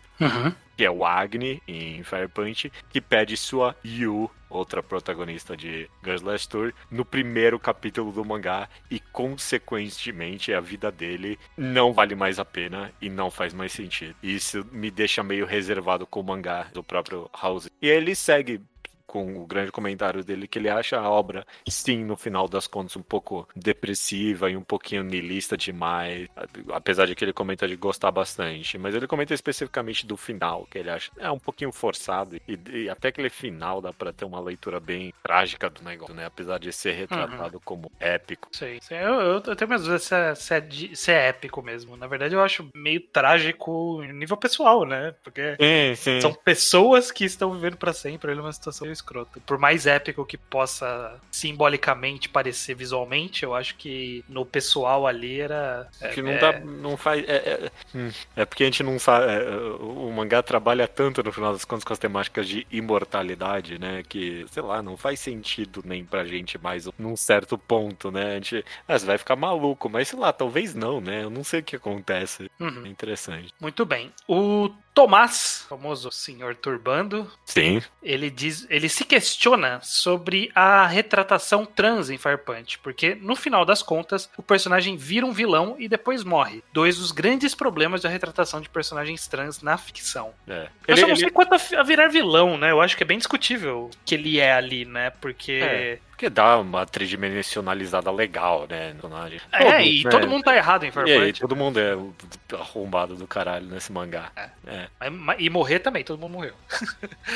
que 0.79 0.85
é 0.85 0.91
o 0.91 1.05
Agni 1.05 1.61
em 1.66 2.05
Fire 2.05 2.29
Punch, 2.29 2.70
que 2.89 3.01
pede 3.01 3.37
sua 3.37 3.74
Yu, 3.85 4.31
outra 4.49 4.81
protagonista 4.81 5.57
de 5.57 5.91
Girls 6.05 6.24
Last 6.24 6.49
Tour, 6.49 6.72
no 6.89 7.05
primeiro 7.05 7.59
capítulo 7.59 8.12
do 8.12 8.24
mangá 8.24 8.68
e, 8.89 9.01
consequentemente, 9.01 10.55
a 10.55 10.61
vida 10.61 10.93
dele 10.93 11.37
não 11.57 11.93
vale 11.93 12.14
mais 12.14 12.39
a 12.39 12.45
pena 12.45 12.93
e 13.03 13.11
não 13.11 13.29
faz 13.29 13.53
mais 13.53 13.72
sentido. 13.72 14.14
Isso 14.22 14.64
me 14.70 14.89
deixa 14.89 15.20
meio 15.20 15.47
reservado 15.47 16.07
com 16.07 16.20
o 16.20 16.24
mangá 16.24 16.68
do 16.72 16.85
próprio 16.85 17.29
House. 17.43 17.68
E 17.83 17.89
ele 17.89 18.14
segue 18.14 18.61
com 19.09 19.38
o 19.42 19.46
grande 19.46 19.72
comentário 19.72 20.22
dele 20.22 20.46
que 20.46 20.59
ele 20.59 20.68
acha 20.68 20.98
a 21.00 21.11
obra, 21.11 21.46
sim, 21.66 22.04
no 22.04 22.14
final 22.16 22.46
das 22.46 22.66
contas, 22.66 22.94
um 22.94 23.02
pouco 23.02 23.48
depressiva 23.56 24.50
e 24.50 24.56
um 24.56 24.62
pouquinho 24.62 25.02
niilista 25.02 25.56
demais. 25.56 26.28
Apesar 26.72 27.06
de 27.06 27.14
que 27.14 27.24
ele 27.24 27.32
comenta 27.32 27.66
de 27.66 27.74
gostar 27.74 28.11
bastante. 28.11 28.76
Mas 28.76 28.94
ele 28.94 29.06
comenta 29.06 29.32
especificamente 29.32 30.06
do 30.06 30.16
final, 30.16 30.66
que 30.70 30.78
ele 30.78 30.90
acha 30.90 31.11
é 31.16 31.30
um 31.30 31.38
pouquinho 31.38 31.72
forçado. 31.72 32.36
E, 32.46 32.59
e 32.70 32.90
até 32.90 33.09
aquele 33.09 33.30
final 33.30 33.80
dá 33.80 33.92
pra 33.92 34.12
ter 34.12 34.26
uma 34.26 34.40
leitura 34.40 34.78
bem 34.78 35.12
trágica 35.22 35.70
do 35.70 35.82
negócio, 35.82 36.14
né? 36.14 36.26
Apesar 36.26 36.59
de 36.59 36.70
ser 36.72 36.92
retratado 36.92 37.59
como 37.61 37.90
épico. 37.98 38.48
Sei, 38.52 38.78
sei. 38.82 38.98
Eu, 38.98 39.14
eu, 39.14 39.42
eu 39.46 39.56
tenho 39.56 39.68
minhas 39.68 39.82
dúvidas 39.82 40.02
se 40.04 40.14
é, 40.14 40.34
se, 40.34 40.54
é 40.54 40.61
de- 40.61 40.96
se 40.96 41.11
é 41.11 41.28
épico 41.28 41.62
mesmo. 41.62 41.96
Na 41.96 42.06
verdade, 42.06 42.34
eu 42.34 42.42
acho 42.42 42.68
meio 42.74 43.00
trágico 43.00 44.02
em 44.04 44.12
nível 44.12 44.36
pessoal, 44.36 44.84
né? 44.84 45.14
Porque 45.24 45.56
Sim, 45.61 45.94
sim. 45.96 46.20
são 46.20 46.34
pessoas 46.34 47.11
que 47.11 47.24
estão 47.24 47.54
vivendo 47.54 47.76
pra 47.76 47.92
sempre 47.92 48.30
ele 48.30 48.40
é 48.40 48.42
uma 48.42 48.52
situação 48.52 48.86
meio 48.99 49.18
escrota. 49.18 49.40
Por 49.40 49.59
mais 49.59 49.86
épico 49.86 50.24
que 50.24 50.36
possa 50.36 51.18
simbolicamente 51.39 52.28
parecer 52.28 52.74
visualmente, 52.74 53.45
eu 53.45 53.55
acho 53.55 53.76
que 53.76 54.24
no 54.28 54.45
pessoal 54.45 55.07
ali 55.07 55.41
era. 55.41 55.89
é, 56.01 56.09
que 56.09 56.20
não 56.20 56.32
é, 56.32 56.39
dá, 56.39 56.61
não 56.61 56.97
faz. 56.97 57.24
É, 57.28 57.36
é, 57.36 57.70
hum, 57.95 58.11
é 58.36 58.45
porque 58.45 58.64
a 58.64 58.66
gente 58.66 58.82
não 58.82 58.99
sabe. 58.99 59.26
é, 59.26 59.49
o 59.80 60.11
mangá 60.11 60.43
trabalha 60.43 60.89
tanto 60.89 61.22
no 61.22 61.32
final 61.32 61.53
das 61.53 61.64
contas 61.64 61.84
com 61.84 61.93
as 61.93 61.99
temáticas 61.99 62.49
de 62.49 62.66
imortalidade, 62.70 63.78
né? 63.78 64.03
Que, 64.09 64.45
sei 64.51 64.62
lá, 64.62 64.82
não 64.82 64.97
faz 64.97 65.20
sentido 65.20 65.82
nem 65.84 66.05
pra 66.05 66.24
gente 66.24 66.59
mais 66.59 66.89
num 66.99 67.16
certo 67.16 67.57
ponto, 67.57 68.11
né? 68.11 68.32
A 68.32 68.34
gente. 68.34 68.64
Ah, 68.86 68.99
você 68.99 69.07
vai 69.07 69.18
ficar 69.18 69.36
maluco, 69.36 69.89
mas 69.89 70.09
sei 70.09 70.18
lá, 70.18 70.32
talvez 70.32 70.74
não, 70.74 71.01
né? 71.01 71.22
Eu 71.22 71.30
não 71.30 71.45
sei 71.45 71.61
o 71.61 71.64
que 71.64 71.76
acontece. 71.76 72.51
uhum. 72.59 72.84
É 72.84 72.89
interessante. 72.89 73.55
Muito 73.61 73.84
bem. 73.84 74.12
O 74.26 74.70
Tomás, 74.99 75.64
famoso 75.68 76.11
senhor 76.11 76.57
Turbando, 76.57 77.30
Sim. 77.45 77.80
ele 78.03 78.28
diz, 78.28 78.66
ele 78.68 78.89
se 78.89 79.05
questiona 79.05 79.80
sobre 79.80 80.51
a 80.53 80.89
retratação 80.89 81.28
trans 81.66 82.09
em 82.11 82.16
Fire 82.16 82.39
Punch, 82.39 82.79
porque 82.79 83.14
no 83.16 83.35
final 83.35 83.64
das 83.64 83.83
contas 83.83 84.31
o 84.37 84.43
personagem 84.43 84.97
vira 84.97 85.26
um 85.26 85.33
vilão 85.33 85.74
e 85.79 85.89
depois 85.89 86.22
morre. 86.22 86.62
Dois 86.72 86.97
dos 86.99 87.11
grandes 87.11 87.55
problemas 87.55 88.03
da 88.03 88.09
retratação 88.09 88.61
de 88.61 88.68
personagens 88.68 89.26
trans 89.26 89.61
na 89.61 89.76
ficção. 89.76 90.33
É. 90.47 90.68
Eu 90.87 90.95
Ele, 90.95 91.01
só 91.01 91.07
não 91.07 91.14
ele- 91.14 91.20
sei 91.20 91.31
quanto 91.31 91.55
a 91.55 91.83
virar 91.83 92.09
vilão, 92.09 92.57
né? 92.57 92.70
Eu 92.70 92.81
acho 92.81 92.97
que 92.97 93.03
é 93.03 93.07
bem 93.07 93.18
discutível 93.18 93.91
que 94.05 94.14
ele 94.14 94.39
é 94.39 94.53
ali, 94.53 94.85
né? 94.85 95.11
Porque 95.20 95.53
É. 95.62 95.99
Porque 96.19 96.29
dá 96.29 96.59
uma 96.59 96.85
tridimensionalizada 96.85 98.11
legal, 98.11 98.66
né? 98.69 98.89
no 98.89 98.95
personagem. 99.03 99.41
é, 99.53 99.59
Todos, 99.71 99.87
e 99.87 100.05
né? 100.05 100.11
todo 100.11 100.27
mundo 100.29 100.43
tá 100.43 100.57
errado 100.57 100.83
em 100.85 100.91
Fire 100.91 101.09
E 101.09 101.12
aí, 101.12 101.33
todo 101.33 101.55
mundo 101.55 101.79
é 101.79 101.95
o 101.95 102.12
arrombado 102.55 103.14
do 103.14 103.25
caralho 103.25 103.66
nesse 103.66 103.93
mangá. 103.93 104.33
É, 104.66 104.89
mas- 105.11 105.37
E 105.39 105.49
morrer 105.49 105.79
também, 105.79 106.03
todo 106.03 106.19
mundo 106.19 106.33
morreu. 106.33 106.55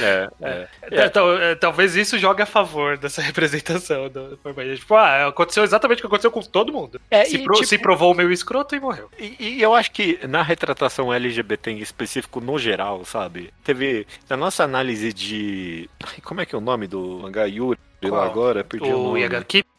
é, 0.01 0.29
é. 0.43 0.69
É, 0.91 1.09
tal- 1.09 1.39
é, 1.41 1.55
Talvez 1.55 1.95
isso 1.95 2.19
jogue 2.19 2.43
a 2.43 2.47
favor 2.47 2.99
dessa 2.99 3.23
representação 3.23 4.09
do 4.09 4.37
Fire 4.43 4.53
Punch. 4.53 4.77
Tipo, 4.79 4.95
ah, 4.97 5.29
aconteceu 5.29 5.63
exatamente 5.63 5.99
o 5.99 6.01
que 6.03 6.07
aconteceu 6.09 6.33
com 6.33 6.41
todo 6.43 6.73
mundo. 6.73 7.01
É, 7.09 7.25
se, 7.25 7.37
e, 7.37 7.45
pro- 7.45 7.55
tipo- 7.55 7.67
se 7.69 7.79
provou 7.79 8.11
o 8.13 8.17
meu 8.17 8.33
escroto 8.33 8.75
e 8.75 8.81
morreu. 8.81 9.09
E, 9.17 9.37
e 9.59 9.63
eu 9.63 9.77
acho 9.77 9.93
que 9.93 10.19
na 10.27 10.43
retratação 10.43 11.13
LGBT 11.15 11.71
em 11.71 11.79
específico, 11.79 12.41
no 12.41 12.59
geral, 12.59 13.05
sabe? 13.05 13.55
Teve. 13.63 14.09
Na 14.29 14.37
nossa 14.37 14.65
análise 14.65 15.13
de. 15.13 15.89
Como 16.25 16.41
é 16.41 16.47
que 16.47 16.53
é 16.53 16.59
o 16.59 16.61
nome 16.61 16.89
do 16.89 17.21
mangá 17.23 17.45
Yuri? 17.45 17.79
Lá 18.11 18.25
agora, 18.27 18.65
perdi 18.65 18.91
o, 18.91 18.99
O 18.99 19.03
nome. 19.19 19.21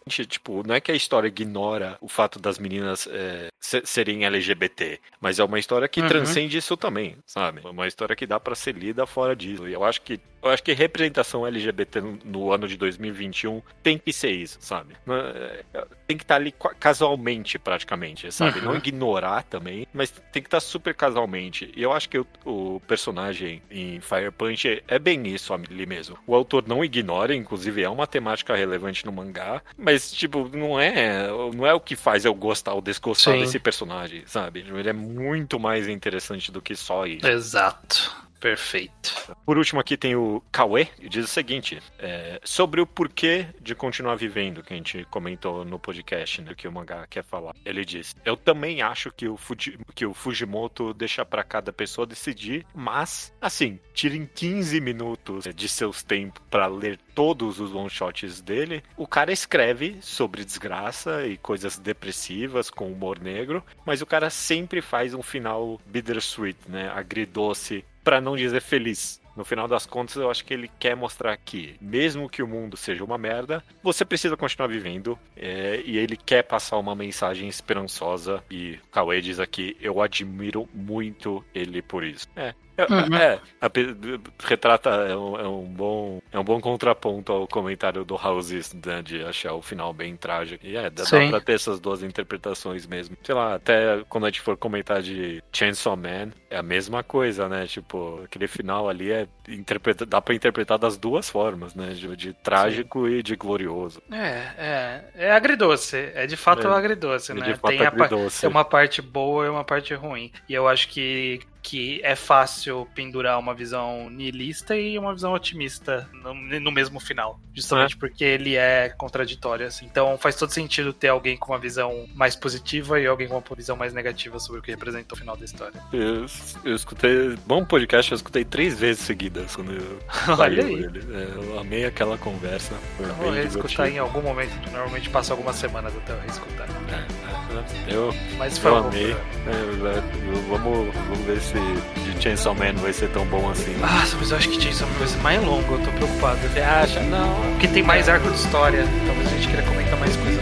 Gente, 0.05 0.25
Tipo, 0.25 0.67
não 0.67 0.75
é 0.75 0.81
que 0.81 0.91
a 0.91 0.95
história 0.95 1.27
ignora 1.29 1.97
o 2.01 2.09
fato 2.09 2.37
das 2.37 2.59
meninas 2.59 3.07
é, 3.09 3.47
se- 3.59 3.83
serem 3.85 4.25
LGBT, 4.25 4.99
mas 5.21 5.39
é 5.39 5.43
uma 5.45 5.57
história 5.57 5.87
que 5.87 6.01
Uhum. 6.01 6.07
transcende 6.09 6.57
isso 6.57 6.75
também, 6.75 7.15
sabe? 7.25 7.61
É 7.63 7.69
uma 7.69 7.87
história 7.87 8.13
que 8.15 8.27
dá 8.27 8.37
pra 8.39 8.53
ser 8.53 8.75
lida 8.75 9.05
fora 9.05 9.33
disso. 9.35 9.65
E 9.67 9.71
eu 9.73 9.83
acho 9.83 10.01
que 10.01 10.19
eu 10.43 10.49
acho 10.49 10.61
que 10.63 10.73
representação 10.73 11.45
LGBT 11.47 12.01
no, 12.01 12.19
no 12.25 12.51
ano 12.51 12.67
de 12.67 12.75
2021 12.77 13.61
tem 13.81 13.97
que 13.97 14.11
ser 14.13 14.31
isso, 14.31 14.57
sabe? 14.61 14.95
É- 15.07 15.85
Tem 16.05 16.17
que 16.17 16.23
estar 16.23 16.35
ali 16.35 16.51
qua- 16.51 16.73
casualmente, 16.79 17.57
praticamente, 17.57 18.31
sabe? 18.31 18.59
Uhum. 18.59 18.65
Não 18.65 18.75
ignorar 18.75 19.43
também, 19.43 19.87
mas 19.93 20.09
tem 20.31 20.41
que 20.43 20.47
estar 20.47 20.59
super 20.59 20.93
casualmente. 20.93 21.71
E 21.75 21.81
eu 21.81 21.91
acho 21.93 22.09
que 22.09 22.19
o, 22.19 22.27
o 22.45 22.79
personagem 22.87 23.61
em 23.71 23.99
Fire 24.01 24.31
Punch 24.31 24.67
é, 24.67 24.83
é 24.87 24.99
bem 24.99 25.25
isso 25.27 25.53
ali 25.53 25.85
mesmo. 25.85 26.17
O 26.27 26.35
autor 26.35 26.65
não 26.67 26.83
ignora, 26.83 27.33
inclusive 27.33 27.81
é 27.81 27.89
uma 27.89 28.05
temática 28.05 28.55
relevante 28.55 29.05
no 29.05 29.11
mangá, 29.11 29.61
mas 29.77 30.11
tipo, 30.11 30.49
não 30.55 30.79
é, 30.79 31.27
não 31.55 31.65
é 31.65 31.73
o 31.73 31.79
que 31.79 31.95
faz 31.95 32.25
eu 32.25 32.33
gostar 32.33 32.73
ou 32.73 32.81
desgostar 32.81 33.33
Sim. 33.35 33.39
desse 33.41 33.59
personagem, 33.59 34.23
sabe? 34.25 34.59
Ele 34.67 34.89
é 34.89 34.93
muito 34.93 35.59
mais 35.59 35.87
interessante 35.87 36.51
do 36.51 36.61
que 36.61 36.75
só 36.75 37.05
isso. 37.05 37.25
Exato. 37.27 38.23
Perfeito. 38.43 39.33
Por 39.45 39.57
último, 39.57 39.79
aqui 39.79 39.95
tem 39.95 40.17
o 40.17 40.43
Kawe, 40.51 40.89
e 40.99 41.07
diz 41.07 41.23
o 41.23 41.27
seguinte: 41.29 41.79
é, 41.97 42.41
sobre 42.43 42.81
o 42.81 42.85
porquê 42.85 43.47
de 43.61 43.73
continuar 43.73 44.15
vivendo, 44.15 44.61
que 44.61 44.73
a 44.73 44.75
gente 44.75 45.05
comentou 45.05 45.63
no 45.63 45.79
podcast, 45.79 46.41
né, 46.41 46.53
que 46.53 46.67
o 46.67 46.71
mangá 46.71 47.07
quer 47.09 47.23
falar. 47.23 47.55
Ele 47.63 47.85
diz: 47.85 48.13
Eu 48.25 48.35
também 48.35 48.81
acho 48.81 49.13
que 49.13 49.29
o, 49.29 49.37
Fuji- 49.37 49.79
que 49.95 50.05
o 50.05 50.13
Fujimoto 50.13 50.93
deixa 50.93 51.23
pra 51.23 51.41
cada 51.41 51.71
pessoa 51.71 52.05
decidir, 52.05 52.65
mas, 52.75 53.31
assim, 53.39 53.79
tirem 53.93 54.25
15 54.35 54.81
minutos 54.81 55.45
de 55.55 55.69
seus 55.69 56.03
tempos 56.03 56.43
pra 56.51 56.67
ler 56.67 56.99
todos 57.15 57.61
os 57.61 57.73
one-shots 57.73 58.41
dele. 58.41 58.83
O 58.97 59.07
cara 59.07 59.31
escreve 59.31 59.99
sobre 60.01 60.43
desgraça 60.43 61.25
e 61.25 61.37
coisas 61.37 61.79
depressivas 61.79 62.69
com 62.69 62.91
humor 62.91 63.19
negro, 63.21 63.63
mas 63.85 64.01
o 64.01 64.05
cara 64.05 64.29
sempre 64.29 64.81
faz 64.81 65.13
um 65.13 65.23
final 65.23 65.79
bittersweet, 65.85 66.57
né? 66.67 66.91
Agridoce, 66.93 67.85
pra 68.03 68.21
não 68.21 68.35
dizer 68.35 68.61
feliz. 68.61 69.21
No 69.35 69.43
final 69.43 69.67
das 69.67 69.85
contas, 69.85 70.15
eu 70.15 70.29
acho 70.29 70.45
que 70.45 70.53
ele 70.53 70.69
quer 70.79 70.95
mostrar 70.95 71.35
que, 71.37 71.75
mesmo 71.81 72.29
que 72.29 72.43
o 72.43 72.47
mundo 72.47 72.77
seja 72.77 73.03
uma 73.03 73.17
merda, 73.17 73.63
você 73.81 74.05
precisa 74.05 74.37
continuar 74.37 74.67
vivendo. 74.67 75.17
é, 75.35 75.81
e 75.85 75.97
ele 75.97 76.15
quer 76.15 76.43
passar 76.43 76.77
uma 76.77 76.95
mensagem 76.95 77.47
esperançosa. 77.47 78.43
E 78.49 78.79
Cauê 78.91 79.21
diz 79.21 79.39
aqui: 79.39 79.75
eu 79.81 80.01
admiro 80.01 80.69
muito 80.73 81.43
ele 81.53 81.81
por 81.81 82.03
isso. 82.03 82.27
É. 82.35 82.53
é, 82.77 82.83
Uhum. 82.91 83.15
é, 83.15 83.39
ape- 83.61 83.95
retrata 84.43 84.89
é 84.89 85.15
um, 85.15 85.39
é 85.39 85.47
um 85.47 85.63
bom 85.65 86.21
é 86.31 86.39
um 86.39 86.43
bom 86.43 86.59
contraponto 86.59 87.31
ao 87.31 87.47
comentário 87.47 88.03
do 88.03 88.15
Houses 88.15 88.73
né, 88.73 89.01
de 89.01 89.23
achar 89.23 89.53
o 89.53 89.61
final 89.61 89.93
bem 89.93 90.15
trágico 90.15 90.65
e 90.65 90.75
é 90.75 90.89
dá, 90.89 91.03
dá 91.03 91.05
Sim. 91.05 91.29
pra 91.29 91.39
ter 91.39 91.53
essas 91.53 91.79
duas 91.79 92.01
interpretações 92.03 92.85
mesmo 92.87 93.15
sei 93.23 93.35
lá 93.35 93.55
até 93.55 94.03
quando 94.09 94.25
a 94.25 94.29
gente 94.29 94.41
for 94.41 94.57
comentar 94.57 95.01
de 95.01 95.43
Chainsaw 95.51 95.95
Man 95.95 96.31
é 96.49 96.57
a 96.57 96.63
mesma 96.63 97.03
coisa 97.03 97.47
né 97.47 97.67
tipo 97.67 98.21
aquele 98.23 98.47
final 98.47 98.89
ali 98.89 99.11
é 99.11 99.27
interpreta, 99.47 100.05
dá 100.05 100.19
pra 100.21 100.33
interpretar 100.33 100.77
das 100.79 100.97
duas 100.97 101.29
formas 101.29 101.75
né 101.75 101.89
de, 101.93 102.15
de 102.15 102.33
trágico 102.33 103.07
e 103.07 103.21
de 103.21 103.35
glorioso 103.35 104.01
É, 104.11 104.43
é. 104.57 105.03
É 105.15 105.31
agridoce. 105.31 106.11
É 106.15 106.25
de 106.25 106.35
fato 106.35 106.67
É. 106.67 106.71
agridoce, 106.71 107.31
E 107.31 107.35
né? 107.35 107.57
tem, 107.65 107.81
a 107.81 107.87
agridoce. 107.87 108.41
tem 108.41 108.49
uma 108.49 108.65
parte 108.65 109.01
boa 109.01 109.45
e 109.45 109.49
uma 109.49 109.63
parte 109.63 109.93
ruim. 109.93 110.31
E 110.49 110.53
eu 110.53 110.67
acho 110.67 110.87
que, 110.89 111.39
que 111.63 112.01
é 112.03 112.15
fácil 112.15 112.85
pendurar 112.93 113.39
uma 113.39 113.53
visão 113.53 114.09
niilista 114.09 114.75
e 114.75 114.99
uma 114.99 115.13
visão 115.13 115.33
otimista 115.33 116.07
no, 116.13 116.33
no 116.59 116.71
mesmo 116.71 116.99
final. 116.99 117.39
Justamente 117.55 117.95
porque 117.95 118.23
ele 118.23 118.55
é 118.55 118.89
contraditório, 118.89 119.65
assim. 119.65 119.85
Então 119.85 120.17
faz 120.17 120.35
todo 120.35 120.51
sentido 120.51 120.91
ter 120.91 121.07
alguém 121.07 121.37
com 121.37 121.53
uma 121.53 121.59
visão 121.59 122.05
mais 122.13 122.35
positiva 122.35 122.99
e 122.99 123.07
alguém 123.07 123.27
com 123.27 123.35
uma 123.35 123.55
visão 123.55 123.77
mais 123.77 123.93
negativa 123.93 124.37
sobre 124.39 124.59
o 124.59 124.63
que 124.63 124.71
representa 124.71 125.15
o 125.15 125.17
final 125.17 125.37
da 125.37 125.45
história. 125.45 125.79
eu, 125.93 126.25
eu 126.65 126.75
escutei 126.75 127.37
bom 127.45 127.63
podcast 127.63 128.11
eu 128.11 128.15
escutei 128.17 128.43
três 128.43 128.77
vezes 128.77 129.03
seguidas 129.03 129.55
quando 129.55 129.71
eu 129.71 129.99
Olha 130.37 130.65
aí. 130.65 130.73
ele. 130.73 130.99
É, 131.13 131.35
eu 131.35 131.59
amei 131.59 131.85
aquela 131.85 132.17
conversa 132.17 132.73
foi 132.97 133.05
Eu 133.05 133.13
vou 133.15 133.31
reescutar 133.31 133.87
em 133.87 133.99
algum 133.99 134.21
momento. 134.21 134.51
Normalmente 134.71 135.09
passa 135.09 135.33
algumas 135.33 135.55
semanas 135.55 135.95
até 135.95 136.13
eu 136.13 136.19
reescutar. 136.19 136.67
É, 136.89 137.91
é, 137.91 137.95
eu 137.95 138.13
Mas 138.37 138.57
foi 138.57 138.71
Eu 138.71 138.77
amei. 138.77 139.11
É, 139.11 139.15
é, 139.15 140.01
vamos, 140.49 140.93
vamos 140.93 141.19
ver 141.25 141.39
se 141.39 141.52
de 141.59 142.21
Chainsaw 142.23 142.53
Man 142.55 142.73
vai 142.81 142.93
ser 142.93 143.09
tão 143.09 143.25
bom 143.25 143.49
assim. 143.49 143.75
Ah, 143.83 144.05
mas 144.17 144.31
eu 144.31 144.37
acho 144.37 144.49
que 144.49 144.57
Jason 144.57 144.85
vai 144.97 145.07
ser 145.07 145.19
mais 145.19 145.43
longo, 145.43 145.73
eu 145.73 145.79
tô 145.79 145.91
preocupado. 145.91 146.39
Você 146.39 146.59
acha? 146.59 146.99
Não. 147.01 147.35
Porque 147.51 147.67
tem 147.67 147.83
mais 147.83 148.07
arco 148.07 148.29
de 148.29 148.37
história. 148.37 148.85
Talvez 149.05 149.27
a 149.27 149.31
gente 149.31 149.47
queira 149.47 149.63
comentar 149.63 149.99
mais 149.99 150.15
coisa. 150.15 150.39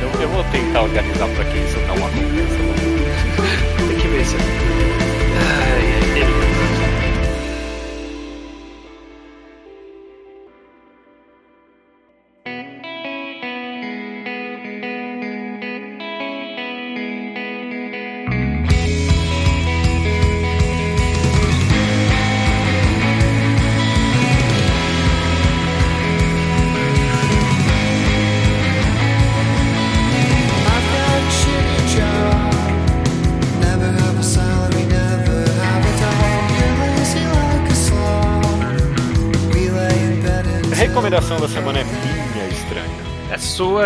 Eu, 0.00 0.22
eu 0.22 0.28
vou 0.28 0.44
tentar 0.44 0.82
organizar 0.82 1.28
pra 1.28 1.44
que 1.44 1.58
isso 1.58 1.78
não 1.86 1.94
aconteça. 1.94 2.58
Tem 3.88 3.98
que 3.98 4.08
ver 4.08 4.22
isso. 4.22 4.36
Ai, 4.36 5.07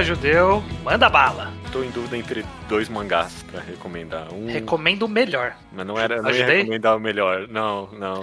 judeu. 0.04 0.62
Manda 0.84 1.08
bala. 1.08 1.52
Tô 1.70 1.82
em 1.82 1.90
dúvida 1.90 2.16
entre 2.16 2.44
dois 2.68 2.88
mangás 2.88 3.42
pra 3.50 3.60
recomendar. 3.60 4.32
Um, 4.32 4.46
Recomendo 4.46 5.02
o 5.04 5.08
melhor. 5.08 5.54
mas 5.72 5.86
não 5.86 5.98
era, 5.98 6.22
não 6.22 6.30
ia 6.30 6.46
recomendar 6.46 6.96
o 6.96 7.00
melhor. 7.00 7.46
Não, 7.48 7.88
não. 7.92 8.22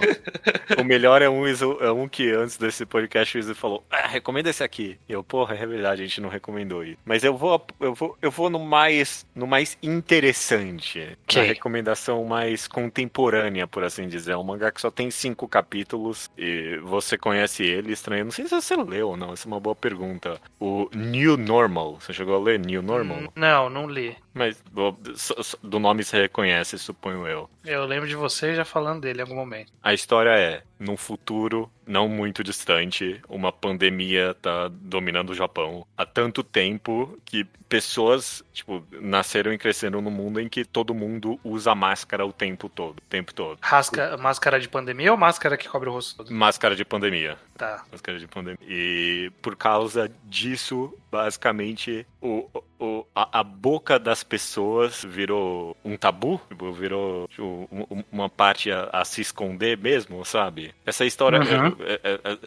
o 0.78 0.84
melhor 0.84 1.22
é 1.22 1.28
um, 1.28 1.44
é 1.46 1.92
um 1.92 2.08
que 2.08 2.30
antes 2.32 2.56
desse 2.56 2.84
podcast 2.86 3.36
o 3.36 3.40
Iso 3.40 3.54
falou: 3.54 3.84
ah, 3.90 4.06
recomenda 4.08 4.50
esse 4.50 4.62
aqui. 4.64 4.98
E 5.08 5.12
eu, 5.12 5.22
porra, 5.22 5.54
é 5.54 5.66
verdade, 5.66 6.02
a 6.02 6.06
gente 6.06 6.20
não 6.20 6.28
recomendou 6.28 6.82
isso. 6.84 6.98
Mas 7.04 7.22
eu 7.24 7.36
vou, 7.36 7.64
eu 7.80 7.94
vou, 7.94 8.16
eu 8.20 8.30
vou 8.30 8.50
no 8.50 8.58
mais, 8.58 9.26
no 9.34 9.46
mais 9.46 9.76
interessante. 9.82 11.00
Na 11.34 11.40
Ok. 11.40 11.42
recomendação 11.42 12.24
mais 12.24 12.66
contemporânea, 12.66 13.66
por 13.66 13.84
assim 13.84 14.08
dizer. 14.08 14.32
É 14.32 14.36
um 14.36 14.42
mangá 14.44 14.70
que 14.70 14.80
só 14.80 14.90
tem 14.90 15.10
cinco 15.10 15.46
capítulos 15.48 16.30
e 16.36 16.78
você 16.82 17.16
conhece 17.18 17.62
ele, 17.64 17.92
estranho. 17.92 18.24
Não 18.24 18.32
sei 18.32 18.46
se 18.46 18.54
você 18.54 18.76
leu 18.76 19.08
ou 19.10 19.16
não, 19.16 19.32
essa 19.32 19.46
é 19.46 19.50
uma 19.50 19.60
boa 19.60 19.74
pergunta. 19.76 20.40
O 20.58 20.88
New 20.94 21.36
Normal. 21.36 21.98
Você 22.00 22.12
chegou 22.12 22.36
a 22.36 22.38
ler 22.40 22.58
New 22.58 22.82
Normal? 22.82 23.18
Hum, 23.18 23.28
Não, 23.34 23.68
não 23.70 23.88
li. 23.88 24.16
Mas 24.40 24.58
do, 24.72 25.78
nome 25.78 26.02
você 26.02 26.22
reconhece, 26.22 26.78
suponho 26.78 27.26
eu. 27.26 27.50
Eu 27.62 27.84
lembro 27.84 28.08
de 28.08 28.14
você 28.14 28.54
já 28.54 28.64
falando 28.64 29.02
dele 29.02 29.18
em 29.18 29.22
algum 29.22 29.34
momento. 29.34 29.70
A 29.82 29.92
história 29.92 30.30
é, 30.30 30.62
num 30.78 30.96
futuro 30.96 31.70
não 31.90 32.08
muito 32.08 32.44
distante, 32.44 33.20
uma 33.28 33.50
pandemia 33.52 34.34
tá 34.40 34.68
dominando 34.70 35.30
o 35.30 35.34
Japão 35.34 35.86
há 35.96 36.06
tanto 36.06 36.42
tempo 36.42 37.18
que 37.24 37.44
pessoas, 37.68 38.42
tipo, 38.52 38.84
nasceram 39.00 39.52
e 39.52 39.58
cresceram 39.58 40.00
num 40.00 40.10
mundo 40.10 40.40
em 40.40 40.48
que 40.48 40.64
todo 40.64 40.92
mundo 40.92 41.38
usa 41.44 41.72
máscara 41.74 42.26
o 42.26 42.32
tempo 42.32 42.68
todo, 42.68 42.98
o 42.98 43.02
tempo 43.08 43.32
todo. 43.32 43.58
Rasca, 43.62 44.16
máscara 44.16 44.58
de 44.58 44.68
pandemia 44.68 45.12
ou 45.12 45.16
máscara 45.18 45.56
que 45.56 45.68
cobre 45.68 45.88
o 45.88 45.92
rosto 45.92 46.16
todo? 46.16 46.32
Máscara 46.34 46.74
de 46.74 46.84
pandemia. 46.84 47.36
Tá. 47.56 47.84
Máscara 47.92 48.18
de 48.18 48.26
pandemia. 48.26 48.58
E 48.66 49.30
por 49.40 49.54
causa 49.54 50.10
disso, 50.24 50.92
basicamente, 51.12 52.04
o, 52.20 52.48
o, 52.78 53.06
a, 53.14 53.40
a 53.40 53.44
boca 53.44 53.98
das 54.00 54.24
pessoas 54.24 55.04
virou 55.04 55.76
um 55.84 55.96
tabu, 55.96 56.40
tipo, 56.48 56.72
virou 56.72 57.28
tipo, 57.28 57.68
um- 57.70 57.86
um- 57.98 58.04
uma 58.10 58.28
parte 58.28 58.70
a, 58.72 58.88
a 58.92 59.04
se 59.04 59.20
esconder 59.20 59.78
mesmo, 59.78 60.24
sabe? 60.24 60.74
Essa 60.84 61.04
história. 61.04 61.38
Uhum. 61.38 61.76
É- 61.84 62.00
é- 62.02 62.20
é- 62.32 62.38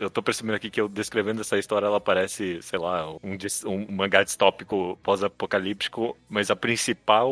eu, 0.00 0.10
tô 0.10 0.22
percebendo 0.22 0.54
aqui 0.54 0.70
que 0.70 0.80
eu 0.80 0.88
descrevendo 0.88 1.40
essa 1.40 1.58
história, 1.58 1.86
ela 1.86 2.00
parece, 2.00 2.60
sei 2.62 2.78
lá, 2.78 3.10
um, 3.10 3.36
um 3.66 3.86
mangá 3.92 4.22
distópico 4.22 4.98
pós-apocalíptico, 5.02 6.16
mas 6.28 6.50
a 6.50 6.56
principal 6.56 7.30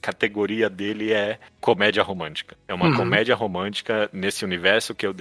categoria 0.00 0.68
dele 0.70 1.12
é 1.12 1.38
comédia 1.60 2.02
romântica. 2.02 2.56
É 2.66 2.74
uma 2.74 2.86
Uhum. 2.88 2.96
comédia 2.96 3.34
romântica 3.34 4.08
nesse 4.12 4.44
universo 4.44 4.94
que 4.94 5.06
eu, 5.06 5.14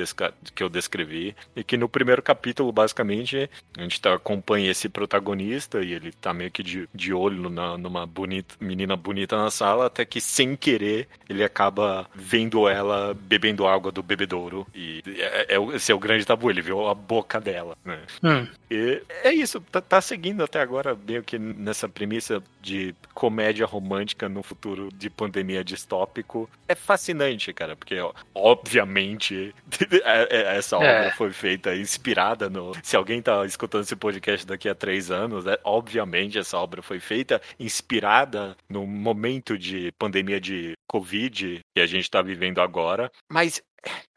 que 0.56 0.64
eu 0.64 0.70
descrevi. 0.70 1.36
E 1.56 1.64
que 1.64 1.78
no 1.78 1.90
primeiro 1.90 2.22
capítulo, 2.22 2.72
basicamente, 2.72 3.50
a 3.78 3.82
gente 3.82 4.00
tá, 4.00 4.14
acompanha 4.14 4.70
esse 4.72 4.88
protagonista 4.90 5.82
e 5.82 5.94
ele 5.94 6.12
tá 6.12 6.34
meio 6.34 6.52
que 6.52 6.64
de, 6.64 6.88
de 6.94 7.14
olho 7.14 7.50
na- 7.50 7.78
numa 7.78 8.06
bonita, 8.06 8.56
menina 8.60 8.96
bonita 8.96 9.36
na 9.38 9.50
sala, 9.52 9.88
até 9.88 10.06
que 10.06 10.22
sem 10.22 10.56
querer 10.56 11.08
ele 11.30 11.44
acaba 11.44 12.08
vendo 12.16 12.68
ela 12.68 13.14
bebendo 13.14 13.68
água 13.68 13.92
do 13.92 14.02
bebedouro. 14.04 14.66
E 14.74 14.87
é, 15.18 15.56
é 15.56 15.60
o- 15.60 15.74
esse 15.76 15.92
é 15.92 15.96
o 15.96 16.00
grande 16.00 16.26
tabu, 16.26 16.50
ele 16.50 16.62
viu 16.62 16.88
a 16.88 16.94
boca 16.94 17.40
dela, 17.40 17.78
né? 17.86 18.00
Hum. 18.24 18.48
E 18.70 19.02
é 19.24 19.32
isso, 19.34 19.62
tá, 19.62 19.80
tá 19.82 20.02
seguindo 20.02 20.44
até 20.44 20.60
agora 20.60 20.98
meio 21.08 21.24
que 21.24 21.38
nessa 21.40 21.88
premissa 21.88 22.42
de 22.62 22.94
comédia 23.14 23.66
romântica 23.66 24.28
no 24.28 24.44
futuro 24.44 24.90
de 24.94 25.10
pandemia 25.10 25.64
distópico. 25.64 26.50
É 26.68 26.76
fascinante, 26.76 27.54
cara, 27.54 27.76
porque 27.76 27.98
ó, 28.00 28.12
obviamente 28.34 29.54
é- 30.04 30.28
é- 30.30 30.58
essa 30.58 30.76
obra 30.78 30.88
É. 31.06 31.12
foi 31.12 31.32
feita 31.32 31.76
inspirada 31.76 32.50
no. 32.50 32.74
Se 32.84 32.96
alguém 32.96 33.22
tá 33.22 33.46
escutando 33.46 33.84
esse 33.84 33.96
podcast 33.96 34.46
daqui 34.46 34.68
a 34.68 34.76
três 34.76 35.10
anos, 35.12 35.46
é, 35.48 35.58
obviamente 35.64 36.38
essa 36.38 36.58
obra 36.58 36.82
foi 36.82 37.00
feita 37.00 37.42
inspirada 37.60 38.56
no 38.70 38.86
momento 38.86 39.58
de 39.58 39.92
pandemia 39.98 40.40
de 40.42 40.74
Covid 40.88 41.60
que 41.76 41.82
a 41.82 41.86
gente 41.88 42.10
tá 42.10 42.22
vivendo 42.22 42.60
agora. 42.60 43.12
Mas 43.32 43.62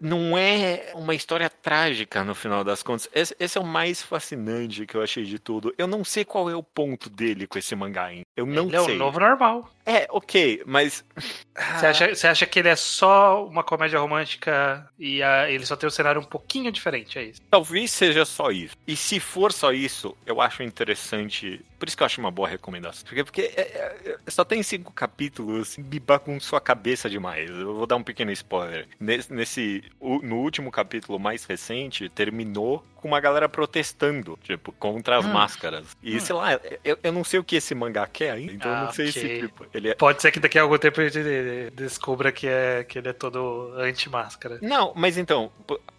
não 0.01 0.37
é 0.37 0.93
uma 0.95 1.15
história 1.15 1.49
trágica 1.51 2.25
no 2.25 2.35
final 2.35 2.65
das 2.65 2.83
contas. 2.83 3.09
Esse, 3.15 3.35
esse 3.39 3.59
é 3.59 3.61
o 3.61 3.65
mais 3.67 4.03
fascinante 4.03 4.87
que 4.87 4.97
eu 4.97 5.03
achei 5.03 5.25
de 5.25 5.39
tudo. 5.39 5.75
Eu 5.77 5.87
não 5.87 6.05
sei 6.05 6.25
qual 6.25 6.49
é 6.51 6.55
o 6.57 6.63
ponto 6.63 7.09
dele 7.11 7.47
com 7.47 7.59
esse 7.59 7.75
mangá 7.77 8.05
ainda. 8.07 8.25
Eu 8.37 8.47
não 8.47 8.67
ele 8.69 8.77
é 8.77 8.81
sei. 8.81 8.95
o 8.95 8.99
novo 8.99 9.21
normal. 9.21 9.71
É, 9.85 10.07
ok, 10.11 10.63
mas. 10.67 11.05
Você 11.79 11.87
acha, 11.87 12.15
você 12.15 12.27
acha 12.27 12.47
que 12.47 12.59
ele 12.59 12.69
é 12.69 12.77
só 12.77 13.45
uma 13.47 13.63
comédia 13.65 13.99
romântica 13.99 14.89
e 14.99 15.23
a- 15.23 15.51
ele 15.51 15.67
só 15.67 15.77
tem 15.77 15.87
um 15.87 15.91
cenário 15.91 16.21
um 16.21 16.25
pouquinho 16.25 16.71
diferente, 16.71 17.19
é 17.19 17.25
isso? 17.25 17.41
Talvez 17.51 17.91
seja 17.91 18.25
só 18.25 18.51
isso. 18.51 18.77
E 18.87 18.95
se 18.97 19.19
for 19.21 19.53
só 19.53 19.73
isso, 19.73 20.17
eu 20.25 20.41
acho 20.41 20.63
interessante. 20.63 21.61
Por 21.81 21.89
isso 21.89 21.97
que 21.97 22.03
eu 22.03 22.07
acho 22.07 22.21
uma 22.21 22.31
boa 22.31 22.47
recomendação. 22.47 23.05
Porque, 23.07 23.25
porque 23.25 23.41
é- 23.57 23.61
é- 23.61 24.11
é- 24.27 24.31
só 24.31 24.45
tem 24.45 24.63
cinco 24.63 24.93
capítulos, 24.93 25.77
me 25.79 25.99
bagunçou 25.99 26.57
a 26.57 26.61
cabeça 26.61 27.09
demais. 27.11 27.49
Eu 27.51 27.75
vou 27.75 27.87
dar 27.87 27.97
um 27.97 28.03
pequeno 28.03 28.31
spoiler. 28.33 28.87
Nesse, 29.01 29.33
nesse- 29.33 29.83
no 30.01 30.37
último 30.37 30.71
capítulo 30.71 31.19
mais 31.19 31.45
recente, 31.47 32.09
terminou 32.11 32.85
com 32.97 33.09
uma 33.09 33.19
galera 33.19 33.49
protestando, 33.49 34.39
tipo, 34.43 34.73
contra 34.73 35.17
as 35.17 35.25
Hum. 35.25 35.33
máscaras. 35.33 35.97
E 36.03 36.21
sei 36.21 36.35
lá, 36.35 36.61
eu, 36.85 36.99
eu 37.03 37.11
não 37.13 37.25
sei 37.25 37.41
o 37.41 37.45
que 37.45 37.57
esse 37.57 37.75
mangá 37.75 38.07
quer 38.07 38.33
ainda, 38.33 38.53
então 38.53 38.71
eu 38.71 38.77
Ah, 38.77 38.85
não 38.85 38.93
sei 38.93 39.11
se, 39.11 39.19
ok. 39.21 39.41
tipo, 39.41 39.67
ele 39.73 39.89
é. 39.89 39.95
Pode 39.95 40.21
ser 40.21 40.31
que 40.31 40.39
daqui 40.39 40.59
a 40.59 40.63
algum 40.63 40.77
tempo 40.77 41.01
a 41.01 41.09
gente 41.09 41.71
descubra 41.75 42.31
que, 42.31 42.47
é, 42.47 42.85
que 42.85 42.99
ele 42.99 43.09
é 43.09 43.13
todo 43.15 43.73
anti-máscara. 43.79 44.59
Não, 44.61 44.93
mas 44.95 45.17
então, 45.17 45.51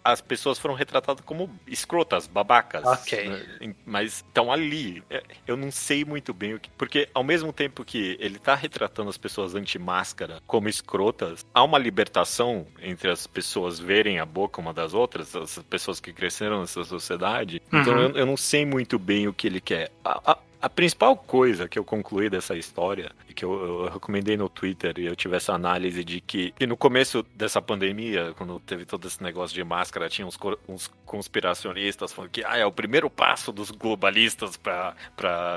as 0.04 0.20
pessoas 0.20 0.60
foram 0.60 0.76
retratadas 0.76 1.24
como 1.24 1.50
escrotas, 1.66 2.28
babacas. 2.28 2.84
Ok. 2.84 3.28
né? 3.28 3.74
Mas 3.84 4.12
estão 4.18 4.52
ali. 4.52 5.02
É, 5.10 5.24
Eu 5.44 5.56
não 5.56 5.71
sei 5.72 6.04
muito 6.04 6.32
bem 6.32 6.54
o 6.54 6.60
que. 6.60 6.70
Porque 6.78 7.08
ao 7.14 7.24
mesmo 7.24 7.52
tempo 7.52 7.84
que 7.84 8.16
ele 8.20 8.38
tá 8.38 8.54
retratando 8.54 9.10
as 9.10 9.18
pessoas 9.18 9.54
anti-máscara 9.54 10.40
como 10.46 10.68
escrotas, 10.68 11.44
há 11.52 11.62
uma 11.64 11.78
libertação 11.78 12.66
entre 12.80 13.10
as 13.10 13.26
pessoas 13.26 13.78
verem 13.80 14.18
a 14.20 14.26
boca 14.26 14.60
uma 14.60 14.72
das 14.72 14.94
outras, 14.94 15.34
as 15.34 15.58
pessoas 15.70 15.98
que 16.00 16.12
cresceram 16.12 16.60
nessa 16.60 16.84
sociedade. 16.84 17.60
Então 17.72 17.94
Uhum. 17.94 18.00
eu, 18.02 18.16
eu 18.18 18.26
não 18.26 18.36
sei 18.36 18.64
muito 18.66 18.98
bem 18.98 19.26
o 19.28 19.32
que 19.32 19.46
ele 19.46 19.60
quer. 19.60 19.90
A- 20.04 20.32
a- 20.32 20.38
a 20.60 20.70
principal 20.70 21.16
coisa 21.16 21.66
que 21.68 21.76
eu 21.78 21.84
concluí 21.84 22.30
dessa 22.30 22.54
história, 22.56 23.10
que 23.32 23.44
eu, 23.44 23.52
eu 23.52 23.88
recomendei 23.88 24.36
no 24.36 24.48
Twitter, 24.48 24.94
e 24.98 25.06
eu 25.06 25.16
tive 25.16 25.36
essa 25.36 25.52
análise 25.52 26.04
de 26.04 26.20
que, 26.20 26.52
que 26.52 26.66
no 26.66 26.76
começo 26.76 27.22
dessa 27.34 27.60
pandemia, 27.60 28.34
quando 28.36 28.60
teve 28.60 28.84
todo 28.84 29.06
esse 29.06 29.22
negócio 29.22 29.54
de 29.54 29.64
máscara, 29.64 30.08
tinha 30.08 30.26
uns, 30.26 30.38
uns 30.68 30.90
conspiracionistas 31.06 32.12
falando 32.12 32.30
que 32.30 32.44
ah, 32.44 32.56
é 32.56 32.64
o 32.64 32.72
primeiro 32.72 33.10
passo 33.10 33.52
dos 33.52 33.70
globalistas 33.70 34.56
pra 34.56 34.94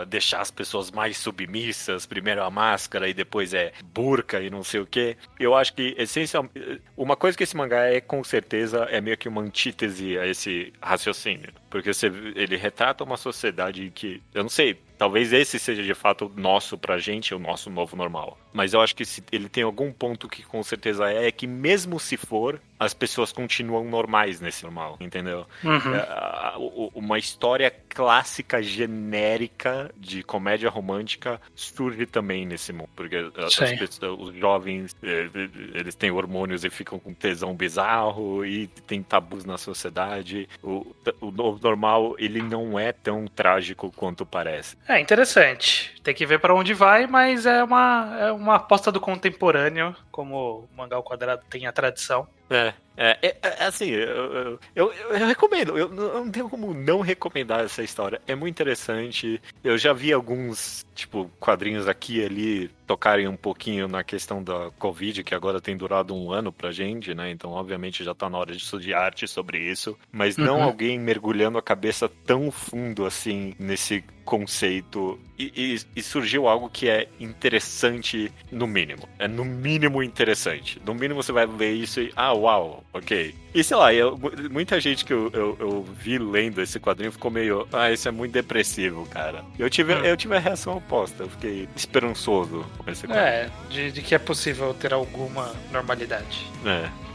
deixar 0.07 0.41
as 0.41 0.51
pessoas 0.51 0.91
mais 0.91 1.17
submissas, 1.17 2.05
primeiro 2.05 2.43
a 2.43 2.49
máscara 2.49 3.07
e 3.07 3.13
depois 3.13 3.53
é 3.53 3.71
burca 3.83 4.41
e 4.41 4.49
não 4.49 4.63
sei 4.63 4.79
o 4.81 4.85
que. 4.85 5.17
Eu 5.39 5.55
acho 5.55 5.73
que, 5.73 5.95
essencialmente, 5.97 6.81
uma 6.95 7.15
coisa 7.15 7.37
que 7.37 7.43
esse 7.43 7.55
mangá 7.55 7.85
é, 7.85 8.01
com 8.01 8.23
certeza, 8.23 8.83
é 8.89 8.99
meio 8.99 9.17
que 9.17 9.27
uma 9.29 9.41
antítese 9.41 10.17
a 10.17 10.27
esse 10.27 10.73
raciocínio. 10.81 11.53
Porque 11.69 11.93
você, 11.93 12.07
ele 12.35 12.55
retrata 12.55 13.03
uma 13.03 13.17
sociedade 13.17 13.91
que, 13.93 14.21
eu 14.33 14.43
não 14.43 14.49
sei, 14.49 14.79
talvez 14.97 15.33
esse 15.33 15.59
seja 15.59 15.83
de 15.83 15.93
fato 15.93 16.31
nosso 16.35 16.77
pra 16.77 16.97
gente, 16.97 17.33
o 17.33 17.39
nosso 17.39 17.64
novo 17.69 17.95
normal. 17.95 18.44
Mas 18.55 18.73
eu 18.73 18.79
acho 18.79 18.95
que 18.95 19.03
ele 19.33 19.49
tem 19.49 19.63
algum 19.63 19.91
ponto 19.91 20.29
que 20.29 20.41
com 20.41 20.63
certeza 20.63 21.11
é, 21.11 21.27
é 21.27 21.31
que 21.31 21.45
mesmo 21.45 21.99
se 21.99 22.15
for, 22.15 22.61
as 22.79 22.93
pessoas 22.93 23.33
continuam 23.33 23.83
normais 23.83 24.39
nesse 24.39 24.63
normal, 24.63 24.97
entendeu? 25.01 25.45
Uhum. 25.61 25.95
É, 25.95 26.53
uma 26.93 27.19
história 27.19 27.69
clássica, 27.89 28.63
genérica 28.63 29.91
de 29.97 30.23
comédia 30.23 30.69
romântica 30.69 31.39
surge 31.53 32.05
também 32.05 32.45
nesse 32.45 32.71
mundo. 32.71 32.89
Porque 32.95 33.29
pessoas, 33.77 34.19
os 34.19 34.35
jovens, 34.35 34.95
eh, 35.03 35.29
eles 35.73 35.95
têm 35.95 36.11
hormônios 36.11 36.63
e 36.63 36.69
ficam 36.69 36.97
com 36.97 37.13
tesão 37.13 37.53
bizarro 37.53 38.45
e 38.45 38.67
tem 38.87 39.03
tabus 39.03 39.43
na 39.43 39.57
sociedade. 39.57 40.47
O, 40.63 40.95
o 41.19 41.31
normal, 41.61 42.15
ele 42.17 42.41
não 42.41 42.79
é 42.79 42.93
tão 42.93 43.25
trágico 43.27 43.91
quanto 43.91 44.25
parece. 44.25 44.77
É 44.87 44.99
interessante. 44.99 45.93
Tem 46.03 46.13
que 46.13 46.25
ver 46.25 46.39
pra 46.39 46.53
onde 46.53 46.73
vai, 46.73 47.07
mas 47.07 47.45
é 47.45 47.63
uma, 47.63 48.17
é 48.19 48.31
uma 48.31 48.44
aposta 48.51 48.91
do 48.91 48.99
contemporâneo, 48.99 49.95
como 50.15 50.59
o 50.73 50.77
mangá 50.77 50.95
ao 50.95 51.03
quadrado 51.03 51.43
tem 51.49 51.67
a 51.67 51.73
tradição. 51.73 52.25
É, 52.49 52.73
é, 52.95 53.17
é, 53.23 53.37
é, 53.41 53.63
assim, 53.65 53.89
eu, 53.89 54.07
eu, 54.07 54.59
eu- 54.75 54.93
eu 54.93 55.27
recomendo, 55.27 55.77
eu 55.77 55.89
não 55.89 56.03
eu 56.03 56.23
não 56.25 56.31
tenho 56.31 56.47
como 56.47 56.73
não 56.75 57.01
recomendar 57.01 57.61
essa 57.65 57.83
história. 57.83 58.21
É 58.27 58.35
muito 58.35 58.53
interessante. 58.53 59.41
Eu 59.63 59.77
já 59.79 59.91
vi 59.93 60.13
alguns, 60.13 60.85
tipo, 60.93 61.29
quadrinhos 61.39 61.87
aqui 61.87 62.19
e 62.19 62.25
ali 62.25 62.67
tocarem 62.85 63.27
um 63.27 63.35
pouquinho 63.35 63.87
na 63.87 64.03
questão 64.03 64.43
da 64.43 64.69
Covid, 64.77 65.23
que 65.23 65.33
agora 65.33 65.59
tem 65.59 65.75
durado 65.75 66.15
um 66.15 66.31
ano 66.31 66.53
pra 66.53 66.71
gente, 66.71 67.15
né? 67.15 67.31
Então, 67.31 67.49
obviamente, 67.51 68.03
já 68.03 68.13
tá 68.13 68.29
na 68.29 68.37
hora 68.37 68.51
de 68.51 68.59
estudar 68.59 68.99
arte 68.99 69.27
sobre 69.27 69.57
isso. 69.59 69.97
Mas 70.11 70.37
não 70.37 70.57
Uhum. 70.59 70.63
alguém 70.63 70.99
mergulhando 70.99 71.57
a 71.57 71.63
cabeça 71.63 72.07
tão 72.27 72.51
fundo 72.51 73.05
assim 73.07 73.55
nesse 73.59 74.03
conceito. 74.23 75.19
E, 75.37 75.51
e- 75.55 75.99
e 75.99 76.01
surgiu 76.03 76.47
algo 76.47 76.69
que 76.69 76.87
é 76.87 77.07
interessante, 77.19 78.31
no 78.51 78.67
mínimo. 78.67 79.07
É 79.19 79.27
no 79.27 79.43
mínimo 79.43 80.01
interessante. 80.05 80.81
No 80.85 80.93
mínimo 80.93 81.21
você 81.21 81.31
vai 81.31 81.45
ver 81.47 81.73
isso 81.73 81.99
e. 82.01 82.11
Ah, 82.15 82.33
uau! 82.33 82.83
ok. 82.93 83.35
E 83.53 83.63
sei 83.63 83.77
lá, 83.77 83.93
eu- 83.93 84.19
muita 84.51 84.79
gente 84.81 85.05
que 85.05 85.13
eu, 85.13 85.29
eu, 85.33 85.57
eu 85.59 85.83
vi 85.97 86.17
lendo 86.17 86.61
esse 86.61 86.79
quadrinho 86.79 87.11
ficou 87.11 87.31
meio. 87.31 87.67
Ah, 87.71 87.91
isso 87.91 88.07
é 88.07 88.11
muito 88.11 88.31
depressivo, 88.33 89.05
cara. 89.07 89.43
Eu 89.57 89.69
tive, 89.69 89.93
Hum. 89.95 90.03
eu 90.05 90.15
tive 90.17 90.35
a 90.35 90.39
reação 90.39 90.77
oposta, 90.77 91.23
eu 91.23 91.29
fiquei 91.29 91.67
esperançoso 91.75 92.65
com 92.77 92.89
esse 92.91 93.07
quadrinho. 93.07 93.25
É, 93.27 93.49
de, 93.69 93.91
de 93.91 94.01
que 94.01 94.13
é 94.13 94.19
possível 94.19 94.73
ter 94.73 94.93
alguma 94.93 95.53
normalidade. 95.71 96.45
É, 96.65 96.69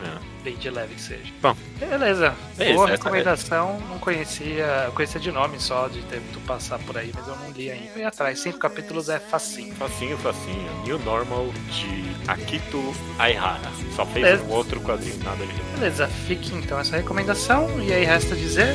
é. 0.07 0.30
Bem 0.43 0.57
de 0.57 0.71
leve 0.71 0.95
que 0.95 1.01
seja. 1.03 1.33
Bom. 1.43 1.55
Beleza. 1.79 2.35
É 2.59 2.65
isso, 2.67 2.75
Boa 2.75 2.89
é- 2.89 2.93
recomendação. 2.93 3.79
Não 3.91 3.99
conhecia. 3.99 4.65
Eu 4.87 4.93
conhecia 4.93 5.21
de 5.21 5.31
nome 5.31 5.61
só, 5.61 5.87
de 5.89 6.01
ter 6.03 6.21
tu 6.33 6.41
passar 6.41 6.79
por 6.79 6.97
aí, 6.97 7.11
mas 7.15 7.27
eu 7.29 7.37
não 7.37 7.51
li 7.51 7.71
ainda. 7.71 7.99
E 7.99 8.03
atrás, 8.05 8.41
cinco 8.41 8.59
capítulos 8.59 9.09
é 9.11 9.19
facinho. 9.19 9.75
Facinho, 9.75 10.17
facinho. 10.19 10.71
New 10.85 10.99
Normal 11.01 11.47
de 11.73 12.11
Akito 12.27 12.95
Aihara. 13.19 13.61
Só 13.95 14.07
fez 14.07 14.27
É. 14.27 14.37
um 14.43 14.51
outro 14.51 14.81
quadrinho, 14.81 15.19
nada 15.23 15.45
de 15.45 15.53
Beleza, 15.79 16.09
fique 16.09 16.55
então 16.55 16.79
essa 16.81 16.97
recomendação. 16.97 17.69
E 17.83 17.93
aí 17.93 18.05
resta 18.05 18.35
dizer, 18.35 18.75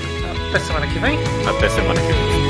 até 0.49 0.59
semana 0.59 0.85
que 0.87 0.99
vem. 0.99 1.17
Até 1.47 1.69
semana 1.69 1.99
que 1.99 2.07
vem. 2.07 2.44